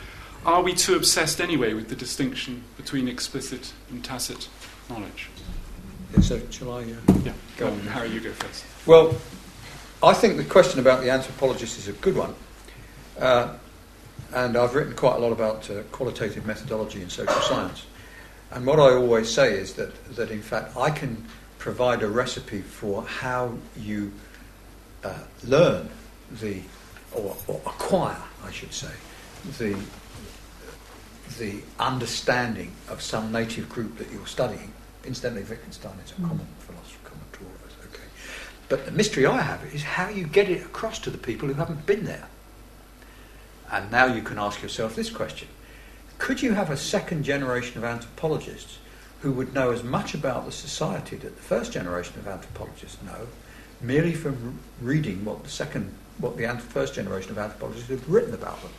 are 0.45 0.61
we 0.61 0.75
too 0.75 0.95
obsessed 0.95 1.41
anyway 1.41 1.73
with 1.73 1.89
the 1.89 1.95
distinction 1.95 2.63
between 2.77 3.07
explicit 3.07 3.73
and 3.89 4.03
tacit 4.03 4.47
knowledge? 4.91 5.29
Yeah, 6.13 6.21
so, 6.21 6.39
shall 6.51 6.73
I? 6.73 6.83
Uh, 6.83 7.19
yeah, 7.23 7.33
go 7.57 7.67
on. 7.67 7.79
Harry, 7.79 8.09
you 8.09 8.19
go 8.19 8.31
first. 8.33 8.63
Well, 8.85 9.15
I 10.03 10.13
think 10.13 10.37
the 10.37 10.45
question 10.45 10.79
about 10.79 11.01
the 11.01 11.09
anthropologist 11.09 11.79
is 11.79 11.87
a 11.87 11.93
good 11.93 12.15
one. 12.15 12.35
Uh, 13.17 13.55
and 14.33 14.57
I've 14.57 14.75
written 14.75 14.95
quite 14.95 15.15
a 15.15 15.19
lot 15.19 15.31
about 15.31 15.69
uh, 15.69 15.83
qualitative 15.91 16.45
methodology 16.45 17.01
in 17.01 17.09
social 17.09 17.41
science. 17.41 17.85
And 18.51 18.65
what 18.65 18.79
I 18.79 18.93
always 18.93 19.29
say 19.29 19.53
is 19.53 19.73
that, 19.73 19.93
that 20.15 20.31
in 20.31 20.41
fact, 20.41 20.75
I 20.75 20.89
can 20.89 21.23
provide 21.57 22.01
a 22.01 22.07
recipe 22.07 22.61
for 22.61 23.03
how 23.03 23.53
you 23.77 24.11
uh, 25.03 25.19
learn 25.43 25.89
the, 26.41 26.61
or, 27.11 27.35
or 27.47 27.61
acquire, 27.65 28.21
I 28.43 28.51
should 28.51 28.73
say, 28.73 28.91
the 29.57 29.77
the 31.37 31.61
understanding 31.79 32.71
of 32.89 33.01
some 33.01 33.31
native 33.31 33.69
group 33.69 33.97
that 33.97 34.11
you're 34.11 34.27
studying. 34.27 34.73
Incidentally, 35.05 35.43
Wittgenstein 35.43 35.93
is 36.03 36.11
a 36.11 36.15
mm. 36.15 36.27
common 36.27 36.47
philosopher, 36.59 36.99
common 37.03 37.25
to 37.33 37.39
all 37.39 37.51
of 37.55 37.63
us, 37.65 37.75
okay? 37.87 38.03
But 38.67 38.85
the 38.85 38.91
mystery 38.91 39.25
I 39.25 39.41
have 39.41 39.63
is 39.73 39.83
how 39.83 40.09
you 40.09 40.25
get 40.25 40.49
it 40.49 40.61
across 40.65 40.99
to 40.99 41.09
the 41.09 41.17
people 41.17 41.47
who 41.47 41.53
haven't 41.53 41.85
been 41.85 42.05
there. 42.05 42.27
And 43.71 43.91
now 43.91 44.05
you 44.05 44.21
can 44.21 44.39
ask 44.39 44.61
yourself 44.61 44.95
this 44.95 45.09
question 45.09 45.47
Could 46.17 46.41
you 46.41 46.53
have 46.53 46.69
a 46.69 46.77
second 46.77 47.23
generation 47.23 47.77
of 47.77 47.83
anthropologists 47.83 48.79
who 49.21 49.31
would 49.33 49.53
know 49.53 49.71
as 49.71 49.83
much 49.83 50.13
about 50.13 50.45
the 50.45 50.51
society 50.51 51.17
that 51.17 51.35
the 51.35 51.41
first 51.41 51.73
generation 51.73 52.17
of 52.19 52.27
anthropologists 52.27 53.01
know, 53.03 53.27
merely 53.81 54.13
from 54.13 54.59
reading 54.81 55.25
what 55.25 55.43
the 55.43 55.49
second, 55.49 55.93
what 56.17 56.37
the 56.37 56.47
first 56.57 56.93
generation 56.93 57.31
of 57.31 57.37
anthropologists 57.37 57.89
have 57.89 58.09
written 58.09 58.33
about 58.33 58.61
them? 58.61 58.71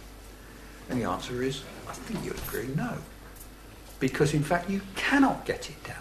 And 0.88 1.00
the 1.00 1.08
answer 1.08 1.42
is, 1.42 1.62
I 1.88 1.92
think 1.92 2.24
you'd 2.24 2.38
agree, 2.48 2.68
no. 2.74 2.94
Because 4.00 4.32
in 4.32 4.42
fact, 4.42 4.70
you 4.70 4.80
cannot 4.96 5.44
get 5.44 5.68
it 5.68 5.84
down. 5.84 5.96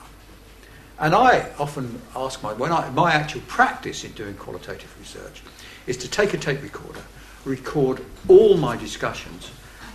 And 1.00 1.14
I 1.14 1.52
often 1.60 2.02
ask 2.16 2.42
my, 2.42 2.54
when 2.54 2.72
I, 2.72 2.90
my 2.90 3.14
actual 3.14 3.42
practice 3.42 4.04
in 4.04 4.12
doing 4.14 4.36
qualitative 4.36 4.94
research 5.00 5.42
is 5.86 5.96
to 5.98 6.10
take 6.10 6.34
a 6.34 6.38
tape 6.38 6.62
recorder, 6.62 7.04
record 7.46 8.04
all 8.28 8.58
my 8.58 8.76
discussions, 8.76 9.52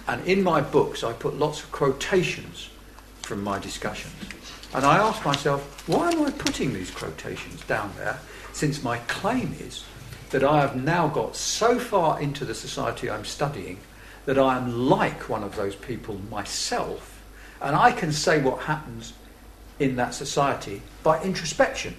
and 0.07 0.25
in 0.27 0.43
my 0.43 0.61
books 0.61 1.05
I 1.05 1.13
put 1.13 1.39
lots 1.39 1.63
of 1.63 1.73
quotations 1.73 2.71
from 3.23 3.43
my 3.43 3.59
discussions. 3.59 4.15
And 4.75 4.85
I 4.85 4.99
ask 4.99 5.25
myself, 5.25 5.89
why 5.89 6.11
am 6.11 6.23
I 6.23 6.31
putting 6.31 6.75
these 6.75 6.91
quotations 6.91 7.63
down 7.65 7.93
there 7.97 8.19
since 8.53 8.83
my 8.83 8.99
claim 8.99 9.55
is 9.61 9.85
that 10.31 10.43
I 10.43 10.61
have 10.61 10.75
now 10.75 11.09
got 11.09 11.37
so 11.37 11.79
far 11.79 12.21
into 12.21 12.45
the 12.45 12.55
society 12.55 13.09
I'm 13.09 13.25
studying 13.25 13.79
that 14.27 14.39
I 14.39 14.57
am 14.57 14.89
like 14.89 15.29
one 15.29 15.45
of 15.45 15.55
those 15.55 15.77
people 15.77 16.21
myself, 16.31 17.23
and 17.61 17.77
I 17.77 17.93
can 17.93 18.11
say 18.11 18.43
what 18.43 18.63
happens 18.63 19.13
in 19.79 19.97
that 19.97 20.15
society 20.15 20.83
by 21.03 21.23
introspection. 21.23 21.95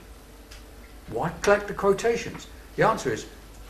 Why 1.07 1.31
collect 1.41 1.67
the 1.67 1.73
quotations? 1.73 2.47
The 2.75 2.87
answer 2.87 3.11
is 3.13 3.25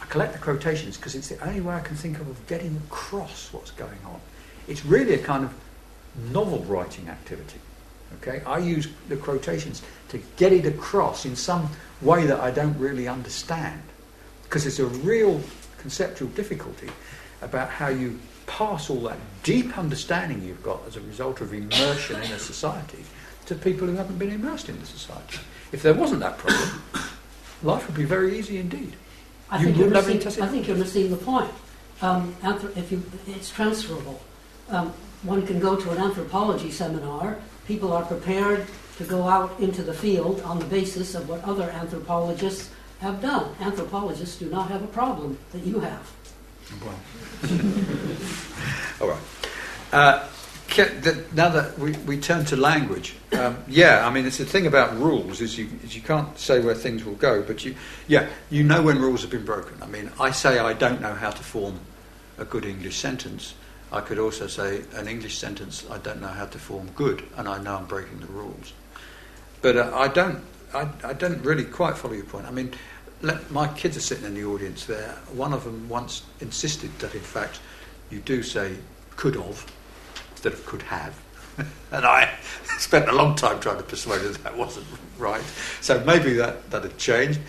I 0.06 0.08
collect 0.12 0.34
the 0.34 0.40
quotations 0.40 0.98
because 0.98 1.16
it's 1.16 1.30
the 1.30 1.44
only 1.46 1.62
way 1.62 1.74
I 1.74 1.80
can 1.80 1.96
think 1.96 2.20
of 2.20 2.28
of 2.28 2.48
getting 2.48 2.80
across 2.88 3.52
what's 3.52 3.72
going 3.72 3.98
on. 4.06 4.20
It's 4.68 4.86
really 4.86 5.16
a 5.16 5.18
kind 5.18 5.44
of 5.44 5.54
novel 6.32 6.60
writing 6.66 7.10
activity. 7.10 7.60
Okay, 8.22 8.44
I 8.46 8.60
use 8.60 8.88
the 9.10 9.18
quotations 9.18 9.82
to 10.10 10.22
get 10.38 10.54
it 10.54 10.66
across 10.68 11.26
in 11.26 11.36
some 11.36 11.70
way 12.02 12.26
that 12.28 12.40
I 12.40 12.52
don't 12.52 12.78
really 12.78 13.08
understand, 13.08 13.82
because 14.44 14.68
it's 14.68 14.78
a 14.78 14.86
real 14.86 15.42
conceptual 15.80 16.30
difficulty 16.30 16.90
about 17.42 17.70
how 17.70 17.88
you 17.88 18.20
pass 18.46 18.92
all 18.92 19.02
that 19.02 19.18
deep 19.42 19.76
understanding 19.78 20.44
you've 20.44 20.64
got 20.64 20.82
as 20.88 20.98
a 20.98 21.02
result 21.02 21.42
of 21.42 21.52
immersion 21.52 22.22
in 22.22 22.32
a 22.32 22.40
society 22.40 23.04
to 23.48 23.56
people 23.56 23.88
who 23.88 23.96
haven't 23.96 24.20
been 24.20 24.32
immersed 24.32 24.70
in 24.70 24.80
the 24.80 24.86
society. 24.86 25.40
If 25.72 25.82
there 25.82 25.96
wasn't 25.96 26.20
that 26.20 26.38
problem, 26.38 26.84
life 27.64 27.88
would 27.88 27.98
be 27.98 28.06
very 28.06 28.38
easy 28.38 28.58
indeed. 28.60 28.96
I 29.50 29.60
You 29.60 29.66
think, 29.66 29.78
you're 29.78 29.90
missing, 29.90 30.44
I 30.44 30.48
think 30.48 30.68
you're 30.68 30.78
missing 30.78 31.10
the 31.10 31.18
point. 31.18 31.52
Um, 32.02 32.36
anthrop- 32.42 32.76
if 32.78 32.92
you, 32.92 33.04
it's 33.28 33.50
transferable. 33.50 34.20
Um, 34.70 34.92
one 35.24 35.46
can 35.46 35.60
go 35.60 35.76
to 35.76 35.92
an 35.92 35.98
anthropology 35.98 36.72
seminar. 36.72 37.38
People 37.68 37.94
are 37.94 38.04
prepared 38.04 38.66
to 38.98 39.04
go 39.04 39.28
out 39.28 39.60
into 39.60 39.82
the 39.84 39.94
field 39.94 40.42
on 40.42 40.60
the 40.60 40.66
basis 40.66 41.16
of 41.16 41.28
what 41.30 41.44
other 41.44 41.70
anthropologists 41.70 42.70
have 43.02 43.22
done. 43.22 43.54
Anthropologists 43.62 44.38
do 44.38 44.50
not 44.50 44.70
have 44.70 44.84
a 44.84 44.88
problem 44.88 45.38
that 45.52 45.66
you 45.66 45.80
have. 45.80 46.12
All 49.02 49.10
right. 49.10 49.20
Uh, 49.94 50.20
ca- 50.20 50.24
the- 50.24 50.35
now 51.34 51.50
that 51.50 51.78
we, 51.80 51.92
we 51.92 52.20
turn 52.20 52.46
to 52.46 52.56
language, 52.56 53.16
um, 53.34 53.58
yeah, 53.68 54.06
I 54.06 54.12
mean, 54.12 54.26
it's 54.26 54.38
the 54.38 54.46
thing 54.46 54.68
about 54.68 54.98
rules 54.98 55.42
is 55.42 55.58
you, 55.58 55.70
is 55.84 55.96
you 55.96 56.02
can't 56.02 56.38
say 56.38 56.60
where 56.60 56.76
things 56.76 57.06
will 57.06 57.16
go, 57.16 57.42
but 57.42 57.64
you, 57.64 57.76
yeah, 58.08 58.28
you 58.50 58.64
know 58.64 58.82
when 58.82 59.00
rules 59.00 59.22
have 59.22 59.32
been 59.32 59.46
broken. 59.46 59.82
I 59.82 59.88
mean, 59.88 60.12
I 60.20 60.32
say 60.32 60.60
I 60.60 60.74
don't 60.74 61.02
know 61.02 61.14
how 61.14 61.30
to 61.30 61.44
form 61.44 61.80
a 62.38 62.46
good 62.46 62.66
English 62.66 62.98
sentence. 62.98 63.54
I 63.92 64.02
could 64.02 64.20
also 64.20 64.48
say 64.48 64.82
an 64.96 65.08
English 65.08 65.38
sentence 65.38 65.86
I 65.90 65.98
don't 66.00 66.20
know 66.20 66.28
how 66.28 66.46
to 66.46 66.60
form 66.60 66.90
good, 66.96 67.24
and 67.38 67.48
I 67.48 67.62
know 67.62 67.78
I'm 67.78 67.86
breaking 67.86 68.20
the 68.20 68.28
rules. 68.28 68.74
But 69.62 69.78
uh, 69.78 69.92
I 69.96 70.08
don't, 70.10 70.44
I, 70.74 70.90
I 71.04 71.14
don't 71.14 71.42
really 71.44 71.64
quite 71.64 71.98
follow 71.98 72.14
your 72.14 72.26
point. 72.26 72.46
I 72.46 72.52
mean, 72.52 72.74
let, 73.22 73.50
my 73.52 73.68
kids 73.70 73.96
are 73.98 74.02
sitting 74.02 74.26
in 74.26 74.34
the 74.34 74.44
audience 74.44 74.86
there. 74.86 75.16
One 75.34 75.54
of 75.54 75.64
them 75.64 75.88
once 75.88 76.24
insisted 76.42 76.98
that, 77.00 77.16
in 77.16 77.22
fact, 77.22 77.60
you 78.10 78.20
do 78.20 78.44
say 78.44 78.76
could 79.16 79.36
have 79.36 79.66
of 80.54 80.66
could 80.66 80.82
have. 80.84 81.20
and 81.92 82.06
I 82.06 82.34
spent 82.78 83.10
a 83.10 83.14
long 83.14 83.36
time 83.36 83.60
trying 83.60 83.78
to 83.78 83.84
persuade 83.84 84.22
her 84.22 84.30
that 84.30 84.44
that 84.44 84.58
wasn't 84.58 84.86
right. 85.18 85.44
So 85.82 86.04
maybe 86.04 86.34
that, 86.34 86.70
that 86.72 86.84
had 86.84 86.98
changed. 86.98 87.40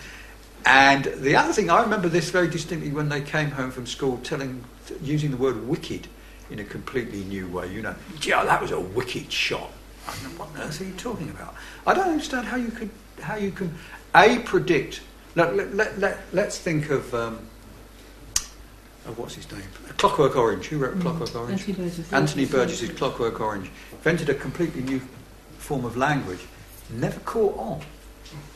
And 0.65 1.05
the 1.05 1.35
other 1.35 1.53
thing, 1.53 1.69
I 1.69 1.81
remember 1.81 2.09
this 2.09 2.29
very 2.29 2.49
distinctly 2.49 2.91
when 2.91 3.09
they 3.09 3.21
came 3.21 3.51
home 3.51 3.71
from 3.71 3.85
school 3.85 4.17
telling, 4.17 4.63
using 5.01 5.31
the 5.31 5.37
word 5.37 5.67
wicked 5.67 6.07
in 6.49 6.59
a 6.59 6.63
completely 6.63 7.23
new 7.23 7.47
way. 7.47 7.71
You 7.71 7.81
know, 7.81 7.95
oh, 7.95 8.45
that 8.45 8.61
was 8.61 8.71
a 8.71 8.79
wicked 8.79 9.31
shot. 9.31 9.71
I 10.07 10.27
mean, 10.27 10.37
what 10.37 10.49
on 10.49 10.57
earth 10.57 10.81
are 10.81 10.85
you 10.85 10.93
talking 10.93 11.29
about? 11.29 11.55
I 11.85 11.93
don't 11.93 12.09
understand 12.09 12.47
how 12.47 12.57
you 12.57 12.69
could, 12.69 12.89
how 13.21 13.35
you 13.35 13.51
can, 13.51 13.75
A, 14.15 14.39
predict. 14.39 15.01
Let, 15.35 15.55
let, 15.55 15.73
let, 15.75 15.99
let, 15.99 16.19
let's 16.33 16.57
think 16.57 16.89
of, 16.89 17.13
um, 17.13 17.39
of 19.07 19.17
what's 19.17 19.35
his 19.35 19.49
name? 19.51 19.63
Clockwork 19.97 20.35
Orange. 20.35 20.67
Who 20.67 20.79
wrote 20.79 20.99
Clockwork 20.99 21.35
Orange? 21.35 21.61
Anthony 21.61 21.73
Burgess. 21.73 22.13
Anthony 22.13 22.45
Burgess's 22.45 22.89
Clockwork 22.91 23.39
Orange 23.39 23.71
invented 23.91 24.29
a 24.29 24.33
completely 24.33 24.81
new 24.81 25.01
form 25.57 25.85
of 25.85 25.97
language. 25.97 26.41
Never 26.89 27.19
caught 27.21 27.57
on. 27.57 27.81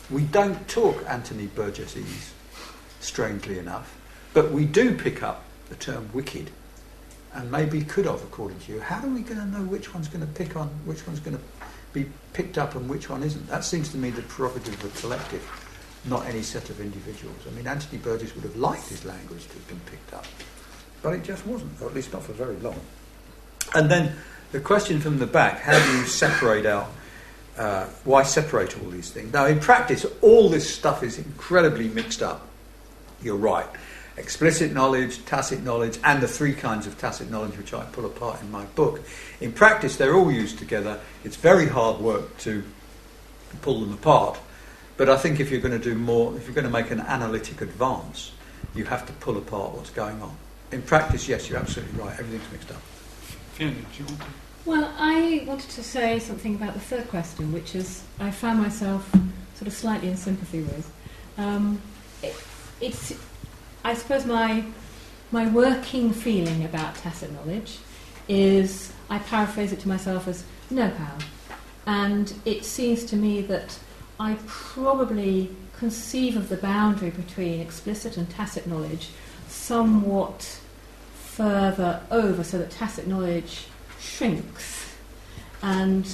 We 0.09 0.23
don't 0.23 0.67
talk 0.67 1.03
Anthony 1.07 1.47
Burgessese, 1.47 2.31
strangely 2.99 3.57
enough, 3.59 3.97
but 4.33 4.51
we 4.51 4.65
do 4.65 4.95
pick 4.97 5.23
up 5.23 5.45
the 5.69 5.75
term 5.75 6.09
wicked, 6.13 6.51
and 7.33 7.49
maybe 7.49 7.81
could 7.81 8.05
have, 8.05 8.21
according 8.23 8.59
to 8.59 8.73
you. 8.73 8.81
How 8.81 9.01
are 9.01 9.09
we 9.09 9.21
going 9.21 9.39
to 9.39 9.45
know 9.45 9.63
which 9.63 9.93
one's 9.93 10.09
going 10.09 10.25
to 10.25 10.33
pick 10.33 10.57
on, 10.57 10.67
which 10.85 11.07
one's 11.07 11.21
going 11.21 11.37
to 11.37 11.43
be 11.93 12.09
picked 12.33 12.57
up, 12.57 12.75
and 12.75 12.89
which 12.89 13.09
one 13.09 13.23
isn't? 13.23 13.47
That 13.47 13.63
seems 13.63 13.89
to 13.89 13.97
me 13.97 14.09
the 14.09 14.21
prerogative 14.23 14.73
of 14.83 14.93
the 14.93 14.99
collective, 14.99 15.41
not 16.05 16.25
any 16.25 16.41
set 16.41 16.69
of 16.69 16.79
individuals. 16.79 17.37
I 17.47 17.51
mean, 17.51 17.67
Anthony 17.67 17.99
Burgess 18.01 18.33
would 18.35 18.43
have 18.43 18.55
liked 18.55 18.87
his 18.89 19.05
language 19.05 19.47
to 19.47 19.53
have 19.53 19.67
been 19.67 19.79
picked 19.81 20.13
up, 20.13 20.25
but 21.01 21.13
it 21.13 21.23
just 21.23 21.45
wasn't, 21.45 21.79
or 21.81 21.87
at 21.87 21.93
least 21.93 22.13
not 22.13 22.23
for 22.23 22.33
very 22.33 22.57
long. 22.57 22.79
And 23.75 23.89
then 23.89 24.15
the 24.51 24.59
question 24.59 24.99
from 24.99 25.19
the 25.19 25.27
back: 25.27 25.61
How 25.61 25.77
do 25.77 25.97
you 25.97 26.05
separate 26.05 26.65
out? 26.65 26.91
Uh, 27.57 27.85
why 28.05 28.23
separate 28.23 28.81
all 28.81 28.89
these 28.89 29.11
things? 29.11 29.31
Now, 29.33 29.45
in 29.45 29.59
practice, 29.59 30.05
all 30.21 30.49
this 30.49 30.73
stuff 30.73 31.03
is 31.03 31.17
incredibly 31.17 31.89
mixed 31.89 32.23
up. 32.23 32.47
You're 33.21 33.35
right. 33.35 33.67
Explicit 34.17 34.73
knowledge, 34.73 35.23
tacit 35.25 35.63
knowledge, 35.63 35.99
and 36.03 36.21
the 36.21 36.27
three 36.27 36.53
kinds 36.53 36.87
of 36.87 36.97
tacit 36.97 37.29
knowledge 37.29 37.57
which 37.57 37.73
I 37.73 37.83
pull 37.85 38.05
apart 38.05 38.41
in 38.41 38.51
my 38.51 38.65
book. 38.65 39.01
In 39.39 39.51
practice, 39.51 39.95
they're 39.95 40.15
all 40.15 40.31
used 40.31 40.59
together. 40.59 40.99
It's 41.23 41.37
very 41.37 41.67
hard 41.67 41.99
work 41.99 42.37
to 42.39 42.63
pull 43.61 43.79
them 43.81 43.93
apart. 43.93 44.39
But 45.01 45.09
I 45.09 45.17
think 45.17 45.39
if 45.39 45.49
you're 45.49 45.61
going 45.61 45.71
to 45.71 45.83
do 45.83 45.95
more, 45.95 46.37
if 46.37 46.45
you're 46.45 46.53
going 46.53 46.63
to 46.63 46.69
make 46.69 46.91
an 46.91 46.99
analytic 46.99 47.61
advance, 47.61 48.33
you 48.75 48.85
have 48.85 49.03
to 49.07 49.13
pull 49.13 49.35
apart 49.35 49.71
what's 49.71 49.89
going 49.89 50.21
on. 50.21 50.37
In 50.71 50.83
practice, 50.83 51.27
yes, 51.27 51.49
you're 51.49 51.57
absolutely 51.57 51.99
right. 51.99 52.11
Everything's 52.19 52.51
mixed 52.51 52.69
up. 52.69 52.81
Fiona, 53.53 53.73
do 53.73 53.79
you 53.97 54.05
want 54.05 54.19
to? 54.19 54.25
Well, 54.63 54.93
I 54.99 55.43
wanted 55.47 55.71
to 55.71 55.81
say 55.81 56.19
something 56.19 56.53
about 56.53 56.75
the 56.75 56.79
third 56.79 57.07
question, 57.09 57.51
which 57.51 57.73
is 57.73 58.03
I 58.19 58.29
found 58.29 58.61
myself 58.61 59.09
sort 59.55 59.65
of 59.65 59.73
slightly 59.73 60.07
in 60.07 60.17
sympathy 60.17 60.61
with. 60.61 60.91
Um, 61.39 61.81
it, 62.21 62.35
it's, 62.79 63.11
I 63.83 63.95
suppose, 63.95 64.27
my 64.27 64.63
my 65.31 65.49
working 65.49 66.13
feeling 66.13 66.63
about 66.63 66.93
tacit 66.93 67.31
knowledge 67.31 67.79
is 68.27 68.93
I 69.09 69.17
paraphrase 69.17 69.71
it 69.71 69.79
to 69.79 69.87
myself 69.87 70.27
as 70.27 70.43
know-how, 70.69 71.17
and 71.87 72.31
it 72.45 72.65
seems 72.65 73.03
to 73.05 73.15
me 73.15 73.41
that 73.41 73.79
I 74.21 74.37
probably 74.45 75.49
conceive 75.79 76.37
of 76.37 76.47
the 76.47 76.57
boundary 76.57 77.09
between 77.09 77.59
explicit 77.59 78.17
and 78.17 78.29
tacit 78.29 78.67
knowledge 78.67 79.09
somewhat 79.47 80.59
further 81.15 82.03
over, 82.11 82.43
so 82.43 82.59
that 82.59 82.69
tacit 82.69 83.07
knowledge 83.07 83.65
shrinks. 83.99 84.93
And 85.63 86.07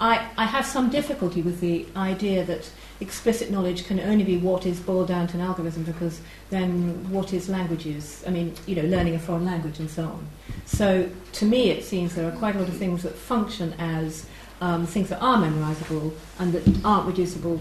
I, 0.00 0.28
I 0.36 0.46
have 0.46 0.66
some 0.66 0.90
difficulty 0.90 1.40
with 1.40 1.60
the 1.60 1.86
idea 1.94 2.44
that 2.46 2.68
explicit 2.98 3.52
knowledge 3.52 3.86
can 3.86 4.00
only 4.00 4.24
be 4.24 4.38
what 4.38 4.66
is 4.66 4.80
boiled 4.80 5.06
down 5.06 5.28
to 5.28 5.34
an 5.36 5.40
algorithm 5.40 5.84
because 5.84 6.20
then 6.50 7.08
what 7.12 7.32
is 7.32 7.48
languages? 7.48 8.24
I 8.26 8.30
mean, 8.30 8.54
you 8.66 8.74
know, 8.74 8.88
learning 8.88 9.14
a 9.14 9.20
foreign 9.20 9.44
language 9.44 9.78
and 9.78 9.88
so 9.88 10.06
on. 10.06 10.26
So 10.64 11.08
to 11.34 11.44
me, 11.44 11.70
it 11.70 11.84
seems 11.84 12.16
there 12.16 12.28
are 12.28 12.36
quite 12.36 12.56
a 12.56 12.58
lot 12.58 12.68
of 12.68 12.76
things 12.76 13.04
that 13.04 13.14
function 13.14 13.72
as 13.78 14.26
um, 14.60 14.86
things 14.86 15.08
that 15.08 15.20
are 15.20 15.38
memorizable 15.38 16.12
and 16.38 16.52
that 16.52 16.84
aren't 16.84 17.06
reducible, 17.06 17.58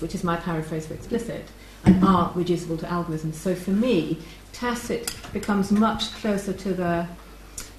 which 0.00 0.14
is 0.14 0.22
my 0.22 0.36
paraphrase 0.36 0.86
for 0.86 0.94
explicit, 0.94 1.46
and 1.84 2.04
aren't 2.04 2.36
reducible 2.36 2.76
to 2.78 2.86
algorithms. 2.86 3.34
So 3.34 3.54
for 3.54 3.70
me, 3.70 4.18
tacit 4.52 5.14
becomes 5.32 5.72
much 5.72 6.12
closer 6.14 6.52
to 6.52 6.74
the 6.74 7.06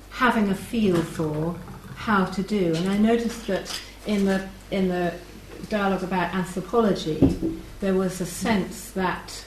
having 0.09 0.49
a 0.49 0.55
feel 0.55 1.01
for 1.01 1.55
how 1.95 2.25
to 2.25 2.43
do. 2.43 2.73
And 2.75 2.89
I 2.89 2.97
noticed 2.97 3.47
that 3.47 3.79
in 4.05 4.25
the 4.25 4.47
in 4.71 4.89
the 4.89 5.13
dialogue 5.69 6.03
about 6.03 6.33
anthropology, 6.33 7.59
there 7.79 7.93
was 7.93 8.19
a 8.19 8.25
sense 8.25 8.91
that 8.91 9.45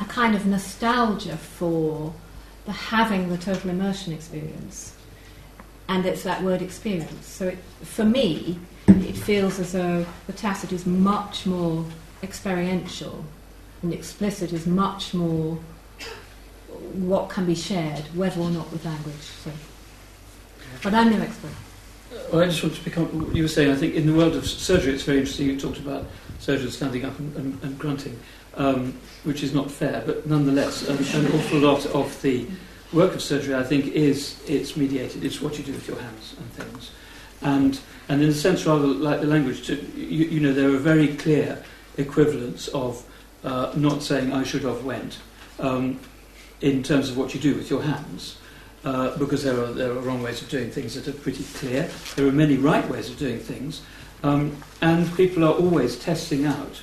a 0.00 0.04
kind 0.04 0.34
of 0.34 0.46
nostalgia 0.46 1.36
for 1.36 2.12
the 2.64 2.72
having 2.72 3.28
the 3.28 3.38
total 3.38 3.70
immersion 3.70 4.12
experience. 4.12 4.94
And 5.90 6.06
it's 6.06 6.22
that 6.22 6.40
word 6.44 6.62
experience. 6.62 7.26
So 7.26 7.48
it, 7.48 7.58
for 7.82 8.04
me, 8.04 8.60
it 8.86 9.16
feels 9.16 9.58
as 9.58 9.72
though 9.72 10.06
the 10.28 10.32
tacit 10.32 10.70
is 10.72 10.86
much 10.86 11.46
more 11.46 11.84
experiential 12.22 13.24
and 13.82 13.92
explicit 13.92 14.52
is 14.52 14.68
much 14.68 15.12
more 15.14 15.58
what 16.92 17.28
can 17.28 17.44
be 17.44 17.56
shared, 17.56 18.04
whether 18.14 18.40
or 18.40 18.50
not 18.50 18.70
with 18.70 18.84
language. 18.84 19.16
So. 19.16 19.50
But 20.80 20.94
I'm 20.94 21.10
no 21.10 21.20
expert. 21.20 21.50
Well, 22.32 22.42
I 22.42 22.46
just 22.46 22.62
want 22.62 22.76
to 22.76 22.82
pick 22.82 22.96
up 22.96 23.12
what 23.12 23.34
you 23.34 23.42
were 23.42 23.48
saying. 23.48 23.72
I 23.72 23.74
think 23.74 23.96
in 23.96 24.06
the 24.06 24.14
world 24.14 24.36
of 24.36 24.46
surgery, 24.46 24.94
it's 24.94 25.02
very 25.02 25.18
interesting. 25.18 25.48
You 25.48 25.58
talked 25.58 25.78
about 25.78 26.06
surgeons 26.38 26.76
standing 26.76 27.04
up 27.04 27.18
and, 27.18 27.34
and, 27.36 27.64
and 27.64 27.78
grunting, 27.80 28.16
um, 28.54 28.94
which 29.24 29.42
is 29.42 29.52
not 29.52 29.68
fair, 29.68 30.04
but 30.06 30.24
nonetheless, 30.24 30.88
um, 30.88 30.98
an 30.98 31.26
awful 31.32 31.58
lot 31.58 31.84
of 31.86 32.22
the 32.22 32.46
work 32.92 33.14
of 33.14 33.22
surgery, 33.22 33.54
I 33.54 33.62
think, 33.62 33.86
is 33.86 34.40
it's 34.46 34.76
mediated. 34.76 35.24
It's 35.24 35.40
what 35.40 35.58
you 35.58 35.64
do 35.64 35.72
with 35.72 35.86
your 35.88 36.00
hands 36.00 36.34
and 36.38 36.52
things, 36.52 36.90
and 37.42 37.80
and 38.08 38.22
in 38.22 38.28
a 38.28 38.34
sense, 38.34 38.66
rather 38.66 38.86
like 38.86 39.20
the 39.20 39.26
language, 39.26 39.66
to, 39.66 39.76
you, 39.96 40.26
you 40.26 40.40
know, 40.40 40.52
there 40.52 40.68
are 40.68 40.78
very 40.78 41.08
clear 41.14 41.62
equivalents 41.96 42.68
of 42.68 43.04
uh, 43.44 43.72
not 43.76 44.02
saying 44.02 44.32
I 44.32 44.42
should 44.42 44.62
have 44.62 44.84
went 44.84 45.18
um, 45.58 46.00
in 46.60 46.82
terms 46.82 47.08
of 47.10 47.16
what 47.16 47.34
you 47.34 47.40
do 47.40 47.54
with 47.54 47.70
your 47.70 47.82
hands. 47.82 48.36
Uh, 48.82 49.14
because 49.18 49.44
there 49.44 49.62
are, 49.62 49.72
there 49.72 49.90
are 49.90 50.00
wrong 50.00 50.22
ways 50.22 50.40
of 50.40 50.48
doing 50.48 50.70
things 50.70 50.94
that 50.94 51.06
are 51.06 51.18
pretty 51.18 51.44
clear. 51.58 51.90
There 52.16 52.26
are 52.26 52.32
many 52.32 52.56
right 52.56 52.88
ways 52.88 53.10
of 53.10 53.18
doing 53.18 53.38
things. 53.38 53.82
Um, 54.22 54.56
and 54.80 55.14
people 55.16 55.44
are 55.44 55.52
always 55.52 55.98
testing 55.98 56.46
out 56.46 56.82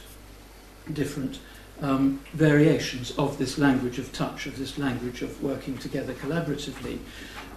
different 0.93 1.39
um, 1.81 2.19
variations 2.33 3.11
of 3.17 3.37
this 3.37 3.57
language 3.57 3.99
of 3.99 4.11
touch, 4.11 4.45
of 4.45 4.57
this 4.57 4.77
language 4.77 5.21
of 5.21 5.41
working 5.43 5.77
together 5.77 6.13
collaboratively 6.13 6.99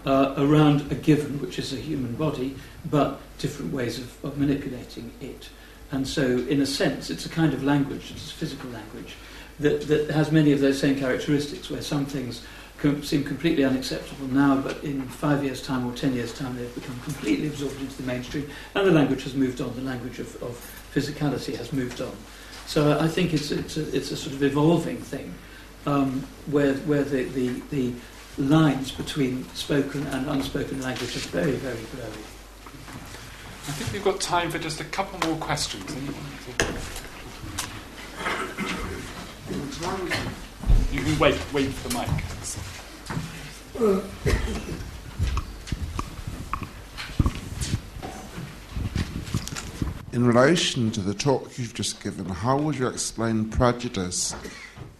uh, 0.06 0.34
around 0.36 0.90
a 0.92 0.94
given, 0.94 1.40
which 1.40 1.58
is 1.58 1.72
a 1.72 1.76
human 1.76 2.14
body, 2.14 2.56
but 2.90 3.20
different 3.38 3.72
ways 3.72 3.98
of, 3.98 4.24
of 4.24 4.38
manipulating 4.38 5.12
it. 5.20 5.48
And 5.92 6.06
so, 6.06 6.22
in 6.22 6.60
a 6.60 6.66
sense, 6.66 7.10
it's 7.10 7.26
a 7.26 7.28
kind 7.28 7.52
of 7.52 7.64
language, 7.64 8.12
it's 8.12 8.30
a 8.30 8.34
physical 8.34 8.70
language, 8.70 9.16
that, 9.58 9.88
that 9.88 10.10
has 10.10 10.30
many 10.30 10.52
of 10.52 10.60
those 10.60 10.78
same 10.78 10.98
characteristics, 10.98 11.68
where 11.70 11.82
some 11.82 12.06
things 12.06 12.44
com- 12.78 13.02
seem 13.02 13.24
completely 13.24 13.64
unacceptable 13.64 14.28
now, 14.28 14.56
but 14.56 14.82
in 14.84 15.02
five 15.02 15.42
years' 15.42 15.62
time 15.62 15.86
or 15.86 15.94
ten 15.94 16.14
years' 16.14 16.32
time, 16.32 16.56
they've 16.56 16.74
become 16.74 16.98
completely 17.00 17.48
absorbed 17.48 17.80
into 17.80 17.96
the 17.96 18.04
mainstream, 18.04 18.48
and 18.74 18.86
the 18.86 18.92
language 18.92 19.24
has 19.24 19.34
moved 19.34 19.60
on. 19.60 19.74
The 19.74 19.82
language 19.82 20.18
of, 20.18 20.42
of 20.42 20.52
physicality 20.94 21.56
has 21.56 21.72
moved 21.72 22.00
on. 22.00 22.12
So 22.70 22.96
I 23.00 23.08
think 23.08 23.34
it's, 23.34 23.50
it's, 23.50 23.76
a, 23.76 23.96
it's 23.96 24.12
a 24.12 24.16
sort 24.16 24.36
of 24.36 24.44
evolving 24.44 24.98
thing, 24.98 25.34
um, 25.86 26.24
where, 26.46 26.74
where 26.74 27.02
the, 27.02 27.24
the, 27.24 27.48
the 27.70 27.92
lines 28.38 28.92
between 28.92 29.44
spoken 29.54 30.06
and 30.06 30.28
unspoken 30.28 30.80
language 30.80 31.16
are 31.16 31.30
very, 31.30 31.56
very 31.56 31.80
blurry. 31.92 32.22
I 33.66 33.72
think 33.72 33.92
we've 33.92 34.04
got 34.04 34.20
time 34.20 34.52
for 34.52 34.60
just 34.60 34.80
a 34.80 34.84
couple 34.84 35.18
more 35.28 35.36
questions. 35.40 35.92
You 40.92 41.00
can 41.00 41.18
wait, 41.18 41.52
wait 41.52 41.72
for 41.72 41.88
the 41.88 41.98
mic. 43.82 44.74
In 50.12 50.26
relation 50.26 50.90
to 50.90 51.00
the 51.00 51.14
talk 51.14 51.56
you've 51.56 51.72
just 51.72 52.02
given, 52.02 52.24
how 52.24 52.58
would 52.58 52.74
you 52.74 52.88
explain 52.88 53.48
prejudice 53.48 54.34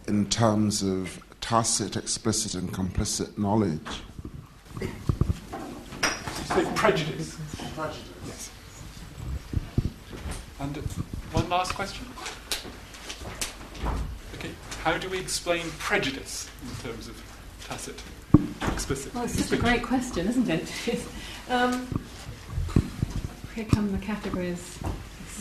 in 0.07 0.29
terms 0.29 0.81
of 0.81 1.21
tacit, 1.41 1.97
explicit, 1.97 2.55
and 2.55 2.71
complicit 2.71 3.37
knowledge? 3.37 3.81
Prejudice. 6.75 7.37
Prejudice. 7.75 8.09
Yes. 8.25 8.51
And 10.61 10.77
uh, 10.77 10.81
one 11.33 11.49
last 11.49 11.75
question. 11.75 12.05
Okay. 14.35 14.51
How 14.83 14.97
do 14.97 15.09
we 15.09 15.19
explain 15.19 15.65
prejudice 15.77 16.49
in 16.63 16.89
terms 16.89 17.09
of 17.09 17.21
tacit, 17.67 18.01
explicit? 18.71 19.13
Well, 19.13 19.25
it's 19.25 19.43
such 19.43 19.59
a 19.59 19.61
great 19.61 19.83
question, 19.83 20.29
isn't 20.29 20.49
it? 20.49 20.71
um, 21.49 21.85
here 23.55 23.65
come 23.65 23.91
the 23.91 23.97
categories 23.97 24.79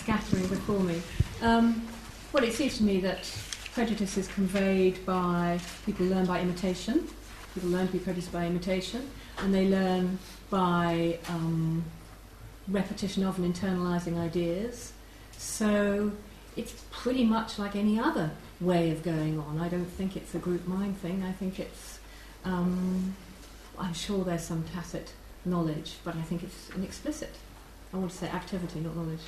scattering 0.01 0.47
before 0.48 0.81
me. 0.81 1.01
Um, 1.43 1.86
well, 2.32 2.44
it 2.44 2.55
seems 2.55 2.78
to 2.78 2.82
me 2.82 3.01
that 3.01 3.31
prejudice 3.74 4.16
is 4.16 4.28
conveyed 4.28 5.05
by 5.05 5.60
people 5.85 6.06
learn 6.06 6.27
by 6.27 6.40
imitation. 6.40 7.09
People 7.55 7.70
learn 7.70 7.86
to 7.86 7.93
be 7.93 7.98
prejudiced 7.98 8.32
by 8.32 8.47
imitation, 8.47 9.10
and 9.39 9.55
they 9.55 9.68
learn 9.68 10.18
by 10.48 11.18
um, 11.28 11.85
repetition 12.68 13.24
of 13.24 13.39
and 13.39 13.55
internalizing 13.55 14.18
ideas. 14.18 14.93
So 15.36 16.12
it's 16.56 16.74
pretty 16.90 17.24
much 17.24 17.59
like 17.59 17.77
any 17.77 17.98
other 17.98 18.31
way 18.60 18.90
of 18.90 19.02
going 19.02 19.39
on. 19.39 19.60
I 19.60 19.68
don't 19.68 19.86
think 19.86 20.16
it's 20.16 20.35
a 20.35 20.39
group 20.39 20.66
mind 20.66 20.98
thing. 20.98 21.22
I 21.22 21.32
think 21.32 21.59
it's, 21.59 21.98
um, 22.44 23.14
I'm 23.78 23.94
sure 23.94 24.24
there's 24.24 24.44
some 24.44 24.64
tacit 24.74 25.12
knowledge, 25.44 25.97
but 26.05 26.14
I 26.16 26.22
think 26.22 26.43
it's 26.43 26.70
an 26.70 26.85
explicit. 26.85 27.35
I 27.93 27.97
want 27.97 28.10
to 28.10 28.16
say 28.16 28.28
activity, 28.28 28.81
not 28.81 28.94
knowledge. 28.94 29.20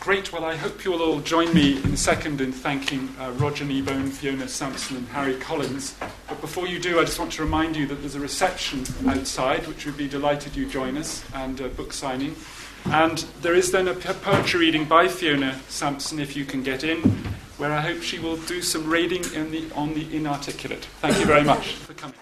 Great. 0.00 0.32
Well, 0.32 0.46
I 0.46 0.56
hope 0.56 0.82
you'll 0.82 1.02
all 1.02 1.20
join 1.20 1.52
me 1.52 1.76
in 1.76 1.92
a 1.92 1.96
second 1.96 2.40
in 2.40 2.52
thanking 2.52 3.14
uh, 3.20 3.32
Roger 3.32 3.66
Kneebone, 3.66 4.08
Fiona 4.08 4.48
Sampson, 4.48 4.96
and 4.96 5.06
Harry 5.08 5.36
Collins. 5.36 5.94
But 6.26 6.40
before 6.40 6.66
you 6.66 6.78
do, 6.78 6.98
I 6.98 7.04
just 7.04 7.18
want 7.18 7.32
to 7.32 7.42
remind 7.42 7.76
you 7.76 7.86
that 7.86 7.96
there's 7.96 8.14
a 8.14 8.20
reception 8.20 8.82
outside, 9.06 9.66
which 9.66 9.84
we'd 9.84 9.98
be 9.98 10.08
delighted 10.08 10.56
you 10.56 10.66
join 10.66 10.96
us, 10.96 11.22
and 11.34 11.60
a 11.60 11.68
book 11.68 11.92
signing. 11.92 12.34
And 12.86 13.18
there 13.42 13.54
is 13.54 13.72
then 13.72 13.88
a 13.88 13.94
poetry 13.94 14.60
reading 14.60 14.86
by 14.86 15.06
Fiona 15.06 15.60
Sampson, 15.68 16.18
if 16.18 16.34
you 16.34 16.46
can 16.46 16.62
get 16.62 16.82
in, 16.82 17.02
where 17.58 17.70
I 17.70 17.82
hope 17.82 18.00
she 18.00 18.18
will 18.18 18.38
do 18.38 18.62
some 18.62 18.88
reading 18.88 19.20
the, 19.20 19.70
on 19.74 19.92
the 19.92 20.16
inarticulate. 20.16 20.86
Thank 21.02 21.18
you 21.20 21.26
very 21.26 21.44
much 21.44 21.74
for 21.74 21.92
coming. 21.92 22.16